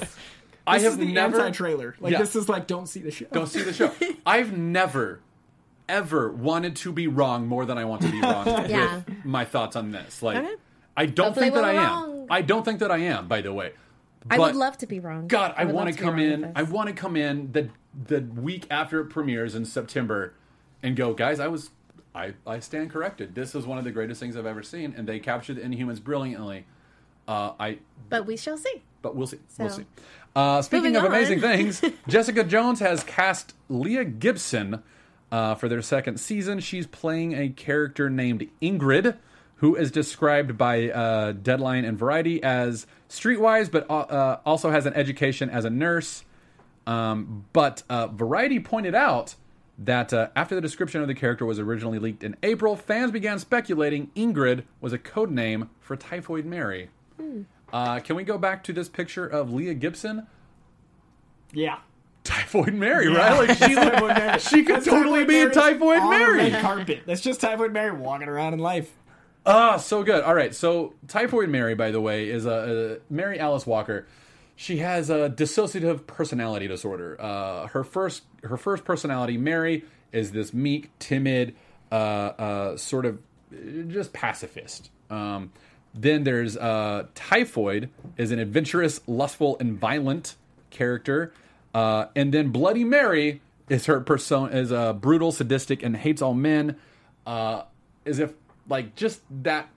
I 0.71 0.79
have 0.79 0.93
is 0.93 0.97
the 0.97 1.11
never 1.11 1.39
anti-trailer. 1.39 1.95
Like 1.99 2.13
Yeah. 2.13 2.19
this 2.19 2.35
is 2.35 2.47
like, 2.49 2.67
don't 2.67 2.87
see 2.87 2.99
the 3.01 3.11
show. 3.11 3.25
don't 3.31 3.47
see 3.47 3.61
the 3.61 3.73
show. 3.73 3.91
I've 4.25 4.55
never 4.57 5.19
ever 5.89 6.31
wanted 6.31 6.75
to 6.77 6.91
be 6.93 7.07
wrong 7.07 7.47
more 7.47 7.65
than 7.65 7.77
I 7.77 7.83
want 7.85 8.01
to 8.03 8.11
be 8.11 8.21
wrong 8.21 8.45
Yeah. 8.69 8.97
with 9.05 9.25
my 9.25 9.43
thoughts 9.45 9.75
on 9.75 9.91
this. 9.91 10.21
Like 10.23 10.37
Okay. 10.37 10.55
I 10.95 11.05
don't 11.05 11.27
Hopefully 11.27 11.45
think 11.47 11.55
that 11.55 11.63
I 11.65 11.73
am. 11.73 11.89
wrong. 11.89 12.27
I 12.29 12.41
don't 12.41 12.63
think 12.63 12.79
that 12.79 12.91
I 12.91 12.97
am, 12.99 13.27
by 13.27 13.41
the 13.41 13.51
way. 13.53 13.73
I 14.29 14.37
would 14.37 14.55
love 14.55 14.77
to 14.79 14.85
be 14.87 14.99
wrong. 14.99 15.27
God, 15.27 15.53
I, 15.57 15.65
would 15.65 15.73
want 15.73 15.93
to 15.93 15.99
come 15.99 16.19
in. 16.19 16.51
I 16.55 16.63
want 16.63 16.87
to 16.89 16.93
come 16.93 17.15
in 17.15 17.51
the 17.51 17.69
the 18.07 18.21
week 18.21 18.67
after 18.69 18.99
it 19.01 19.05
premieres 19.05 19.55
in 19.55 19.65
September, 19.65 20.33
and 20.83 20.95
go, 20.95 21.13
guys. 21.13 21.39
I 21.39 21.47
was, 21.47 21.71
I, 22.13 22.33
I 22.45 22.59
stand 22.59 22.91
corrected. 22.91 23.33
This 23.35 23.55
is 23.55 23.65
one 23.65 23.77
of 23.79 23.83
the 23.83 23.89
greatest 23.91 24.19
things 24.19 24.37
I've 24.37 24.45
ever 24.45 24.61
seen, 24.63 24.93
and 24.95 25.07
they 25.07 25.19
captured 25.19 25.55
the 25.55 25.61
Inhumans 25.61 26.01
brilliantly. 26.03 26.65
Uh, 27.27 27.53
I, 27.59 27.79
but 28.09 28.25
we 28.27 28.37
shall 28.37 28.57
see. 28.57 28.83
but 29.01 29.15
we'll 29.15 29.27
see. 29.27 29.39
we'll 29.57 29.69
see. 29.69 29.85
Uh, 30.35 30.61
speaking 30.61 30.93
moving 30.93 31.05
of 31.07 31.11
amazing 31.11 31.41
things, 31.41 31.81
Jessica 32.07 32.43
Jones 32.43 32.79
has 32.79 33.03
cast 33.03 33.53
Leah 33.69 34.05
Gibson 34.05 34.81
uh, 35.31 35.55
for 35.55 35.67
their 35.67 35.81
second 35.81 36.19
season. 36.19 36.59
She's 36.59 36.87
playing 36.87 37.33
a 37.33 37.49
character 37.49 38.09
named 38.09 38.47
Ingrid, 38.61 39.17
who 39.55 39.75
is 39.75 39.91
described 39.91 40.57
by 40.57 40.89
uh, 40.89 41.33
Deadline 41.33 41.85
and 41.85 41.97
Variety 41.97 42.41
as 42.41 42.87
streetwise, 43.09 43.69
but 43.71 43.89
uh, 43.89 43.99
uh, 43.99 44.39
also 44.45 44.71
has 44.71 44.85
an 44.85 44.93
education 44.93 45.49
as 45.49 45.65
a 45.65 45.69
nurse. 45.69 46.23
Um, 46.87 47.45
but 47.53 47.83
uh, 47.89 48.07
Variety 48.07 48.59
pointed 48.59 48.95
out 48.95 49.35
that 49.77 50.13
uh, 50.13 50.29
after 50.35 50.55
the 50.55 50.61
description 50.61 51.01
of 51.01 51.07
the 51.07 51.15
character 51.15 51.45
was 51.45 51.59
originally 51.59 51.99
leaked 51.99 52.23
in 52.23 52.35
April, 52.43 52.75
fans 52.75 53.11
began 53.11 53.39
speculating 53.39 54.11
Ingrid 54.15 54.63
was 54.79 54.93
a 54.93 54.97
code 54.97 55.31
name 55.31 55.69
for 55.79 55.95
Typhoid 55.95 56.45
Mary. 56.45 56.89
Uh, 57.71 57.99
can 57.99 58.15
we 58.15 58.23
go 58.23 58.37
back 58.37 58.63
to 58.65 58.73
this 58.73 58.89
picture 58.89 59.25
of 59.25 59.51
Leah 59.53 59.73
Gibson? 59.73 60.27
Yeah. 61.53 61.77
Typhoid 62.23 62.73
Mary, 62.73 63.07
right? 63.07 63.47
Like 63.47 63.57
she, 63.69 63.75
Mary. 63.75 64.39
she 64.39 64.63
could 64.63 64.75
That's 64.77 64.85
totally 64.85 65.25
Typhoid 65.25 65.27
be 65.27 65.35
a 65.39 65.43
Mary's 65.45 65.55
Typhoid 65.55 66.09
Mary. 66.09 66.37
red 66.51 66.61
carpet. 66.61 67.03
That's 67.05 67.21
just 67.21 67.41
Typhoid 67.41 67.73
Mary 67.73 67.91
walking 67.91 68.27
around 68.27 68.53
in 68.53 68.59
life. 68.59 68.91
Ah, 69.45 69.77
so 69.77 70.03
good. 70.03 70.23
All 70.23 70.35
right, 70.35 70.53
so 70.53 70.93
Typhoid 71.07 71.49
Mary, 71.49 71.73
by 71.73 71.89
the 71.89 71.99
way, 71.99 72.29
is 72.29 72.45
a, 72.45 72.99
a 73.09 73.13
Mary 73.13 73.39
Alice 73.39 73.65
Walker. 73.65 74.05
She 74.55 74.77
has 74.77 75.09
a 75.09 75.29
dissociative 75.31 76.05
personality 76.05 76.67
disorder. 76.67 77.19
Uh, 77.19 77.65
her 77.67 77.83
first 77.83 78.21
her 78.43 78.57
first 78.57 78.85
personality, 78.85 79.37
Mary, 79.37 79.83
is 80.11 80.31
this 80.31 80.53
meek, 80.53 80.91
timid, 80.99 81.55
uh, 81.91 81.95
uh, 81.95 82.77
sort 82.77 83.07
of 83.07 83.17
uh, 83.51 83.57
just 83.87 84.13
pacifist. 84.13 84.91
Um, 85.09 85.51
then 85.93 86.23
there's 86.23 86.57
uh, 86.57 87.07
Typhoid, 87.15 87.89
is 88.17 88.31
an 88.31 88.39
adventurous, 88.39 89.01
lustful, 89.07 89.57
and 89.59 89.79
violent 89.79 90.35
character. 90.69 91.33
Uh, 91.73 92.05
and 92.15 92.33
then 92.33 92.49
Bloody 92.49 92.83
Mary 92.83 93.41
is 93.69 93.85
her 93.85 94.01
persona 94.01 94.55
is 94.55 94.71
uh, 94.71 94.93
brutal, 94.93 95.31
sadistic, 95.31 95.83
and 95.83 95.97
hates 95.97 96.21
all 96.21 96.33
men. 96.33 96.77
Uh, 97.25 97.63
as 98.05 98.19
if 98.19 98.33
like 98.67 98.95
just 98.95 99.21
that 99.43 99.69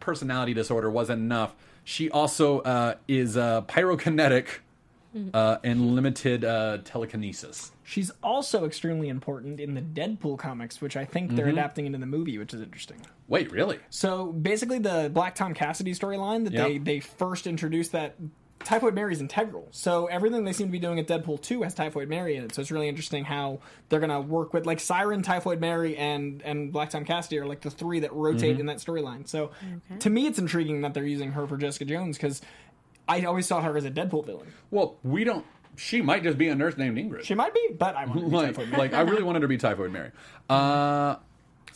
personality 0.00 0.54
disorder 0.54 0.90
wasn't 0.90 1.20
enough. 1.20 1.54
She 1.84 2.10
also 2.10 2.60
uh, 2.60 2.94
is 3.08 3.36
uh, 3.36 3.62
pyrokinetic 3.62 4.46
uh, 5.32 5.58
and 5.62 5.94
limited 5.94 6.44
uh, 6.44 6.78
telekinesis. 6.84 7.72
She's 7.86 8.10
also 8.22 8.64
extremely 8.64 9.08
important 9.08 9.60
in 9.60 9.74
the 9.74 9.80
Deadpool 9.80 10.38
comics, 10.38 10.80
which 10.80 10.96
I 10.96 11.04
think 11.04 11.36
they're 11.36 11.46
Mm-hmm. 11.46 11.56
adapting 11.58 11.86
into 11.86 11.98
the 11.98 12.06
movie, 12.06 12.36
which 12.36 12.52
is 12.52 12.60
interesting. 12.60 12.98
Wait, 13.28 13.52
really? 13.52 13.78
So 13.90 14.32
basically, 14.32 14.80
the 14.80 15.08
Black 15.14 15.36
Tom 15.36 15.54
Cassidy 15.54 15.92
storyline 15.92 16.44
that 16.44 16.52
they 16.52 16.72
Yep. 16.74 16.84
they 16.84 17.00
first 17.00 17.46
introduced 17.46 17.92
that 17.92 18.16
Typhoid 18.64 18.94
Mary 18.94 19.12
is 19.12 19.20
integral. 19.20 19.68
So 19.70 20.06
everything 20.06 20.42
they 20.44 20.52
seem 20.52 20.66
to 20.66 20.72
be 20.72 20.80
doing 20.80 20.98
at 20.98 21.06
Deadpool 21.06 21.40
two 21.42 21.62
has 21.62 21.74
Typhoid 21.74 22.08
Mary 22.08 22.34
in 22.34 22.42
it. 22.44 22.54
So 22.54 22.60
it's 22.60 22.72
really 22.72 22.88
interesting 22.88 23.24
how 23.24 23.60
they're 23.88 24.00
gonna 24.00 24.20
work 24.20 24.52
with 24.52 24.66
like 24.66 24.80
Siren, 24.80 25.22
Typhoid 25.22 25.60
Mary, 25.60 25.96
and 25.96 26.42
and 26.42 26.72
Black 26.72 26.90
Tom 26.90 27.04
Cassidy 27.04 27.38
are 27.38 27.46
like 27.46 27.60
the 27.60 27.70
three 27.70 28.00
that 28.00 28.12
rotate 28.12 28.52
Mm-hmm. 28.52 28.60
in 28.60 28.66
that 28.66 28.78
storyline. 28.78 29.28
So 29.28 29.52
to 30.00 30.10
me, 30.10 30.26
it's 30.26 30.40
intriguing 30.40 30.80
that 30.80 30.94
they're 30.94 31.06
using 31.06 31.30
her 31.32 31.46
for 31.46 31.56
Jessica 31.56 31.84
Jones 31.84 32.16
because 32.16 32.40
I 33.08 33.22
always 33.22 33.46
saw 33.46 33.60
her 33.60 33.76
as 33.76 33.84
a 33.84 33.90
Deadpool 33.92 34.26
villain. 34.26 34.48
Well, 34.72 34.96
we 35.04 35.22
don't. 35.22 35.44
She 35.76 36.02
might 36.02 36.22
just 36.22 36.38
be 36.38 36.48
a 36.48 36.54
nurse 36.54 36.76
named 36.76 36.98
Ingrid. 36.98 37.24
She 37.24 37.34
might 37.34 37.54
be, 37.54 37.68
but 37.78 37.94
I 37.96 38.06
want 38.06 38.20
to 38.20 38.26
be 38.26 38.32
like, 38.36 38.46
Typhoid 38.48 38.68
Mary. 38.70 38.78
like 38.82 38.92
I 38.94 39.00
really 39.02 39.22
wanted 39.24 39.40
her 39.42 39.44
to 39.44 39.48
be 39.48 39.58
Typhoid 39.58 39.92
Mary. 39.92 40.10
Uh, 40.50 41.16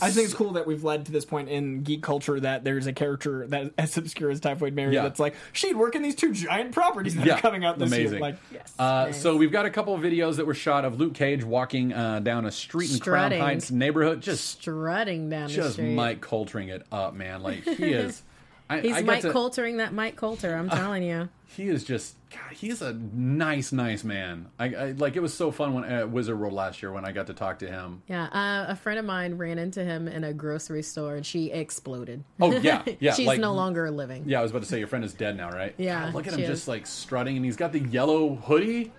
I 0.02 0.10
think 0.10 0.24
it's 0.24 0.32
cool 0.34 0.52
that 0.52 0.66
we've 0.66 0.82
led 0.82 1.04
to 1.06 1.12
this 1.12 1.26
point 1.26 1.50
in 1.50 1.82
geek 1.82 2.02
culture 2.02 2.40
that 2.40 2.64
there's 2.64 2.86
a 2.86 2.92
character 2.94 3.46
that 3.48 3.72
as 3.76 3.98
obscure 3.98 4.30
as 4.30 4.40
Typhoid 4.40 4.72
Mary 4.72 4.94
Yeah. 4.94 5.02
that's 5.02 5.20
like 5.20 5.34
she'd 5.52 5.76
work 5.76 5.94
in 5.94 6.00
these 6.00 6.14
two 6.14 6.32
giant 6.32 6.72
properties 6.72 7.14
that 7.16 7.26
yeah, 7.26 7.34
are 7.36 7.40
coming 7.40 7.66
out 7.66 7.78
this 7.78 7.88
amazing. 7.92 8.12
year. 8.12 8.20
Like, 8.20 8.36
yes. 8.50 8.72
Uh, 8.78 9.04
Nice. 9.08 9.20
So 9.20 9.36
we've 9.36 9.52
got 9.52 9.66
a 9.66 9.70
couple 9.70 9.94
of 9.94 10.00
videos 10.00 10.36
that 10.36 10.46
were 10.46 10.54
shot 10.54 10.86
of 10.86 10.98
Luke 10.98 11.12
Cage 11.12 11.44
walking 11.44 11.92
uh, 11.92 12.20
down 12.20 12.46
a 12.46 12.50
street 12.50 12.90
in 12.92 12.98
Crown 12.98 13.28
Strutting. 13.28 13.40
Heights 13.40 13.70
neighborhood, 13.70 14.22
just 14.22 14.46
Strutting 14.48 15.28
down 15.28 15.48
the 15.48 15.54
just 15.54 15.72
street. 15.74 15.92
Mike 15.94 16.22
Coltering 16.22 16.68
it 16.70 16.86
up, 16.90 17.12
man. 17.12 17.42
Like 17.42 17.64
he 17.64 17.84
is. 17.92 18.22
I, 18.70 18.80
He's 18.80 18.96
I 18.96 19.02
Mike 19.02 19.22
to- 19.22 19.32
Coltering 19.32 19.76
that 19.78 19.92
Mike 19.92 20.16
Colter. 20.16 20.54
I'm 20.54 20.70
telling 20.70 21.02
you. 21.02 21.28
he 21.56 21.68
is 21.68 21.82
just 21.84 22.14
God, 22.30 22.52
he's 22.52 22.80
a 22.80 22.92
nice 22.92 23.72
nice 23.72 24.04
man 24.04 24.46
I, 24.56 24.66
I 24.74 24.90
like 24.92 25.16
it 25.16 25.20
was 25.20 25.34
so 25.34 25.50
fun 25.50 25.74
when 25.74 25.82
at 25.82 26.08
wizard 26.08 26.38
world 26.38 26.52
last 26.52 26.80
year 26.80 26.92
when 26.92 27.04
i 27.04 27.10
got 27.10 27.26
to 27.26 27.34
talk 27.34 27.58
to 27.58 27.66
him 27.66 28.02
Yeah, 28.06 28.26
uh, 28.26 28.66
a 28.72 28.76
friend 28.76 29.00
of 29.00 29.04
mine 29.04 29.34
ran 29.34 29.58
into 29.58 29.82
him 29.82 30.06
in 30.06 30.22
a 30.22 30.32
grocery 30.32 30.84
store 30.84 31.16
and 31.16 31.26
she 31.26 31.50
exploded. 31.50 32.22
oh 32.40 32.52
yeah 32.52 32.84
yeah 33.00 33.14
She's 33.14 33.26
like, 33.26 33.40
no 33.40 33.52
longer 33.52 33.90
living. 33.90 34.22
yeah 34.26 34.38
i 34.38 34.42
was 34.42 34.52
about 34.52 34.62
to 34.62 34.68
say 34.68 34.78
your 34.78 34.86
friend 34.86 35.04
is 35.04 35.12
dead 35.12 35.36
now 35.36 35.50
right 35.50 35.74
Yeah, 35.76 36.04
God, 36.04 36.14
look 36.14 36.26
at 36.28 36.34
him 36.34 36.40
is. 36.40 36.46
just 36.48 36.68
like 36.68 36.86
strutting 36.86 37.34
and 37.34 37.44
he's 37.44 37.56
got 37.56 37.72
the 37.72 37.80
yellow 37.80 38.36
hoodie 38.36 38.92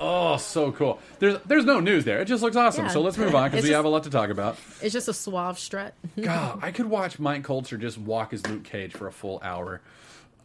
oh 0.00 0.36
so 0.36 0.72
cool 0.72 0.98
there's 1.20 1.38
there's 1.46 1.64
no 1.64 1.78
news 1.80 2.04
there 2.04 2.20
it 2.20 2.24
just 2.24 2.42
looks 2.42 2.56
awesome 2.56 2.86
Yeah. 2.86 2.90
so 2.90 3.00
let's 3.00 3.16
move 3.16 3.34
on 3.34 3.50
because 3.50 3.62
we 3.62 3.68
just- 3.68 3.76
have 3.76 3.84
a 3.84 3.88
lot 3.88 4.02
to 4.04 4.10
talk 4.10 4.30
about 4.30 4.56
It's 4.82 4.92
just 4.92 5.08
a 5.08 5.14
suave 5.14 5.58
strut. 5.58 5.94
God, 6.20 6.58
I 6.62 6.72
could 6.72 6.86
watch 6.86 7.18
Mike 7.18 7.44
Colter 7.44 7.76
just 7.76 7.96
walk 7.98 8.32
as 8.32 8.46
Luke 8.46 8.64
Cage 8.64 8.92
for 8.92 9.06
a 9.06 9.12
full 9.12 9.40
hour. 9.42 9.80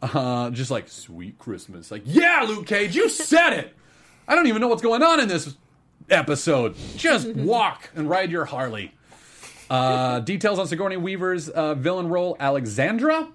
Uh, 0.02 0.48
just 0.50 0.70
like, 0.70 0.88
sweet 0.88 1.38
Christmas. 1.38 1.90
Like, 1.90 2.02
yeah, 2.06 2.44
Luke 2.48 2.66
Cage, 2.66 2.94
you 2.96 3.08
said 3.10 3.52
it! 3.52 3.74
I 4.26 4.34
don't 4.34 4.46
even 4.46 4.60
know 4.62 4.68
what's 4.68 4.80
going 4.82 5.02
on 5.02 5.20
in 5.20 5.28
this 5.28 5.54
episode. 6.08 6.74
Just 6.96 7.28
walk 7.34 7.90
and 7.94 8.08
ride 8.08 8.30
your 8.30 8.46
Harley. 8.46 8.94
Uh, 9.68 10.20
details 10.20 10.58
on 10.58 10.66
Sigourney 10.66 10.96
Weaver's 10.96 11.48
uh, 11.48 11.74
villain 11.74 12.08
role, 12.08 12.36
Alexandra. 12.40 13.28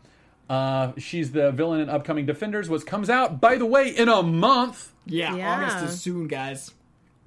Uh, 0.50 0.92
she's 0.98 1.32
the 1.32 1.52
villain 1.52 1.82
in 1.82 1.90
upcoming 1.90 2.26
Defenders, 2.26 2.70
which 2.70 2.86
comes 2.86 3.10
out, 3.10 3.42
by 3.42 3.56
the 3.58 3.66
way, 3.66 3.90
in 3.90 4.08
a 4.10 4.22
month. 4.22 4.92
yeah, 5.06 5.36
Yeah. 5.36 5.56
August 5.56 5.84
is 5.86 6.02
soon, 6.02 6.28
guys. 6.28 6.72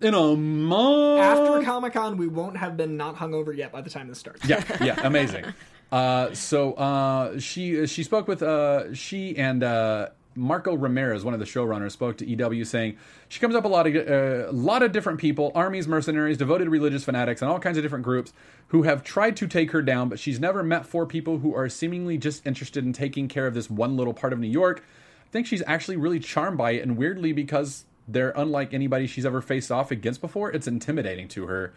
In 0.01 0.15
a 0.15 0.37
month. 0.37 1.21
After 1.21 1.63
Comic 1.65 1.95
Con, 1.95 2.17
we 2.17 2.29
won't 2.29 2.57
have 2.57 2.77
been 2.77 2.97
not 2.97 3.17
hungover 3.17 3.57
yet 3.57 3.73
by 3.73 3.81
the 3.81 3.91
time 3.91 4.07
this 4.09 4.19
starts. 4.19 4.45
yeah, 4.49 4.63
yeah, 4.81 5.01
amazing. 5.05 5.45
Uh, 5.91 6.33
so 6.35 6.75
uh, 6.75 7.39
she 7.41 7.87
she 7.87 8.03
spoke 8.05 8.29
with 8.29 8.43
uh, 8.43 8.95
she 8.95 9.37
and 9.37 9.65
uh, 9.65 10.11
Marco 10.39 10.75
Ramirez, 10.75 11.25
one 11.25 11.35
of 11.35 11.41
the 11.41 11.47
showrunners, 11.47 11.93
spoke 11.93 12.17
to 12.19 12.27
EW 12.27 12.65
saying 12.65 12.97
she 13.29 13.41
comes 13.41 13.55
up 13.55 13.65
a 13.65 13.69
lot 13.69 13.87
of 13.87 13.95
uh, 13.95 14.49
a 14.49 14.53
lot 14.53 14.83
of 14.83 14.93
different 14.93 15.19
people, 15.19 15.53
armies, 15.55 15.89
mercenaries, 15.89 16.39
devoted 16.39 16.69
religious 16.69 17.05
fanatics, 17.05 17.43
and 17.43 17.51
all 17.51 17.59
kinds 17.59 17.77
of 17.77 17.83
different 17.83 18.05
groups 18.05 18.33
who 18.69 18.85
have 18.85 19.03
tried 19.03 19.37
to 19.37 19.47
take 19.47 19.73
her 19.73 19.83
down, 19.83 20.09
but 20.09 20.19
she's 20.19 20.39
never 20.39 20.63
met 20.63 20.87
four 20.87 21.07
people 21.07 21.39
who 21.39 21.55
are 21.55 21.69
seemingly 21.69 22.17
just 22.17 22.47
interested 22.47 22.85
in 22.85 22.93
taking 22.93 23.29
care 23.29 23.47
of 23.47 23.55
this 23.55 23.69
one 23.69 23.97
little 23.97 24.15
part 24.15 24.33
of 24.33 24.39
New 24.39 24.49
York. 24.49 24.85
I 25.27 25.31
think 25.31 25.47
she's 25.47 25.63
actually 25.67 25.97
really 25.97 26.21
charmed 26.21 26.57
by 26.57 26.73
it, 26.73 26.83
and 26.83 26.97
weirdly 26.97 27.33
because 27.33 27.85
they're 28.07 28.33
unlike 28.37 28.73
anybody 28.73 29.07
she's 29.07 29.27
ever 29.27 29.43
faced 29.43 29.71
off 29.71 29.91
against 29.91 30.21
before, 30.21 30.51
it's 30.51 30.67
intimidating 30.67 31.29
to 31.29 31.47
her. 31.47 31.75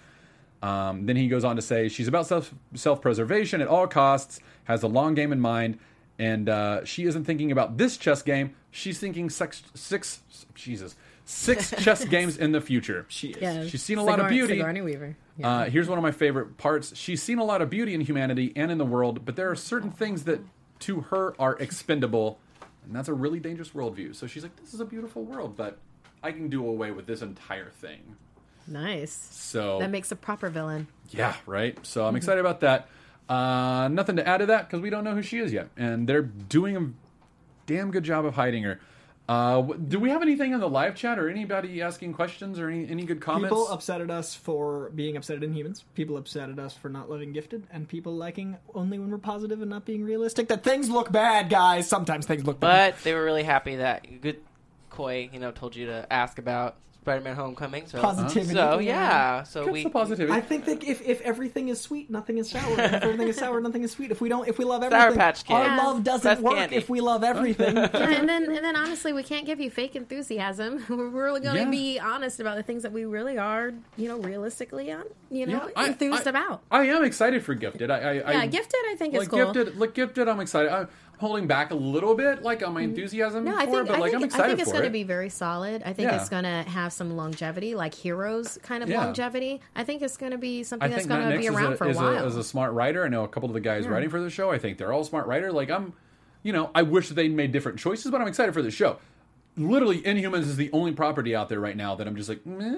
Um, 0.64 1.08
then 1.08 1.16
he 1.16 1.28
goes 1.28 1.44
on 1.44 1.56
to 1.56 1.62
say 1.62 1.90
she's 1.90 2.08
about 2.08 2.28
self 2.28 2.54
self 2.76 3.02
preservation 3.02 3.62
at 3.62 3.68
all 3.68 3.88
costs, 3.88 4.40
has 4.66 4.82
the 4.82 4.90
long 4.90 5.16
game 5.16 5.32
in 5.34 5.40
mind, 5.40 5.80
and 6.22 6.48
uh, 6.48 6.86
she 6.86 7.06
isn't 7.06 7.24
thinking 7.24 7.52
about 7.52 7.78
this 7.78 7.98
chess 7.98 8.22
game. 8.22 8.54
She's 8.70 9.00
thinking 9.00 9.32
six, 9.32 9.64
six 9.74 10.22
Jesus, 10.54 10.96
six 11.26 11.72
chess 11.80 12.06
games 12.06 12.38
in 12.38 12.52
the 12.52 12.62
future. 12.62 13.08
She 13.10 13.30
is. 13.30 13.42
Yeah, 13.42 13.66
She's 13.66 13.82
seen 13.82 13.98
a 13.98 14.04
lot 14.04 14.20
of 14.20 14.30
beauty. 14.30 14.58
Sigourney 14.58 14.82
Weaver. 14.82 15.18
Yeah. 15.38 15.50
Uh, 15.50 15.66
here's 15.66 15.90
one 15.90 15.98
of 15.98 16.04
my 16.04 16.12
favorite 16.12 16.58
parts. 16.58 16.96
She's 16.96 17.24
seen 17.24 17.40
a 17.40 17.44
lot 17.44 17.64
of 17.64 17.72
beauty 17.72 17.96
in 17.96 18.02
humanity 18.02 18.54
and 18.56 18.70
in 18.72 18.78
the 18.78 18.86
world, 18.86 19.26
but 19.26 19.36
there 19.36 19.50
are 19.50 19.56
certain 19.56 19.90
things 19.90 20.26
that 20.26 20.42
to 20.82 21.02
her 21.02 21.34
are 21.40 21.56
expendable, 21.58 22.40
and 22.86 22.96
that's 22.96 23.10
a 23.10 23.14
really 23.16 23.40
dangerous 23.40 23.70
worldview. 23.70 24.14
So 24.14 24.28
she's 24.28 24.44
like, 24.44 24.56
"This 24.58 24.76
is 24.76 24.80
a 24.80 24.86
beautiful 24.86 25.24
world, 25.24 25.58
but 25.58 25.80
I 26.22 26.32
can 26.32 26.50
do 26.50 26.68
away 26.68 26.92
with 26.92 27.08
this 27.08 27.24
entire 27.24 27.70
thing." 27.72 28.16
nice. 28.68 29.12
So 29.32 29.80
That 29.80 29.90
makes 29.90 30.12
a 30.12 30.16
proper 30.16 30.50
villain. 30.50 30.88
yeah, 31.10 31.36
right. 31.48 31.84
So 31.84 32.06
I'm 32.06 32.16
excited 32.16 32.40
about 32.40 32.60
that. 32.60 32.88
Uh, 33.32 33.88
nothing 33.88 34.18
to 34.18 34.28
add 34.28 34.40
to 34.40 34.46
that 34.48 34.68
because 34.68 34.82
we 34.82 34.90
don't 34.90 35.06
know 35.06 35.16
who 35.16 35.22
she 35.22 35.38
is 35.38 35.54
yet, 35.54 35.70
and 35.78 36.06
they're 36.06 36.22
doing 36.22 36.76
a 36.76 36.90
damn 37.66 37.90
good 37.90 38.04
job 38.04 38.26
of 38.26 38.34
hiding 38.34 38.64
her. 38.64 38.82
Uh, 39.30 39.62
do 39.62 39.98
we 40.00 40.10
have 40.10 40.22
anything 40.22 40.52
in 40.52 40.60
the 40.60 40.68
live 40.68 40.96
chat 40.96 41.18
or 41.18 41.30
anybody 41.30 41.82
asking 41.82 42.14
questions 42.14 42.60
or 42.60 42.70
any, 42.70 42.86
any 42.90 43.06
good 43.06 43.22
comments? 43.22 43.48
People 43.48 43.70
upset 43.70 44.02
at 44.02 44.12
us 44.12 44.36
for 44.36 44.90
being 44.96 45.16
upset 45.16 45.38
at 45.38 45.44
Inhumans. 45.50 45.84
People 45.96 46.18
upset 46.18 46.50
at 46.50 46.60
us 46.60 46.74
for 46.74 46.90
not 46.90 47.10
loving 47.10 47.32
Gifted, 47.32 47.66
and 47.72 47.88
people 47.88 48.14
liking 48.14 48.58
only 48.76 49.00
when 49.00 49.10
we're 49.10 49.18
positive 49.18 49.62
and 49.62 49.70
not 49.70 49.86
being 49.86 50.04
realistic. 50.04 50.50
That 50.50 50.66
things 50.66 50.90
look 50.90 51.10
bad, 51.10 51.50
guys. 51.50 51.88
Sometimes 51.88 52.26
things 52.26 52.46
look 52.46 52.60
bad. 52.60 52.96
But 52.96 53.04
they 53.06 53.14
were 53.14 53.24
really 53.24 53.44
happy 53.44 53.78
that 53.78 54.20
good 54.20 54.42
Coy, 54.90 55.30
you 55.32 55.40
know, 55.40 55.52
told 55.52 55.78
you 55.78 55.86
to 55.86 56.06
ask 56.12 56.38
about 56.38 56.76
Spider-Man: 57.02 57.36
Homecoming. 57.36 57.88
So 57.88 58.00
Positivity. 58.00 58.54
So 58.54 58.78
yeah, 58.78 59.42
so 59.42 59.62
That's 59.62 59.72
we 59.74 59.84
the 59.86 59.90
positivity. 59.90 60.32
I 60.38 60.40
think 60.42 60.66
that 60.66 60.84
if, 60.84 61.02
if 61.02 61.20
everything 61.22 61.70
is 61.70 61.82
sweet, 61.82 62.12
nothing 62.12 62.38
is 62.38 62.50
sour. 62.52 62.74
If 62.74 62.80
everything 63.04 63.28
is 63.28 63.38
sour, 63.38 63.60
nothing 63.60 63.82
is 63.84 63.92
sweet. 63.92 64.12
If 64.12 64.22
we 64.22 64.30
don't, 64.30 64.48
if 64.48 64.60
we 64.60 64.66
love 64.66 64.84
Sour 64.84 64.94
everything, 64.94 65.18
Patch 65.18 65.44
Kid. 65.44 65.54
our 65.56 65.66
Yeah. 65.66 65.78
love 65.78 66.04
doesn't 66.04 66.24
That's 66.24 66.42
work. 66.42 66.56
candy. 66.58 66.76
If 66.76 66.90
we 66.90 67.02
love 67.02 67.24
everything, 67.24 67.76
Yeah, 67.78 67.90
and 68.12 68.30
then 68.30 68.44
and 68.44 68.64
then 68.64 68.76
honestly, 68.76 69.14
we 69.14 69.24
can't 69.24 69.48
give 69.48 69.60
you 69.60 69.72
fake 69.72 69.96
enthusiasm. 69.96 70.86
We're 70.90 71.08
really 71.10 71.40
going 71.42 71.56
to 71.56 71.62
Yeah. 71.64 71.70
be 71.72 72.00
honest 72.00 72.40
about 72.40 72.58
the 72.58 72.64
things 72.64 72.84
that 72.84 72.92
we 72.92 73.06
really 73.06 73.38
are, 73.40 73.72
you 73.98 74.08
know, 74.08 74.20
realistically 74.20 74.92
on, 74.92 75.06
you 75.32 75.48
know, 75.48 75.72
I- 75.76 75.88
enthused 75.88 76.28
I- 76.28 76.30
about. 76.30 76.62
I 76.70 76.84
am 76.86 77.04
excited 77.04 77.44
for 77.44 77.56
Gifted. 77.56 77.90
I, 77.90 77.98
I, 77.98 78.12
Yeah, 78.14 78.40
I 78.42 78.46
gifted. 78.48 78.80
I 78.92 78.96
think 78.96 79.14
like 79.14 79.24
is 79.24 79.28
cool. 79.28 79.52
Gifted. 79.54 79.78
Like 79.78 79.96
Gifted, 79.96 80.28
I'm 80.28 80.40
excited. 80.40 80.72
I'm 80.72 80.88
holding 81.22 81.48
back 81.48 81.72
a 81.72 81.76
little 81.76 82.16
bit, 82.16 82.42
like 82.44 82.62
on 82.68 82.74
my 82.74 82.82
enthusiasm 82.82 83.46
Mm-hmm. 83.46 83.52
No, 83.52 83.56
for 83.56 83.62
I 83.62 83.66
think 83.66 83.78
it, 83.78 83.88
but 83.88 83.96
I 83.96 84.00
like 84.00 84.12
think, 84.12 84.16
I'm 84.16 84.24
I 84.24 84.26
excited 84.26 84.48
think 84.50 84.60
it's 84.62 84.72
going 84.72 84.84
it. 84.84 84.88
to 84.88 84.92
be 84.92 85.04
very 85.04 85.30
solid. 85.30 85.84
I 85.86 85.94
think 85.94 86.10
Yeah. 86.12 86.20
it's 86.20 86.28
going 86.30 86.44
to 86.44 86.64
have 86.70 86.92
some 86.92 87.16
longevity, 87.16 87.76
like 87.76 87.94
Heroes 87.94 88.58
kind 88.64 88.84
of 88.84 88.90
Yeah. 88.90 89.06
longevity. 89.06 89.62
I 89.76 89.84
think 89.86 90.02
it's 90.02 90.18
going 90.18 90.34
to 90.34 90.38
be 90.38 90.64
something 90.64 90.92
that's 90.92 91.06
going 91.06 91.30
to 91.32 91.38
be 91.38 91.48
around 91.48 91.74
a, 91.74 91.78
for 91.78 91.86
a 91.86 91.90
is, 91.92 91.98
while. 91.98 92.08
a, 92.24 92.26
is 92.28 92.36
a 92.36 92.44
smart 92.44 92.74
writer. 92.74 93.06
I 93.06 93.08
know 93.08 93.24
a 93.24 93.28
couple 93.30 93.48
of 93.48 93.54
the 93.54 93.62
guys 93.62 93.88
writing 93.88 94.10
for 94.10 94.20
the 94.20 94.30
show. 94.30 94.52
I 94.52 94.58
think 94.58 94.78
they're 94.78 94.92
all 94.92 95.04
smart 95.06 95.28
writer. 95.28 95.52
Like 95.52 95.70
I'm, 95.70 95.94
you 96.44 96.52
know, 96.52 96.72
I 96.76 96.82
wish 96.82 97.08
that 97.08 97.14
they 97.14 97.30
made 97.30 97.52
different 97.52 97.80
choices, 97.80 98.12
but 98.12 98.20
I'm 98.20 98.28
excited 98.28 98.54
for 98.54 98.62
the 98.64 98.72
show. 98.72 98.98
Literally, 99.58 100.02
Inhumans 100.02 100.42
is 100.48 100.56
the 100.58 100.70
only 100.74 100.92
property 100.92 101.36
out 101.36 101.50
there 101.50 101.60
right 101.60 101.78
now 101.78 101.94
that 101.96 102.08
I'm 102.08 102.16
just 102.16 102.30
like, 102.30 102.46
meh. 102.46 102.78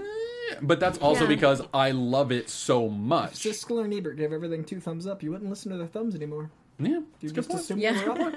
but 0.61 0.79
that's 0.79 0.97
also 0.97 1.21
Yeah. 1.23 1.27
because 1.29 1.61
I 1.73 1.91
love 1.91 2.31
it 2.31 2.49
so 2.49 2.89
much. 2.89 3.33
Siskel 3.35 3.83
and 3.83 3.93
Ebert 3.93 4.17
gave 4.17 4.33
everything 4.33 4.63
two 4.65 4.79
thumbs 4.81 5.07
up. 5.07 5.23
You 5.23 5.31
wouldn't 5.31 5.49
listen 5.49 5.71
to 5.71 5.77
their 5.77 5.87
thumbs 5.87 6.13
anymore. 6.15 6.49
Yeah, 6.85 6.91
You 6.91 7.05
it's 7.21 7.31
a 7.31 7.35
good 7.35 7.35
just 7.35 7.49
point. 7.49 7.61
assume 7.61 7.79
Yeah. 7.79 7.93
they 8.01 8.07
were 8.09 8.27
up. 8.29 8.33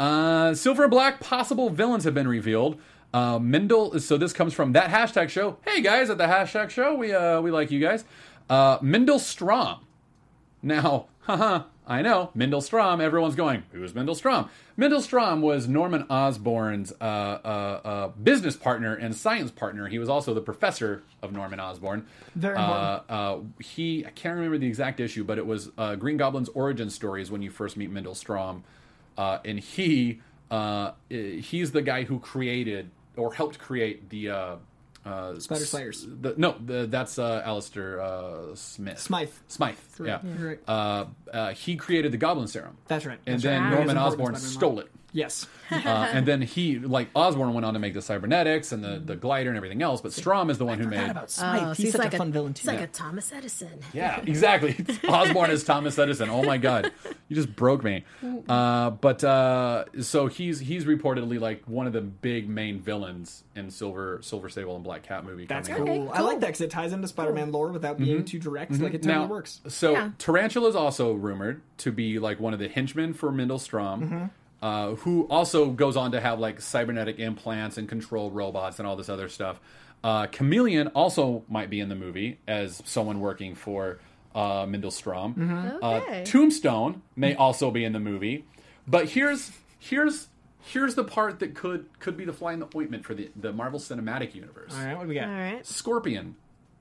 Uh, 0.00 0.54
Silver 0.54 0.84
and 0.84 0.90
Black 0.90 1.20
possible 1.20 1.70
villains 1.70 2.04
have 2.04 2.14
been 2.14 2.28
revealed. 2.28 2.80
Uh, 3.12 3.38
Mendel. 3.38 3.98
So 4.00 4.16
this 4.16 4.32
comes 4.32 4.52
from 4.54 4.72
that 4.72 4.90
hashtag 4.90 5.28
show. 5.30 5.56
Hey 5.66 5.80
guys, 5.80 6.10
at 6.10 6.18
the 6.18 6.24
hashtag 6.26 6.70
show, 6.70 6.94
we 6.94 7.12
uh, 7.12 7.40
we 7.40 7.50
like 7.50 7.70
you 7.70 7.80
guys. 7.80 8.04
Uh, 8.50 8.78
Mendel 8.82 9.18
Stromm. 9.18 9.80
Now, 10.62 11.06
haha, 11.20 11.64
I 11.88 12.02
know, 12.02 12.30
Mendel 12.34 12.60
Stromm, 12.60 13.00
Everyone's 13.00 13.34
going, 13.34 13.62
who's 13.72 13.94
Mendel 13.94 14.14
Stromm? 14.14 14.50
Mendelstrom 14.78 15.40
was 15.40 15.66
Norman 15.66 16.04
Osborn's 16.10 16.92
uh, 17.00 17.04
uh, 17.04 17.80
uh, 17.82 18.08
business 18.08 18.56
partner 18.56 18.94
and 18.94 19.16
science 19.16 19.50
partner. 19.50 19.88
He 19.88 19.98
was 19.98 20.10
also 20.10 20.34
the 20.34 20.42
professor 20.42 21.02
of 21.22 21.32
Norman 21.32 21.58
Osborn. 21.58 22.06
Very 22.34 22.56
uh, 22.56 22.98
important. 22.98 23.10
uh, 23.10 23.62
he, 23.64 24.04
I 24.06 24.10
can't 24.10 24.36
remember 24.36 24.58
the 24.58 24.66
exact 24.66 25.00
issue, 25.00 25.24
but 25.24 25.38
it 25.38 25.46
was 25.46 25.70
uh, 25.78 25.94
Green 25.96 26.18
Goblin's 26.18 26.50
origin 26.50 26.90
stories 26.90 27.30
when 27.30 27.40
you 27.40 27.50
first 27.50 27.78
meet 27.78 27.90
Mendel 27.90 28.14
Stromm. 28.14 28.62
Uh, 29.16 29.38
and 29.46 29.58
he, 29.58 30.20
uh, 30.50 30.92
he's 31.08 31.72
the 31.72 31.82
guy 31.82 32.04
who 32.04 32.20
created 32.20 32.90
or 33.16 33.32
helped 33.32 33.58
create 33.58 34.10
the. 34.10 34.58
Uh, 35.08 35.40
Spider 35.40 35.62
s- 35.62 35.70
Slayers. 35.70 36.06
The, 36.20 36.34
no, 36.36 36.56
the, 36.64 36.86
that's 36.86 37.18
uh, 37.18 37.42
Alistair 37.44 38.00
uh, 38.00 38.54
Smith. 38.54 38.98
Smythe. 38.98 39.30
Smythe. 39.48 39.76
Yeah. 40.04 40.20
You're 40.38 40.48
right. 40.50 40.58
Uh, 40.68 41.04
uh, 41.32 41.52
he 41.54 41.76
created 41.76 42.12
the 42.12 42.18
Goblin 42.18 42.46
Serum. 42.48 42.76
That's 42.86 43.06
right. 43.06 43.18
And 43.26 43.34
That's 43.36 43.42
then 43.44 43.62
right. 43.62 43.74
Norman 43.74 43.96
Osborn 43.98 44.36
stole 44.36 44.80
it. 44.80 44.88
Yes. 45.12 45.46
Uh, 45.70 46.08
and 46.14 46.24
then 46.24 46.40
he, 46.40 46.78
like 46.78 47.10
Osborn, 47.14 47.52
went 47.52 47.66
on 47.66 47.74
to 47.74 47.78
make 47.78 47.92
the 47.92 48.00
cybernetics 48.00 48.72
and 48.72 48.82
the, 48.82 48.98
the 49.04 49.14
glider 49.16 49.50
and 49.50 49.56
everything 49.58 49.82
else. 49.82 50.00
But 50.00 50.12
Stromm 50.12 50.48
is 50.50 50.56
the 50.56 50.64
one 50.64 50.78
who 50.80 50.88
made. 50.88 51.10
about 51.10 51.30
Smythe. 51.30 51.62
Oh, 51.62 51.72
so 51.74 51.82
he's, 51.82 51.92
such 51.92 51.98
like 52.04 52.14
a 52.14 52.16
fun 52.16 52.32
villain 52.32 52.54
too. 52.54 52.62
He's 52.62 52.68
like 52.68 52.80
a 52.80 52.86
Thomas 52.86 53.30
Edison. 53.34 53.78
Yeah, 53.92 54.18
exactly. 54.26 54.74
Osborn 55.08 55.50
is 55.50 55.64
Thomas 55.64 55.98
Edison. 55.98 56.30
Oh 56.30 56.42
my 56.42 56.56
god, 56.56 56.90
you 57.28 57.36
just 57.36 57.54
broke 57.54 57.84
me. 57.84 58.04
Uh, 58.48 58.88
but 58.90 59.22
uh, 59.24 59.84
so 60.00 60.26
he's 60.26 60.58
he's 60.58 60.86
reportedly 60.86 61.38
like 61.38 61.62
one 61.68 61.86
of 61.86 61.92
the 61.92 62.00
big 62.00 62.48
main 62.48 62.80
villains 62.80 63.44
in 63.54 63.70
Silver 63.70 64.20
Silver 64.22 64.48
Sable 64.48 64.74
and 64.74 64.82
Black 64.82 65.02
Cat 65.02 65.26
movie. 65.26 65.44
That's 65.44 65.68
coming 65.68 65.86
cool. 66.04 66.08
out. 66.08 66.16
I 66.16 66.20
like 66.22 66.40
that 66.40 66.46
because 66.46 66.62
it 66.62 66.70
ties 66.70 66.94
into 66.94 67.06
Spider-Man 67.08 67.52
lore 67.52 67.68
without 67.72 67.98
being 67.98 68.24
too 68.24 68.38
direct. 68.38 68.70
Like 68.72 68.94
it 68.94 69.02
totally 69.02 69.12
Mm-hmm. 69.12 69.22
Now, 69.22 69.26
works. 69.26 69.60
so 69.68 69.92
Yeah. 69.92 70.10
Tarantula 70.16 70.70
is 70.70 70.76
also 70.76 71.12
rumored 71.12 71.60
to 71.78 71.92
be 71.92 72.18
like 72.18 72.40
one 72.40 72.54
of 72.54 72.58
the 72.58 72.68
henchmen 72.68 73.12
for 73.12 73.30
Mendel 73.30 73.58
Stromm, 73.58 74.00
Mm-hmm. 74.02 74.24
Uh, 74.60 74.96
who 74.96 75.22
also 75.28 75.70
goes 75.70 75.96
on 75.96 76.10
to 76.10 76.20
have 76.20 76.40
like 76.40 76.60
cybernetic 76.60 77.20
implants 77.20 77.78
and 77.78 77.88
control 77.88 78.28
robots 78.30 78.80
and 78.80 78.88
all 78.88 78.96
this 78.96 79.08
other 79.08 79.28
stuff. 79.28 79.60
Uh, 80.02 80.26
Chameleon 80.26 80.88
also 80.88 81.44
might 81.48 81.70
be 81.70 81.78
in 81.78 81.88
the 81.88 81.94
movie 81.94 82.38
as 82.48 82.82
someone 82.84 83.20
working 83.20 83.54
for 83.54 83.98
uh, 84.34 84.66
Mendel 84.68 84.90
Stromm. 84.90 85.34
Mm-hmm. 85.34 85.84
Okay. 85.84 86.22
Uh, 86.22 86.24
Tombstone 86.24 87.02
may 87.14 87.34
also 87.34 87.70
be 87.70 87.84
in 87.84 87.92
the 87.92 88.00
movie, 88.00 88.44
but 88.86 89.10
here's 89.10 89.52
here's 89.78 90.28
here's 90.60 90.94
the 90.94 91.04
part 91.04 91.38
that 91.40 91.54
could 91.54 91.86
could 92.00 92.16
be 92.16 92.24
the 92.24 92.32
fly 92.32 92.52
in 92.52 92.60
the 92.60 92.68
ointment 92.74 93.04
for 93.04 93.14
the 93.14 93.30
the 93.36 93.52
Marvel 93.52 93.78
Cinematic 93.78 94.34
Universe. 94.34 94.74
All 94.76 94.84
right, 94.84 94.96
what 94.96 95.04
do 95.04 95.08
we 95.08 95.14
got? 95.14 95.28
All 95.28 95.34
right. 95.34 95.66
Scorpion 95.66 96.36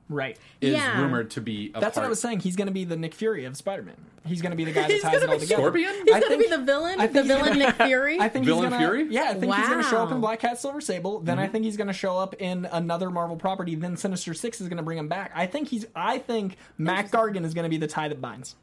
Right. 0.09 0.37
is 0.61 0.73
Yeah. 0.73 1.01
rumored 1.01 1.31
to 1.31 1.41
be 1.41 1.71
a 1.75 1.79
That's 1.81 1.95
what 1.97 2.05
I 2.05 2.07
was 2.09 2.21
saying. 2.21 2.39
He's 2.39 2.55
going 2.55 2.67
to 2.67 2.73
be 2.73 2.85
the 2.85 2.95
Nick 2.95 3.13
Fury 3.13 3.43
of 3.45 3.57
Spider-Man. 3.57 3.95
He's 4.25 4.41
going 4.41 4.51
to 4.51 4.55
be 4.57 4.63
the 4.65 4.71
guy 4.71 4.81
that 4.83 4.91
He's 4.91 5.01
ties 5.01 5.21
it 5.21 5.29
all 5.29 5.37
together. 5.39 5.61
Scorpion? 5.61 5.93
He's 6.05 6.13
gonna 6.23 6.37
be 6.37 6.47
the 6.47 6.57
villain. 6.59 6.97
The 6.99 7.23
villain 7.23 7.45
gonna- 7.45 7.55
Nick 7.55 7.75
Fury. 7.75 8.19
I 8.19 8.27
think 8.29 8.45
Villain 8.45 8.63
he's 8.65 8.69
gonna, 8.71 8.85
Fury? 8.85 9.07
Yeah, 9.09 9.23
I 9.29 9.33
think 9.35 9.53
he's 9.53 9.67
going 9.67 9.83
to 9.83 9.89
show 9.89 9.97
up 10.03 10.11
in 10.11 10.19
Black 10.21 10.39
Cat 10.39 10.59
Silver 10.59 10.81
Sable. 10.81 11.19
Then 11.19 11.35
Mm-hmm. 11.37 11.43
I 11.43 11.47
think 11.49 11.65
he's 11.65 11.77
going 11.77 11.87
to 11.87 11.93
show 11.93 12.17
up 12.17 12.35
in 12.39 12.65
another 12.71 13.09
Marvel 13.09 13.35
property. 13.37 13.75
Then 13.75 13.95
Sinister 13.97 14.33
Six 14.33 14.59
is 14.61 14.67
going 14.69 14.77
to 14.77 14.83
bring 14.83 14.97
him 14.97 15.07
back. 15.07 15.31
I 15.35 15.45
think 15.45 15.69
he's. 15.69 15.85
I 15.95 16.17
think 16.19 16.57
Mac 16.77 17.11
Gargan 17.11 17.43
is 17.45 17.53
going 17.53 17.63
to 17.63 17.69
be 17.69 17.77
the 17.77 17.87
tie 17.87 18.07
that 18.09 18.19
binds 18.21 18.55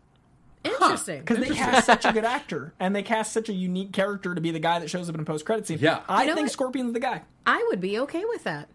Interesting. 0.64 1.20
because 1.20 1.38
they 1.38 1.54
cast 1.54 1.84
such 1.86 2.04
a 2.06 2.12
good 2.12 2.24
actor 2.24 2.72
and 2.80 2.96
they 2.96 3.02
cast 3.02 3.32
such 3.32 3.48
a 3.50 3.52
unique 3.52 3.92
character 3.92 4.34
to 4.34 4.40
be 4.40 4.50
the 4.50 4.58
guy 4.58 4.78
that 4.78 4.88
shows 4.88 5.08
up 5.10 5.14
in 5.14 5.20
a 5.20 5.24
post 5.24 5.44
credit 5.44 5.66
scene. 5.66 5.78
Yeah. 5.80 6.00
I 6.08 6.22
You 6.22 6.28
know 6.28 6.34
think 6.36 6.46
what? 6.46 6.52
Scorpion's 6.52 6.92
the 6.94 7.00
guy. 7.00 7.22
I 7.46 7.62
would 7.68 7.80
be 7.80 7.98
okay 8.00 8.24
with 8.24 8.44
that 8.44 8.68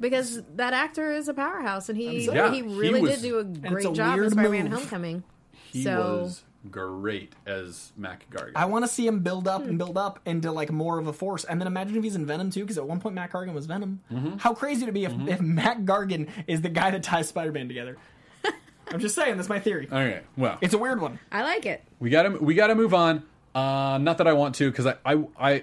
because 0.00 0.42
that 0.56 0.72
actor 0.72 1.12
is 1.12 1.28
a 1.28 1.34
powerhouse, 1.34 1.88
and 1.88 1.96
he. 1.98 2.24
Yeah, 2.26 2.50
he 2.50 2.56
he 2.56 2.62
really 2.62 3.00
was- 3.00 3.20
did 3.20 3.22
do 3.28 3.38
a 3.38 3.44
great 3.44 3.84
a 3.86 3.92
job 3.92 4.14
in 4.14 4.20
weird 4.20 4.32
Spider-Man: 4.32 4.64
move. 4.70 4.72
Homecoming. 4.80 5.22
He 5.72 5.82
so 5.84 6.20
was 6.22 6.42
great 6.70 7.32
as 7.46 7.92
Mac 7.96 8.28
Gargan. 8.30 8.52
I 8.56 8.64
want 8.66 8.84
to 8.84 8.88
see 8.90 9.06
him 9.06 9.20
build 9.20 9.44
Hmm. 9.44 9.48
up 9.48 9.64
and 9.66 9.78
build 9.78 9.96
up 9.96 10.18
into 10.26 10.50
like 10.52 10.70
more 10.70 10.98
of 10.98 11.06
a 11.06 11.12
force. 11.12 11.44
And 11.44 11.60
then 11.60 11.66
imagine 11.66 11.96
if 11.96 12.02
he's 12.04 12.16
in 12.16 12.26
Venom 12.26 12.50
too, 12.50 12.60
because 12.60 12.76
at 12.76 12.86
one 12.86 13.00
point 13.00 13.14
Mac 13.14 13.32
Gargan 13.32 13.54
was 13.54 13.66
Venom. 13.66 14.00
Mm-hmm. 14.12 14.38
How 14.38 14.52
crazy 14.52 14.80
would 14.84 14.90
it 14.90 14.92
be 14.92 15.04
if, 15.04 15.12
if 15.28 15.40
Mac 15.40 15.80
Gargan 15.82 16.28
is 16.46 16.60
the 16.60 16.68
guy 16.68 16.90
that 16.90 17.02
ties 17.02 17.28
Spider-Man 17.28 17.68
together? 17.68 17.96
I'm 18.92 19.00
just 19.00 19.14
saying, 19.14 19.36
that's 19.36 19.48
my 19.48 19.60
theory. 19.60 19.86
okay, 19.86 20.20
well, 20.36 20.58
It's 20.60 20.74
a 20.74 20.78
weird 20.78 21.00
one. 21.00 21.18
I 21.32 21.42
like 21.42 21.64
it. 21.66 21.82
we 22.00 22.10
got 22.10 22.24
to 22.24 22.30
we 22.30 22.54
got 22.54 22.66
to 22.66 22.74
move 22.74 22.92
on. 22.94 23.22
Uh, 23.54 23.98
not 23.98 24.18
that 24.18 24.26
I 24.26 24.32
want 24.32 24.54
to, 24.56 24.70
because 24.70 24.86
I, 24.86 24.94
I 25.04 25.14
I 25.38 25.50
I 25.52 25.62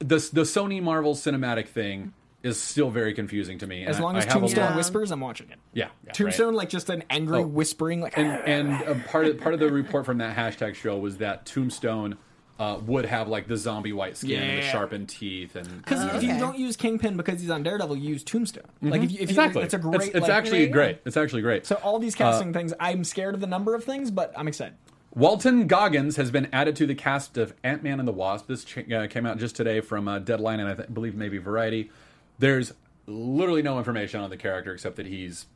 the 0.00 0.16
the 0.32 0.42
Sony 0.42 0.82
Marvel 0.82 1.14
cinematic 1.14 1.68
thing 1.68 2.12
is 2.46 2.60
still 2.60 2.90
very 2.90 3.12
confusing 3.12 3.58
to 3.58 3.66
me. 3.66 3.84
As 3.84 3.98
I- 3.98 4.02
long 4.02 4.14
I 4.14 4.18
as 4.18 4.24
have 4.24 4.36
a 4.36 4.38
Tombstone 4.40 4.64
lot- 4.64 4.70
Yeah. 4.70 4.76
whispers, 4.76 5.10
I'm 5.10 5.20
watching 5.20 5.50
it. 5.50 5.58
yeah, 5.72 5.88
yeah, 6.06 6.12
Tombstone, 6.12 6.48
right. 6.48 6.56
like 6.56 6.68
just 6.70 6.88
an 6.90 7.02
angry 7.10 7.38
Oh. 7.38 7.46
whispering, 7.46 8.00
like 8.00 8.16
and 8.16 8.28
and 8.46 8.82
uh, 8.88 8.94
part 9.08 9.26
of 9.26 9.40
part 9.40 9.52
of 9.54 9.60
the 9.60 9.70
report 9.70 10.06
from 10.06 10.18
that 10.18 10.36
hashtag 10.36 10.74
show 10.74 10.96
was 10.98 11.18
that 11.18 11.44
Tombstone 11.46 12.16
uh, 12.58 12.78
would 12.86 13.04
have 13.04 13.28
like 13.28 13.46
the 13.48 13.56
zombie 13.58 13.92
white 13.92 14.16
skin 14.16 14.42
and 14.42 14.58
the 14.62 14.66
sharpened 14.66 15.10
teeth 15.10 15.56
and 15.56 15.68
Because 15.84 16.02
if 16.14 16.22
you 16.22 16.38
don't 16.38 16.56
use 16.58 16.74
Kingpin 16.74 17.16
because 17.18 17.38
he's 17.42 17.50
on 17.50 17.62
Daredevil, 17.62 17.96
you 17.98 18.08
use 18.08 18.24
Tombstone. 18.24 18.64
Like 18.80 19.02
if 19.02 19.10
you, 19.12 19.18
if 19.20 19.28
exactly. 19.28 19.60
you, 19.60 19.64
it's 19.66 19.74
a 19.74 19.78
great. 19.78 19.94
It's, 19.96 20.06
it's 20.06 20.20
like- 20.22 20.30
actually 20.30 20.60
you 20.62 20.66
go. 20.68 20.72
great. 20.72 21.00
It's 21.04 21.18
actually 21.18 21.42
great. 21.42 21.66
So 21.66 21.74
all 21.84 21.98
these 21.98 22.14
casting 22.14 22.54
things, 22.54 22.72
I'm 22.80 23.04
scared 23.04 23.34
of 23.34 23.42
the 23.42 23.46
number 23.46 23.74
of 23.74 23.84
things, 23.84 24.10
but 24.10 24.32
I'm 24.38 24.48
excited. 24.48 24.72
Walton 25.14 25.66
Goggins 25.66 26.16
has 26.16 26.30
been 26.30 26.48
added 26.52 26.76
to 26.76 26.86
the 26.86 26.94
cast 26.94 27.38
of 27.38 27.54
Ant 27.64 27.82
Man 27.82 27.98
and 28.00 28.06
the 28.08 28.12
Wasp. 28.12 28.46
This 28.48 28.64
ch- 28.64 28.90
uh, 28.92 29.06
came 29.06 29.24
out 29.26 29.38
just 29.38 29.56
today 29.56 29.80
from 29.80 30.08
uh, 30.08 30.18
Deadline 30.18 30.60
and 30.60 30.68
I 30.68 30.74
th- 30.74 30.92
believe 30.92 31.14
maybe 31.14 31.38
Variety. 31.38 31.90
There's 32.38 32.72
literally 33.06 33.62
no 33.62 33.78
information 33.78 34.20
on 34.20 34.30
the 34.30 34.36
character 34.36 34.72
except 34.72 34.96
that 34.96 35.06
he's 35.06 35.46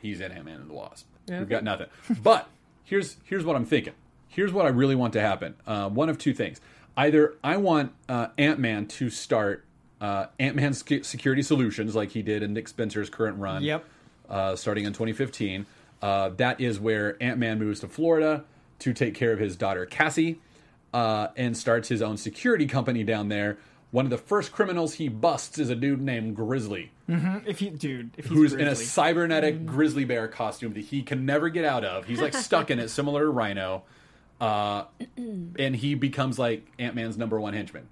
he's 0.00 0.20
in 0.20 0.32
Ant 0.32 0.44
Man 0.44 0.60
and 0.60 0.70
the 0.70 0.74
Wasp. 0.74 1.06
We've 1.28 1.48
got 1.48 1.62
nothing. 1.64 1.86
but 2.22 2.48
here's 2.84 3.16
here's 3.24 3.44
what 3.44 3.56
I'm 3.56 3.64
thinking. 3.64 3.94
Here's 4.28 4.52
what 4.52 4.64
I 4.66 4.68
really 4.68 4.94
want 4.94 5.12
to 5.14 5.20
happen. 5.20 5.54
Uh, 5.66 5.88
one 5.88 6.08
of 6.08 6.18
two 6.18 6.32
things. 6.34 6.60
Either 6.96 7.34
I 7.42 7.56
want 7.56 7.92
uh, 8.08 8.28
Ant 8.38 8.58
Man 8.58 8.86
to 8.86 9.10
start 9.10 9.64
uh, 10.00 10.26
Ant 10.38 10.56
Man 10.56 10.72
Security 10.74 11.42
Solutions 11.42 11.94
like 11.94 12.10
he 12.10 12.22
did 12.22 12.42
in 12.42 12.52
Nick 12.52 12.68
Spencer's 12.68 13.10
current 13.10 13.38
run 13.38 13.62
Yep. 13.62 13.84
uh, 14.28 14.56
starting 14.56 14.84
in 14.84 14.92
2015. 14.92 15.66
Uh, 16.02 16.30
that 16.30 16.60
is 16.60 16.80
where 16.80 17.16
Ant 17.22 17.38
Man 17.38 17.58
moves 17.58 17.80
to 17.80 17.88
Florida 17.88 18.44
to 18.80 18.92
take 18.92 19.14
care 19.14 19.32
of 19.32 19.38
his 19.38 19.56
daughter 19.56 19.84
Cassie 19.86 20.40
uh, 20.94 21.28
and 21.36 21.56
starts 21.56 21.88
his 21.88 22.00
own 22.02 22.16
security 22.16 22.66
company 22.66 23.04
down 23.04 23.28
there. 23.28 23.58
One 23.90 24.06
of 24.06 24.10
the 24.10 24.18
first 24.18 24.52
criminals 24.52 24.94
he 24.94 25.08
busts 25.08 25.58
is 25.58 25.68
a 25.68 25.74
dude 25.74 26.00
named 26.00 26.36
Grizzly, 26.36 26.92
mm-hmm. 27.08 27.38
If 27.44 27.60
you, 27.60 27.70
dude, 27.70 28.10
if 28.16 28.26
he's 28.26 28.34
who's 28.36 28.52
in 28.52 28.60
a 28.60 28.64
grizzly. 28.66 28.84
cybernetic 28.84 29.54
mm-hmm. 29.56 29.66
grizzly 29.66 30.04
bear 30.04 30.28
costume 30.28 30.74
that 30.74 30.82
he 30.84 31.02
can 31.02 31.26
never 31.26 31.48
get 31.48 31.64
out 31.64 31.84
of. 31.84 32.04
He's 32.04 32.20
like 32.20 32.34
stuck 32.34 32.70
in 32.70 32.78
it, 32.78 32.88
similar 32.90 33.22
to 33.22 33.30
Rhino. 33.30 33.82
Uh, 34.40 34.84
and 35.16 35.74
he 35.74 35.94
becomes 35.94 36.38
like 36.38 36.66
Ant 36.78 36.94
Man's 36.94 37.18
number 37.18 37.40
one 37.40 37.52
henchman. 37.52 37.88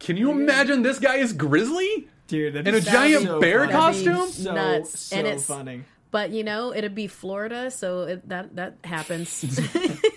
Can 0.00 0.16
you 0.16 0.30
mm-hmm. 0.30 0.40
imagine 0.40 0.82
this 0.82 0.98
guy 0.98 1.16
is 1.16 1.32
Grizzly? 1.32 2.08
dude, 2.32 2.54
that'd 2.54 2.66
in 2.66 2.74
a 2.74 2.80
giant 2.80 3.24
so 3.24 3.40
bear 3.40 3.60
funny. 3.60 3.72
costume? 3.72 4.28
So, 4.28 4.54
Nuts. 4.54 4.98
so 4.98 5.16
And 5.16 5.26
it's- 5.26 5.46
funny. 5.46 5.84
But 6.10 6.30
you 6.30 6.44
know, 6.44 6.74
it'd 6.74 6.94
be 6.94 7.06
Florida, 7.06 7.70
so 7.70 8.02
it, 8.02 8.28
that 8.28 8.56
that 8.56 8.76
happens. 8.84 9.42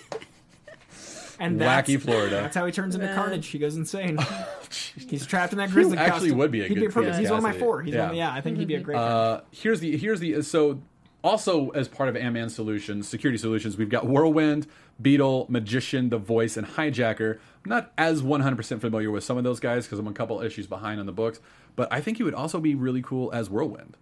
And 1.38 1.60
Wacky 1.60 1.86
that's, 1.94 2.04
Florida. 2.04 2.36
That's 2.36 2.56
how 2.56 2.64
he 2.66 2.72
turns 2.72 2.94
into 2.94 3.06
Yeah. 3.06 3.14
Carnage. 3.14 3.46
He 3.48 3.58
goes 3.58 3.76
insane. 3.76 4.18
He's 5.08 5.26
trapped 5.26 5.52
in 5.52 5.58
that 5.58 5.70
grizzly 5.70 5.98
actually 5.98 6.30
costume. 6.30 6.38
would 6.38 6.50
be 6.50 6.60
a 6.60 6.64
he'd 6.68 6.74
good 6.74 6.80
be 6.80 6.86
a 6.86 6.90
perfect. 6.90 7.14
Cletus 7.16 7.20
He's 7.20 7.28
one 7.30 7.38
of 7.38 7.42
my 7.42 7.52
four. 7.52 7.82
He's 7.82 7.94
Yeah. 7.94 8.06
one, 8.08 8.16
yeah, 8.16 8.32
I 8.32 8.40
think 8.40 8.58
he'd 8.58 8.68
be 8.68 8.74
a 8.76 8.80
great. 8.80 8.96
Uh, 8.96 9.42
here's 9.50 9.80
the 9.80 9.96
here's 9.96 10.20
the 10.20 10.42
so 10.42 10.80
also 11.22 11.70
as 11.70 11.88
part 11.88 12.08
of 12.08 12.16
Ant-Man 12.16 12.48
Solutions, 12.48 13.08
Security 13.08 13.36
Solutions, 13.38 13.76
we've 13.76 13.88
got 13.88 14.06
Whirlwind, 14.06 14.66
Beetle, 15.02 15.46
Magician, 15.48 16.08
The 16.08 16.18
Voice, 16.18 16.56
and 16.56 16.66
Hijacker. 16.66 17.38
I'm 17.64 17.68
not 17.70 17.92
as 17.98 18.22
100% 18.22 18.80
familiar 18.80 19.10
with 19.10 19.24
some 19.24 19.36
of 19.36 19.42
those 19.42 19.58
guys 19.58 19.86
because 19.86 19.98
I'm 19.98 20.06
a 20.06 20.12
couple 20.12 20.40
issues 20.40 20.66
behind 20.68 21.00
on 21.00 21.06
the 21.06 21.12
books, 21.12 21.40
but 21.74 21.92
I 21.92 22.00
think 22.00 22.18
he 22.18 22.22
would 22.22 22.34
also 22.34 22.60
be 22.60 22.74
really 22.76 23.02
cool 23.02 23.32
as 23.32 23.50
Whirlwind, 23.50 23.96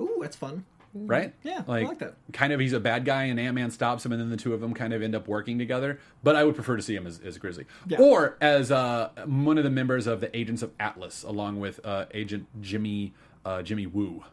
Ooh, 0.00 0.18
that's 0.22 0.36
fun. 0.36 0.64
Right? 0.94 1.34
Yeah, 1.42 1.62
I 1.68 1.82
like 1.82 1.98
that. 1.98 2.14
Kind 2.32 2.52
of, 2.52 2.60
he's 2.60 2.72
a 2.72 2.80
bad 2.80 3.04
guy, 3.04 3.24
and 3.24 3.38
Ant 3.40 3.54
Man 3.54 3.70
stops 3.70 4.06
him, 4.06 4.12
and 4.12 4.20
then 4.20 4.30
the 4.30 4.36
two 4.36 4.54
of 4.54 4.60
them 4.60 4.72
kind 4.74 4.92
of 4.92 5.02
end 5.02 5.14
up 5.14 5.26
working 5.28 5.58
together. 5.58 5.98
But 6.22 6.36
I 6.36 6.44
would 6.44 6.54
prefer 6.54 6.76
to 6.76 6.82
see 6.82 6.94
him 6.94 7.06
as, 7.06 7.20
as 7.20 7.36
Grizzly, 7.38 7.66
Yeah. 7.86 7.98
or 8.00 8.36
as 8.40 8.70
uh, 8.70 9.10
one 9.26 9.58
of 9.58 9.64
the 9.64 9.70
members 9.70 10.06
of 10.06 10.20
the 10.20 10.34
Agents 10.36 10.62
of 10.62 10.70
Atlas, 10.78 11.22
along 11.24 11.60
with 11.60 11.80
uh, 11.84 12.06
Agent 12.14 12.46
Jimmy 12.60 13.12
uh, 13.44 13.62
Jimmy 13.62 13.86
Woo, 13.86 14.24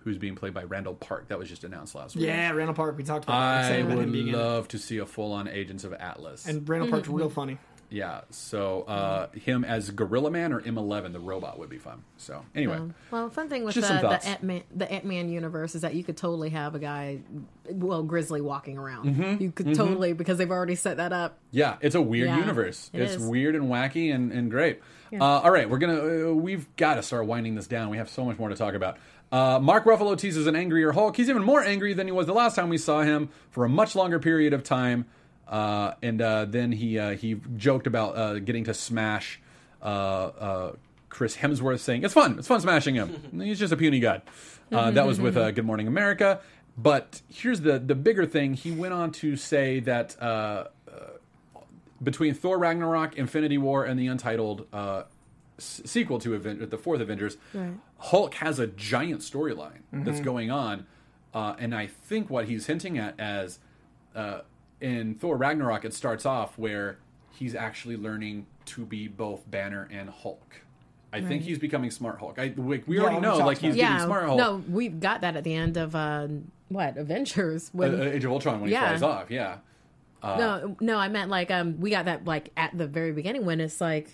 who's 0.00 0.18
being 0.18 0.34
played 0.34 0.54
by 0.54 0.64
Randall 0.64 0.94
Park. 0.94 1.28
That 1.28 1.38
was 1.38 1.48
just 1.48 1.62
announced 1.64 1.94
last 1.94 2.16
week. 2.16 2.26
Yeah, 2.26 2.50
Randall 2.50 2.74
Park. 2.74 2.96
We 2.96 3.04
talked 3.04 3.24
about. 3.24 3.38
that. 3.38 3.56
I 3.56 3.60
Excited 3.60 3.86
about 3.86 3.96
would 3.98 4.04
him 4.06 4.12
being 4.12 4.28
in 4.28 4.34
love 4.34 4.68
to 4.68 4.78
see 4.78 4.98
a 4.98 5.06
full-on 5.06 5.46
Agents 5.48 5.84
of 5.84 5.92
Atlas. 5.92 6.46
And 6.46 6.68
Randall 6.68 6.90
Park's 6.90 7.08
real 7.08 7.30
funny. 7.30 7.58
Yeah, 7.90 8.22
so 8.30 8.82
uh, 8.82 9.28
him 9.30 9.64
as 9.64 9.90
Gorilla 9.90 10.30
Man 10.30 10.52
or 10.52 10.60
M11, 10.60 11.12
the 11.12 11.20
robot, 11.20 11.58
would 11.58 11.68
be 11.68 11.78
fun. 11.78 12.02
So 12.16 12.44
anyway, 12.54 12.76
Um, 12.76 12.94
well, 13.10 13.30
fun 13.30 13.48
thing 13.48 13.64
with 13.64 13.74
the, 13.74 13.80
the. 13.82 14.20
Ant 14.26 14.42
Man 14.42 14.62
the 14.74 14.90
Ant 14.90 15.04
Man 15.04 15.28
universe 15.28 15.74
is 15.74 15.82
that 15.82 15.94
you 15.94 16.02
could 16.04 16.16
totally 16.16 16.50
have 16.50 16.74
a 16.74 16.78
guy, 16.78 17.20
well, 17.70 18.02
Grizzly 18.02 18.40
walking 18.40 18.78
around. 18.78 19.14
Mm-hmm. 19.14 19.42
You 19.42 19.52
could 19.52 19.74
totally 19.74 20.12
because 20.12 20.38
they've 20.38 20.50
already 20.50 20.74
set 20.74 20.96
that 20.96 21.12
up. 21.12 21.38
Yeah, 21.50 21.76
it's 21.80 21.94
a 21.94 22.02
weird 22.02 22.28
Yeah, 22.28 22.38
universe. 22.38 22.90
it 22.92 23.00
it's 23.02 23.14
is. 23.14 23.22
weird 23.26 23.54
and 23.54 23.66
wacky 23.66 24.14
and, 24.14 24.32
and 24.32 24.50
great. 24.50 24.80
Uh, 25.12 25.22
all 25.24 25.50
right, 25.52 25.70
we're 25.70 25.78
gonna 25.78 26.30
uh, 26.30 26.34
we've 26.34 26.66
got 26.76 26.94
to 26.96 27.02
start 27.02 27.26
winding 27.26 27.54
this 27.54 27.66
down. 27.68 27.90
We 27.90 27.96
have 27.96 28.08
so 28.10 28.24
much 28.24 28.38
more 28.38 28.48
to 28.48 28.56
talk 28.56 28.74
about. 28.74 28.98
Uh, 29.30 29.58
Mark 29.60 29.84
Ruffalo 29.84 30.16
teases 30.18 30.46
an 30.46 30.54
angrier 30.56 30.92
Hulk. 30.92 31.16
He's 31.16 31.28
even 31.30 31.42
more 31.42 31.62
angry 31.62 31.94
than 31.94 32.06
he 32.06 32.12
was 32.12 32.26
the 32.26 32.32
last 32.34 32.54
time 32.56 32.68
we 32.68 32.78
saw 32.78 33.02
him 33.02 33.28
for 33.50 33.64
a 33.64 33.68
much 33.68 33.94
longer 33.96 34.18
period 34.18 34.52
of 34.52 34.62
time. 34.62 35.06
Uh, 35.48 35.92
and 36.02 36.20
uh, 36.20 36.44
then 36.44 36.72
he 36.72 36.98
uh, 36.98 37.10
he 37.16 37.40
joked 37.56 37.86
about 37.86 38.16
uh, 38.16 38.38
getting 38.40 38.64
to 38.64 38.74
smash 38.74 39.40
uh, 39.82 39.84
uh, 39.84 40.72
Chris 41.08 41.36
Hemsworth, 41.36 41.78
saying 41.80 42.02
it's 42.04 42.14
fun, 42.14 42.38
it's 42.38 42.48
fun 42.48 42.60
smashing 42.60 42.94
him. 42.96 43.30
He's 43.40 43.58
just 43.58 43.72
a 43.72 43.76
puny 43.76 44.00
god. 44.00 44.22
Uh, 44.72 44.90
that 44.90 45.06
was 45.06 45.20
with 45.20 45.36
uh, 45.36 45.50
Good 45.52 45.64
Morning 45.64 45.86
America. 45.86 46.40
But 46.76 47.22
here's 47.28 47.60
the 47.60 47.78
the 47.78 47.94
bigger 47.94 48.26
thing. 48.26 48.54
He 48.54 48.72
went 48.72 48.92
on 48.92 49.12
to 49.12 49.36
say 49.36 49.78
that 49.80 50.20
uh, 50.20 50.64
between 52.02 52.34
Thor 52.34 52.58
Ragnarok, 52.58 53.16
Infinity 53.16 53.58
War, 53.58 53.84
and 53.84 53.98
the 53.98 54.06
untitled 54.08 54.66
uh, 54.72 55.04
s- 55.58 55.80
sequel 55.84 56.18
to 56.20 56.34
Aven- 56.34 56.68
the 56.68 56.76
fourth 56.78 57.00
Avengers, 57.00 57.36
Hulk 57.98 58.34
has 58.34 58.58
a 58.58 58.66
giant 58.66 59.20
storyline 59.22 59.80
that's 59.92 60.20
going 60.20 60.50
on, 60.50 60.86
uh, 61.32 61.54
and 61.58 61.74
I 61.74 61.86
think 61.86 62.28
what 62.28 62.46
he's 62.46 62.66
hinting 62.66 62.98
at 62.98 63.18
as 63.18 63.58
uh, 64.14 64.40
in 64.80 65.14
Thor 65.14 65.36
Ragnarok, 65.36 65.84
it 65.84 65.94
starts 65.94 66.26
off 66.26 66.58
where 66.58 66.98
he's 67.32 67.54
actually 67.54 67.96
learning 67.96 68.46
to 68.66 68.84
be 68.84 69.08
both 69.08 69.48
Banner 69.50 69.88
and 69.90 70.10
Hulk. 70.10 70.62
I 71.12 71.20
think 71.22 71.42
he's 71.42 71.58
becoming 71.58 71.90
Smart 71.90 72.18
Hulk. 72.18 72.38
I, 72.38 72.52
we, 72.56 72.82
we 72.86 72.96
Yeah, 72.96 73.02
already 73.04 73.20
know, 73.20 73.38
like 73.38 73.58
he's 73.58 73.74
about 73.74 73.76
getting 73.78 73.78
yeah, 73.78 74.04
Smart 74.04 74.24
Hulk. 74.26 74.36
no, 74.38 74.56
we 74.68 74.88
got 74.88 75.22
that 75.22 75.34
at 75.36 75.44
the 75.44 75.54
end 75.54 75.76
of 75.78 75.94
uh, 75.94 76.28
what 76.68 76.98
Avengers 76.98 77.68
Uh, 77.68 77.70
when 77.72 78.00
uh, 78.00 78.04
Age 78.04 78.24
of 78.24 78.32
Ultron 78.32 78.60
when 78.60 78.70
Yeah. 78.70 78.80
he 78.80 78.86
flies 78.98 79.02
off. 79.02 79.30
Yeah, 79.30 79.58
no, 80.22 80.76
no, 80.80 80.98
I 80.98 81.08
meant 81.08 81.30
like 81.30 81.50
um, 81.50 81.80
we 81.80 81.90
got 81.90 82.04
that 82.06 82.24
like 82.24 82.50
at 82.56 82.76
the 82.76 82.86
very 82.86 83.12
beginning 83.12 83.44
when 83.46 83.60
it's 83.60 83.80
like, 83.80 84.08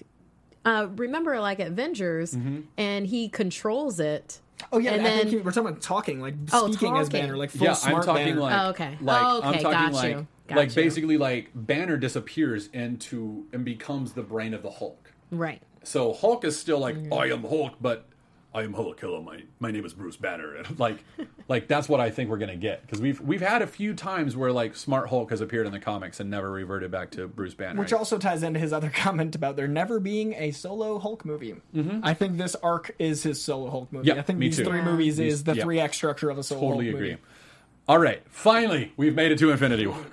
uh, 0.64 0.88
remember 0.96 1.40
like 1.40 1.58
Avengers, 1.58 2.34
Mm-hmm. 2.34 2.60
and 2.76 3.06
he 3.06 3.28
controls 3.28 3.98
it. 3.98 4.40
Oh 4.70 4.78
yeah, 4.78 4.92
and 4.92 5.00
I 5.00 5.04
then 5.04 5.18
think 5.18 5.30
he- 5.30 5.36
we're 5.38 5.50
talking 5.50 5.70
about 5.70 5.80
talking, 5.82 6.20
like 6.20 6.34
Oh, 6.52 6.70
speaking 6.70 6.96
as. 6.98 7.08
Banner, 7.08 7.36
like 7.36 7.50
full 7.50 7.66
yeah, 7.66 7.72
smart 7.72 7.96
I'm 8.02 8.02
talking 8.04 8.26
Banner. 8.26 8.40
like 8.40 8.60
Oh, 8.60 8.68
okay. 8.70 8.98
like 9.00 9.22
Oh, 9.26 9.40
I'm 9.42 9.54
okay, 9.54 9.62
talking 9.62 9.78
got 9.78 9.92
like 9.94 10.10
you, 10.12 10.26
got 10.55 10.61
like 10.61 10.68
you. 10.76 10.82
basically 10.82 11.16
like 11.18 11.50
Banner 11.55 11.96
disappears 11.96 12.68
into 12.72 13.46
and 13.53 13.64
becomes 13.64 14.12
the 14.12 14.22
brain 14.22 14.55
of 14.55 14.62
the 14.62 14.70
Hulk. 14.70 15.12
right. 15.30 15.62
So 15.84 16.12
Hulk 16.12 16.44
is 16.44 16.57
still 16.59 16.78
like 16.78 16.94
Mm-hmm. 16.94 17.12
I 17.12 17.26
am 17.26 17.42
Hulk, 17.42 17.74
but 17.80 18.07
I 18.55 18.62
am 18.62 18.72
Hulk. 18.74 19.00
Hello, 19.00 19.20
my 19.20 19.42
my 19.59 19.70
name 19.72 19.84
is 19.84 19.94
Bruce 19.94 20.16
Banner. 20.16 20.55
And 20.59 20.78
like 20.78 21.03
like 21.48 21.66
that's 21.66 21.88
what 21.88 21.98
I 22.00 22.11
think 22.11 22.30
we're 22.30 22.38
gonna 22.38 22.55
get 22.55 22.82
because 22.82 23.00
we've 23.00 23.20
we've 23.20 23.40
had 23.40 23.62
a 23.62 23.66
few 23.66 23.92
times 23.94 24.36
where 24.36 24.53
like 24.53 24.76
Smart 24.76 25.09
Hulk 25.09 25.30
has 25.30 25.40
appeared 25.40 25.66
in 25.66 25.72
the 25.72 25.80
comics 25.80 26.20
and 26.20 26.30
never 26.30 26.53
reverted 26.53 26.90
back 26.92 27.11
to 27.12 27.26
Bruce 27.26 27.55
Banner. 27.55 27.80
Which 27.80 27.92
also 27.92 28.16
ties 28.18 28.42
into 28.44 28.61
his 28.61 28.72
other 28.72 28.90
comment 28.94 29.34
about 29.34 29.57
there 29.57 29.66
never 29.66 29.98
being 29.98 30.34
a 30.34 30.50
solo 30.53 30.98
Hulk 31.00 31.24
movie. 31.24 31.57
I 32.05 32.14
think 32.14 32.36
this 32.36 32.55
arc 32.57 32.94
is 33.00 33.22
his 33.24 33.42
solo 33.42 33.70
Hulk 33.70 33.90
movie. 33.92 34.09
Mm-hmm. 34.09 34.16
Yeah, 34.16 34.20
I 34.20 34.24
think 34.24 34.38
me 34.38 34.46
these 34.48 34.59
too. 34.59 34.64
three 34.66 34.78
Yeah. 34.78 34.84
movies 34.84 35.16
These- 35.16 35.32
is 35.34 35.44
the 35.44 35.55
yeah. 35.57 35.62
three 35.64 35.80
act 35.80 35.94
structure 35.96 36.30
of 36.30 36.38
a 36.38 36.42
solo 36.44 36.61
movie. 36.61 36.68
totally 36.70 36.86
Hulk 36.90 36.96
agree. 37.00 37.11
movie. 37.12 37.22
All 37.89 37.99
right, 37.99 38.22
finally 38.30 38.93
we've 38.97 39.14
made 39.14 39.33
it 39.33 39.39
to 39.39 39.51
Infinity 39.51 39.87
War. 39.89 39.99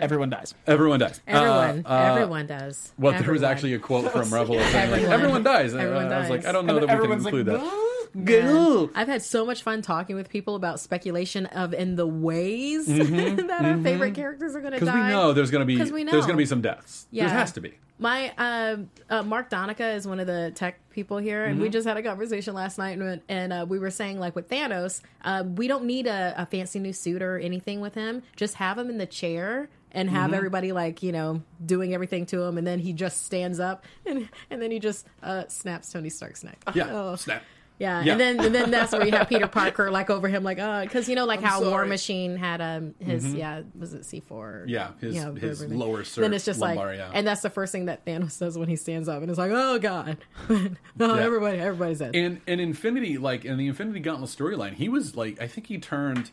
Everyone 0.00 0.30
dies. 0.30 0.54
Everyone 0.66 0.98
dies. 1.00 1.20
Everyone, 1.26 1.84
Uh, 1.84 1.88
uh, 1.88 2.12
everyone 2.14 2.46
does. 2.46 2.92
Well, 2.98 3.12
there 3.20 3.32
was 3.32 3.42
actually 3.42 3.74
a 3.74 3.78
quote 3.78 4.10
from 4.10 4.30
Rebel 4.34 4.54
saying, 4.58 4.90
like, 4.90 5.00
Everyone. 5.02 5.12
everyone 5.12 5.42
dies. 5.42 5.72
And, 5.74 5.82
Everyone 5.82 6.10
uh, 6.12 6.16
I 6.16 6.20
was 6.20 6.30
like, 6.30 6.40
dies. 6.42 6.48
I 6.48 6.52
don't 6.52 6.66
know 6.66 6.76
And 6.78 6.82
that 6.82 6.86
we 6.86 6.86
can 6.88 6.96
everyone's 6.96 7.24
like, 7.24 7.34
include 7.34 7.46
that. 7.46 7.60
"What?" 7.60 8.24
Go. 8.24 8.90
I've 8.94 9.06
had 9.06 9.22
so 9.22 9.46
much 9.46 9.62
fun 9.62 9.82
talking 9.82 10.16
with 10.16 10.28
people 10.30 10.56
about 10.56 10.80
speculation 10.80 11.46
of 11.46 11.72
in 11.74 11.94
the 11.94 12.06
ways 12.06 12.88
Mm-hmm. 12.88 13.46
that 13.46 13.64
our 13.64 13.78
favorite 13.78 14.14
characters 14.14 14.56
are 14.56 14.60
going 14.60 14.72
to 14.72 14.80
die. 14.80 14.86
Because 14.86 14.94
we 14.94 15.08
know 15.10 15.32
there's 15.32 15.50
going 15.52 15.60
to 15.60 15.66
be 15.66 15.76
'Cause 15.76 15.92
we 15.92 16.02
there's 16.04 16.24
going 16.26 16.36
to 16.36 16.42
be 16.42 16.46
some 16.46 16.60
deaths. 16.62 17.06
Yeah. 17.12 17.26
There 17.28 17.36
has 17.36 17.52
to 17.52 17.60
be. 17.60 17.74
My 18.00 18.32
uh, 18.38 18.76
uh, 19.10 19.22
Mark 19.22 19.50
Donica 19.50 19.86
is 19.90 20.06
one 20.08 20.20
of 20.20 20.26
the 20.26 20.50
tech 20.54 20.80
people 20.90 21.18
here, 21.18 21.44
and 21.44 21.58
we 21.60 21.66
Mm-hmm. 21.66 21.72
just 21.72 21.86
had 21.86 21.98
a 21.98 22.02
conversation 22.02 22.54
last 22.54 22.78
night, 22.78 22.98
and, 22.98 23.20
and 23.28 23.52
uh, 23.52 23.66
we 23.68 23.78
were 23.78 23.90
saying 23.90 24.18
like 24.18 24.34
with 24.34 24.48
Thanos, 24.48 25.02
uh, 25.22 25.44
we 25.46 25.68
don't 25.68 25.84
need 25.84 26.06
a, 26.06 26.34
a 26.36 26.46
fancy 26.46 26.78
new 26.78 26.94
suit 26.94 27.20
or 27.20 27.38
anything 27.38 27.80
with 27.82 27.94
him. 27.94 28.22
Just 28.36 28.54
have 28.54 28.78
him 28.78 28.88
in 28.88 28.96
the 28.96 29.06
chair 29.06 29.68
and 29.92 30.08
have 30.08 30.26
Mm-hmm. 30.30 30.34
everybody 30.34 30.72
like 30.72 31.02
you 31.02 31.12
know 31.12 31.42
doing 31.64 31.92
everything 31.92 32.24
to 32.26 32.40
him, 32.42 32.56
and 32.56 32.66
then 32.66 32.78
he 32.78 32.94
just 32.94 33.26
stands 33.26 33.60
up 33.60 33.84
and 34.06 34.28
and 34.50 34.62
then 34.62 34.70
he 34.70 34.78
just 34.78 35.06
uh, 35.22 35.44
snaps 35.48 35.92
Tony 35.92 36.08
Stark's 36.08 36.42
neck. 36.42 36.58
Yeah. 36.74 36.88
Oh. 36.90 37.16
Snap. 37.16 37.42
Yeah. 37.80 38.02
Yeah. 38.04 38.12
and 38.12 38.20
then 38.20 38.40
and 38.44 38.54
then 38.54 38.70
that's 38.70 38.92
where 38.92 39.04
you 39.04 39.10
have 39.12 39.28
Peter 39.30 39.48
Parker 39.48 39.90
like 39.90 40.10
over 40.10 40.28
him, 40.28 40.44
like 40.44 40.58
uh, 40.60 40.82
because 40.82 41.08
you 41.08 41.16
know 41.16 41.24
like 41.24 41.40
how 41.42 41.62
War. 41.64 41.86
Machine 41.86 42.36
had 42.36 42.60
um 42.60 42.94
his 43.00 43.34
yeah 43.34 43.62
was 43.76 43.94
it 43.94 44.04
C 44.04 44.20
four 44.20 44.66
Mm-hmm. 44.66 44.68
Yeah, 44.68 44.90
his- 45.00 45.14
his 45.40 45.62
everything. 45.62 45.78
lower 45.78 46.02
Then 46.04 46.34
it's 46.34 46.44
just 46.44 46.60
lumbar, 46.60 46.88
like 46.90 46.98
yeah. 46.98 47.10
and 47.14 47.26
that's 47.26 47.40
the 47.40 47.48
first 47.50 47.72
thing 47.72 47.86
that 47.86 48.04
Thanos 48.04 48.32
says 48.32 48.56
when 48.58 48.68
he 48.68 48.76
stands 48.76 49.08
up 49.08 49.22
and 49.22 49.30
it's 49.30 49.38
like 49.38 49.50
oh 49.52 49.78
god, 49.78 50.18
Yeah. 50.50 50.68
everybody 50.98 51.58
everybody's 51.58 51.98
dead. 52.00 52.14
in 52.14 52.40
in 52.46 52.60
Infinity, 52.60 53.16
like 53.18 53.44
in 53.46 53.56
the 53.56 53.66
Infinity 53.66 54.00
Gauntlet 54.00 54.30
storyline, 54.30 54.74
he 54.74 54.88
was 54.90 55.16
like, 55.16 55.40
I 55.40 55.46
think 55.46 55.66
he 55.68 55.78
turned 55.78 56.30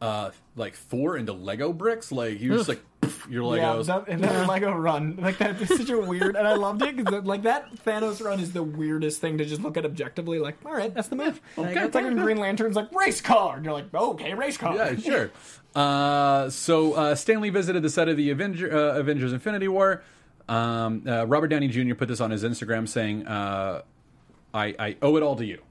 uh 0.00 0.30
like 0.56 0.74
four 0.74 1.16
into 1.16 1.32
Lego 1.32 1.72
bricks. 1.72 2.12
Like 2.12 2.36
he 2.38 2.48
was 2.50 2.66
just 2.66 2.68
like 2.68 2.82
"Pff, 3.00 3.30
your 3.30 3.56
Yeah, 3.56 3.74
Legos. 3.74 3.86
that, 3.86 4.08
and 4.08 4.22
that 4.22 4.48
Lego 4.48 4.72
run 4.72 5.16
like 5.16 5.38
that 5.38 5.60
is 5.60 5.68
such 5.68 5.90
a 5.90 5.98
weird, 5.98 6.36
and 6.36 6.46
I 6.46 6.54
loved 6.54 6.82
it 6.82 6.96
because 6.96 7.24
like 7.24 7.42
that 7.42 7.74
Thanos 7.84 8.24
run 8.24 8.40
is 8.40 8.52
the 8.52 8.62
weirdest 8.62 9.20
thing 9.20 9.38
to 9.38 9.44
just 9.44 9.62
look 9.62 9.76
at 9.76 9.84
objectively. 9.84 10.38
Like, 10.38 10.56
all 10.64 10.72
right, 10.72 10.92
that's 10.92 11.08
the 11.08 11.16
move. 11.16 11.40
Okay. 11.56 11.84
it's 11.84 11.94
like 11.94 12.04
when 12.04 12.16
Green 12.16 12.38
Lantern's 12.38 12.76
like 12.76 12.92
race 12.92 13.20
car, 13.20 13.56
and 13.56 13.64
you're 13.64 13.74
like, 13.74 13.92
okay, 13.94 14.34
race 14.34 14.56
car. 14.56 14.74
yeah, 14.74 14.96
sure. 14.96 15.30
Uh, 15.74 16.50
so 16.50 16.92
uh, 16.94 17.14
Stan 17.14 17.40
Lee 17.40 17.50
visited 17.50 17.82
the 17.82 17.90
set 17.90 18.08
of 18.08 18.16
the 18.16 18.30
Avenger, 18.30 18.72
uh, 18.72 18.98
Avengers: 18.98 19.32
Infinity 19.32 19.68
War. 19.68 20.02
Um, 20.48 21.04
uh, 21.06 21.26
Robert 21.26 21.48
Downey 21.48 21.68
Jr. 21.68 21.94
put 21.94 22.08
this 22.08 22.20
on 22.20 22.30
his 22.30 22.44
Instagram, 22.44 22.86
saying, 22.88 23.26
uh, 23.26 23.82
"I, 24.52 24.74
I 24.78 24.96
owe 25.02 25.16
it 25.16 25.22
all 25.22 25.36
to 25.36 25.44
you." 25.44 25.62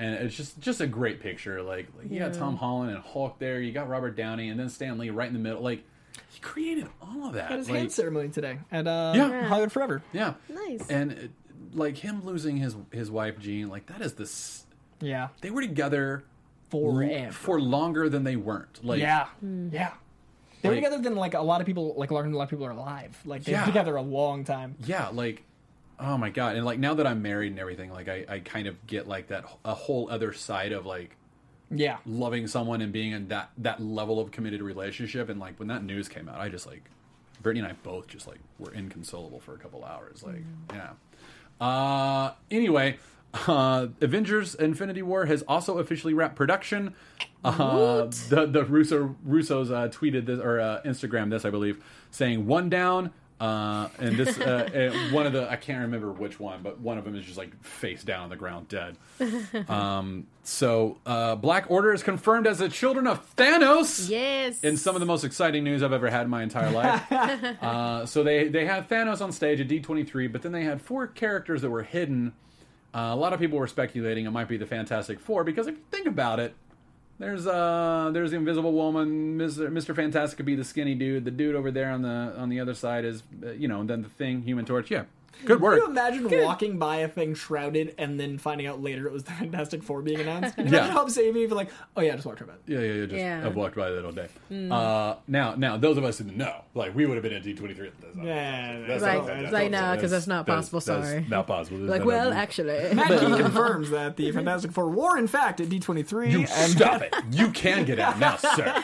And 0.00 0.14
it's 0.14 0.34
just 0.34 0.58
just 0.60 0.80
a 0.80 0.86
great 0.86 1.20
picture. 1.20 1.62
Like, 1.62 1.88
like 1.98 2.10
you 2.10 2.18
got 2.18 2.32
Tom 2.32 2.56
Holland 2.56 2.90
and 2.92 3.00
Hulk 3.02 3.38
there. 3.38 3.60
You 3.60 3.70
got 3.72 3.88
Robert 3.88 4.16
Downey, 4.16 4.48
and 4.48 4.58
then 4.58 4.68
Stan 4.70 4.96
Lee 4.98 5.10
right 5.10 5.26
in 5.28 5.34
the 5.34 5.38
middle. 5.38 5.60
Like 5.62 5.84
he 6.30 6.40
created 6.40 6.86
all 7.02 7.26
of 7.26 7.34
that. 7.34 7.50
At 7.52 7.58
his 7.58 7.68
Like, 7.68 7.78
hand 7.80 7.92
ceremony 7.92 8.30
today 8.30 8.58
at 8.72 8.86
uh, 8.86 9.12
Yeah. 9.14 9.46
Hollywood 9.48 9.72
Forever. 9.72 10.02
yeah, 10.12 10.34
Nice. 10.48 10.88
And 10.88 11.12
it, 11.12 11.30
like 11.74 11.98
him 11.98 12.24
losing 12.24 12.56
his 12.56 12.76
his 12.92 13.10
wife 13.10 13.38
Jean, 13.38 13.68
like 13.68 13.86
that 13.86 14.00
is 14.00 14.14
this. 14.14 14.64
Yeah, 15.00 15.28
They 15.42 15.50
were 15.50 15.60
together 15.62 16.24
forever. 16.70 17.32
for 17.32 17.60
longer 17.60 18.08
than 18.08 18.24
they 18.24 18.36
weren't. 18.36 18.84
Like 18.84 19.00
yeah, 19.00 19.26
yeah. 19.70 19.92
They 20.62 20.68
were 20.68 20.74
together 20.74 20.98
than 20.98 21.16
like 21.16 21.34
a 21.34 21.40
lot 21.40 21.60
of 21.60 21.66
people, 21.66 21.94
like 21.96 22.10
a 22.10 22.14
lot 22.14 22.24
a 22.26 22.28
lot 22.28 22.44
of 22.44 22.50
people 22.50 22.64
are 22.66 22.70
alive. 22.70 23.18
Like 23.24 23.44
they 23.44 23.52
Yeah. 23.52 23.60
were 23.62 23.66
together 23.66 23.96
a 23.96 24.02
long 24.02 24.44
time. 24.44 24.76
yeah, 24.84 25.08
like 25.08 25.42
oh 26.00 26.16
my 26.18 26.30
god, 26.30 26.56
and 26.56 26.64
like 26.64 26.78
now 26.78 26.94
that 26.94 27.06
I'm 27.06 27.22
married 27.22 27.52
and 27.52 27.60
everything, 27.60 27.92
like 27.92 28.08
I, 28.08 28.24
I 28.28 28.38
kind 28.40 28.66
of 28.66 28.86
get 28.86 29.06
like 29.06 29.28
that 29.28 29.44
a 29.64 29.74
whole 29.74 30.10
other 30.10 30.32
side 30.32 30.72
of 30.72 30.86
like 30.86 31.16
Yeah, 31.70 31.98
loving 32.06 32.46
someone 32.46 32.80
and 32.80 32.92
being 32.92 33.12
in 33.12 33.28
that 33.28 33.50
that 33.58 33.80
level 33.82 34.18
of 34.18 34.30
committed 34.30 34.62
relationship. 34.62 35.28
And 35.28 35.38
like 35.38 35.58
when 35.58 35.68
that 35.68 35.84
news 35.84 36.08
came 36.08 36.28
out, 36.28 36.40
I 36.40 36.48
just 36.48 36.66
like 36.66 36.84
Brittany 37.42 37.64
and 37.64 37.72
I 37.72 37.76
both 37.82 38.06
just 38.08 38.26
like 38.26 38.38
were 38.58 38.72
inconsolable 38.72 39.40
for 39.40 39.54
a 39.54 39.58
couple 39.58 39.84
hours. 39.84 40.22
Like 40.22 40.42
yeah. 40.72 40.90
Uh, 41.60 42.32
anyway, 42.50 42.98
uh, 43.46 43.88
Avengers: 44.00 44.54
Infinity 44.54 45.02
War 45.02 45.26
has 45.26 45.42
also 45.42 45.78
officially 45.78 46.14
wrapped 46.14 46.36
production. 46.36 46.94
Uh, 47.44 48.04
the 48.28 48.46
the 48.46 48.64
Russo 48.64 49.16
Russos 49.26 49.70
uh, 49.70 49.88
tweeted 49.88 50.26
this 50.26 50.38
or 50.40 50.60
uh, 50.60 50.82
Instagram 50.84 51.30
this, 51.30 51.44
I 51.44 51.50
believe, 51.50 51.82
saying 52.10 52.46
one 52.46 52.68
down. 52.68 53.12
Uh, 53.40 53.88
and 53.98 54.18
this 54.18 54.38
uh, 54.38 54.92
uh, 54.92 55.14
one 55.14 55.26
of 55.26 55.32
the 55.32 55.50
I 55.50 55.56
can't 55.56 55.80
remember 55.80 56.12
which 56.12 56.38
one, 56.38 56.60
but 56.62 56.78
one 56.78 56.98
of 56.98 57.04
them 57.04 57.16
is 57.16 57.24
just 57.24 57.38
like 57.38 57.58
face 57.64 58.04
down 58.04 58.24
on 58.24 58.28
the 58.28 58.36
ground, 58.36 58.68
dead. 58.68 58.96
Um, 59.68 60.26
so 60.42 60.98
uh, 61.06 61.36
Black 61.36 61.70
Order 61.70 61.92
is 61.92 62.02
confirmed 62.02 62.46
as 62.46 62.58
the 62.58 62.68
children 62.68 63.06
of 63.06 63.34
Thanos 63.36 64.08
yes. 64.08 64.62
in 64.62 64.76
some 64.76 64.96
of 64.96 65.00
the 65.00 65.06
most 65.06 65.22
exciting 65.22 65.64
news 65.64 65.82
I've 65.82 65.92
ever 65.92 66.10
had 66.10 66.22
in 66.22 66.30
my 66.30 66.42
entire 66.42 66.70
life. 66.70 67.12
uh, 67.62 68.06
so 68.06 68.22
they 68.22 68.48
they 68.48 68.66
had 68.66 68.88
Thanos 68.88 69.22
on 69.22 69.32
stage 69.32 69.60
at 69.60 69.68
D23, 69.68 70.30
but 70.30 70.42
then 70.42 70.52
they 70.52 70.64
had 70.64 70.82
four 70.82 71.06
characters 71.06 71.62
that 71.62 71.70
were 71.70 71.82
hidden. 71.82 72.32
Uh, 72.92 73.10
a 73.12 73.16
lot 73.16 73.32
of 73.32 73.40
people 73.40 73.58
were 73.58 73.68
speculating 73.68 74.26
it 74.26 74.30
might 74.30 74.48
be 74.48 74.56
the 74.56 74.66
Fantastic 74.66 75.20
Four 75.20 75.44
because 75.44 75.66
if 75.66 75.76
you 75.76 75.82
think 75.90 76.06
about 76.06 76.40
it, 76.40 76.54
there's 77.20 77.46
uh 77.46 78.10
there's 78.12 78.30
the 78.30 78.38
Invisible 78.38 78.72
Woman, 78.72 79.38
Mr. 79.38 79.70
Mr. 79.70 79.94
Fantastic 79.94 80.38
could 80.38 80.46
be 80.46 80.56
the 80.56 80.64
skinny 80.64 80.94
dude. 80.94 81.26
The 81.26 81.30
dude 81.30 81.54
over 81.54 81.70
there 81.70 81.90
on 81.90 82.02
the 82.02 82.34
on 82.36 82.48
the 82.48 82.58
other 82.58 82.74
side 82.74 83.04
is 83.04 83.22
uh, 83.44 83.50
you 83.50 83.68
know, 83.68 83.80
and 83.80 83.90
then 83.90 84.02
the 84.02 84.08
Thing, 84.08 84.42
Human 84.42 84.64
Torch. 84.64 84.90
Yeah, 84.90 85.04
good 85.44 85.60
Can 85.60 85.72
you 85.76 85.86
imagine 85.86 86.42
walking 86.42 86.78
by 86.78 86.96
a 86.98 87.08
thing 87.08 87.34
shrouded 87.34 87.94
and 87.98 88.18
then 88.18 88.38
finding 88.38 88.66
out 88.66 88.82
later 88.82 89.06
it 89.06 89.12
was 89.12 89.24
the 89.24 89.32
Fantastic 89.32 89.82
Four 89.82 90.02
being 90.02 90.20
announced? 90.20 90.54
Can 90.56 90.66
you 90.66 90.72
Yeah. 90.72 90.78
imagine 90.78 90.94
how 90.96 91.02
upset 91.02 91.24
you'd 91.24 91.34
be 91.34 91.42
if 91.44 91.50
you're 91.50 91.56
like, 91.56 91.70
oh 91.96 92.00
yeah, 92.00 92.12
I 92.12 92.14
just 92.16 92.26
walked 92.26 92.46
by 92.46 92.52
it. 92.52 92.60
Yeah, 92.66 92.78
yeah, 92.80 92.92
yeah. 92.92 93.04
Just 93.06 93.14
Yeah. 93.16 93.42
I've 93.46 93.56
walked 93.56 93.76
by 93.76 93.90
that 93.90 94.04
all 94.04 94.12
day. 94.12 94.28
Uh, 94.70 95.16
now, 95.28 95.54
now, 95.54 95.76
those 95.76 95.96
of 95.96 96.04
us 96.04 96.18
who 96.18 96.24
know, 96.24 96.62
like, 96.74 96.94
we 96.94 97.06
would 97.06 97.14
have 97.14 97.22
been 97.22 97.32
at 97.32 97.42
D 97.42 97.54
twenty 97.54 97.74
three. 97.74 97.90
Yeah, 98.22 98.80
That's 98.86 99.02
Like- 99.02 99.18
not- 99.18 99.26
that's 99.26 99.52
like, 99.52 99.70
not- 99.70 99.94
no, 99.96 100.00
'cause 100.00 100.10
that's 100.10 100.26
not 100.26 100.46
possible, 100.46 100.80
sorry. 100.80 101.24
not 101.28 101.46
possible. 101.46 101.78
like 101.78 102.04
well 102.04 102.32
actually. 102.32 102.94
Matt 102.94 103.08
Key 103.20 103.26
confirms 103.42 103.90
that 103.90 104.16
the 104.16 104.30
Fantastic 104.32 104.72
Four 104.72 104.88
were 104.90 105.16
in 105.18 105.26
fact 105.26 105.60
at 105.60 105.68
D23. 105.68 106.30
You 106.32 106.38
and 106.40 106.48
stop 106.72 107.02
it. 107.02 107.14
You 107.30 107.50
can 107.50 107.84
get 107.84 107.98
out 107.98 108.18
now, 108.18 108.36
sir. 108.36 108.82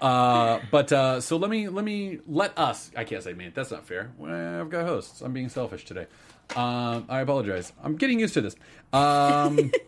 Uh, 0.00 0.60
but 0.70 0.92
uh, 0.92 1.20
so 1.20 1.36
let 1.36 1.50
me 1.50 1.68
let 1.68 1.84
me 1.84 2.18
let 2.26 2.56
us. 2.58 2.90
I 2.96 3.04
can't 3.04 3.22
say 3.22 3.32
me. 3.34 3.50
That's 3.54 3.70
not 3.70 3.86
fair. 3.86 4.10
I've 4.22 4.70
got 4.70 4.86
hosts. 4.86 5.20
I'm 5.20 5.32
being 5.32 5.48
selfish 5.48 5.84
today. 5.84 5.91
Um, 6.56 7.06
I 7.08 7.20
apologize. 7.20 7.72
I'm 7.82 7.96
getting 7.96 8.20
used 8.20 8.34
to 8.34 8.40
this. 8.40 8.56
Um, 8.92 9.70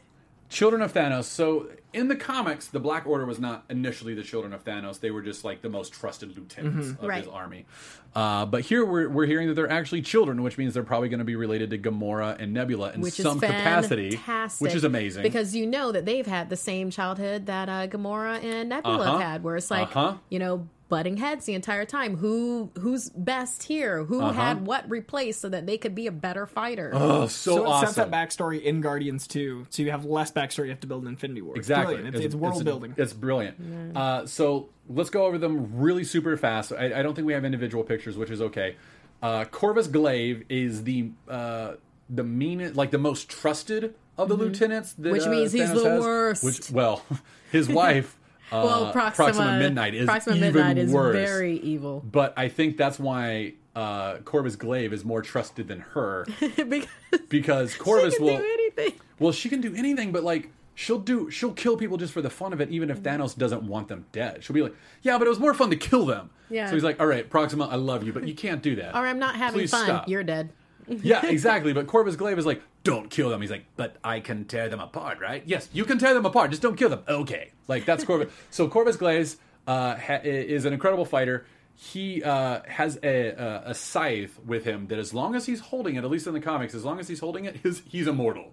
Children 0.51 0.83
of 0.83 0.93
Thanos. 0.95 1.25
So 1.25 1.69
in 1.93 2.07
the 2.07 2.15
comics, 2.15 2.69
the 2.69 2.79
Black 2.79 3.07
Order 3.09 3.27
was 3.27 3.41
not 3.41 3.65
initially 3.71 4.15
the 4.15 4.23
children 4.23 4.53
of 4.53 4.63
Thanos. 4.65 5.01
They 5.01 5.11
were 5.11 5.23
just 5.23 5.43
like 5.43 5.63
the 5.63 5.69
most 5.69 5.93
trusted 5.93 6.37
lieutenants 6.37 6.91
of 6.91 7.03
Right. 7.09 7.25
his 7.25 7.33
army. 7.33 7.67
Uh, 8.15 8.47
but 8.47 8.61
here 8.61 8.85
we're, 8.85 9.09
we're 9.09 9.27
hearing 9.27 9.49
that 9.49 9.55
they're 9.55 9.71
actually 9.71 10.03
children, 10.03 10.43
which 10.45 10.57
means 10.57 10.73
they're 10.75 10.85
probably 10.85 11.09
going 11.09 11.19
to 11.19 11.25
be 11.25 11.35
related 11.35 11.71
to 11.71 11.79
Gamora 11.79 12.39
and 12.41 12.53
Nebula 12.53 12.93
in 12.93 13.01
which 13.01 13.15
some 13.15 13.39
is 13.39 13.41
capacity, 13.41 14.11
fantastic, 14.13 14.61
which 14.65 14.75
is 14.77 14.85
amazing. 14.85 15.25
because 15.25 15.57
you 15.57 15.67
know 15.67 15.91
that 15.91 16.05
they've 16.05 16.27
had 16.27 16.51
the 16.51 16.57
same 16.57 16.91
childhood 16.91 17.47
that 17.47 17.69
uh, 17.69 17.89
Gamora 17.89 18.41
and 18.45 18.69
Nebula 18.69 18.99
Uh-huh. 19.01 19.13
have 19.19 19.21
had, 19.21 19.43
where 19.43 19.57
it's 19.57 19.71
like 19.73 19.89
Uh-huh. 19.97 20.19
you 20.29 20.39
know 20.39 20.69
butting 20.89 21.17
heads 21.17 21.47
the 21.47 21.55
entire 21.55 21.85
time. 21.85 22.17
Who 22.19 22.71
who's 22.79 23.09
best 23.11 23.65
here? 23.65 24.05
Who 24.05 24.21
had 24.21 24.67
what 24.67 24.89
replaced 24.89 25.41
so 25.41 25.49
that 25.49 25.67
they 25.67 25.79
could 25.79 25.95
be 25.95 26.07
a 26.07 26.13
better 26.13 26.47
fighter? 26.47 26.91
oh, 26.95 27.27
so, 27.27 27.57
So, 27.57 27.65
it 27.65 27.69
awesome! 27.69 27.87
sets 27.95 27.97
that 27.97 28.11
backstory 28.11 28.63
in 28.63 28.81
Guardians 28.81 29.27
too, 29.27 29.67
so 29.71 29.83
you 29.83 29.91
have 29.91 30.05
less 30.05 30.31
backstory 30.31 30.65
you 30.65 30.71
have 30.71 30.81
to 30.81 30.87
build 30.87 31.03
in 31.03 31.09
Infinity 31.09 31.43
War. 31.43 31.55
It's 31.57 31.67
Exactly. 31.67 31.95
brilliant. 31.97 32.17
It's, 32.17 32.25
it's, 32.27 32.35
world 32.35 32.65
building. 32.65 32.95
It's 32.97 33.13
brilliant. 33.13 33.97
Uh, 33.97 34.27
so 34.27 34.69
let's 34.89 35.11
go 35.11 35.25
over 35.27 35.39
them 35.39 35.71
really 35.81 36.05
super 36.05 36.37
fast. 36.37 36.73
I, 36.73 37.01
I 37.01 37.03
don't 37.03 37.15
think 37.15 37.27
we 37.27 37.33
have 37.33 37.45
individual 37.45 37.85
pictures, 37.85 38.17
which 38.17 38.31
is 38.31 38.41
okay. 38.43 38.77
Uh, 39.23 39.45
Corvus 39.47 39.87
Glaive 39.87 40.45
is 40.49 40.85
the 40.85 41.11
uh, 41.29 41.75
the 42.11 42.25
meanest, 42.25 42.77
like 42.77 42.91
the 42.91 42.99
most 42.99 43.29
trusted 43.31 43.95
of 44.19 44.29
the 44.29 44.35
lieutenants. 44.35 44.93
That, 44.93 45.03
Mm-hmm. 45.05 45.13
Which 45.13 45.23
uh, 45.23 45.31
means 45.31 45.53
he's 45.53 45.63
Thanos 45.71 45.83
the 45.83 45.91
has. 45.91 46.01
worst. 46.03 46.45
Which, 46.45 46.71
well, 46.71 47.03
his 47.51 47.69
wife. 47.69 48.17
Uh, 48.55 48.65
well, 48.65 48.93
Proxima, 48.93 49.59
Midnight 49.59 49.95
is 49.95 50.07
Proxima 50.07 50.37
even 50.37 50.53
Midnight 50.55 50.79
is 50.79 50.93
worse. 50.93 51.15
very 51.17 51.55
evil 51.59 52.03
But 52.11 52.35
I 52.37 52.49
think 52.49 52.77
that's 52.77 52.99
why 52.99 53.55
uh, 53.75 54.19
Corvus 54.19 54.57
Glaive 54.57 54.93
is 54.93 55.05
more 55.05 55.23
trusted 55.23 55.67
than 55.69 55.81
her 55.81 56.27
because 56.69 56.87
because 57.29 57.73
she 57.73 57.79
Corvus 57.79 58.17
can 58.17 58.25
will. 58.25 58.37
do 58.39 58.45
anything. 58.45 58.93
Well, 59.19 59.33
she 59.33 59.49
can 59.49 59.61
do 59.61 59.75
anything, 59.75 60.13
but 60.13 60.23
like 60.25 60.51
she'll 60.75 60.99
do 61.01 61.31
she'll 61.31 61.53
kill 61.53 61.77
people 61.77 61.97
just 61.97 62.13
for 62.13 62.23
the 62.23 62.31
fun 62.31 62.53
of 62.53 62.61
it, 62.61 62.71
even 62.71 62.91
if 62.91 62.99
Mm-hmm. 63.03 63.23
Thanos 63.23 63.37
doesn't 63.37 63.63
want 63.65 63.89
them 63.89 64.07
dead. 64.13 64.45
She'll 64.45 64.55
be 64.55 64.63
like, 64.63 64.75
"Yeah, 65.03 65.19
but 65.19 65.27
it 65.27 65.31
was 65.31 65.41
more 65.41 65.55
fun 65.55 65.71
to 65.71 65.77
kill 65.77 66.05
them." 66.07 66.31
Yeah. 66.51 66.67
So 66.69 66.75
he's 66.75 66.85
like, 66.85 67.01
"All 67.01 67.07
right, 67.07 67.29
Proxima, 67.29 67.67
I 67.69 67.75
love 67.77 68.05
you, 68.05 68.13
but 68.13 68.27
you 68.29 68.35
can't 68.35 68.63
do 68.63 68.77
that." 68.77 68.95
Or 68.95 69.07
I'm 69.07 69.19
not 69.19 69.35
having 69.37 69.61
Please 69.61 69.71
fun. 69.71 69.85
stop. 69.87 70.09
You're 70.09 70.25
dead. 70.25 70.51
yeah, 71.03 71.27
exactly. 71.27 71.73
But 71.73 71.87
Corvus 71.87 72.17
Glaive 72.17 72.39
is 72.39 72.47
like, 72.47 72.63
"Don't 72.83 73.11
kill 73.11 73.29
them." 73.31 73.41
He's 73.41 73.51
like, 73.51 73.65
"But 73.77 73.97
I 74.03 74.21
can 74.21 74.45
tear 74.45 74.69
them 74.69 74.81
apart, 74.81 75.21
right?" 75.21 75.43
Yes, 75.47 75.69
you 75.73 75.85
can 75.85 75.99
tear 75.99 76.15
them 76.15 76.27
apart. 76.27 76.51
Just 76.51 76.63
don't 76.63 76.77
kill 76.77 76.91
them. 76.91 77.03
Okay, 77.09 77.51
like 77.69 77.85
that's 77.85 78.05
Corvus. 78.05 78.33
so 78.51 78.69
Corvus 78.69 78.97
Glaive 78.97 79.37
uh, 79.67 79.97
ha- 79.97 80.21
is 80.23 80.65
an 80.65 80.73
incredible 80.73 81.05
fighter. 81.05 81.47
He 81.77 82.23
uh, 82.23 82.61
has 82.69 82.99
a, 83.03 83.31
a, 83.31 83.63
a 83.71 83.75
scythe 83.75 84.39
with 84.47 84.65
him 84.65 84.87
that, 84.89 84.99
as 84.99 85.13
long 85.13 85.35
as 85.35 85.47
he's 85.47 85.59
holding 85.59 85.97
it, 85.97 86.05
at 86.05 86.11
least 86.11 86.27
in 86.29 86.33
the 86.33 86.41
comics, 86.41 86.73
as 86.73 86.85
long 86.85 87.01
as 87.01 87.09
he's 87.09 87.19
holding 87.19 87.47
it, 87.47 87.57
his, 87.57 87.83
he's 87.89 88.07
immortal, 88.07 88.53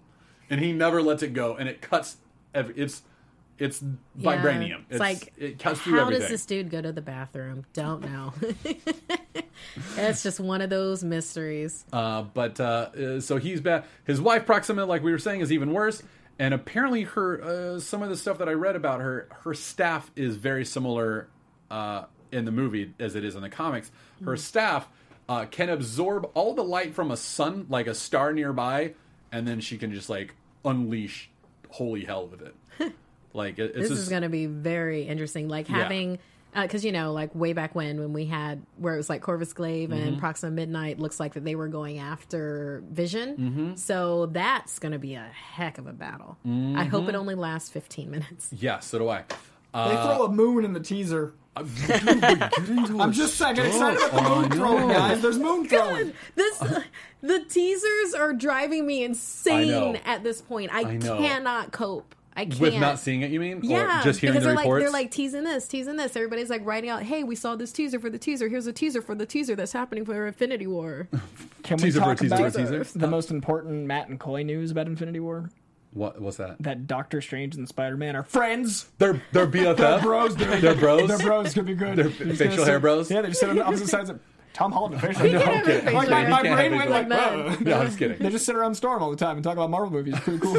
and 0.50 0.60
he 0.60 0.72
never 0.72 1.00
lets 1.00 1.22
it 1.22 1.32
go, 1.32 1.54
and 1.54 1.68
it 1.68 1.80
cuts. 1.80 2.16
Every, 2.52 2.74
it's 2.76 3.02
it's 3.58 3.82
Yeah. 4.16 4.36
vibranium. 4.36 4.84
It's, 4.90 4.98
like, 5.00 5.32
it 5.36 5.58
cuts 5.58 5.80
through 5.80 5.94
how 5.94 6.02
everything. 6.02 6.22
does 6.22 6.30
this 6.30 6.46
dude 6.46 6.70
go 6.70 6.80
to 6.82 6.92
the 6.92 7.02
bathroom? 7.02 7.64
Don't 7.72 8.02
know. 8.02 8.32
it's 9.96 10.22
just 10.22 10.40
one 10.40 10.60
of 10.60 10.70
those 10.70 11.04
mysteries. 11.04 11.84
Uh, 11.92 12.22
but 12.22 12.58
uh, 12.60 12.90
uh, 12.98 13.20
so 13.20 13.36
he's 13.36 13.60
bad. 13.60 13.84
His 14.04 14.20
wife 14.20 14.46
Proxima, 14.46 14.84
like 14.84 15.02
we 15.02 15.12
were 15.12 15.18
saying, 15.18 15.40
is 15.40 15.52
even 15.52 15.72
worse. 15.72 16.02
And 16.38 16.54
apparently, 16.54 17.02
her 17.02 17.42
uh, 17.42 17.80
some 17.80 18.02
of 18.02 18.08
the 18.08 18.16
stuff 18.16 18.38
that 18.38 18.48
I 18.48 18.52
read 18.52 18.74
about 18.74 19.00
her, 19.00 19.28
her 19.44 19.54
staff 19.54 20.10
is 20.16 20.36
very 20.36 20.64
similar 20.64 21.28
uh, 21.70 22.04
in 22.32 22.44
the 22.46 22.50
movie 22.50 22.94
as 22.98 23.14
it 23.14 23.24
is 23.24 23.34
in 23.34 23.42
the 23.42 23.50
comics. 23.50 23.90
Her 24.24 24.36
staff 24.36 24.88
uh, 25.28 25.44
can 25.50 25.68
absorb 25.68 26.30
all 26.34 26.54
the 26.54 26.64
light 26.64 26.94
from 26.94 27.10
a 27.10 27.16
sun, 27.16 27.66
like 27.68 27.86
a 27.86 27.94
star 27.94 28.32
nearby, 28.32 28.94
and 29.30 29.46
then 29.46 29.60
she 29.60 29.76
can 29.78 29.92
just 29.92 30.08
like 30.08 30.34
unleash 30.64 31.30
holy 31.68 32.04
hell 32.04 32.26
with 32.26 32.42
it. 32.42 32.54
Like 33.34 33.58
it, 33.58 33.72
it's 33.74 33.78
This 33.80 33.88
just, 33.90 34.02
is 34.02 34.08
going 34.08 34.22
to 34.22 34.28
be 34.28 34.46
very 34.46 35.02
interesting. 35.02 35.48
Like 35.48 35.68
Yeah. 35.68 35.76
having, 35.82 36.18
because 36.54 36.84
you 36.84 36.92
know, 36.92 37.12
like 37.12 37.34
way 37.34 37.52
back 37.54 37.74
when, 37.74 37.98
when 38.00 38.12
we 38.12 38.26
had 38.26 38.62
where 38.76 38.94
it 38.94 38.98
was 38.98 39.08
like 39.08 39.22
Corvus 39.22 39.52
Glaive 39.52 39.88
Mm-hmm. 39.90 40.08
and 40.08 40.18
Proxima 40.18 40.52
Midnight, 40.52 40.98
looks 40.98 41.18
like 41.18 41.34
that 41.34 41.44
they 41.44 41.54
were 41.54 41.68
going 41.68 41.98
after 41.98 42.82
Vision. 42.90 43.36
Mm-hmm. 43.36 43.74
So 43.76 44.26
that's 44.26 44.78
going 44.78 44.92
to 44.92 44.98
be 44.98 45.14
a 45.14 45.24
heck 45.54 45.78
of 45.78 45.86
a 45.86 45.92
battle. 45.92 46.36
I 46.44 46.84
hope 46.84 47.02
Mm-hmm. 47.02 47.08
it 47.10 47.14
only 47.14 47.34
lasts 47.34 47.70
15 47.70 48.10
minutes. 48.10 48.50
yeah. 48.58 48.80
So 48.80 48.98
do 48.98 49.08
I. 49.08 49.24
They 49.74 49.94
throw 49.96 50.24
a 50.26 50.30
moon 50.30 50.64
in 50.66 50.74
the 50.74 50.80
teaser. 50.80 51.32
I'm 51.56 53.12
just 53.12 53.36
saying, 53.36 53.56
get 53.56 53.66
excited 53.66 54.00
about 54.00 54.10
the 54.22 54.28
Oh, 54.30 54.40
moon 54.40 54.50
throwing, 54.50 54.88
guys. 54.88 55.20
There's 55.22 55.38
moon 55.38 55.66
throwing. 55.68 56.12
This, 56.34 56.58
the 57.20 57.40
teasers 57.48 58.14
are 58.14 58.32
driving 58.32 58.86
me 58.86 59.04
insane 59.04 59.96
at 60.04 60.22
this 60.22 60.40
point. 60.42 60.72
I, 60.72 60.80
I 60.80 60.96
cannot 60.98 61.72
cope. 61.72 62.14
I 62.34 62.46
can't. 62.46 62.58
With 62.60 62.74
not 62.76 62.98
seeing 62.98 63.20
it, 63.22 63.30
you 63.30 63.38
mean? 63.40 63.60
Yeah, 63.62 64.00
or 64.00 64.04
just 64.04 64.20
hearing 64.20 64.32
because 64.34 64.44
the 64.44 64.48
they're 64.50 64.56
reports? 64.58 64.80
like 64.80 64.84
they're 64.84 64.92
like 64.92 65.10
teasing 65.10 65.44
this, 65.44 65.68
teasing 65.68 65.96
this. 65.96 66.16
Everybody's 66.16 66.48
like 66.48 66.64
writing 66.64 66.88
out, 66.88 67.02
"Hey, 67.02 67.24
we 67.24 67.34
saw 67.34 67.56
this 67.56 67.72
teaser 67.72 67.98
for 68.00 68.08
the 68.08 68.18
teaser. 68.18 68.48
Here's 68.48 68.66
a 68.66 68.72
teaser 68.72 69.02
for 69.02 69.14
the 69.14 69.26
teaser 69.26 69.54
that's 69.54 69.72
happening 69.72 70.04
for 70.06 70.26
Infinity 70.26 70.66
War." 70.66 71.08
Can 71.62 71.78
Teaser 71.78 72.00
we 72.00 72.04
for 72.04 72.10
a 72.12 72.14
talk 72.14 72.18
teaser 72.22 72.36
for 72.36 72.42
a 72.42 72.48
about 72.48 72.84
teaser? 72.84 72.98
the 72.98 73.06
most 73.06 73.30
important 73.30 73.86
Matt 73.86 74.08
and 74.08 74.18
Coy 74.18 74.42
news 74.42 74.70
about 74.70 74.86
Infinity 74.86 75.20
War? 75.20 75.50
what? 75.92 76.20
was 76.22 76.38
that? 76.38 76.56
That 76.60 76.86
Doctor 76.86 77.20
Strange 77.20 77.54
and 77.56 77.68
Spider 77.68 77.98
Man 77.98 78.16
are 78.16 78.22
friends. 78.22 78.86
They're 78.96 79.22
they're 79.32 79.46
BFF. 79.46 79.76
They're 79.76 80.00
bros, 80.00 80.34
dude. 80.34 80.48
They're 80.62 80.74
bros. 80.74 81.06
They're 81.08 81.18
bros. 81.18 81.52
Could 81.52 81.66
be 81.66 81.74
good. 81.74 81.96
They're 81.98 82.08
You're 82.08 82.26
just 82.28 82.38
facial 82.38 82.56
gonna 82.56 82.64
hair 82.64 82.76
sit- 82.76 82.80
bros? 82.80 83.10
Yeah, 83.10 83.20
they 83.20 83.28
just 83.28 83.40
sit 83.40 83.50
on 83.50 83.56
the 83.56 83.64
opposite 83.64 83.88
sides 83.88 84.08
of 84.08 84.18
Tom 84.54 84.72
Holland. 84.72 84.94
and 84.94 85.02
facial 85.16 85.22
He 85.26 85.30
hair. 85.32 85.40
can 85.42 85.60
okay. 85.62 85.80
facial 85.80 85.94
Like, 85.94 86.08
my, 86.08 86.28
my 86.28 86.42
brain 86.42 86.72
went 86.74 86.90
facial 86.90 87.08
like, 87.08 87.12
hair. 87.12 87.56
No, 87.60 87.78
I'm 87.80 87.86
just 87.86 87.98
kidding. 87.98 88.18
They 88.18 88.30
just 88.30 88.46
sit 88.46 88.56
around 88.56 88.74
Storm 88.74 89.02
all 89.02 89.10
the 89.10 89.16
time 89.16 89.36
and 89.36 89.44
talk 89.44 89.52
about 89.52 89.68
Marvel 89.68 89.90
movies. 89.92 90.18
Pretty 90.20 90.38
cool. 90.40 90.58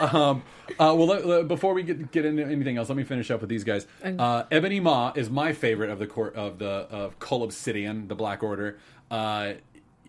Uh, 0.00 0.40
well, 0.78 1.06
let, 1.06 1.26
let- 1.26 1.48
before 1.48 1.74
we 1.74 1.82
get 1.82 2.10
get 2.10 2.24
into 2.24 2.44
anything 2.44 2.76
else, 2.76 2.88
let 2.88 2.96
me 2.98 3.04
finish 3.04 3.30
up 3.30 3.40
with 3.40 3.48
these 3.50 3.64
guys. 3.64 3.86
Uh, 4.02 4.44
Ebony 4.50 4.80
Maw 4.80 5.12
is 5.14 5.30
my 5.30 5.52
favorite 5.52 5.90
of 5.90 5.98
the 5.98 6.06
court 6.06 6.34
of 6.34 6.58
the 6.58 6.66
of 6.66 7.18
Cull 7.18 7.42
Obsidian, 7.44 8.08
the 8.08 8.14
Black 8.14 8.42
Order. 8.42 8.78
Uh, 9.10 9.54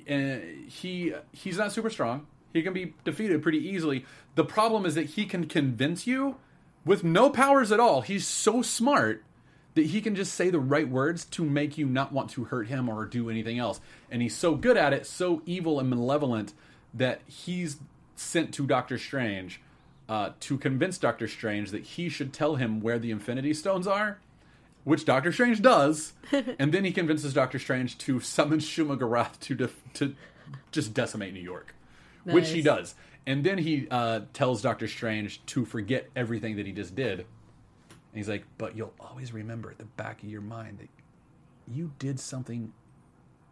and 0.07 0.41
he 0.69 1.13
he's 1.31 1.57
not 1.57 1.71
super 1.71 1.89
strong. 1.89 2.25
He 2.53 2.63
can 2.63 2.73
be 2.73 2.93
defeated 3.03 3.41
pretty 3.43 3.59
easily. 3.59 4.05
The 4.35 4.45
problem 4.45 4.85
is 4.85 4.95
that 4.95 5.05
he 5.07 5.25
can 5.25 5.45
convince 5.47 6.07
you 6.07 6.37
with 6.85 7.03
no 7.03 7.29
powers 7.29 7.71
at 7.71 7.79
all. 7.79 8.01
He's 8.01 8.25
so 8.25 8.61
smart 8.61 9.23
that 9.75 9.87
he 9.87 10.01
can 10.01 10.15
just 10.15 10.33
say 10.33 10.49
the 10.49 10.59
right 10.59 10.89
words 10.89 11.23
to 11.25 11.43
make 11.43 11.77
you 11.77 11.85
not 11.85 12.11
want 12.11 12.31
to 12.31 12.45
hurt 12.45 12.67
him 12.67 12.89
or 12.89 13.05
do 13.05 13.29
anything 13.29 13.59
else. 13.59 13.79
And 14.09 14.21
he's 14.23 14.35
so 14.35 14.55
good 14.55 14.75
at 14.75 14.91
it, 14.91 15.05
so 15.05 15.43
evil 15.45 15.79
and 15.79 15.87
malevolent 15.89 16.53
that 16.95 17.21
he's 17.27 17.77
sent 18.15 18.53
to 18.55 18.65
Doctor 18.65 18.97
Strange 18.97 19.61
uh, 20.09 20.31
to 20.41 20.57
convince 20.57 20.97
Doctor 20.97 21.27
Strange 21.27 21.71
that 21.71 21.83
he 21.83 22.09
should 22.09 22.31
tell 22.33 22.55
him 22.55 22.79
where 22.81 22.97
the 22.99 23.11
Infinity 23.11 23.53
Stones 23.53 23.87
are, 23.87 24.19
which 24.83 25.03
Doctor 25.05 25.31
Strange 25.31 25.61
does, 25.61 26.13
and 26.31 26.71
then 26.73 26.85
he 26.85 26.91
convinces 26.91 27.33
Doctor 27.33 27.59
Strange 27.59 27.97
to 27.99 28.19
summon 28.19 28.59
Shuma 28.59 28.97
Gorath 28.97 29.39
to 29.41 29.55
def- 29.55 29.83
to 29.95 30.15
just 30.71 30.93
decimate 30.93 31.33
New 31.33 31.41
York, 31.41 31.75
which 32.23 32.49
he 32.51 32.61
does. 32.61 32.95
And 33.25 33.43
then 33.43 33.57
he 33.57 33.87
uh, 33.91 34.21
tells 34.31 34.61
Doctor 34.61 34.87
Strange 34.87 35.45
to 35.47 35.65
forget 35.65 36.09
everything 36.15 36.55
that 36.55 36.65
he 36.65 36.71
just 36.71 36.95
did. 36.95 37.19
And 37.19 37.25
he's 38.13 38.29
like, 38.29 38.45
"But 38.57 38.77
you'll 38.77 38.93
always 39.01 39.33
remember 39.33 39.69
at 39.69 39.77
the 39.77 39.83
back 39.85 40.23
of 40.23 40.29
your 40.29 40.39
mind 40.39 40.79
that 40.79 40.87
you 41.69 41.91
did 41.99 42.17
something 42.21 42.71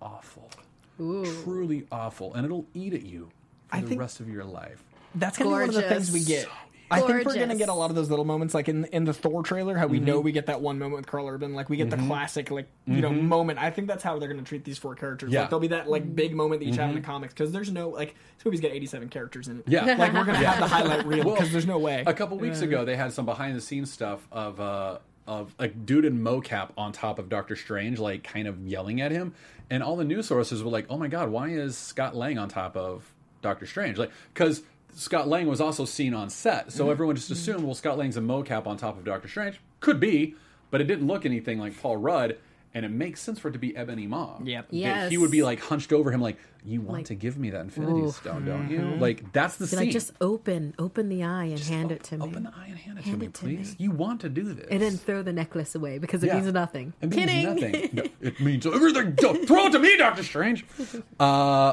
awful, 0.02 0.50
truly 0.98 1.86
awful, 1.92 2.34
and 2.34 2.46
it'll 2.46 2.66
eat 2.74 2.94
at 2.94 3.06
you 3.06 3.30
for 3.68 3.76
I 3.76 3.82
the 3.82 3.88
think- 3.88 4.00
rest 4.00 4.22
of 4.22 4.30
your 4.30 4.46
life." 4.46 4.85
That's 5.16 5.38
kind 5.38 5.50
be 5.50 5.52
one 5.52 5.70
of 5.70 5.76
the 5.76 5.82
things 5.84 6.12
we 6.12 6.24
get. 6.24 6.48
I 6.92 7.02
think 7.02 7.26
we're 7.26 7.34
gonna 7.34 7.56
get 7.56 7.70
a 7.70 7.74
lot 7.74 7.90
of 7.90 7.96
those 7.96 8.12
little 8.12 8.26
moments, 8.26 8.54
like 8.54 8.70
in 8.70 8.86
in 8.86 9.06
the 9.06 9.14
Thor 9.14 9.42
trailer, 9.42 9.76
how 9.76 9.88
we 9.88 9.98
Mm-hmm. 9.98 10.06
know 10.06 10.20
we 10.20 10.32
get 10.32 10.46
that 10.46 10.62
one 10.62 10.78
moment 10.78 10.98
with 10.98 11.08
Karl 11.08 11.28
Urban, 11.28 11.56
like 11.56 11.68
we 11.68 11.78
get 11.78 11.90
the 11.90 11.98
classic, 11.98 12.52
like 12.52 12.68
you 12.86 13.02
know, 13.02 13.10
moment. 13.10 13.58
I 13.58 13.72
think 13.72 13.88
that's 13.88 14.04
how 14.04 14.20
they're 14.20 14.30
gonna 14.30 14.44
treat 14.44 14.64
these 14.64 14.78
four 14.78 14.94
characters. 14.94 15.30
Mm-hmm. 15.30 15.34
Yeah. 15.34 15.40
Mm-hmm. 15.40 15.42
Like 15.42 15.50
there'll 15.50 15.60
be 15.62 15.68
that 15.70 15.90
like 15.90 16.16
big 16.16 16.36
moment 16.36 16.62
that 16.62 16.68
each 16.68 16.76
have 16.76 16.90
in 16.90 16.96
the 16.96 17.02
comics 17.02 17.34
because 17.34 17.52
there's 17.52 17.72
no 17.72 17.90
like 17.90 18.14
this 18.38 18.46
movie's 18.46 18.62
got 18.62 18.70
87 18.72 19.10
characters 19.10 19.48
in 19.48 19.60
it. 19.60 19.64
Yeah. 19.68 19.86
like 19.96 20.14
we're 20.14 20.26
gonna 20.26 20.34
have 20.46 20.60
the 20.60 20.68
highlight 20.68 21.08
reel 21.08 21.26
Well, 21.26 21.34
because 21.36 21.52
there's 21.52 21.66
no 21.66 21.80
way. 21.80 22.04
A 22.06 22.14
couple 22.14 22.38
weeks 22.38 22.62
ago, 22.62 22.86
they 22.86 22.96
had 22.96 23.12
some 23.14 23.26
behind 23.26 23.56
the 23.56 23.62
scenes 23.62 23.92
stuff 23.92 24.28
of 24.32 24.60
uh, 24.60 25.00
of 25.28 25.56
a 25.58 25.68
dude 25.68 26.06
in 26.06 26.20
mocap 26.22 26.70
on 26.78 26.92
top 26.92 27.18
of 27.18 27.30
Doctor 27.30 27.56
Strange, 27.56 27.98
like 27.98 28.24
kind 28.24 28.48
of 28.48 28.60
yelling 28.68 29.02
at 29.02 29.12
him, 29.12 29.34
and 29.72 29.82
all 29.82 29.96
the 29.96 30.06
news 30.06 30.28
sources 30.28 30.62
were 30.64 30.70
like, 30.70 30.86
"Oh 30.88 31.00
my 31.00 31.08
god, 31.08 31.30
why 31.30 31.50
is 31.50 31.76
Scott 31.76 32.16
Lang 32.16 32.38
on 32.38 32.48
top 32.48 32.78
of 32.78 33.12
Doctor 33.42 33.66
Strange?" 33.66 33.98
Like, 33.98 34.12
because 34.36 34.62
Scott 34.96 35.28
Lang 35.28 35.48
was 35.48 35.62
also 35.62 35.86
seen 35.86 36.14
on 36.14 36.30
set, 36.30 36.72
so 36.72 36.84
mm-hmm. 36.84 36.92
everyone 36.92 37.16
just 37.16 37.28
mm-hmm. 37.28 37.34
assumed, 37.34 37.64
well, 37.64 37.76
Scott 37.76 37.98
Lang's 37.98 38.18
a 38.18 38.22
mocap 38.22 38.66
on 38.66 38.78
top 38.78 38.98
of 38.98 39.04
Doctor 39.06 39.28
Strange. 39.28 39.60
Could 39.80 40.00
be, 40.00 40.36
but 40.72 40.82
it 40.82 40.86
didn't 40.86 41.06
look 41.06 41.26
anything 41.26 41.60
like 41.60 41.80
Paul 41.80 41.98
Rudd. 41.98 42.38
and 42.76 42.86
it 42.86 42.92
makes 42.92 43.22
sense 43.22 43.40
for 43.40 43.48
it 43.48 43.54
to 43.54 43.58
be 43.58 43.76
Ebony 43.76 44.06
Maw. 44.06 44.38
Yep. 44.44 44.68
That 44.68 44.76
Yes. 44.76 45.10
he 45.10 45.18
would 45.18 45.32
be 45.32 45.42
like 45.42 45.62
hunched 45.62 45.94
over 45.94 46.12
him, 46.12 46.20
like, 46.20 46.38
"You 46.66 46.82
want 46.82 47.00
Like- 47.00 47.06
to 47.08 47.16
give 47.16 47.38
me 47.38 47.50
that 47.52 47.62
Infinity 47.62 48.02
Ooh. 48.02 48.12
Stone, 48.12 48.46
don't 48.46 48.70
you?" 48.70 48.82
Like 49.00 49.32
that's 49.34 49.58
the 49.58 49.66
Be 49.66 49.70
scene. 49.70 49.80
like, 49.80 49.92
just 49.92 50.12
open, 50.22 50.74
open 50.80 51.10
the 51.10 51.24
eye 51.24 51.46
and 51.46 51.58
Just 51.58 51.70
hand 51.70 51.92
o- 51.92 51.96
it 51.96 52.04
to 52.06 52.18
me. 52.18 52.24
Open 52.26 52.44
the 52.44 52.50
eye 52.50 52.68
and 52.70 52.78
hand 52.78 52.98
it 53.00 53.04
Hand 53.06 53.16
to 53.16 53.20
me, 53.20 53.26
it 53.28 53.34
to 53.36 53.46
me. 53.46 53.56
please. 53.58 53.76
You 53.78 53.92
want 53.92 54.22
to 54.22 54.30
do 54.30 54.54
this, 54.54 54.68
and 54.72 54.82
then 54.82 54.98
throw 54.98 55.22
the 55.22 55.34
necklace 55.34 55.76
away 55.76 55.98
because 56.00 56.24
it 56.24 56.28
Yeah. 56.28 56.40
means 56.42 56.52
nothing. 56.54 56.94
It 57.02 57.10
means 57.16 57.26
Kidding. 57.32 57.46
nothing. 57.46 57.90
No, 57.94 58.04
it 58.22 58.40
means 58.40 58.66
everything. 58.66 59.12
Don't 59.14 59.48
throw 59.48 59.68
it 59.68 59.72
to 59.72 59.80
me, 59.80 59.96
Doctor 59.98 60.24
Strange. 60.24 60.66
Uh, 61.20 61.24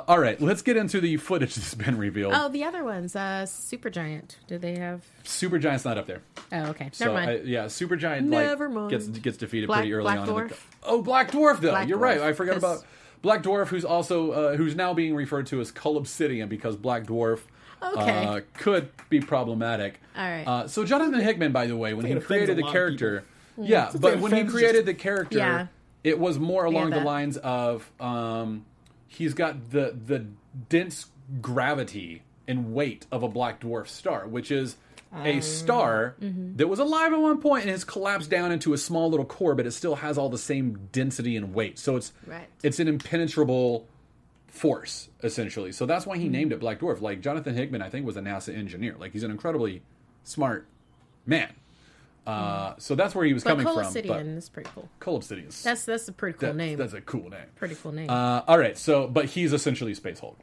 all 0.06 0.18
right, 0.18 0.40
let's 0.40 0.62
get 0.62 0.76
into 0.76 1.00
the 1.00 1.16
footage 1.16 1.54
that's 1.56 1.74
been 1.74 1.96
revealed. 1.98 2.32
oh, 2.36 2.48
the 2.48 2.64
other 2.64 2.84
ones, 2.84 3.16
uh, 3.16 3.44
Supergiant. 3.46 4.36
Do 4.46 4.58
they 4.58 4.76
have? 4.78 5.04
Super 5.24 5.58
Giant's 5.58 5.84
not 5.84 5.98
up 5.98 6.06
there. 6.06 6.20
Oh, 6.52 6.66
okay. 6.66 6.90
So 6.92 7.06
Never 7.06 7.14
mind. 7.16 7.30
I, 7.30 7.34
yeah, 7.44 7.64
Supergiant 7.66 8.22
Never 8.24 8.66
like 8.68 8.74
mind. 8.74 8.90
gets 8.90 9.06
gets 9.08 9.36
defeated 9.38 9.66
Black- 9.68 9.80
pretty 9.80 9.92
early 9.94 10.02
Black 10.02 10.18
on. 10.20 10.28
in 10.28 10.48
the 10.48 10.54
oh, 10.84 11.02
Black 11.02 11.30
Dwarf 11.30 11.60
though. 11.60 11.70
Black 11.70 11.88
You're 11.88 11.98
Dwarf, 11.98 12.02
right. 12.02 12.20
I 12.20 12.32
forgot 12.32 12.56
about 12.56 12.84
Black 13.22 13.42
Dwarf, 13.42 13.68
who's 13.68 13.84
also 13.84 14.32
uh, 14.32 14.56
who's 14.56 14.74
now 14.74 14.92
being 14.92 15.14
referred 15.14 15.46
to 15.46 15.60
as 15.60 15.70
Cull 15.70 15.96
Obsidian 15.96 16.48
because 16.48 16.76
Black 16.76 17.04
Dwarf. 17.04 17.40
Okay. 17.82 18.24
Uh, 18.26 18.40
could 18.54 18.90
be 19.08 19.20
problematic. 19.20 20.00
All 20.16 20.22
right. 20.22 20.44
Uh, 20.46 20.68
so 20.68 20.84
Jonathan 20.84 21.18
Hickman, 21.20 21.50
by 21.50 21.66
the 21.66 21.76
way, 21.76 21.94
when 21.94 22.06
he 22.06 22.14
created 22.20 22.56
the 22.56 22.62
character, 22.62 23.24
yeah, 23.56 23.90
but 23.98 24.20
when 24.20 24.32
he 24.32 24.44
created 24.44 24.74
just- 24.74 24.86
the 24.86 24.94
character, 24.94 25.38
Yeah. 25.38 25.66
it 26.04 26.18
was 26.18 26.38
more 26.38 26.64
along 26.64 26.90
the 26.90 27.00
lines 27.00 27.36
of 27.38 27.90
um, 28.00 28.64
he's 29.08 29.34
got 29.34 29.70
the 29.72 29.96
the 30.06 30.26
dense 30.68 31.06
gravity 31.40 32.22
and 32.48 32.72
weight 32.74 33.06
of 33.10 33.22
a 33.22 33.28
black 33.28 33.60
dwarf 33.60 33.88
star, 33.88 34.26
which 34.26 34.50
is 34.50 34.76
a 35.14 35.40
star 35.40 36.14
Mm-hmm. 36.22 36.56
that 36.56 36.68
was 36.68 36.78
alive 36.78 37.12
at 37.12 37.18
one 37.20 37.38
point 37.38 37.62
and 37.64 37.70
has 37.70 37.84
collapsed 37.84 38.30
down 38.30 38.50
into 38.52 38.72
a 38.72 38.78
small 38.78 39.10
little 39.10 39.26
core, 39.26 39.54
but 39.54 39.66
it 39.66 39.72
still 39.72 39.96
has 39.96 40.16
all 40.16 40.28
the 40.28 40.38
same 40.38 40.88
density 40.92 41.36
and 41.36 41.52
weight. 41.54 41.78
So 41.78 41.96
it's 41.96 42.12
Right. 42.26 42.48
it's 42.62 42.78
an 42.80 42.88
impenetrable 42.88 43.86
force 44.48 45.08
essentially. 45.22 45.72
So 45.72 45.86
that's 45.86 46.06
why 46.06 46.14
Mm-hmm. 46.16 46.22
he 46.22 46.28
named 46.28 46.52
it 46.52 46.60
Black 46.60 46.78
Dwarf. 46.80 47.00
Like 47.00 47.20
Jonathan 47.20 47.54
Hickman, 47.54 47.82
I 47.82 47.88
think 47.88 48.06
was 48.06 48.16
a 48.16 48.20
NASA 48.20 48.56
engineer. 48.56 48.96
Like 48.98 49.12
he's 49.12 49.22
an 49.22 49.30
incredibly 49.30 49.82
smart 50.24 50.66
man. 51.26 51.52
Uh, 52.26 52.74
so 52.78 52.94
that's 52.94 53.14
where 53.14 53.24
he 53.24 53.32
was 53.32 53.42
Mm-hmm. 53.42 53.48
but 53.48 53.64
coming 53.64 53.66
Coal 53.66 53.74
from. 53.74 53.86
Obsidian 53.86 54.36
is 54.38 54.48
pretty 54.48 54.70
cool. 54.74 54.88
Coal 55.00 55.16
Obsidian. 55.16 55.48
That's 55.64 55.84
that's 55.84 56.06
a 56.08 56.12
pretty 56.12 56.38
cool 56.38 56.50
that- 56.50 56.56
name. 56.56 56.78
That's 56.78 56.92
a 56.94 57.00
cool 57.00 57.28
name. 57.30 57.46
pretty 57.56 57.74
cool 57.74 57.92
name. 57.92 58.08
Uh, 58.08 58.42
all 58.46 58.58
right, 58.58 58.78
so 58.78 59.08
but 59.08 59.24
he's 59.26 59.52
essentially 59.52 59.92
Space 59.94 60.20
Hulk. 60.20 60.38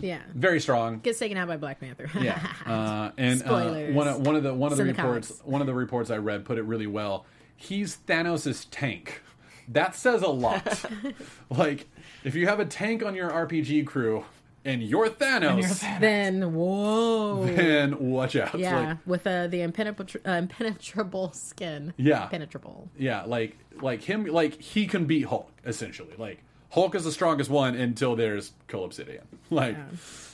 Yeah. 0.00 0.20
Very 0.34 0.60
strong. 0.60 1.00
Gets 1.00 1.18
taken 1.18 1.36
out 1.36 1.48
by 1.48 1.56
Black 1.56 1.80
Panther. 1.80 2.10
Yeah, 2.20 2.38
uh, 2.66 3.10
and 3.16 3.42
uh, 3.42 3.92
one 3.92 4.08
of 4.08 4.26
one 4.26 4.36
of 4.36 4.42
the 4.42 4.54
one 4.54 4.72
of 4.72 4.78
the 4.78 4.84
reports 4.84 5.28
comics. 5.28 5.44
one 5.44 5.60
of 5.60 5.66
the 5.66 5.74
reports 5.74 6.10
I 6.10 6.18
read 6.18 6.44
put 6.44 6.58
it 6.58 6.62
really 6.62 6.86
well. 6.86 7.26
He's 7.56 7.98
Thanos' 8.06 8.66
tank. 8.70 9.22
That 9.68 9.96
says 9.96 10.22
a 10.22 10.28
lot. 10.28 10.84
like 11.50 11.88
if 12.24 12.34
you 12.34 12.46
have 12.46 12.60
a 12.60 12.64
tank 12.64 13.04
on 13.04 13.14
your 13.14 13.30
RPG 13.30 13.86
crew 13.86 14.24
and 14.64 14.82
you're 14.82 15.08
Thanos, 15.08 15.80
then 16.00 16.52
whoa. 16.54 17.46
then 17.46 18.10
watch 18.10 18.36
out. 18.36 18.58
yeah, 18.58 18.88
Like, 18.88 18.98
with 19.06 19.26
uh, 19.26 19.46
the 19.46 19.62
impenetrable, 19.62 20.20
uh, 20.26 20.32
impenetrable 20.34 21.32
skin. 21.32 21.94
Yeah. 21.96 22.26
Penetrable. 22.26 22.90
yeah, 22.98 23.24
like 23.24 23.56
like 23.80 24.02
him, 24.02 24.24
like 24.26 24.60
he 24.60 24.86
can 24.86 25.06
beat 25.06 25.26
Hulk 25.26 25.50
essentially. 25.64 26.14
Like 26.18 26.42
Hulk 26.76 26.94
is 26.94 27.02
the 27.04 27.10
strongest 27.10 27.50
one 27.50 27.74
until 27.74 28.14
there's 28.14 28.52
Cull 28.68 28.84
Obsidian. 28.84 29.24
Like. 29.50 29.76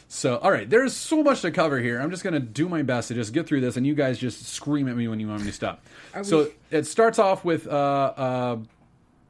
So, 0.09 0.36
all 0.36 0.51
right, 0.51 0.69
there's 0.69 0.94
so 0.94 1.23
much 1.23 1.40
to 1.40 1.51
cover 1.51 1.81
here. 1.81 1.98
I'm 1.98 2.10
just 2.10 2.23
going 2.23 2.35
to 2.35 2.40
do 2.40 2.69
my 2.69 2.82
best 2.82 3.09
to 3.09 3.14
just 3.14 3.32
get 3.32 3.47
through 3.47 3.62
this, 3.62 3.78
and 3.78 3.86
you 3.86 3.94
guys 3.94 4.19
just 4.19 4.47
scream 4.47 4.86
at 4.89 4.94
me 4.94 5.09
when 5.09 5.20
you 5.20 5.28
want 5.28 5.40
me 5.40 5.47
to 5.47 5.55
stop. 5.55 5.82
so, 6.23 6.48
it 6.70 6.86
starts 6.86 7.19
off 7.19 7.47
with 7.47 7.66
uh, 7.66 7.70
uh, 7.70 8.59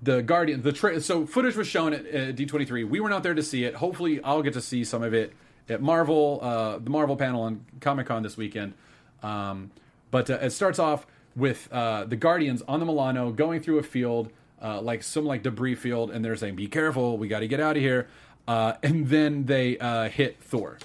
the 0.02 0.22
Guardian. 0.22 0.62
The 0.62 0.72
tra- 0.72 1.00
so 1.00 1.24
footage 1.24 1.54
was 1.54 1.68
shown 1.68 1.92
at 1.92 2.00
uh, 2.06 2.32
D23. 2.32 2.88
We 2.88 2.98
were 2.98 3.08
not 3.08 3.22
there 3.22 3.34
to 3.34 3.44
see 3.44 3.62
it. 3.62 3.76
Hopefully, 3.76 4.20
I'll 4.24 4.42
get 4.42 4.54
to 4.54 4.60
see 4.60 4.82
some 4.82 5.04
of 5.04 5.14
it 5.14 5.32
at 5.68 5.80
Marvel, 5.80 6.40
uh, 6.42 6.78
the 6.78 6.90
Marvel 6.90 7.16
panel 7.16 7.42
on 7.42 7.64
Comic 7.80 8.06
Con 8.08 8.24
this 8.24 8.36
weekend. 8.36 8.74
Um, 9.22 9.70
but 10.10 10.30
uh, 10.30 10.38
it 10.42 10.50
starts 10.50 10.80
off 10.80 11.06
with 11.36 11.68
uh, 11.72 12.04
the 12.04 12.16
Guardians 12.16 12.62
on 12.66 12.80
the 12.80 12.86
Milano 12.86 13.30
going 13.30 13.60
through 13.62 13.78
a 13.78 13.82
field, 13.84 14.30
uh, 14.62 14.80
like 14.80 15.02
some 15.02 15.24
like 15.24 15.42
debris 15.42 15.74
field, 15.74 16.10
and 16.10 16.24
they're 16.24 16.36
saying, 16.36 16.54
"Be 16.56 16.68
careful, 16.68 17.18
we 17.18 17.28
got 17.28 17.40
to 17.40 17.48
get 17.48 17.60
out 17.60 17.76
of 17.76 17.82
here." 17.82 18.08
Uh, 18.46 18.74
and 18.82 19.08
then 19.08 19.44
they 19.46 19.78
uh, 19.78 20.08
hit 20.08 20.42
Thor, 20.42 20.78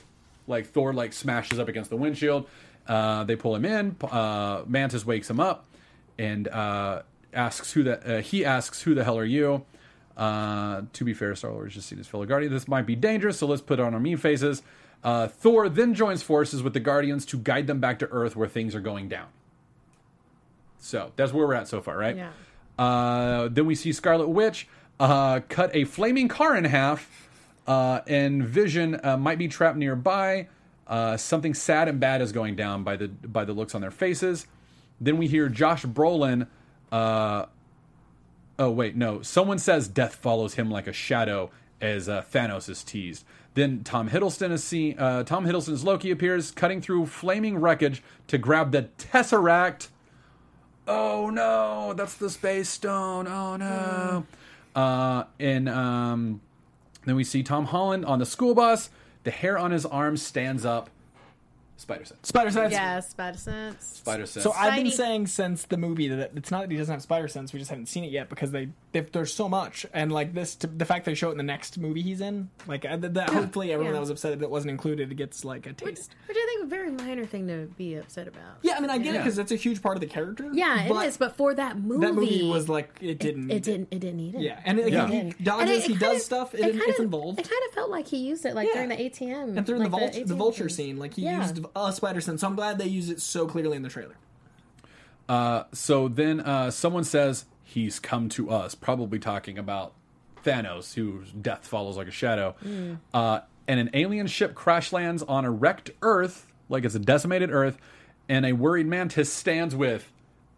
like 0.47 0.67
Thor 0.67 0.93
like 0.93 1.13
smashes 1.13 1.59
up 1.59 1.67
against 1.67 1.89
the 1.89 1.97
windshield. 1.97 2.47
Uh, 2.87 3.23
they 3.23 3.35
pull 3.35 3.55
him 3.55 3.65
in. 3.65 3.95
Uh, 4.01 4.63
Mantis 4.65 5.05
wakes 5.05 5.29
him 5.29 5.39
up 5.39 5.65
and 6.17 6.47
uh, 6.47 7.01
asks 7.33 7.73
who 7.73 7.89
uh, 7.89 8.21
he 8.21 8.45
asks 8.45 8.81
who 8.81 8.95
the 8.95 9.03
hell 9.03 9.17
are 9.17 9.25
you. 9.25 9.65
To 10.17 11.03
be 11.03 11.13
fair, 11.13 11.35
Star 11.35 11.51
Lord 11.51 11.65
has 11.65 11.73
just 11.73 11.89
seen 11.89 11.97
his 11.97 12.07
fellow 12.07 12.25
Guardian. 12.25 12.51
This 12.51 12.67
might 12.67 12.85
be 12.85 12.95
dangerous, 12.95 13.37
so 13.39 13.47
let's 13.47 13.61
put 13.61 13.79
on 13.79 13.93
our 13.93 13.99
mean 13.99 14.17
faces. 14.17 14.61
Thor 15.03 15.69
then 15.69 15.93
joins 15.93 16.23
forces 16.23 16.63
with 16.63 16.73
the 16.73 16.79
Guardians 16.79 17.25
to 17.27 17.37
guide 17.37 17.67
them 17.67 17.79
back 17.79 17.99
to 17.99 18.07
Earth 18.07 18.35
where 18.35 18.47
things 18.47 18.73
are 18.73 18.81
going 18.81 19.09
down. 19.09 19.27
So 20.79 21.11
that's 21.15 21.33
where 21.33 21.45
we're 21.47 21.53
at 21.55 21.67
so 21.67 21.81
far, 21.81 21.97
right? 21.97 22.15
Yeah. 22.15 22.29
Uh, 22.77 23.47
then 23.49 23.65
we 23.65 23.75
see 23.75 23.91
Scarlet 23.91 24.27
Witch 24.27 24.67
uh, 24.99 25.41
cut 25.49 25.75
a 25.75 25.83
flaming 25.85 26.27
car 26.27 26.55
in 26.55 26.65
half, 26.65 27.29
uh, 27.65 28.01
and 28.07 28.43
Vision 28.43 28.99
uh, 29.03 29.17
might 29.17 29.37
be 29.37 29.47
trapped 29.47 29.77
nearby. 29.77 30.47
Uh, 30.85 31.17
something 31.17 31.53
sad 31.53 31.87
and 31.87 31.99
bad 31.99 32.21
is 32.21 32.31
going 32.31 32.55
down 32.55 32.83
by 32.83 32.95
the 32.95 33.07
by 33.07 33.43
the 33.43 33.53
looks 33.53 33.75
on 33.75 33.81
their 33.81 33.91
faces. 33.91 34.47
Then 35.01 35.17
we 35.17 35.27
hear 35.27 35.49
Josh 35.49 35.85
Brolin. 35.85 36.47
Uh, 36.91 37.45
oh 38.57 38.71
wait, 38.71 38.95
no. 38.95 39.21
Someone 39.21 39.59
says 39.59 39.87
death 39.87 40.15
follows 40.15 40.53
him 40.53 40.71
like 40.71 40.87
a 40.87 40.93
shadow 40.93 41.51
as 41.81 42.07
Thanos 42.07 42.69
is 42.69 42.83
teased. 42.83 43.25
Then 43.53 43.83
Tom 43.83 44.09
Hiddleston 44.09 44.51
is 44.51 44.63
seen. 44.63 44.95
Tom 44.95 45.45
Hiddleston's 45.45 45.83
Loki 45.83 46.09
appears, 46.09 46.51
cutting 46.51 46.81
through 46.81 47.07
flaming 47.07 47.57
wreckage 47.57 48.01
to 48.27 48.37
grab 48.37 48.71
the 48.71 48.89
Tesseract. 48.97 49.89
Oh 50.87 51.29
no, 51.29 51.93
that's 51.93 52.15
the 52.15 52.29
space 52.29 52.69
stone. 52.69 53.27
Oh 53.27 53.57
no. 53.57 54.25
Uh, 54.75 55.25
and 55.39 55.67
um, 55.67 56.41
then 57.05 57.15
we 57.15 57.23
see 57.23 57.43
Tom 57.43 57.65
Holland 57.65 58.05
on 58.05 58.19
the 58.19 58.25
school 58.25 58.55
bus. 58.55 58.89
The 59.23 59.31
hair 59.31 59.57
on 59.57 59.71
his 59.71 59.85
arm 59.85 60.15
stands 60.17 60.65
up. 60.65 60.89
Spider 61.79 62.05
sense. 62.05 62.19
Spider 62.27 62.51
sense. 62.51 62.71
Yeah, 62.73 62.99
spider 63.01 63.37
sense. 63.37 63.85
Spider 63.85 64.25
sense. 64.25 64.43
So 64.43 64.51
I've 64.51 64.75
been 64.75 64.87
Spidey. 64.87 64.91
saying 64.93 65.27
since 65.27 65.63
the 65.65 65.77
movie 65.77 66.07
that 66.07 66.31
it's 66.35 66.49
not 66.49 66.61
that 66.63 66.71
he 66.71 66.77
doesn't 66.77 66.91
have 66.91 67.01
spider 67.03 67.27
sense. 67.27 67.53
We 67.53 67.59
just 67.59 67.69
haven't 67.69 67.85
seen 67.85 68.03
it 68.03 68.11
yet 68.11 68.29
because 68.29 68.49
they, 68.51 68.69
they 68.93 69.01
there's 69.01 69.31
so 69.33 69.47
much 69.47 69.85
and 69.93 70.11
like 70.11 70.33
this 70.33 70.55
to, 70.55 70.67
the 70.67 70.85
fact 70.85 71.05
they 71.05 71.13
show 71.13 71.29
it 71.29 71.33
in 71.33 71.37
the 71.37 71.43
next 71.43 71.77
movie 71.77 72.01
he's 72.01 72.19
in. 72.19 72.49
Like 72.65 72.83
uh, 72.83 72.97
that, 72.97 73.13
that 73.13 73.29
hopefully 73.29 73.71
everyone 73.71 73.93
Yeah. 73.93 73.97
that 73.97 73.99
was 74.01 74.09
upset 74.09 74.39
that 74.39 74.45
it 74.45 74.49
wasn't 74.49 74.71
included 74.71 75.15
gets 75.15 75.45
like 75.45 75.67
a 75.67 75.73
taste. 75.73 76.15
which 76.27 76.37
I 76.37 76.45
think 76.47 76.63
a 76.63 76.67
very 76.67 76.89
minor 76.91 77.25
thing 77.25 77.47
to 77.47 77.67
be 77.77 77.93
upset 77.95 78.27
about. 78.27 78.57
Yeah, 78.63 78.75
I 78.77 78.79
mean 78.79 78.89
I 78.89 78.97
get 78.97 79.13
it 79.15 79.19
because 79.19 79.35
that's 79.35 79.51
a 79.51 79.55
huge 79.55 79.81
part 79.83 79.95
of 79.97 80.01
the 80.01 80.07
character. 80.07 80.49
Yeah, 80.51 80.81
it 80.83 81.07
is. 81.07 81.17
But 81.17 81.37
for 81.37 81.53
that 81.53 81.77
movie, 81.79 82.05
that 82.07 82.13
movie 82.15 82.49
was 82.49 82.67
like 82.67 82.89
it 83.01 83.19
didn't. 83.19 83.51
It 83.51 83.61
didn't. 83.63 83.89
It 83.91 83.99
didn't 83.99 84.17
need 84.17 84.33
it. 84.35 84.41
Yeah, 84.41 84.59
and 84.65 84.79
it, 84.79 84.91
Yeah. 84.91 85.05
he, 85.07 85.13
he 85.13 85.19
And 85.19 85.43
dodges, 85.43 85.83
it- 85.85 85.87
he 85.91 85.93
does 85.93 86.01
kinda- 86.01 86.19
stuff. 86.21 86.53
It, 86.55 86.61
it 86.61 86.71
kinda- 86.71 86.85
it's 86.87 86.99
involved. 86.99 87.39
It 87.39 87.47
kind 87.47 87.61
of 87.67 87.73
felt 87.75 87.91
like 87.91 88.07
he 88.07 88.17
used 88.17 88.45
it, 88.47 88.55
like 88.55 88.67
Yeah. 88.67 88.73
during 88.73 88.89
the 88.89 88.95
ATM 88.99 89.57
and 89.57 89.65
through 89.65 89.77
like 89.77 89.91
the, 89.91 89.97
vult- 89.97 90.13
the 90.13 90.21
ATM 90.23 90.37
vulture 90.37 90.69
scene, 90.69 90.97
like 90.97 91.13
he 91.13 91.21
Yeah. 91.23 91.41
used 91.41 91.59
a 91.75 91.91
spider 91.91 92.21
sense. 92.21 92.41
So 92.41 92.47
I'm 92.47 92.55
glad 92.55 92.77
they 92.77 92.87
use 92.87 93.09
it 93.09 93.21
so 93.21 93.47
clearly 93.47 93.77
in 93.77 93.83
the 93.83 93.89
trailer. 93.89 94.15
Uh, 95.27 95.63
so 95.73 96.07
then 96.07 96.39
uh, 96.39 96.71
someone 96.71 97.03
says 97.03 97.45
he's 97.63 97.99
come 97.99 98.29
to 98.29 98.49
us, 98.49 98.75
probably 98.75 99.19
talking 99.19 99.57
about 99.57 99.93
Thanos, 100.43 100.93
whose 100.93 101.31
death 101.31 101.67
follows 101.67 101.97
like 101.97 102.07
a 102.07 102.11
shadow. 102.11 102.55
Uh, 103.13 103.41
and 103.67 103.79
an 103.79 103.89
alien 103.93 104.27
ship 104.27 104.55
crash 104.55 104.93
lands 104.93 105.21
on 105.23 105.43
a 105.43 105.51
wrecked 105.51 105.91
Earth, 106.01 106.47
like 106.69 106.85
it's 106.85 106.95
a 106.95 106.99
decimated 106.99 107.51
Earth, 107.51 107.77
and 108.29 108.45
a 108.45 108.53
worried 108.53 108.87
Mantis 108.87 109.31
stands 109.31 109.75
with 109.75 110.11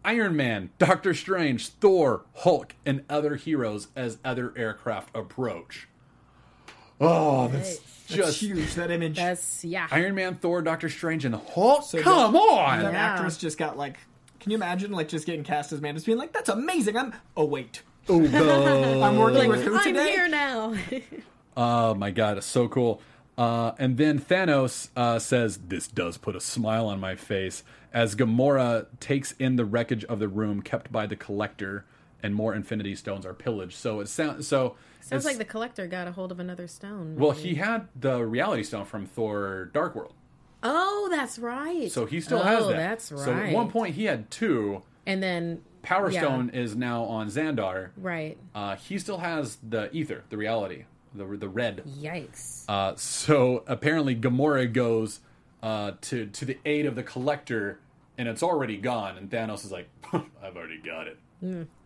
Iron 0.04 0.36
Man, 0.36 0.70
Doctor 0.78 1.12
Strange, 1.12 1.68
Thor, 1.68 2.24
Hulk, 2.36 2.74
and 2.86 3.02
other 3.10 3.34
heroes 3.34 3.88
as 3.94 4.18
other 4.24 4.54
aircraft 4.56 5.14
approach. 5.14 5.88
Oh, 7.00 7.48
that's 7.48 7.78
That's 7.78 8.06
just 8.08 8.40
huge. 8.40 8.74
That 8.74 8.90
image. 8.90 9.16
That's 9.16 9.64
yeah. 9.64 9.86
Iron 9.90 10.14
Man, 10.14 10.34
Thor, 10.36 10.62
Doctor 10.62 10.88
Strange, 10.88 11.24
and 11.24 11.32
the 11.34 11.38
Hulk. 11.38 11.84
So 11.84 12.02
Come 12.02 12.32
that- 12.32 12.38
on! 12.38 12.82
that 12.82 12.92
Yeah. 12.92 12.98
actress 13.14 13.36
just 13.38 13.56
got 13.58 13.78
like. 13.78 13.96
Can 14.40 14.50
you 14.52 14.56
imagine 14.56 14.90
like 14.92 15.08
just 15.08 15.26
getting 15.26 15.44
cast 15.44 15.72
as 15.72 15.80
Mantis, 15.80 16.04
being 16.04 16.18
like, 16.18 16.32
"That's 16.32 16.48
amazing." 16.48 16.96
I'm. 16.96 17.12
Oh 17.36 17.44
wait, 17.44 17.82
Oh, 18.08 18.18
no. 18.18 19.02
I'm 19.02 19.16
working 19.18 19.48
with 19.48 19.62
who 19.64 19.76
I'm 19.76 19.82
today? 19.84 20.10
here 20.12 20.28
now. 20.28 20.74
Oh 21.56 21.94
my 21.94 22.10
god, 22.10 22.38
it's 22.38 22.46
so 22.46 22.68
cool. 22.68 23.02
Uh, 23.36 23.72
and 23.78 23.96
then 23.98 24.18
Thanos 24.20 24.88
uh, 24.96 25.18
says, 25.18 25.58
"This 25.68 25.88
does 25.88 26.16
put 26.16 26.36
a 26.36 26.40
smile 26.40 26.86
on 26.86 27.00
my 27.00 27.16
face." 27.16 27.64
As 27.92 28.14
Gamora 28.14 28.86
takes 29.00 29.32
in 29.32 29.56
the 29.56 29.64
wreckage 29.64 30.04
of 30.04 30.20
the 30.20 30.28
room 30.28 30.62
kept 30.62 30.92
by 30.92 31.06
the 31.06 31.16
Collector, 31.16 31.84
and 32.22 32.34
more 32.34 32.54
Infinity 32.54 32.94
Stones 32.94 33.24
are 33.26 33.34
pillaged. 33.34 33.74
So 33.74 34.00
it 34.00 34.08
sounds 34.08 34.46
so. 34.46 34.76
Sounds 35.00 35.24
like 35.24 35.38
the 35.38 35.44
collector 35.44 35.86
got 35.86 36.06
a 36.06 36.12
hold 36.12 36.30
of 36.30 36.38
another 36.40 36.66
stone. 36.68 37.16
well, 37.16 37.30
he 37.32 37.54
had 37.56 37.88
the 37.98 38.24
Reality 38.24 38.62
Stone 38.62 38.84
from 38.84 39.06
Thor: 39.06 39.70
Dark 39.72 39.94
World, 39.96 40.12
Oh, 40.62 41.08
that's 41.10 41.38
right. 41.38 41.90
so 41.90 42.04
he 42.06 42.20
still 42.20 42.38
oh, 42.40 42.42
has 42.42 42.66
that. 42.68 42.76
That's 42.76 43.10
right. 43.12 43.24
So 43.24 43.32
at 43.32 43.52
one 43.52 43.70
point 43.70 43.94
he 43.94 44.04
had 44.04 44.30
two. 44.30 44.82
and 45.06 45.22
then 45.22 45.62
Power 45.82 46.10
Yeah. 46.10 46.20
Stone 46.20 46.50
is 46.50 46.76
now 46.76 47.04
on 47.04 47.28
Xandar. 47.28 47.90
Right. 47.96 48.36
Uh, 48.54 48.76
he 48.76 48.98
still 48.98 49.18
has 49.18 49.56
the 49.66 49.90
Aether, 49.96 50.24
the 50.28 50.36
reality, 50.36 50.84
the 51.14 51.24
the 51.24 51.48
red. 51.48 51.82
Yikes. 51.98 52.64
Uh, 52.68 52.94
so 52.96 53.64
apparently 53.66 54.14
Gamora 54.14 54.70
goes 54.70 55.20
uh, 55.62 55.92
to 56.02 56.26
to 56.26 56.44
the 56.44 56.58
aid 56.66 56.84
of 56.84 56.94
the 56.94 57.02
Collector, 57.02 57.78
and 58.20 58.28
it's 58.28 58.42
already 58.44 58.76
gone. 58.76 59.16
And 59.16 59.28
Thanos 59.30 59.64
is 59.64 59.72
like, 59.72 59.88
"I've 60.12 60.54
already 60.56 60.78
got 60.84 61.06
it. 61.08 61.18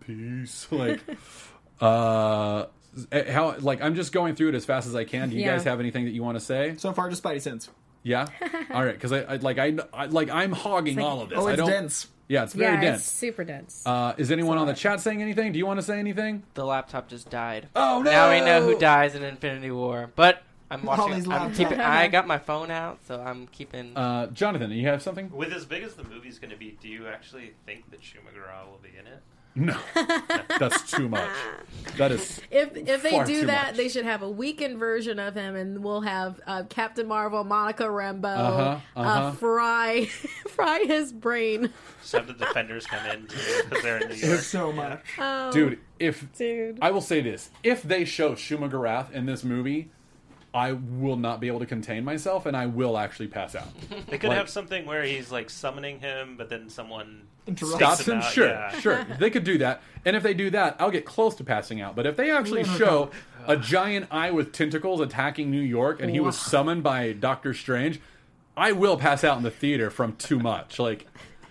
Peace." 0.04 0.66
Like, 0.72 1.00
uh, 1.80 2.66
how? 3.12 3.56
Like, 3.58 3.80
I'm 3.82 3.94
just 3.94 4.12
going 4.12 4.34
through 4.34 4.50
it 4.50 4.54
as 4.54 4.64
fast 4.64 4.86
as 4.86 4.94
I 4.94 5.04
can. 5.04 5.30
Do 5.30 5.36
you 5.36 5.42
Yeah. 5.42 5.52
guys 5.56 5.64
have 5.64 5.80
anything 5.80 6.04
that 6.04 6.10
you 6.12 6.22
want 6.22 6.36
to 6.38 6.44
say? 6.44 6.74
So 6.76 6.92
far, 6.92 7.08
just 7.08 7.22
Spidey 7.22 7.40
sense. 7.40 7.70
Yeah. 8.02 8.26
All 8.70 8.84
right, 8.84 8.92
because 8.94 9.12
I, 9.12 9.20
I 9.22 9.36
like 9.36 9.58
I, 9.58 9.76
I 9.92 10.06
like 10.06 10.28
I'm 10.30 10.52
hogging 10.52 10.98
all 10.98 11.22
of 11.22 11.30
this. 11.30 11.38
Oh, 11.38 11.46
I 11.46 11.52
it's 11.52 11.58
don't. 11.58 11.70
dense. 11.70 12.08
Yeah, 12.28 12.44
it's 12.44 12.52
very 12.54 12.74
yeah, 12.74 12.80
dense. 12.80 13.00
it's 13.02 13.10
super 13.10 13.44
dense. 13.44 13.82
Uh, 13.86 14.14
is 14.16 14.30
anyone 14.30 14.56
on 14.58 14.66
the 14.66 14.72
chat 14.74 15.00
saying 15.00 15.20
anything? 15.22 15.52
Do 15.52 15.58
you 15.58 15.66
want 15.66 15.78
to 15.78 15.84
say 15.86 15.98
anything? 15.98 16.42
The 16.54 16.64
laptop 16.64 17.08
just 17.08 17.28
died. 17.30 17.68
Oh 17.76 18.02
no! 18.02 18.10
Now 18.10 18.30
we 18.30 18.40
know 18.40 18.62
who 18.62 18.78
dies 18.78 19.14
in 19.14 19.22
Infinity 19.22 19.70
War. 19.70 20.10
But 20.16 20.42
I'm 20.74 20.88
All 20.88 20.96
watching. 20.98 21.14
these 21.16 21.28
I'm 21.28 21.54
keeping, 21.54 21.80
I 21.80 22.08
got 22.08 22.26
my 22.26 22.38
phone 22.38 22.70
out, 22.70 22.98
so 23.06 23.20
I'm 23.20 23.46
keeping. 23.48 23.96
Uh, 23.96 24.26
Jonathan, 24.28 24.70
you 24.72 24.88
have 24.88 25.02
something? 25.02 25.30
With 25.30 25.52
as 25.52 25.64
big 25.64 25.84
as 25.84 25.94
the 25.94 26.04
movie's 26.04 26.38
going 26.38 26.50
to 26.50 26.56
be, 26.56 26.76
do 26.82 26.88
you 26.88 27.06
actually 27.06 27.52
think 27.64 27.90
that 27.90 28.00
Shuma 28.00 28.34
Gorath 28.36 28.66
will 28.70 28.80
be 28.82 28.90
in 28.98 29.06
it? 29.06 29.22
No, 29.56 29.78
that's 30.58 30.90
too 30.90 31.08
much. 31.08 31.30
That 31.96 32.10
is 32.10 32.40
if 32.50 32.76
if 32.76 33.04
they 33.04 33.22
do 33.24 33.46
that, 33.46 33.66
much. 33.68 33.76
they 33.76 33.88
should 33.88 34.04
have 34.04 34.22
a 34.22 34.28
weakened 34.28 34.78
version 34.78 35.20
of 35.20 35.36
him, 35.36 35.54
and 35.54 35.84
we'll 35.84 36.00
have 36.00 36.40
uh, 36.44 36.64
Captain 36.68 37.06
Marvel, 37.06 37.44
Monica 37.44 37.84
Rambeau, 37.84 38.24
Uh-huh, 38.36 38.80
uh 38.96 39.00
uh-huh. 39.00 39.30
fry 39.32 40.06
fry 40.48 40.80
his 40.80 41.12
brain. 41.12 41.70
Just 42.00 42.12
have 42.14 42.26
the 42.26 42.32
defenders 42.32 42.84
come 42.86 43.06
in 43.06 43.22
because 43.22 43.82
they're 43.84 43.98
in 43.98 44.08
New 44.08 44.14
York. 44.16 44.40
So 44.40 44.72
much. 44.72 45.02
Oh, 45.20 45.52
dude. 45.52 45.78
If 46.00 46.26
dude. 46.36 46.80
I 46.82 46.90
will 46.90 47.00
say 47.00 47.20
this, 47.20 47.50
if 47.62 47.84
they 47.84 48.04
show 48.04 48.32
Shuma 48.32 48.68
Gorath 48.68 49.12
in 49.12 49.26
this 49.26 49.44
movie, 49.44 49.90
I 50.54 50.72
will 50.72 51.16
not 51.16 51.40
be 51.40 51.48
able 51.48 51.58
to 51.58 51.66
contain 51.66 52.04
myself, 52.04 52.46
and 52.46 52.56
I 52.56 52.66
will 52.66 52.96
actually 52.96 53.26
pass 53.26 53.54
out. 53.56 53.66
They 54.08 54.18
could 54.18 54.28
Like- 54.28 54.38
have 54.38 54.48
something 54.48 54.86
where 54.86 55.02
he's 55.02 55.32
like 55.32 55.50
summoning 55.50 55.98
him, 55.98 56.36
but 56.38 56.48
then 56.48 56.68
someone 56.70 57.22
Interrupt. 57.46 57.78
takes 57.80 57.94
Stops 57.94 58.08
him, 58.08 58.18
out, 58.18 58.32
sure, 58.32 58.48
yeah. 58.48 58.70
sure. 58.80 59.04
They 59.18 59.30
could 59.30 59.44
do 59.44 59.58
that, 59.58 59.82
and 60.04 60.14
if 60.14 60.22
they 60.22 60.32
do 60.32 60.50
that, 60.50 60.76
I'll 60.78 60.92
get 60.92 61.04
close 61.04 61.34
to 61.36 61.44
passing 61.44 61.80
out. 61.80 61.96
But 61.96 62.06
if 62.06 62.16
they 62.16 62.30
actually 62.30 62.62
oh, 62.62 62.66
Never 62.66 62.78
show 62.78 63.10
a 63.46 63.56
giant 63.56 64.06
eye 64.12 64.30
with 64.30 64.52
tentacles 64.52 65.00
attacking 65.00 65.50
New 65.50 65.60
York, 65.60 66.00
and 66.00 66.10
he 66.10 66.20
was 66.20 66.38
summoned 66.38 66.82
by 66.84 67.12
Doctor 67.12 67.52
Strange, 67.52 68.00
I 68.56 68.70
will 68.72 68.96
pass 68.96 69.24
out 69.24 69.36
in 69.36 69.42
the 69.42 69.50
theater 69.50 69.90
from 69.90 70.14
too 70.16 70.38
much. 70.38 70.78
Like, 70.78 71.06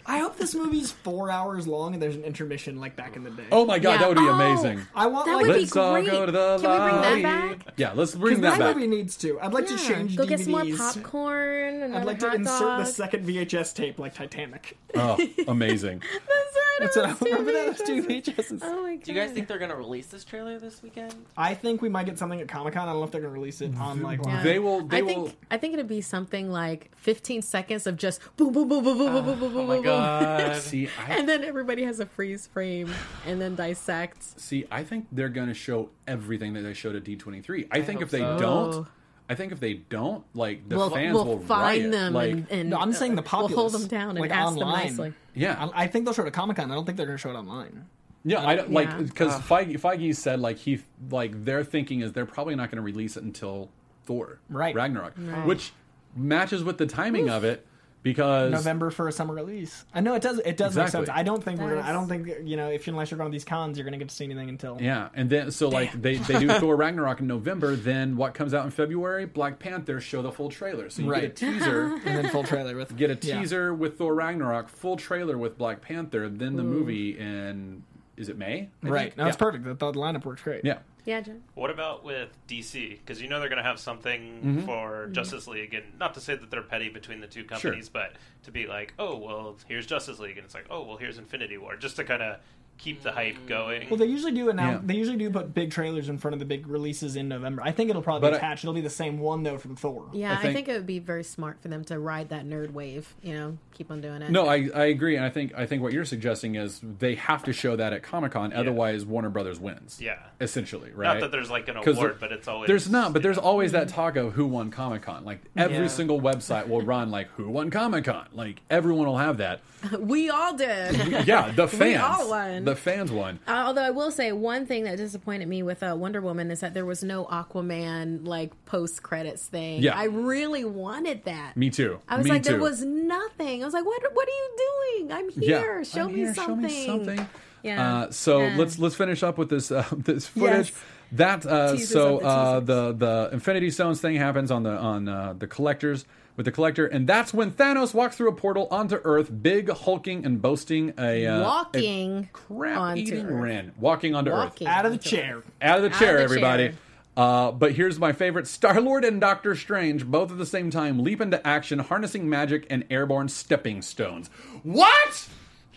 I 0.05 0.19
hope 0.19 0.37
this 0.37 0.53
movie's 0.55 0.91
four 0.91 1.31
hours 1.31 1.67
long 1.67 1.93
and 1.93 2.01
there's 2.01 2.15
an 2.15 2.23
intermission 2.23 2.79
like 2.79 2.95
back 2.95 3.15
in 3.15 3.23
the 3.23 3.31
day. 3.31 3.43
oh 3.51 3.65
my 3.65 3.79
god, 3.79 3.93
Yeah. 3.93 3.97
that 3.99 4.09
would 4.09 4.17
be 4.17 4.23
Oh, 4.27 4.33
amazing. 4.33 4.81
I 4.95 5.07
want 5.07 5.25
That 5.27 5.35
like 5.37 5.45
would 5.47 5.53
be 5.53 5.59
Let's 5.61 5.75
all 5.77 5.93
great. 5.93 6.05
go 6.07 6.25
to 6.25 6.31
the 6.31 6.57
Can 6.59 6.71
we 6.71 6.77
bring 6.77 7.01
that 7.01 7.09
lobby. 7.09 7.21
back? 7.23 7.73
Yeah, 7.77 7.91
let's 7.95 8.15
bring 8.15 8.41
that 8.41 8.41
back. 8.41 8.41
because 8.41 8.41
that 8.41 8.57
that 8.59 8.65
back. 8.65 8.75
movie 8.75 8.87
needs 8.87 9.15
to. 9.17 9.39
I'd 9.39 9.53
like 9.53 9.67
to 9.67 9.73
Yeah, 9.75 9.87
change 9.87 10.15
Go 10.17 10.23
DVDs. 10.25 10.29
get 10.29 10.39
some 10.41 10.51
more 10.51 10.77
popcorn. 10.77 11.75
I'd 11.75 11.83
Another 11.83 12.05
like 12.05 12.19
to 12.19 12.25
hot 12.29 12.35
insert 12.35 12.59
dog. 12.59 12.79
the 12.81 12.85
second 12.85 13.25
VHS 13.27 13.73
tape 13.73 13.99
like 13.99 14.13
Titanic. 14.13 14.77
Oh, 14.95 15.17
amazing. 15.47 15.99
That's 16.01 16.55
right. 16.55 16.77
That's 16.79 16.97
I 16.97 17.01
what 17.01 17.05
I 17.07 17.11
was 17.11 17.19
too 17.19 17.25
remember. 17.29 17.51
That 17.53 17.67
was 17.67 17.81
two 17.81 18.03
VHSs. 18.03 18.59
Oh 18.63 18.83
my 18.83 18.95
god. 18.95 19.03
Do 19.03 19.13
you 19.13 19.19
guys 19.19 19.31
think 19.31 19.47
they're 19.47 19.57
gonna 19.59 19.75
release 19.75 20.07
this 20.07 20.23
trailer 20.23 20.59
this 20.59 20.81
weekend? 20.83 21.13
I 21.37 21.53
think 21.53 21.81
we 21.81 21.89
might 21.89 22.05
get 22.07 22.17
something 22.19 22.41
at 22.41 22.47
Comic 22.47 22.73
Con. 22.73 22.87
I 22.87 22.91
don't 22.91 22.99
know 22.99 23.05
if 23.05 23.11
they're 23.11 23.21
gonna 23.21 23.33
release 23.33 23.61
it 23.61 23.75
on 23.77 24.01
like. 24.01 24.19
Yeah. 24.25 24.43
They 24.43 24.59
will- 24.59 24.81
they 24.85 24.97
I 24.97 25.01
will- 25.01 25.07
think. 25.27 25.37
I 25.51 25.57
think 25.57 25.73
it'd 25.75 25.87
be 25.87 26.01
something 26.01 26.51
like 26.51 26.91
15 26.97 27.41
seconds 27.41 27.85
of 27.87 27.97
just 27.97 28.19
boom, 28.37 28.51
boom, 28.53 28.67
boom, 28.69 28.83
boom, 28.83 28.97
boom, 28.97 29.13
boom, 29.13 29.25
boom, 29.25 29.39
boom, 29.39 29.39
Oh 29.55 29.67
boom, 29.67 29.67
boom. 29.67 29.83
God! 29.97 30.61
See, 30.61 30.89
I 31.07 31.13
And 31.15 31.27
then 31.27 31.43
everybody 31.43 31.83
has 31.83 31.99
a 31.99 32.05
freeze 32.05 32.47
frame 32.47 32.91
and 33.25 33.39
then 33.41 33.55
dissects. 33.55 34.35
See, 34.37 34.65
I 34.71 34.83
think 34.83 35.07
they're 35.11 35.29
going 35.29 35.47
to 35.47 35.53
show 35.53 35.89
everything 36.07 36.53
that 36.53 36.61
they 36.61 36.73
showed 36.73 36.95
at 36.95 37.03
D23. 37.03 37.67
I, 37.71 37.81
think 37.81 38.01
if 38.01 38.09
they 38.09 38.19
so. 38.19 38.37
don't, 38.37 38.87
I 39.29 39.35
think 39.35 39.51
if 39.51 39.59
they 39.59 39.73
don't, 39.75 40.23
like 40.33 40.67
the 40.67 40.75
we'll 40.77 40.89
fans 40.89 41.13
we'll 41.13 41.25
will 41.25 41.39
find 41.39 41.83
riot. 41.83 41.91
them 41.91 42.13
like, 42.13 42.31
and, 42.31 42.47
and 42.51 42.69
No, 42.69 42.77
I'm 42.77 42.93
saying 42.93 43.15
the 43.15 43.21
uh, 43.21 43.25
populace. 43.25 43.51
We'll 43.55 43.69
hold 43.69 43.73
them 43.73 43.87
down 43.87 44.09
and 44.11 44.19
like 44.19 44.31
ask 44.31 44.49
online. 44.49 44.59
them 44.59 44.97
nicely. 44.97 45.13
yeah, 45.33 45.69
I 45.73 45.83
I 45.83 45.87
think 45.87 46.05
they'll 46.05 46.13
show 46.13 46.23
it 46.23 46.27
at 46.27 46.33
Comic 46.33 46.57
Con. 46.57 46.71
I 46.71 46.75
don't 46.75 46.85
think 46.85 46.97
they're 46.97 47.05
gonna 47.05 47.17
show 47.17 47.29
it 47.31 47.35
online. 47.35 47.85
yeah. 48.25 48.45
I 48.45 48.55
don't 48.55 48.71
like 48.71 48.95
because 48.97 49.33
Feige, 49.41 49.79
Feige 49.79 50.15
said 50.15 50.39
like 50.39 50.57
he 50.57 50.81
like 51.09 51.45
their 51.45 51.63
thinking 51.63 52.01
is 52.01 52.13
they're 52.13 52.25
probably 52.25 52.55
not 52.55 52.69
going 52.69 52.77
to 52.77 52.81
release 52.83 53.17
it 53.17 53.23
until 53.23 53.69
Thor 54.05 54.39
Right. 54.49 54.75
Ragnarok, 54.75 55.15
which 55.45 55.71
matches 56.15 56.63
with 56.63 56.77
the 56.77 56.85
timing 56.85 57.29
of 57.29 57.43
it 57.43 57.65
because 58.03 58.51
November 58.51 58.91
for 58.91 59.07
a 59.07 59.11
summer 59.11 59.33
release. 59.33 59.85
I 59.93 60.01
know 60.01 60.13
it 60.13 60.21
does. 60.21 60.39
It 60.39 60.57
does 60.57 60.73
Exactly. 60.77 60.99
make 61.01 61.07
sense. 61.07 61.17
I 61.17 61.23
don't 61.23 61.43
think 61.43 61.59
we're. 61.59 61.75
Gonna, 61.75 61.87
I 61.87 61.91
don't 61.93 62.07
think 62.07 62.27
you 62.47 62.57
know 62.57 62.69
if 62.69 62.87
unless 62.87 63.09
you're 63.09 63.17
going 63.17 63.31
to 63.31 63.35
these 63.35 63.45
cons, 63.45 63.77
you're 63.77 63.85
going 63.85 63.93
to 63.93 63.97
get 63.97 64.09
to 64.09 64.15
see 64.15 64.25
anything 64.25 64.49
until. 64.49 64.77
Yeah, 64.81 65.09
and 65.15 65.29
then 65.29 65.49
so 65.51 65.69
like 65.69 65.91
they, 65.99 66.17
they 66.17 66.39
do 66.39 66.49
Thor 66.49 66.75
Ragnarok 66.77 67.21
in 67.21 67.27
November. 67.27 67.75
Then 67.75 68.15
what 68.17 68.33
comes 68.33 68.53
out 68.53 68.65
in 68.65 68.71
February? 68.71 69.25
Black 69.25 69.57
Panther 69.57 69.99
show 70.01 70.21
the 70.21 70.31
full 70.31 70.49
trailer. 70.49 70.89
So 70.89 71.01
you 71.01 71.09
Right. 71.09 71.21
get 71.21 71.31
a 71.41 71.51
teaser. 71.53 71.83
And 72.05 72.17
then 72.25 72.29
full 72.29 72.43
trailer 72.43 72.75
with 72.75 72.95
get 72.97 73.09
a 73.09 73.27
yeah. 73.27 73.39
teaser 73.39 73.73
with 73.73 73.97
Thor 73.97 74.13
Ragnarok, 74.13 74.67
full 74.69 74.97
trailer 74.97 75.37
with 75.37 75.57
Black 75.57 75.81
Panther, 75.81 76.27
then 76.29 76.55
the 76.57 76.63
movie 76.63 77.17
in 77.17 77.83
is 78.17 78.29
it 78.29 78.37
May? 78.37 78.69
I 78.83 78.87
Right. 78.87 79.01
think? 79.05 79.17
No, 79.17 79.23
yeah. 79.23 79.27
it's 79.29 79.37
perfect. 79.37 79.63
The, 79.63 79.73
the 79.73 79.91
lineup 79.93 80.25
works 80.25 80.41
great. 80.43 80.63
Yeah. 80.65 80.79
Yeah, 81.05 81.19
Jen. 81.21 81.43
What 81.55 81.69
about 81.69 82.03
with 82.05 82.29
DC? 82.47 82.97
Because 82.99 83.21
you 83.21 83.27
know 83.27 83.39
they're 83.39 83.49
going 83.49 83.57
to 83.61 83.67
have 83.67 83.79
something 83.79 84.39
Mm-hmm. 84.43 84.65
for 84.65 85.07
Justice 85.11 85.47
League, 85.47 85.73
and 85.73 85.83
not 85.99 86.13
to 86.13 86.19
say 86.21 86.35
that 86.35 86.49
they're 86.49 86.61
petty 86.61 86.89
between 86.89 87.19
the 87.19 87.27
two 87.27 87.43
companies, 87.43 87.89
but 87.89 88.13
to 88.43 88.51
be 88.51 88.67
like, 88.67 88.93
oh 88.99 89.17
well, 89.17 89.57
here's 89.67 89.85
Justice 89.85 90.19
League, 90.19 90.37
and 90.37 90.45
it's 90.45 90.53
like, 90.55 90.65
oh 90.69 90.83
well, 90.83 90.97
here's 90.97 91.17
Infinity 91.17 91.57
War, 91.57 91.75
just 91.75 91.95
to 91.97 92.03
kind 92.03 92.21
of 92.21 92.37
keep 92.77 93.01
the 93.03 93.11
hype 93.11 93.37
going. 93.47 93.89
Well, 93.89 93.97
they 93.97 94.05
usually 94.07 94.33
do 94.33 94.49
announce. 94.49 94.81
Yeah. 94.81 94.87
They 94.87 94.95
usually 94.95 95.17
do 95.17 95.29
put 95.29 95.53
big 95.53 95.71
trailers 95.71 96.09
in 96.09 96.17
front 96.17 96.33
of 96.33 96.39
the 96.39 96.45
big 96.45 96.67
releases 96.67 97.15
in 97.15 97.27
November. 97.29 97.61
I 97.63 97.71
think 97.71 97.89
it'll 97.89 98.01
probably 98.01 98.29
But 98.29 98.39
be 98.41 98.45
I- 98.45 98.53
It'll 98.53 98.73
be 98.73 98.81
the 98.81 98.89
same 98.89 99.19
one 99.19 99.43
though 99.43 99.57
from 99.57 99.75
Thor. 99.75 100.09
Yeah, 100.13 100.31
I 100.31 100.35
I 100.35 100.41
think- 100.41 100.53
think, 100.55 100.67
it 100.69 100.73
would 100.73 100.85
be 100.85 100.99
very 100.99 101.23
smart 101.23 101.61
for 101.61 101.67
them 101.69 101.83
to 101.85 101.97
ride 101.99 102.29
that 102.29 102.45
nerd 102.45 102.71
wave. 102.71 103.13
You 103.21 103.33
know, 103.35 103.57
keep 103.73 103.89
on 103.91 104.01
doing 104.01 104.21
it. 104.21 104.29
No, 104.31 104.47
I, 104.47 104.69
I 104.75 104.85
agree, 104.85 105.15
and 105.15 105.25
I 105.25 105.29
think 105.29 105.53
I 105.57 105.65
think 105.65 105.81
what 105.81 105.93
you're 105.93 106.05
suggesting 106.05 106.55
is 106.55 106.81
they 106.99 107.15
have 107.15 107.43
to 107.43 107.53
show 107.53 107.75
that 107.75 107.93
at 107.93 108.03
Comic 108.03 108.33
Con, 108.33 108.53
otherwise 108.53 109.05
Warner 109.05 109.29
Brothers 109.29 109.59
wins. 109.59 109.99
Yeah. 110.01 110.17
essentially, 110.41 110.91
right? 110.93 111.13
Not 111.13 111.21
that 111.21 111.31
there's 111.31 111.49
like 111.49 111.67
an 111.69 111.77
award, 111.77 111.95
there- 111.97 112.13
but 112.19 112.31
it's 112.33 112.47
always 112.47 112.67
There's 112.67 112.89
not, 112.89 113.13
but 113.13 113.19
you 113.19 113.23
there's 113.23 113.37
know. 113.37 113.43
always 113.43 113.71
that 113.71 113.87
mm-hmm. 113.87 113.95
talk 113.95 114.15
of 114.17 114.33
who 114.33 114.45
won 114.45 114.71
Comic 114.71 115.03
Con. 115.03 115.23
Like 115.23 115.39
every 115.55 115.77
Yeah. 115.77 115.87
single 115.87 116.19
website 116.21 116.67
will 116.67 116.81
run 116.81 117.11
like 117.11 117.27
who 117.37 117.47
won 117.49 117.69
Comic 117.69 118.05
Con. 118.05 118.27
Like 118.33 118.61
everyone 118.69 119.07
will 119.07 119.17
have 119.17 119.37
that. 119.37 119.61
we 119.99 120.29
all 120.29 120.55
did. 120.55 121.25
Yeah, 121.27 121.51
the 121.51 121.67
fans. 121.79 122.01
all 122.03 122.29
won. 122.29 122.62
The 122.63 122.75
fans 122.75 123.11
won. 123.11 123.39
Uh, 123.47 123.63
although 123.67 123.81
I 123.83 123.89
will 123.91 124.11
say 124.11 124.31
one 124.31 124.65
thing 124.65 124.83
that 124.85 124.97
disappointed 124.97 125.47
me 125.47 125.63
with 125.63 125.83
uh, 125.83 125.95
Wonder 125.97 126.21
Woman 126.21 126.51
is 126.51 126.59
that 126.61 126.73
there 126.73 126.85
was 126.85 127.03
no 127.03 127.25
Aquaman 127.25 128.25
like 128.25 128.51
post 128.65 129.03
credits 129.03 129.45
thing. 129.47 129.81
Yeah. 129.81 129.97
I 129.97 130.05
really 130.05 130.65
wanted 130.65 131.23
that. 131.25 131.55
Me 131.57 131.69
too. 131.69 131.99
I 132.07 132.17
was 132.17 132.25
Me 132.25 132.31
like, 132.31 132.43
too. 132.43 132.51
there 132.51 132.59
was 132.59 132.83
nothing. 132.83 133.61
I 133.61 133.65
was 133.65 133.73
like, 133.73 133.85
what? 133.85 134.01
What 134.13 134.27
are 134.27 134.31
you 134.31 134.57
doing? 134.97 135.11
I'm 135.11 135.29
here. 135.29 135.77
Yeah. 135.79 135.83
Show 135.83 136.01
I'm 136.01 136.13
me 136.13 136.19
here. 136.19 136.33
something. 136.33 136.69
Show 136.69 136.97
me 136.97 137.05
something. 137.05 137.29
Yeah. 137.63 137.95
Uh, 137.97 138.11
so 138.11 138.41
Yeah. 138.41 138.55
let's 138.57 138.77
let's 138.79 138.95
finish 138.95 139.23
up 139.23 139.37
with 139.37 139.49
this 139.49 139.71
uh, 139.71 139.85
this 139.97 140.27
footage. 140.27 140.69
Yes. 140.71 140.81
That 141.13 141.45
uh, 141.45 141.77
so 141.77 142.17
the 142.19 142.25
uh, 142.25 142.59
the 142.59 142.91
the 142.93 143.29
Infinity 143.33 143.69
Stones 143.71 144.01
thing 144.01 144.15
happens 144.15 144.49
on 144.51 144.63
the 144.63 144.71
on 144.71 145.07
uh, 145.07 145.33
the 145.37 145.45
collectors 145.47 146.05
with 146.35 146.45
the 146.45 146.51
collector, 146.51 146.85
and 146.85 147.07
that's 147.07 147.33
when 147.33 147.51
Thanos 147.51 147.93
walks 147.93 148.17
through 148.17 148.29
a 148.29 148.35
portal 148.35 148.67
onto 148.71 148.99
Earth, 149.03 149.29
big 149.41 149.69
hulking 149.69 150.25
and 150.25 150.41
boasting 150.41 150.93
a 150.97 151.25
uh, 151.27 151.43
Walking 151.43 152.23
a 152.23 152.27
crap 152.33 152.97
eating 152.97 153.25
Earth. 153.25 153.31
Ren 153.41 153.71
walking 153.79 154.15
onto 154.15 154.31
Walking 154.31 154.67
Earth 154.67 154.73
Out 154.73 154.85
of 154.85 154.91
the 154.91 154.97
chair. 154.97 155.37
Earth. 155.37 155.51
out 155.61 155.77
of 155.77 155.83
the 155.83 155.89
chair, 155.97 156.13
of 156.13 156.17
the 156.17 156.23
everybody. 156.23 156.67
chair. 156.69 156.77
Uh, 157.15 157.51
but 157.51 157.73
here's 157.73 157.99
my 157.99 158.11
favorite: 158.11 158.47
Star 158.47 158.81
Lord 158.81 159.05
and 159.05 159.21
Doctor 159.21 159.55
Strange, 159.55 160.05
both 160.05 160.31
at 160.31 160.37
the 160.39 160.45
same 160.45 160.71
time, 160.71 161.03
leap 161.03 161.21
into 161.21 161.45
action, 161.45 161.77
harnessing 161.79 162.27
magic 162.27 162.65
and 162.71 162.83
airborne 162.89 163.29
stepping 163.29 163.81
stones. 163.83 164.29
What? 164.63 165.27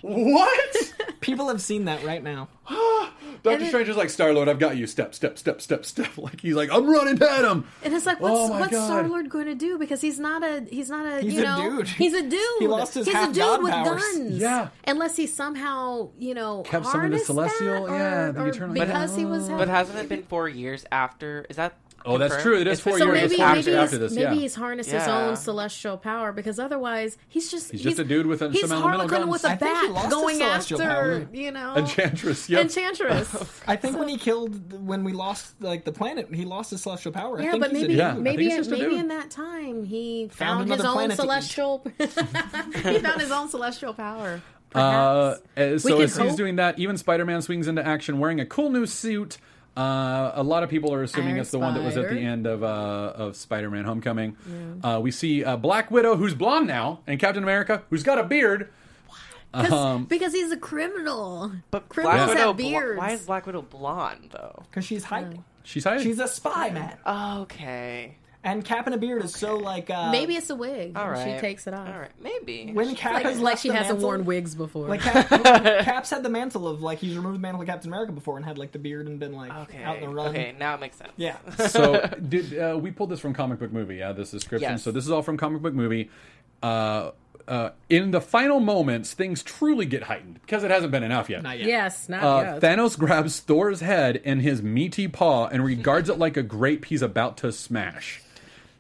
What? 0.02 0.92
People 1.20 1.48
have 1.48 1.60
seen 1.60 1.86
that 1.86 2.04
right 2.04 2.22
now. 2.22 2.48
Doctor 3.42 3.60
then- 3.60 3.68
Strange 3.68 3.88
is 3.88 3.96
like 3.96 4.10
Star 4.10 4.32
Lord. 4.32 4.48
I've 4.48 4.58
got 4.58 4.76
you. 4.76 4.86
Step, 4.86 5.14
step, 5.14 5.38
step, 5.38 5.60
step, 5.60 5.84
step. 5.84 6.06
Like 6.18 6.40
he's 6.40 6.54
like, 6.54 6.70
I'm 6.72 6.88
running 6.90 7.20
at 7.22 7.44
him. 7.44 7.64
And 7.84 7.94
it's 7.94 8.06
like, 8.06 8.20
what's 8.20 8.34
Oh 8.36 8.48
my 8.48 8.60
what's 8.60 8.72
God. 8.72 8.86
Star 8.86 9.08
Lord 9.08 9.28
going 9.30 9.46
to 9.46 9.54
do? 9.54 9.78
Because 9.78 10.00
he's 10.00 10.18
not 10.18 10.42
a 10.42 10.66
he's 10.70 10.90
not 10.90 11.06
a 11.06 11.20
He's 11.20 11.34
you 11.34 11.40
a 11.40 11.44
know 11.44 11.76
dude. 11.76 11.88
he's 11.88 12.14
a 12.14 12.22
dude. 12.22 12.40
He 12.58 12.66
lost 12.66 12.94
his 12.94 13.06
he's 13.06 13.14
a 13.14 13.18
half 13.18 13.28
dude 13.28 13.36
god 13.42 13.62
with 13.62 13.72
powers. 13.72 14.02
guns. 14.02 14.38
Yeah. 14.38 14.68
unless 14.86 15.16
he 15.16 15.26
somehow 15.26 16.10
you 16.18 16.34
know 16.34 16.62
Kept 16.62 16.84
some 16.86 16.86
of 16.86 16.92
the 16.92 16.98
harnessed 16.98 17.26
celestial- 17.26 17.86
that, 17.86 17.92
yeah, 17.92 18.24
or- 18.28 18.32
the 18.32 18.40
or 18.42 18.48
eternal- 18.48 18.74
because 18.74 19.14
he 19.16 19.24
was. 19.24 19.48
But 19.48 19.68
hasn't 19.68 19.98
it 19.98 20.08
been 20.08 20.22
four 20.24 20.48
years 20.48 20.84
after? 20.90 21.46
Is 21.48 21.56
that? 21.56 21.74
Oh, 22.06 22.18
that's 22.18 22.40
true. 22.42 22.58
It 22.60 22.66
is 22.66 22.74
It's 22.74 22.80
four 22.82 22.98
so 22.98 23.06
years 23.12 23.30
maybe 23.30 23.42
after- 23.42 23.56
maybe, 23.62 23.76
after 23.76 23.90
he's, 23.96 23.98
this, 24.00 24.12
maybe 24.12 24.22
yeah. 24.36 24.40
he's 24.40 24.54
harnessed 24.54 24.90
his 24.90 25.06
own 25.08 25.36
celestial 25.36 25.96
power 25.98 26.32
because 26.32 26.58
otherwise 26.58 27.18
he's 27.28 27.50
just 27.50 27.72
He's 27.72 27.82
just 27.82 27.98
a 27.98 28.04
dude 28.04 28.26
with 28.26 28.42
a- 28.42 28.50
he's 28.50 28.60
some 28.62 28.72
elemental 28.72 29.08
Harlequin 29.08 29.18
guns. 29.22 29.32
with 29.32 29.44
a 29.44 29.48
I 29.48 29.56
think 29.56 29.78
he 29.88 29.92
bat 29.92 30.10
going 30.10 30.42
after 30.42 30.76
power. 30.78 31.28
you 31.32 31.50
know 31.50 31.74
Enchantress. 31.76 32.48
Yep. 32.48 32.60
Enchantress. 32.62 33.62
I 33.66 33.76
think 33.76 33.98
when 33.98 34.08
he 34.08 34.16
killed, 34.18 34.86
when 34.86 35.02
we 35.04 35.12
lost 35.12 35.60
like 35.60 35.84
the 35.84 35.92
planet, 35.92 36.32
he 36.32 36.44
lost 36.44 36.70
his 36.70 36.82
celestial 36.82 37.12
power. 37.12 37.38
I 37.40 37.44
Yeah, 37.44 37.50
think 37.52 37.62
but 37.62 37.72
he's 37.72 37.80
maybe. 37.82 37.94
Yeah, 37.94 38.14
maybe 38.14 38.50
in, 38.50 38.70
maybe 38.70 38.96
in 38.96 39.08
that 39.08 39.30
time 39.30 39.84
he 39.84 40.28
Found 40.32 40.68
found, 40.68 40.72
his 40.72 40.84
own 40.86 40.94
planet 40.94 41.16
to 41.16 41.22
eat. 41.22 41.26
celestial. 41.26 41.86
he 41.98 42.06
found 43.00 43.20
his 43.20 43.30
own 43.30 43.48
celestial 43.48 43.94
power. 43.94 44.40
Uh, 44.74 45.36
Perhaps. 45.36 45.40
uh, 45.56 45.78
so 45.78 45.94
can 45.96 46.02
as 46.02 46.16
he's 46.16 46.34
doing 46.36 46.56
that, 46.56 46.78
even 46.78 46.96
Spider-Man 46.98 47.40
swings 47.42 47.66
into 47.68 47.86
action 47.86 48.18
wearing 48.18 48.40
a 48.40 48.46
cool 48.46 48.70
new 48.70 48.84
suit. 48.86 49.38
Uh, 49.76 50.32
a 50.34 50.42
lot 50.42 50.62
of 50.62 50.70
people 50.70 50.92
are 50.94 51.02
assuming 51.02 51.32
Iron 51.32 51.40
it's 51.40 51.50
the 51.50 51.58
one 51.58 51.74
that 51.74 51.82
was 51.82 51.96
at 51.96 52.08
the 52.08 52.18
end 52.18 52.46
of 52.46 52.62
uh, 52.62 53.12
of 53.16 53.36
Spider-Man: 53.36 53.84
Homecoming. 53.84 54.36
Uh, 54.82 55.00
we 55.02 55.10
see 55.10 55.44
uh, 55.44 55.56
Black 55.56 55.90
Widow, 55.90 56.16
who's 56.16 56.34
blonde 56.34 56.66
now, 56.66 57.00
and 57.06 57.20
Captain 57.20 57.42
America, 57.42 57.82
who's 57.90 58.02
got 58.02 58.18
a 58.18 58.24
beard. 58.24 58.70
'Cause- 59.52 59.72
Um, 59.72 60.04
because 60.04 60.32
he's 60.34 60.50
a 60.52 60.56
criminal. 60.56 61.50
But 61.70 61.88
criminals 61.88 62.26
Black 62.26 62.28
Widow, 62.36 62.46
have 62.48 62.56
bl- 62.56 62.62
beards. 62.62 62.98
why 62.98 63.10
is 63.12 63.22
Black 63.26 63.46
Widow 63.46 63.62
blonde 63.62 64.30
though? 64.32 64.62
Because 64.70 64.84
she's 64.84 65.04
hiding. 65.04 65.44
she's 65.62 65.84
hiding. 65.84 66.02
She's 66.02 66.18
a 66.18 66.28
spy, 66.28 66.70
man. 66.70 66.96
Okay, 67.42 68.16
And 68.46 68.64
Cap 68.64 68.86
in 68.86 68.92
a 68.92 68.96
beard 68.98 69.22
is 69.24 69.34
so 69.34 69.56
like. 69.56 69.90
Uh, 69.90 70.10
Maybe 70.10 70.36
it's 70.36 70.48
a 70.50 70.54
wig. 70.54 70.96
all 70.96 71.02
and 71.04 71.12
right. 71.12 71.34
She 71.34 71.40
takes 71.40 71.66
it 71.66 71.74
off. 71.74 71.88
All 71.88 71.98
right, 72.00 72.10
maybe. 72.22 72.70
when 72.72 72.94
Cap 72.94 73.14
Like, 73.14 73.24
has 73.26 73.36
like 73.40 73.44
left 73.54 73.62
she 73.62 73.68
hasn't 73.68 73.88
mantle- 73.98 74.08
worn 74.08 74.24
wigs 74.24 74.54
before. 74.54 74.86
Like 74.88 75.00
Cap, 75.00 75.28
Cap's 75.84 76.10
had 76.10 76.22
the 76.22 76.28
mantle 76.30 76.66
of 76.68 76.80
like 76.80 76.98
he's 76.98 77.16
removed 77.16 77.34
the 77.36 77.40
mantle 77.40 77.60
of 77.60 77.66
Captain 77.68 77.90
America 77.90 78.12
before 78.12 78.36
and 78.36 78.46
had 78.46 78.56
like 78.56 78.72
the 78.72 78.78
beard 78.78 79.06
and 79.08 79.18
been 79.18 79.34
like 79.34 79.52
okay, 79.52 79.82
out 79.82 79.96
in 79.96 80.02
the 80.02 80.08
run. 80.08 80.28
okay, 80.28 80.54
now 80.58 80.74
it 80.74 80.80
makes 80.80 80.96
sense. 80.96 81.12
Yeah. 81.16 81.36
so 81.68 82.06
did 82.28 82.58
uh, 82.58 82.78
we 82.80 82.90
pulled 82.92 83.10
this 83.10 83.20
from 83.20 83.34
comic 83.34 83.58
book 83.58 83.72
movie 83.72 83.96
yeah 83.96 84.12
this 84.12 84.30
description 84.30 84.70
Yes. 84.70 84.82
so 84.82 84.92
this 84.92 85.04
is 85.04 85.10
all 85.10 85.22
from 85.22 85.36
comic 85.36 85.60
book 85.62 85.74
movie 85.74 86.08
uh, 86.62 87.10
uh, 87.48 87.70
in 87.88 88.10
the 88.10 88.20
final 88.20 88.60
moments 88.60 89.12
things 89.12 89.42
truly 89.42 89.86
get 89.86 90.04
heightened 90.04 90.40
because 90.40 90.64
it 90.64 90.70
hasn't 90.70 90.90
been 90.92 91.02
enough 91.02 91.28
yet 91.30 91.42
Not 91.42 91.58
yet. 91.58 91.66
yes, 91.68 92.08
not 92.08 92.22
uh, 92.22 92.42
yet. 92.42 92.60
Thanos 92.62 92.98
grabs 92.98 93.40
Thor's 93.40 93.80
head 93.80 94.16
in 94.24 94.40
his 94.40 94.62
meaty 94.62 95.08
paw 95.08 95.46
and 95.46 95.64
regards 95.64 96.08
it 96.08 96.18
like 96.18 96.36
a 96.36 96.42
grape 96.42 96.86
he's 96.86 97.02
about 97.02 97.36
to 97.38 97.52
smash. 97.52 98.20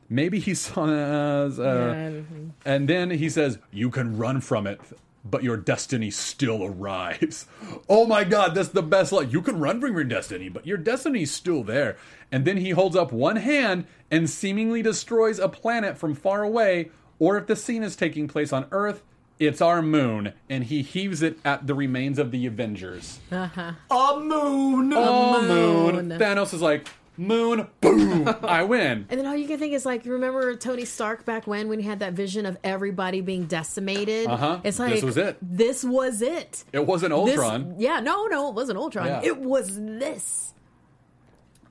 Maybe 0.08 0.38
he 0.38 0.54
saws, 0.54 1.58
uh, 1.58 2.22
and 2.64 2.88
then 2.88 3.10
he 3.10 3.28
says, 3.28 3.58
"You 3.72 3.90
can 3.90 4.16
run 4.16 4.40
from 4.40 4.66
it, 4.66 4.80
but 5.24 5.42
your 5.42 5.56
destiny 5.56 6.10
still 6.10 6.64
arrives." 6.64 7.46
Oh 7.88 8.04
my 8.06 8.24
God, 8.24 8.54
that's 8.54 8.70
the 8.70 8.82
best 8.82 9.12
line. 9.12 9.30
You 9.30 9.40
can 9.42 9.60
run 9.60 9.80
from 9.80 9.94
your 9.94 10.04
destiny, 10.04 10.48
but 10.48 10.66
your 10.66 10.76
destiny's 10.76 11.30
still 11.30 11.62
there. 11.62 11.96
And 12.32 12.44
then 12.44 12.56
he 12.56 12.70
holds 12.70 12.96
up 12.96 13.12
one 13.12 13.36
hand 13.36 13.86
and 14.10 14.28
seemingly 14.28 14.82
destroys 14.82 15.38
a 15.38 15.48
planet 15.48 15.96
from 15.96 16.14
far 16.14 16.42
away, 16.42 16.90
or 17.20 17.36
if 17.38 17.46
the 17.46 17.54
scene 17.54 17.82
is 17.84 17.94
taking 17.96 18.26
place 18.28 18.52
on 18.52 18.66
Earth. 18.72 19.02
It's 19.38 19.60
our 19.60 19.82
moon, 19.82 20.32
and 20.48 20.64
he 20.64 20.80
heaves 20.80 21.20
it 21.22 21.38
at 21.44 21.66
the 21.66 21.74
remains 21.74 22.18
of 22.18 22.30
the 22.30 22.46
Avengers. 22.46 23.20
A 23.30 23.76
moon. 24.18 24.92
Oh, 24.94 25.42
moon. 25.42 26.08
moon. 26.08 26.18
Thanos 26.18 26.54
is 26.54 26.62
like, 26.62 26.88
moon, 27.16 27.68
boom, 27.80 28.28
I 28.42 28.62
win. 28.64 29.06
And 29.08 29.18
then 29.20 29.26
all 29.26 29.36
you 29.36 29.46
can 29.46 29.58
think 29.58 29.72
is 29.72 29.84
like, 29.86 30.04
remember 30.04 30.54
Tony 30.56 30.84
Stark 30.84 31.24
back 31.24 31.46
when 31.46 31.68
when 31.68 31.78
he 31.80 31.86
had 31.86 32.00
that 32.00 32.12
vision 32.12 32.46
of 32.46 32.56
everybody 32.64 33.20
being 33.20 33.46
decimated? 33.46 34.26
Uh-huh. 34.26 34.60
It's 34.64 34.78
like 34.78 34.92
This 34.94 35.02
was 35.02 35.16
it. 35.16 35.36
This 35.42 35.84
was 35.84 36.22
it. 36.22 36.64
It 36.72 36.86
wasn't 36.86 37.10
This- 37.26 37.38
Ultron. 37.38 37.74
yeah, 37.78 38.00
no, 38.00 38.26
no, 38.26 38.48
it 38.48 38.54
wasn't 38.54 38.78
Ultron. 38.78 39.06
Yeah. 39.06 39.20
It 39.24 39.38
was 39.38 39.76
this. 39.76 40.54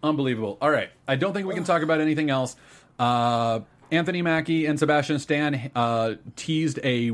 Unbelievable. 0.04 0.58
All 0.62 0.70
right. 0.70 0.90
I 1.08 1.16
don't 1.16 1.34
think 1.34 1.48
we 1.48 1.56
can 1.56 1.64
talk 1.64 1.82
about 1.82 2.00
anything 2.02 2.30
else. 2.30 2.56
Uh, 3.00 3.62
Anthony 3.92 4.22
Mackie 4.22 4.66
and 4.68 4.78
Sebastian 4.78 5.20
Stan 5.20 5.72
uh, 5.76 6.16
teased 6.36 6.80
a 6.84 7.12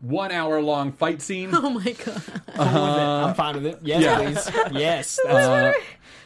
one 0.00 0.30
hour 0.30 0.60
long 0.60 0.92
fight 0.92 1.22
scene. 1.22 1.50
Oh 1.54 1.70
my 1.70 1.82
god. 1.92 1.96
Cool 2.04 2.64
with 2.64 2.74
it. 2.74 3.00
I'm 3.00 3.34
fine 3.34 3.54
with 3.54 3.66
it. 3.66 3.78
Yes, 3.82 4.02
yeah. 4.02 4.18
please. 4.18 4.72
Yes. 4.78 5.18
That's 5.24 5.78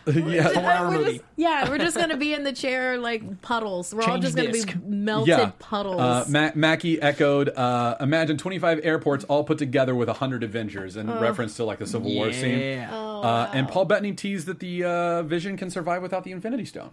yeah. 0.07 0.49
a 0.49 0.51
four-hour 0.51 0.89
We're 0.91 0.99
movie. 0.99 1.13
just- 1.13 1.25
yeah, 1.37 1.69
we're 1.69 1.79
just 1.79 1.97
gonna 1.97 2.17
be 2.17 2.33
in 2.35 2.43
the 2.45 2.53
chair 2.53 2.99
like 2.99 3.43
puddles. 3.43 3.95
We're 3.95 4.03
all 4.05 4.19
just 4.19 4.37
gonna 4.37 4.53
disc. 4.53 4.69
be 4.73 4.79
melted 4.87 5.29
Yeah. 5.29 5.53
puddles. 5.59 6.01
Uh, 6.01 6.25
Ma- 6.29 6.51
Mackie 6.55 7.01
echoed, 7.01 7.49
uh, 7.51 7.97
imagine 8.01 8.37
25 8.39 8.81
airports 8.83 9.25
all 9.25 9.45
put 9.45 9.59
together 9.59 9.95
with 9.95 10.09
100 10.09 10.43
Avengers 10.43 10.97
in 10.97 11.11
reference 11.11 11.57
to 11.57 11.65
like 11.65 11.79
the 11.79 11.87
Civil 11.87 12.15
War 12.15 12.33
scene. 12.33 12.59
Yeah. 12.59 12.95
Uh, 12.95 13.51
and 13.53 13.69
Paul 13.69 13.85
Bettany 13.85 14.13
teased 14.13 14.47
that 14.47 14.61
the 14.61 14.85
uh, 14.85 15.23
Vision 15.23 15.57
can 15.57 15.71
survive 15.71 16.03
without 16.03 16.25
the 16.25 16.33
Infinity 16.33 16.65
Stone. 16.65 16.91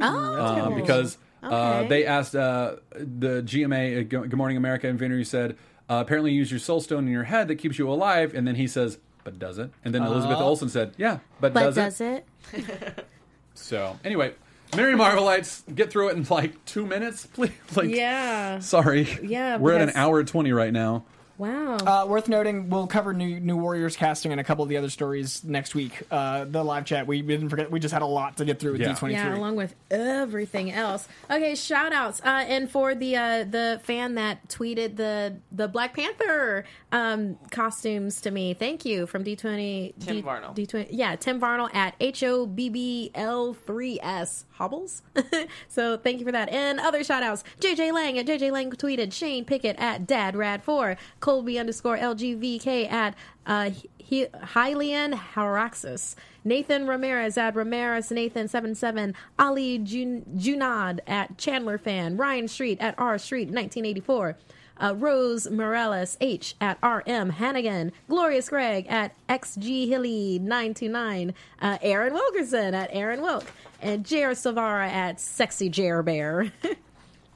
oh, 0.00 0.34
uh, 0.36 0.70
because 0.70 1.18
uh, 1.42 1.46
Okay. 1.80 1.88
they 1.88 2.04
asked 2.06 2.34
uh, 2.34 2.76
the 2.92 3.42
GMA, 3.42 4.00
uh, 4.00 4.02
Good 4.02 4.36
Morning 4.36 4.56
America, 4.56 4.86
and 4.88 4.94
Infinity 4.94 5.24
said, 5.24 5.56
uh, 5.88 6.02
apparently 6.04 6.32
you 6.32 6.38
use 6.38 6.50
your 6.50 6.60
soul 6.60 6.80
stone 6.80 7.06
in 7.06 7.12
your 7.12 7.24
head 7.24 7.48
that 7.48 7.56
keeps 7.56 7.78
you 7.78 7.88
alive. 7.90 8.34
And 8.34 8.46
then 8.46 8.54
he 8.56 8.66
says, 8.66 8.98
but 9.30 9.38
does 9.38 9.58
it? 9.58 9.70
And 9.84 9.94
then 9.94 10.02
Elizabeth 10.02 10.38
oh. 10.38 10.44
Olsen 10.44 10.68
said, 10.68 10.92
yeah, 10.96 11.18
but, 11.40 11.52
but 11.52 11.74
does, 11.74 11.74
does, 11.74 12.00
it? 12.00 12.26
it? 12.52 13.06
So 13.54 13.98
anyway, 14.04 14.32
Mary 14.76 14.94
Marvelites, 14.94 15.62
get 15.74 15.90
through 15.90 16.10
it 16.10 16.16
in 16.16 16.26
like 16.30 16.64
two 16.64 16.86
minutes, 16.86 17.26
please. 17.32 17.52
Like, 17.74 17.90
Yeah. 17.90 18.60
Sorry. 18.60 19.06
Yeah, 19.22 19.58
We're 19.58 19.74
at 19.74 19.82
an 19.82 19.92
hour 19.94 20.22
20 20.24 20.52
right 20.52 20.72
now. 20.72 21.04
Wow. 21.40 21.76
Uh, 21.78 22.06
worth 22.06 22.28
noting, 22.28 22.68
we'll 22.68 22.86
cover 22.86 23.14
new 23.14 23.40
New 23.40 23.56
Warriors 23.56 23.96
casting 23.96 24.30
and 24.30 24.38
a 24.38 24.44
couple 24.44 24.62
of 24.62 24.68
the 24.68 24.76
other 24.76 24.90
stories 24.90 25.42
next 25.42 25.74
week. 25.74 26.02
Uh, 26.10 26.44
the 26.44 26.62
live 26.62 26.84
chat, 26.84 27.06
we 27.06 27.22
didn't 27.22 27.48
forget. 27.48 27.70
We 27.70 27.80
just 27.80 27.94
had 27.94 28.02
a 28.02 28.06
lot 28.06 28.36
to 28.36 28.44
get 28.44 28.58
through 28.60 28.72
with 28.72 28.82
Yeah. 28.82 28.92
D23. 28.92 29.12
Yeah, 29.12 29.34
along 29.36 29.56
with 29.56 29.74
everything 29.90 30.70
else. 30.70 31.08
Okay, 31.30 31.54
shout 31.54 31.94
outs. 31.94 32.20
Uh, 32.20 32.44
and 32.46 32.70
for 32.70 32.94
the 32.94 33.16
uh, 33.16 33.44
the 33.44 33.80
fan 33.84 34.16
that 34.16 34.48
tweeted 34.48 34.96
the 34.96 35.36
the 35.50 35.66
Black 35.66 35.96
Panther 35.96 36.66
um, 36.92 37.38
costumes 37.50 38.20
to 38.20 38.30
me, 38.30 38.52
thank 38.52 38.84
you 38.84 39.06
from 39.06 39.24
D20. 39.24 39.94
Tim 39.98 40.16
D, 40.16 40.22
Varnell. 40.22 40.54
D20, 40.54 40.88
yeah, 40.90 41.16
Tim 41.16 41.40
Varnell 41.40 41.74
at 41.74 41.94
H 42.00 42.22
O 42.22 42.44
B 42.44 42.68
B 42.68 43.10
L 43.14 43.56
3S 43.66 44.44
Hobbles. 44.60 45.00
so 45.68 45.96
thank 45.96 46.18
you 46.18 46.26
for 46.26 46.32
that. 46.32 46.50
And 46.50 46.78
other 46.78 47.02
shout 47.02 47.22
outs 47.22 47.42
JJ 47.60 47.94
Lang 47.94 48.18
at 48.18 48.26
JJ 48.26 48.52
Lang 48.52 48.70
tweeted, 48.70 49.10
Shane 49.10 49.46
Pickett 49.46 49.76
at 49.78 50.06
DadRad4, 50.06 50.98
Colby 51.20 51.58
underscore 51.58 51.96
LGVK 51.96 52.92
at 52.92 53.14
uh, 53.46 53.70
Hylian 54.02 55.14
Haraxis. 55.34 56.14
Nathan 56.44 56.86
Ramirez 56.86 57.38
at 57.38 57.54
Ramirez 57.54 58.10
Nathan 58.10 58.48
seven 58.48 58.74
seven 58.74 59.14
Ali 59.38 59.78
Jun- 59.78 60.24
Junad 60.36 61.00
at 61.06 61.38
Chandler 61.38 61.78
Fan 61.78 62.16
Ryan 62.18 62.48
Street 62.48 62.78
at 62.80 62.94
R 62.98 63.18
Street 63.18 63.48
1984 63.48 64.36
uh, 64.80 64.94
Rose 64.96 65.48
Morales 65.50 66.16
H 66.20 66.54
at 66.60 66.78
RM 66.82 67.30
Hannigan 67.30 67.92
Glorious 68.08 68.48
Greg 68.48 68.86
at 68.88 69.14
XG 69.28 69.88
Hilly 69.88 70.38
929 70.40 71.34
uh, 71.60 71.78
Aaron 71.82 72.14
Wilkerson 72.14 72.74
at 72.74 72.88
Aaron 72.92 73.22
Wilk 73.22 73.44
and 73.80 74.04
Jer 74.04 74.30
Savara 74.32 74.88
at 74.88 75.20
Sexy 75.20 75.68
Jer 75.68 76.02
Bear 76.02 76.52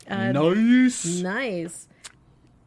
Uh, 0.07 0.33
nice. 0.33 1.07
nice 1.23 1.89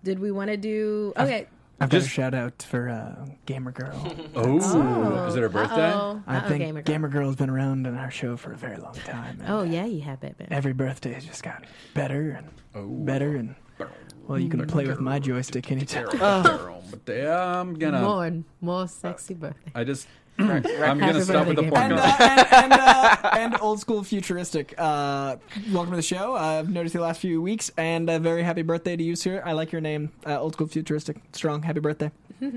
did 0.04 0.18
we 0.18 0.32
want 0.32 0.50
to 0.50 0.58
do 0.58 1.14
okay 1.18 1.46
I've 1.80 1.90
got 1.92 1.98
Just- 2.00 2.08
a 2.08 2.10
shout 2.10 2.34
out 2.34 2.64
for 2.68 2.90
uh, 2.90 3.28
Gamer 3.46 3.72
Girl. 3.72 3.94
Oh, 4.34 5.28
is 5.28 5.36
it 5.36 5.42
her 5.42 5.48
birthday? 5.50 5.92
oh 5.94 6.24
I 6.26 6.38
uh-oh, 6.38 6.48
think 6.50 6.64
Gamer 6.64 6.82
Gamer, 6.82 7.08
Girl. 7.10 7.20
Girl 7.22 7.30
has 7.30 7.36
been 7.36 7.52
around 7.52 7.86
in 7.86 7.96
our 7.96 8.10
show 8.10 8.36
for 8.38 8.52
a 8.54 8.58
very 8.58 8.78
long 8.78 8.96
time. 8.96 9.44
oh 9.48 9.62
yeah 9.62 9.86
you 9.86 10.02
have 10.02 10.24
it 10.24 10.40
man. 10.40 10.48
Every 10.50 10.74
birthday 10.74 11.14
has 11.14 11.26
just 11.26 11.44
gotten 11.44 11.68
better 11.94 12.32
and 12.32 12.48
Oh. 12.74 12.88
better, 12.88 13.36
and 13.36 13.54
well, 14.28 14.40
you 14.40 14.50
can 14.50 14.66
play 14.68 14.86
with 14.88 15.00
my 15.00 15.20
joystick 15.20 15.72
anytime. 15.72 16.08
But 16.12 17.16
yeah, 17.16 17.60
I'm 17.60 17.74
gonna. 17.76 18.02
more 18.02 18.26
and 18.26 18.44
more 18.62 18.88
sexy 18.88 19.34
birthday 19.34 19.72
I 19.76 19.84
just. 19.84 20.08
I'm 20.40 20.62
gonna 21.00 21.24
stop 21.24 21.48
with 21.48 21.56
the 21.56 21.64
birthday, 21.64 21.70
porn. 21.70 21.92
and, 21.94 22.00
uh, 22.00 22.18
and, 22.20 22.72
and, 22.72 22.74
uh, 22.74 23.30
and 23.34 23.58
old 23.60 23.80
school 23.80 24.04
futuristic. 24.04 24.76
Uh, 24.78 25.38
welcome 25.72 25.92
to 25.92 25.96
the 25.96 26.02
show. 26.04 26.36
Uh, 26.36 26.60
I've 26.60 26.70
noticed 26.70 26.94
you 26.94 27.00
the 27.00 27.08
last 27.08 27.22
few 27.22 27.42
weeks, 27.42 27.72
and 27.76 28.08
a 28.08 28.20
very 28.20 28.44
happy 28.44 28.62
birthday 28.62 28.96
to 28.96 29.04
you, 29.04 29.16
sir. 29.16 29.42
I 29.44 29.54
like 29.54 29.72
your 29.72 29.82
name, 29.82 30.12
uh, 30.28 30.40
old 30.40 30.54
school 30.54 30.68
futuristic. 30.68 31.18
Strong, 31.34 31.64
happy 31.64 31.80
birthday. 31.80 32.12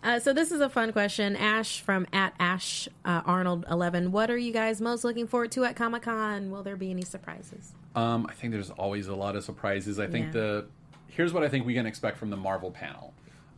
Uh, 0.00 0.20
so 0.20 0.32
this 0.32 0.52
is 0.52 0.60
a 0.60 0.68
fun 0.68 0.92
question. 0.92 1.34
Ash 1.34 1.80
from 1.80 2.06
at 2.12 2.32
Ash 2.38 2.88
uh, 3.04 3.20
Arnold 3.26 3.64
eleven. 3.68 4.12
What 4.12 4.30
are 4.30 4.38
you 4.38 4.52
guys 4.52 4.80
most 4.80 5.02
looking 5.02 5.26
forward 5.26 5.50
to 5.52 5.64
at 5.64 5.74
Comic 5.74 6.02
Con? 6.02 6.52
Will 6.52 6.62
there 6.62 6.76
be 6.76 6.92
any 6.92 7.02
surprises? 7.02 7.72
Um, 7.96 8.24
I 8.30 8.32
think 8.34 8.52
there's 8.52 8.70
always 8.70 9.08
a 9.08 9.16
lot 9.16 9.34
of 9.34 9.42
surprises. 9.42 9.98
I 9.98 10.06
think 10.06 10.26
Yeah. 10.26 10.32
the 10.32 10.66
here's 11.08 11.32
what 11.32 11.42
I 11.42 11.48
think 11.48 11.66
we 11.66 11.74
can 11.74 11.86
expect 11.86 12.16
from 12.18 12.30
the 12.30 12.36
Marvel 12.36 12.70
panel: 12.70 13.12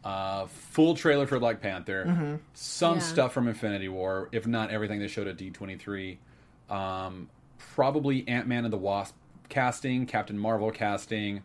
uh, 0.04 0.46
full 0.46 0.94
trailer 0.94 1.26
for 1.26 1.38
Black 1.38 1.60
Panther, 1.60 2.38
some 2.54 2.94
Yeah. 2.96 3.00
stuff 3.00 3.32
from 3.32 3.48
Infinity 3.48 3.88
War, 3.88 4.28
if 4.32 4.46
not 4.46 4.70
everything 4.70 4.98
they 5.00 5.08
showed 5.08 5.26
at 5.28 5.36
D23. 5.36 6.18
Um, 6.68 7.28
probably 7.58 8.26
Ant 8.28 8.46
Man 8.46 8.64
and 8.64 8.72
the 8.72 8.78
Wasp 8.78 9.14
casting, 9.48 10.06
Captain 10.06 10.38
Marvel 10.38 10.70
casting, 10.70 11.42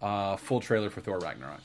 uh, 0.00 0.36
full 0.36 0.60
trailer 0.60 0.88
for 0.90 1.00
Thor 1.00 1.18
Ragnarok. 1.18 1.62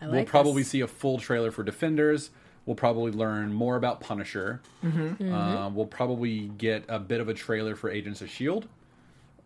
I 0.00 0.06
like 0.06 0.14
we'll 0.14 0.24
probably 0.24 0.62
this. 0.62 0.70
see 0.70 0.80
a 0.80 0.86
full 0.86 1.18
trailer 1.18 1.50
for 1.50 1.62
Defenders. 1.62 2.30
We'll 2.66 2.76
probably 2.76 3.12
learn 3.12 3.52
more 3.52 3.76
about 3.76 4.00
Punisher. 4.00 4.60
Mm-hmm. 4.84 5.32
Uh, 5.32 5.68
we'll 5.70 5.86
probably 5.86 6.48
get 6.56 6.84
a 6.88 6.98
bit 6.98 7.20
of 7.20 7.28
a 7.28 7.34
trailer 7.34 7.74
for 7.74 7.90
Agents 7.90 8.20
of 8.22 8.30
Shield. 8.30 8.68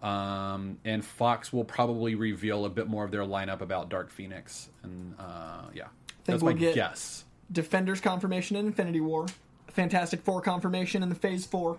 Um, 0.05 0.79
and 0.85 1.05
Fox 1.05 1.53
will 1.53 1.65
probably 1.65 2.15
reveal 2.15 2.65
a 2.67 2.69
bit 2.69 2.87
more 2.89 3.05
of 3.05 3.11
their 3.11 3.23
lineup 3.23 3.61
about 3.63 3.89
Dark 3.89 4.11
Phoenix. 4.11 4.69
And 4.83 5.15
uh, 5.19 5.63
yeah, 5.75 5.85
that's 6.25 6.43
we'll 6.43 6.53
my 6.55 6.59
get- 6.61 6.75
guess. 6.75 7.25
Defenders 7.51 8.01
confirmation 8.01 8.57
in 8.57 8.67
Infinity 8.67 9.01
War. 9.01 9.27
Fantastic 9.69 10.23
Four 10.23 10.41
confirmation 10.41 11.03
in 11.03 11.09
the 11.09 11.15
Phase 11.15 11.47
Four. 11.47 11.79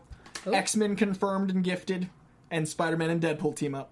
X 0.51 0.75
Men 0.75 0.95
confirmed 0.95 1.49
and 1.49 1.63
gifted, 1.63 2.09
and 2.51 2.67
Spider 2.67 2.97
Man 2.97 3.09
and 3.09 3.21
Deadpool 3.21 3.55
team 3.55 3.73
up. 3.75 3.89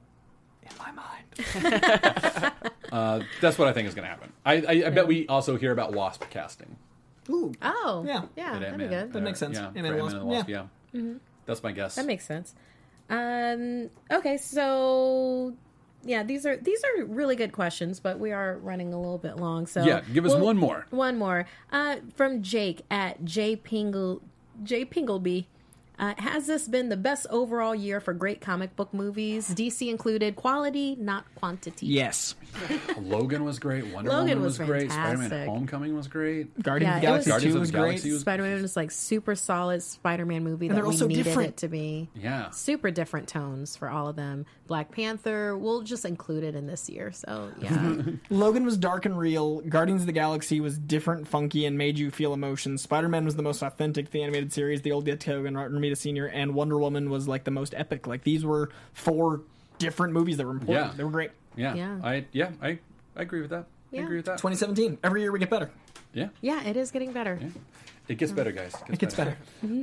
In 0.63 0.69
my 0.77 0.91
mind. 0.91 2.53
Uh, 2.91 3.21
that's 3.41 3.57
what 3.57 3.67
I 3.67 3.73
think 3.73 3.87
is 3.87 3.95
going 3.95 4.03
to 4.05 4.09
happen. 4.09 4.31
I, 4.45 4.53
I, 4.57 4.83
I 4.85 4.89
bet 4.91 5.07
we 5.07 5.25
also 5.27 5.57
hear 5.57 5.71
about 5.71 5.93
Wasp 5.93 6.25
casting. 6.29 6.75
Ooh, 7.27 7.51
Oh, 7.59 8.03
Yeah. 8.05 8.25
yeah, 8.37 8.59
that'd 8.59 8.77
be 8.77 8.85
good. 8.87 9.13
That 9.13 9.23
makes 9.23 9.39
sense. 9.39 9.57
Yeah, 9.57 9.65
Ant-Man 9.69 9.85
and 9.85 9.95
Ant-Man 9.95 10.11
and 10.11 10.21
the 10.21 10.25
Wasp, 10.25 10.47
Wasp. 10.47 10.69
Yeah, 10.93 11.13
that's 11.47 11.63
my 11.63 11.71
guess. 11.71 11.95
That 11.95 12.05
makes 12.05 12.23
sense. 12.23 12.53
Um, 13.09 13.89
okay, 14.11 14.37
so 14.37 15.53
yeah, 16.05 16.23
these 16.23 16.45
are 16.45 16.57
these 16.57 16.83
are 16.83 17.05
really 17.05 17.35
good 17.35 17.51
questions, 17.51 17.99
but 17.99 18.19
we 18.19 18.31
are 18.31 18.57
running 18.57 18.93
a 18.93 18.99
little 18.99 19.17
bit 19.17 19.37
long. 19.37 19.67
So 19.67 19.83
Yeah, 19.83 20.01
give 20.13 20.25
us 20.25 20.35
one 20.35 20.57
more. 20.57 20.85
One 20.89 21.17
more 21.17 21.45
uh, 21.71 21.97
from 22.15 22.41
Jake 22.41 22.81
at 22.91 23.23
J 23.23 23.55
Pingle 23.55 24.21
J 24.63 24.85
Pingleby. 24.85 25.45
Uh, 25.99 26.13
has 26.17 26.47
this 26.47 26.67
been 26.67 26.89
the 26.89 26.97
best 26.97 27.27
overall 27.29 27.75
year 27.75 27.99
for 27.99 28.13
great 28.13 28.41
comic 28.41 28.75
book 28.75 28.93
movies? 28.93 29.47
DC 29.49 29.89
included, 29.89 30.35
quality, 30.35 30.95
not 30.99 31.23
quantity. 31.35 31.85
yes. 31.85 32.35
Logan 33.01 33.43
was 33.43 33.59
great. 33.59 33.85
Wonder 33.87 34.09
Logan 34.11 34.27
Woman 34.29 34.43
was 34.43 34.59
was, 34.59 34.67
great. 34.67 34.89
fantastic. 34.89 35.25
Spider-Man: 35.27 35.47
Homecoming 35.47 35.95
was 35.95 36.07
great. 36.07 36.61
Guardians 36.61 36.91
Yeah, 36.91 36.97
of 36.97 37.03
it 37.03 37.07
the 37.07 37.11
was- 37.13 37.25
Galaxy 37.25 37.29
Guardians 37.29 37.53
2 37.53 37.57
of 37.57 37.59
was 37.61 37.71
the 37.71 37.77
great. 37.77 37.87
Galaxy 37.89 38.11
was- 38.11 38.21
Spider 38.21 38.43
Man 38.43 38.61
was 38.61 38.75
like 38.75 38.91
super 38.91 39.35
solid 39.35 39.83
Spider 39.83 40.25
Man 40.25 40.43
movie 40.43 40.67
And 40.67 40.71
that 40.71 40.81
they're 40.81 40.83
we 40.89 40.93
also 40.93 41.07
needed 41.07 41.23
different. 41.25 41.49
it 41.49 41.57
to 41.57 41.67
be. 41.67 42.09
Yeah. 42.15 42.49
Super 42.51 42.91
different 42.91 43.27
tones 43.27 43.75
for 43.75 43.89
all 43.89 44.07
of 44.07 44.15
them. 44.15 44.45
Black 44.73 44.89
Panther, 44.89 45.55
we'll 45.55 45.83
just 45.83 46.03
include 46.03 46.43
it 46.43 46.55
in 46.55 46.65
this 46.65 46.89
year. 46.89 47.11
So 47.11 47.51
yeah. 47.61 47.95
Logan 48.31 48.65
was 48.65 48.75
dark 48.75 49.05
and 49.05 49.15
real. 49.15 49.61
Guardians 49.61 50.01
of 50.01 50.07
the 50.07 50.13
Galaxy 50.13 50.61
was 50.61 50.79
different, 50.79 51.27
funky, 51.27 51.67
and 51.67 51.77
made 51.77 51.99
you 51.99 52.09
feel 52.09 52.33
emotions. 52.33 52.81
Spider 52.81 53.07
Man 53.07 53.23
was 53.23 53.35
the 53.35 53.43
most 53.43 53.61
authentic 53.61 54.09
the 54.09 54.23
animated 54.23 54.51
series, 54.51 54.81
the 54.81 54.91
old 54.91 55.05
Dick 55.05 55.21
Hogan, 55.21 55.53
Martin 55.53 55.77
Romita 55.77 55.95
Sr., 55.95 56.25
and 56.25 56.55
Wonder 56.55 56.79
Woman 56.79 57.11
was 57.11 57.27
like 57.27 57.43
the 57.43 57.51
most 57.51 57.75
epic. 57.77 58.07
Like 58.07 58.23
these 58.23 58.43
were 58.43 58.71
four 58.93 59.41
different 59.77 60.11
movies 60.11 60.37
that 60.37 60.47
were 60.47 60.53
important. 60.53 60.87
Yeah. 60.87 60.97
They 60.97 61.03
were 61.03 61.11
great. 61.11 61.29
Yeah, 61.55 61.75
Yeah. 61.75 61.99
I 62.03 62.25
yeah, 62.31 62.49
I 62.59 62.79
I 63.15 63.21
agree 63.21 63.41
with 63.41 63.51
that. 63.51 63.67
I 63.93 63.97
agree 63.97 64.17
with 64.17 64.25
that. 64.25 64.39
2017. 64.39 64.97
Every 65.03 65.21
year 65.21 65.31
we 65.31 65.37
get 65.37 65.51
better. 65.51 65.69
Yeah, 66.15 66.29
yeah, 66.41 66.63
it 66.63 66.77
is 66.77 66.89
getting 66.89 67.11
better. 67.11 67.39
It 68.07 68.17
gets 68.17 68.31
better, 68.31 68.51
guys. 68.51 68.75
It 68.89 68.99
gets 68.99 69.15
better. 69.15 69.37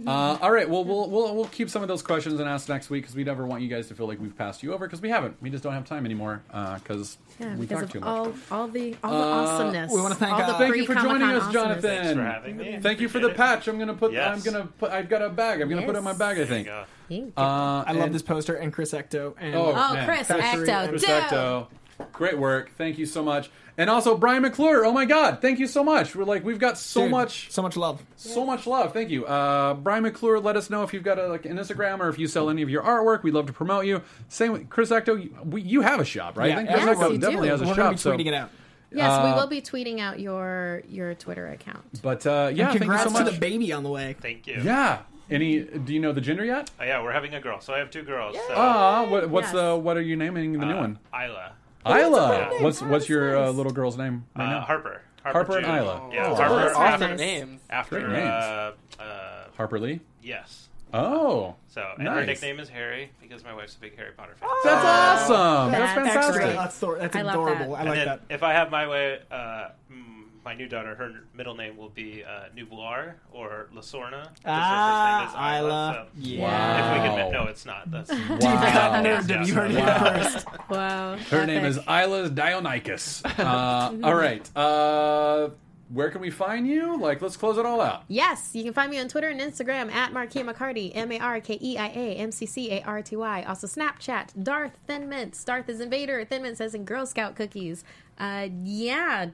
Uh, 0.07 0.39
all 0.43 0.53
right, 0.53 0.69
well, 0.69 0.85
we'll 0.85 1.09
we'll 1.09 1.35
we'll 1.35 1.45
keep 1.47 1.71
some 1.71 1.81
of 1.83 1.89
those 1.89 2.03
questions 2.03 2.39
and 2.39 2.49
ask 2.49 2.69
next 2.69 2.91
week 2.91 3.03
because 3.05 3.17
we 3.17 3.25
never 3.25 3.47
want 3.47 3.63
you 3.63 3.69
guys 3.69 3.89
to 3.89 3.95
feel 3.95 4.07
like 4.07 4.21
we've 4.21 4.37
passed 4.37 4.63
you 4.63 4.73
over 4.75 4.87
because 4.87 5.01
we 5.01 5.09
haven't. 5.09 5.37
We 5.41 5.49
just 5.51 5.63
don't 5.65 5.73
have 5.73 5.87
time 5.87 6.05
anymore 6.05 6.43
because 6.49 7.17
Yeah, 7.39 7.55
we 7.55 7.67
because 7.67 7.83
talk 7.85 7.91
too 7.91 8.01
much. 8.01 8.09
all, 8.09 8.33
all 8.51 8.69
the 8.69 8.95
all 9.03 9.11
the 9.11 9.17
Uh, 9.19 9.21
awesomeness. 9.21 9.93
we 9.93 10.01
wanna 10.03 10.15
thank, 10.15 10.33
all 10.35 10.39
the 10.47 10.55
uh, 10.55 10.59
Thank 10.59 10.77
you 10.77 10.83
for 10.87 10.93
pre-Comic-Con 10.95 11.21
joining 11.21 11.37
us. 11.43 11.53
Jonathan. 11.53 11.83
Thanks 11.83 12.13
for 12.13 12.23
having 12.23 12.57
me. 12.57 12.79
Thank 12.83 13.01
you 13.01 13.09
for 13.09 13.21
the 13.21 13.31
patch. 13.31 13.69
I'm 13.69 13.79
gonna 13.79 13.95
put. 13.95 14.15
I'm 14.17 14.41
gonna 14.41 14.67
put. 14.79 14.91
I've 14.91 15.09
got 15.09 15.23
a 15.23 15.31
bag. 15.31 15.61
I'm 15.63 15.69
gonna 15.71 15.83
put 15.87 15.95
it 15.95 15.99
in 15.99 16.05
my 16.05 16.13
bag. 16.13 16.39
I 16.39 16.45
think. 16.45 16.69
Thank 16.69 16.87
you. 17.09 17.33
Uh, 17.37 17.85
I 17.87 17.93
love 17.93 18.13
this 18.13 18.23
poster 18.23 18.55
and 18.55 18.73
Chris 18.73 18.93
Ecto. 18.93 19.35
And 19.41 19.55
Oh, 19.55 19.73
oh. 19.75 20.03
Chris 20.05 20.29
Ecto. 20.29 20.41
Acto, 20.41 20.69
and 20.89 21.01
too. 21.01 21.07
Respecto. 21.07 21.67
Great 22.13 22.39
work. 22.39 22.71
Thank 22.77 22.99
you 22.99 23.07
so 23.07 23.23
much. 23.23 23.51
And 23.79 23.89
also 23.89 24.17
Brian 24.17 24.43
McClure. 24.43 24.85
Oh 24.85 24.93
my 24.93 25.07
God. 25.07 25.41
Thank 25.41 25.59
you 25.59 25.67
so 25.67 25.83
much. 25.83 26.15
We're 26.15 26.25
like 26.25 26.45
we've 26.45 26.59
got 26.59 26.77
so 26.77 27.03
Dude, 27.03 27.11
much 27.13 27.51
so 27.51 27.63
much 27.63 27.77
love. 27.77 28.03
so 28.17 28.45
much 28.45 28.67
love. 28.67 28.93
Thank 28.93 29.09
you. 29.11 29.25
Uh, 29.25 29.75
Brian 29.75 30.03
McClure, 30.03 30.39
let 30.41 30.57
us 30.57 30.69
know 30.69 30.83
if 30.83 30.93
you've 30.93 31.03
got 31.05 31.19
a, 31.19 31.29
like 31.29 31.47
an 31.47 31.57
Instagram 31.57 32.01
or 32.01 32.09
if 32.11 32.19
you 32.19 32.27
sell 32.27 32.51
any 32.51 32.61
of 32.63 32.69
your 32.69 32.83
artwork. 32.83 33.23
We'd 33.23 33.33
love 33.35 33.47
to 33.47 33.53
promote 33.53 33.87
you. 33.87 34.03
Same 34.29 34.53
with 34.53 34.69
Chris 34.69 34.91
Ecto. 34.91 35.23
You, 35.23 35.35
we, 35.45 35.63
you 35.63 35.81
have 35.81 35.99
a 36.01 36.05
shop, 36.05 36.37
right? 36.37 36.49
Yeah, 36.49 36.55
I 36.55 36.57
think 36.59 36.71
yes, 36.71 36.89
Ecto 36.99 37.03
you 37.13 37.15
do. 37.15 37.19
definitely 37.21 37.49
has 37.49 37.61
a 37.61 37.65
We're 37.65 37.69
shop. 37.71 37.77
going 37.77 37.89
to 37.89 37.95
be 37.95 37.99
so- 37.99 38.17
tweeting 38.17 38.27
it 38.27 38.35
out. 38.35 38.51
Yes, 38.93 39.23
we 39.23 39.31
Uh, 39.31 39.37
will 39.37 39.47
be 39.47 39.63
tweeting 39.63 40.01
out 40.01 40.19
your 40.19 40.83
your 40.89 41.15
Twitter 41.15 41.47
account. 41.49 41.85
But 42.03 42.27
uh, 42.27 42.51
yeah, 42.53 42.65
thank 42.67 42.75
you 42.75 42.81
Congrats 42.81 43.05
so 43.05 43.11
much. 43.11 43.25
to 43.27 43.31
the 43.33 43.39
baby 43.39 43.73
on 43.73 43.85
the 43.85 43.89
way. 43.91 44.17
Thank 44.21 44.47
you. 44.49 44.61
yeah. 44.65 45.03
Any? 45.31 45.61
Do 45.61 45.95
you 45.95 46.01
know 46.01 46.11
the 46.13 46.21
gender 46.21 46.45
yet? 46.45 46.73
Oh, 46.81 46.83
yeah, 46.83 47.01
we're 47.01 47.13
having 47.13 47.33
a 47.37 47.41
girl. 47.41 47.61
So 47.61 47.73
I 47.73 47.79
have 47.79 47.91
two 47.93 48.03
girls. 48.03 48.35
So, 48.35 48.43
Ah, 48.57 49.07
what, 49.09 49.31
what's 49.31 49.45
Yes. 49.47 49.53
the? 49.55 49.77
What 49.77 49.97
are 49.97 50.03
you 50.03 50.17
naming 50.17 50.55
the 50.59 50.67
new 50.67 50.73
uh, 50.75 50.81
one? 50.81 50.99
Isla. 51.15 51.53
Isla. 51.87 52.49
name. 52.51 52.63
What's 52.63 52.83
Oh, 52.83 52.87
what's 52.89 53.09
your 53.09 53.37
uh, 53.37 53.51
little 53.51 53.73
girl's 53.73 53.97
name 53.97 54.25
right 54.37 54.47
Uh, 54.47 54.51
now? 54.51 54.61
Harper. 54.61 55.03
Harper 55.23 55.57
and 55.59 55.67
June. 55.67 55.75
Isla. 55.77 56.11
Yeah, 56.13 56.27
Oh, 56.27 56.35
Harper 56.35 56.55
that's 56.57 56.79
after, 56.79 57.09
nice. 57.09 57.19
names. 57.19 57.61
after 57.71 58.01
Great 58.01 58.13
names. 58.13 58.29
uh, 58.29 58.73
uh, 58.99 59.45
Harper 59.57 59.79
Lee. 59.79 60.01
yes. 60.23 60.67
Oh, 60.93 61.55
So 61.69 61.87
and 61.99 62.09
her 62.09 62.15
Nice. 62.17 62.27
nickname 62.27 62.59
is 62.59 62.69
Harry 62.69 63.13
because 63.23 63.45
my 63.45 63.55
wife's 63.55 63.77
a 63.77 63.79
big 63.81 63.97
Harry 63.97 64.11
Potter 64.17 64.35
fan. 64.35 64.49
that's 64.65 64.85
awesome. 64.85 65.71
That's, 65.71 65.95
That's 65.95 66.09
fantastic. 66.09 66.43
great. 66.43 66.55
That's, 66.57 66.77
thor- 66.77 66.99
that's 66.99 67.15
I 67.17 67.23
love 67.23 67.35
adorable. 67.35 67.71
that. 67.73 67.75
I 67.77 67.81
and 67.81 67.89
like 67.91 67.99
then 67.99 68.07
that. 68.09 68.21
if 68.29 68.43
I 68.43 68.53
have 68.55 68.71
my 68.73 68.89
way, 68.89 69.19
uh, 69.31 69.69
mm, 69.93 70.20
my 70.45 70.55
new 70.55 70.67
daughter, 70.69 70.95
her 70.95 71.13
middle 71.35 71.55
name 71.55 71.77
will 71.77 71.89
be 71.91 72.25
uh, 72.25 72.45
Nuboir 72.57 73.15
or 73.33 73.69
Lasorna. 73.75 74.27
Ah, 74.47 75.21
her 75.21 75.27
first 75.27 75.37
name 75.37 75.53
is 75.53 75.61
Isla. 75.61 75.69
Isla. 75.69 76.07
so 76.15 76.21
Yeah. 76.21 76.97
If 76.97 77.03
we 77.03 77.09
Wow. 77.09 77.17
can, 77.17 77.33
no, 77.33 77.45
it's 77.51 77.67
not. 77.67 77.91
That's 77.91 78.11
Wow. 78.41 79.03
Nerd, 79.03 79.29
Yes, 79.29 79.49
you 79.49 79.55
heard 79.55 79.71
it 79.71 79.99
first. 79.99 80.47
Wow. 80.71 81.17
Her 81.31 81.47
name 81.47 81.65
is 81.65 81.79
Isla's 81.89 82.31
Dionyscus. 82.31 83.23
Uh, 83.39 84.07
all 84.07 84.15
right. 84.15 84.49
Uh, 84.57 85.51
where 85.93 86.09
can 86.11 86.21
we 86.21 86.31
find 86.31 86.69
you? 86.69 86.97
Like, 87.01 87.21
let's 87.21 87.37
close 87.37 87.59
it 87.59 87.67
all 87.67 87.81
out. 87.81 88.05
Yes, 88.07 88.51
you 88.55 88.63
can 88.63 88.73
find 88.73 88.93
me 88.93 89.01
on 89.01 89.09
Twitter 89.09 89.29
and 89.29 89.41
Instagram 89.41 89.91
at 89.93 90.13
Markeia 90.13 90.45
McCarty, 90.49 90.93
M 90.95 91.11
A 91.11 91.19
R 91.19 91.41
K 91.41 91.59
E 91.61 91.77
I 91.77 91.89
A 91.89 92.15
M 92.15 92.31
C 92.31 92.47
C 92.47 92.71
A 92.71 92.83
R 92.83 93.03
T 93.03 93.17
Y. 93.17 93.43
Also 93.43 93.67
Snapchat, 93.67 94.41
Darth 94.41 94.79
Thin 94.87 95.09
Mints. 95.09 95.43
Darth 95.43 95.69
is 95.69 95.81
Invader. 95.81 96.25
Thin 96.25 96.43
Mints 96.43 96.59
says 96.59 96.75
in 96.77 96.85
Girl 96.85 97.07
Scout 97.07 97.35
cookies. 97.35 97.83
Uh, 98.21 98.49
yeah, 98.65 99.31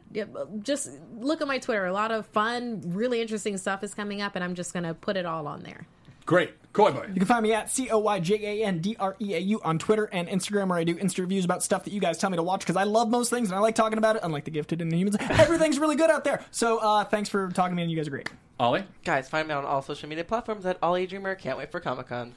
just 0.63 0.91
look 1.19 1.41
at 1.43 1.49
my 1.49 1.59
Twitter. 1.59 1.87
A 1.87 1.93
lot 1.93 2.13
of 2.13 2.25
fun, 2.27 2.81
really 2.87 3.21
interesting 3.21 3.59
stuff 3.59 3.83
is 3.83 3.95
coming 3.95 4.23
up, 4.23 4.37
and 4.37 4.45
I'm 4.45 4.55
just 4.55 4.73
gonna 4.73 4.95
put 4.95 5.17
it 5.17 5.27
all 5.27 5.49
on 5.49 5.65
there. 5.65 5.89
Great. 6.25 6.55
Coy 6.73 6.93
Boy. 6.93 7.07
You 7.09 7.15
can 7.15 7.25
find 7.25 7.43
me 7.43 7.53
at 7.53 7.71
C 7.71 7.89
O 7.91 7.99
Y 7.99 8.21
J 8.21 8.63
A 8.63 8.67
N 8.67 8.81
D 8.81 8.97
R 8.99 9.17
E 9.21 9.35
A 9.35 9.39
U 9.39 9.61
on 9.65 9.79
Twitter 9.79 10.09
and 10.13 10.29
Instagram, 10.29 10.69
where 10.69 10.79
I 10.79 10.85
do 10.85 10.95
Insta 10.97 11.21
reviews 11.21 11.45
about 11.45 11.63
stuff 11.63 11.85
that 11.85 11.93
you 11.93 12.01
guys 12.01 12.19
tell 12.19 12.31
me 12.31 12.37
to 12.37 12.43
watch 12.43 12.61
because 12.61 12.77
I 12.77 12.85
love 12.85 13.09
most 13.09 13.31
things 13.31 13.49
and 13.49 13.57
I 13.57 13.61
like 13.61 13.75
talking 13.75 13.99
about 13.99 14.17
it. 14.17 14.23
Unlike 14.23 14.45
the 14.45 14.51
gifted 14.51 14.81
and 14.81 14.91
the 14.91 14.97
humans, 14.97 15.17
everything's 15.31 15.79
really 15.79 15.97
good 15.97 16.11
out 16.11 16.25
there. 16.25 16.45
So 16.51 16.79
uh, 16.79 17.05
thanks 17.05 17.29
for 17.29 17.49
talking 17.51 17.73
to 17.73 17.77
me, 17.77 17.83
and 17.83 17.91
you 17.91 17.97
guys 17.97 18.09
are 18.09 18.11
great. 18.11 18.31
Ollie? 18.61 18.85
Guys, 19.05 19.29
find 19.29 19.49
me 19.49 19.55
on 19.55 19.65
all 19.65 19.83
social 19.83 20.09
media 20.09 20.25
platforms 20.25 20.67
at 20.67 20.79
Ollie 20.83 21.07
Dreamer. 21.07 21.35
Can't 21.35 21.59
wait 21.59 21.71
for 21.73 21.81
Comic 21.81 22.09
Con. 22.09 22.35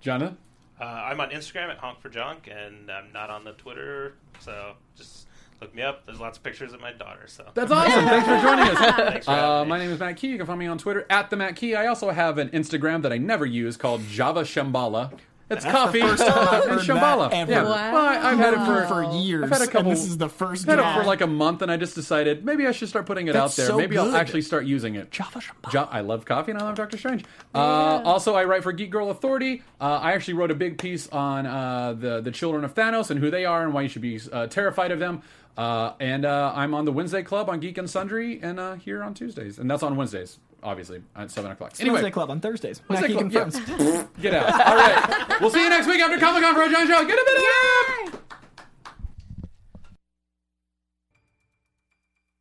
Jonathan? 0.00 0.36
Uh, 0.80 0.84
I'm 0.84 1.20
on 1.20 1.30
Instagram 1.30 1.70
at 1.70 1.78
Honk 1.78 2.00
for 2.00 2.08
Junk, 2.10 2.48
and 2.50 2.90
I'm 2.90 3.12
not 3.12 3.30
on 3.30 3.44
the 3.44 3.52
Twitter, 3.52 4.14
so 4.40 4.74
just 4.94 5.25
look 5.60 5.74
me 5.74 5.82
up. 5.82 6.04
There's 6.06 6.20
lots 6.20 6.38
of 6.38 6.44
pictures 6.44 6.72
of 6.72 6.80
my 6.80 6.92
daughter. 6.92 7.24
So 7.26 7.44
That's 7.54 7.70
awesome. 7.70 8.04
Thanks 8.08 8.26
for 8.28 8.40
joining 8.40 8.68
us. 8.68 8.78
Thanks 8.96 9.26
for 9.26 9.32
Uh, 9.32 9.64
my 9.64 9.78
name 9.78 9.90
is 9.90 9.98
Matt 9.98 10.16
Key. 10.16 10.28
You 10.28 10.36
can 10.38 10.46
find 10.46 10.58
me 10.58 10.66
on 10.66 10.78
Twitter 10.78 11.06
at 11.10 11.30
the 11.30 11.36
Matt 11.36 11.56
Key. 11.56 11.74
I 11.74 11.86
also 11.86 12.10
have 12.10 12.38
an 12.38 12.48
Instagram 12.50 13.02
that 13.02 13.12
I 13.12 13.18
never 13.18 13.46
use 13.46 13.76
called 13.76 14.02
Java 14.08 14.42
Shambhala. 14.42 15.12
It's 15.48 15.64
coffee 15.64 16.00
first 16.00 16.26
time 16.26 16.48
I've 16.48 16.62
and 16.62 16.70
heard 16.72 16.80
Shambhala. 16.80 17.30
that 17.30 17.36
ever. 17.36 17.52
Yeah. 17.52 17.62
Wow. 17.62 17.92
Well, 17.92 18.04
I, 18.04 18.32
I've 18.32 18.38
had 18.38 18.54
it 18.54 18.64
for 18.66 18.86
for 18.88 19.14
years. 19.16 19.44
I've 19.44 19.50
had 19.50 19.62
a 19.62 19.66
couple. 19.66 19.80
and 19.82 19.90
this 19.92 20.04
is 20.04 20.18
the 20.18 20.28
first. 20.28 20.64
I've 20.64 20.70
had 20.70 20.78
it 20.80 20.82
guy. 20.82 20.98
for 21.00 21.04
like 21.06 21.20
a 21.20 21.26
month, 21.28 21.62
and 21.62 21.70
I 21.70 21.76
just 21.76 21.94
decided 21.94 22.44
maybe 22.44 22.66
I 22.66 22.72
should 22.72 22.88
start 22.88 23.06
putting 23.06 23.28
it 23.28 23.34
That's 23.34 23.52
out 23.52 23.56
there. 23.56 23.66
so 23.66 23.76
maybe 23.76 23.96
I'll 23.96 24.06
good. 24.06 24.14
actually 24.16 24.42
start 24.42 24.64
using 24.66 24.96
it. 24.96 25.10
Java 25.12 25.38
Shambhala. 25.38 25.70
Jo- 25.72 25.88
I 25.90 26.00
love 26.00 26.24
coffee 26.24 26.50
and 26.50 26.60
I 26.60 26.64
love 26.64 26.74
Doctor 26.74 26.98
Strange. 26.98 27.24
Uh, 27.54 27.58
also, 27.58 28.34
I 28.34 28.44
write 28.44 28.64
for 28.64 28.72
Geek 28.72 28.90
Girl 28.90 29.10
Authority. 29.10 29.62
Uh, 29.80 29.84
I 30.02 30.12
actually 30.14 30.34
wrote 30.34 30.50
a 30.50 30.54
big 30.56 30.78
piece 30.78 31.08
on 31.10 31.46
uh, 31.46 31.92
the 31.92 32.20
the 32.20 32.32
children 32.32 32.64
of 32.64 32.74
Thanos 32.74 33.10
and 33.10 33.20
who 33.20 33.30
they 33.30 33.44
are 33.44 33.62
and 33.62 33.72
why 33.72 33.82
you 33.82 33.88
should 33.88 34.02
be 34.02 34.20
uh, 34.32 34.48
terrified 34.48 34.90
of 34.90 34.98
them. 34.98 35.22
Uh, 35.56 35.92
and 36.00 36.24
uh, 36.26 36.52
I'm 36.54 36.74
on 36.74 36.84
the 36.84 36.92
Wednesday 36.92 37.22
Club 37.22 37.48
on 37.48 37.60
Geek 37.60 37.78
and 37.78 37.88
Sundry 37.88 38.40
and 38.42 38.60
uh, 38.60 38.74
here 38.74 39.02
on 39.02 39.14
Tuesdays, 39.14 39.58
and 39.58 39.70
that's 39.70 39.82
on 39.82 39.96
Wednesdays, 39.96 40.38
obviously 40.62 41.02
at 41.14 41.30
seven 41.30 41.50
o'clock. 41.50 41.70
Wednesday 41.70 41.90
Anyway, 41.90 42.10
Club 42.10 42.30
on 42.30 42.40
Thursdays. 42.40 42.82
Wednesday 42.88 43.14
Matt 43.14 43.24
Key 43.24 43.30
Club, 43.30 43.78
yeah. 43.78 44.06
get 44.20 44.34
out. 44.34 44.52
All 44.52 44.76
right, 44.76 45.40
we'll 45.40 45.50
see 45.50 45.62
you 45.62 45.68
next 45.68 45.86
week 45.86 46.00
after 46.00 46.18
Comic 46.18 46.42
Con 46.42 46.54
for 46.54 46.62
a 46.62 46.70
John 46.70 46.86
Show. 46.86 47.04
Get 47.06 47.18
a 47.18 47.24
bit 47.24 47.36
of 47.36 47.42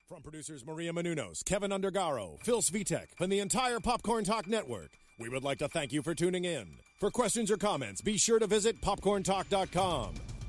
From 0.07 0.21
producers 0.21 0.65
Maria 0.65 0.93
Menounos, 0.93 1.43
Keven 1.43 1.71
Undergaro, 1.71 2.39
Phil 2.41 2.61
Svitek, 2.61 3.07
and 3.19 3.31
the 3.31 3.39
entire 3.39 3.79
Popcorn 3.79 4.23
Talk 4.23 4.47
Network, 4.47 4.91
we 5.19 5.27
would 5.29 5.43
like 5.43 5.57
to 5.57 5.67
thank 5.67 5.91
you 5.91 6.01
for 6.01 6.15
tuning 6.15 6.45
in. 6.45 6.77
For 6.99 7.11
questions 7.11 7.51
or 7.51 7.57
comments, 7.57 8.01
be 8.01 8.17
sure 8.17 8.39
to 8.39 8.47
visit 8.47 8.79
popcorntalk.com. 8.81 10.34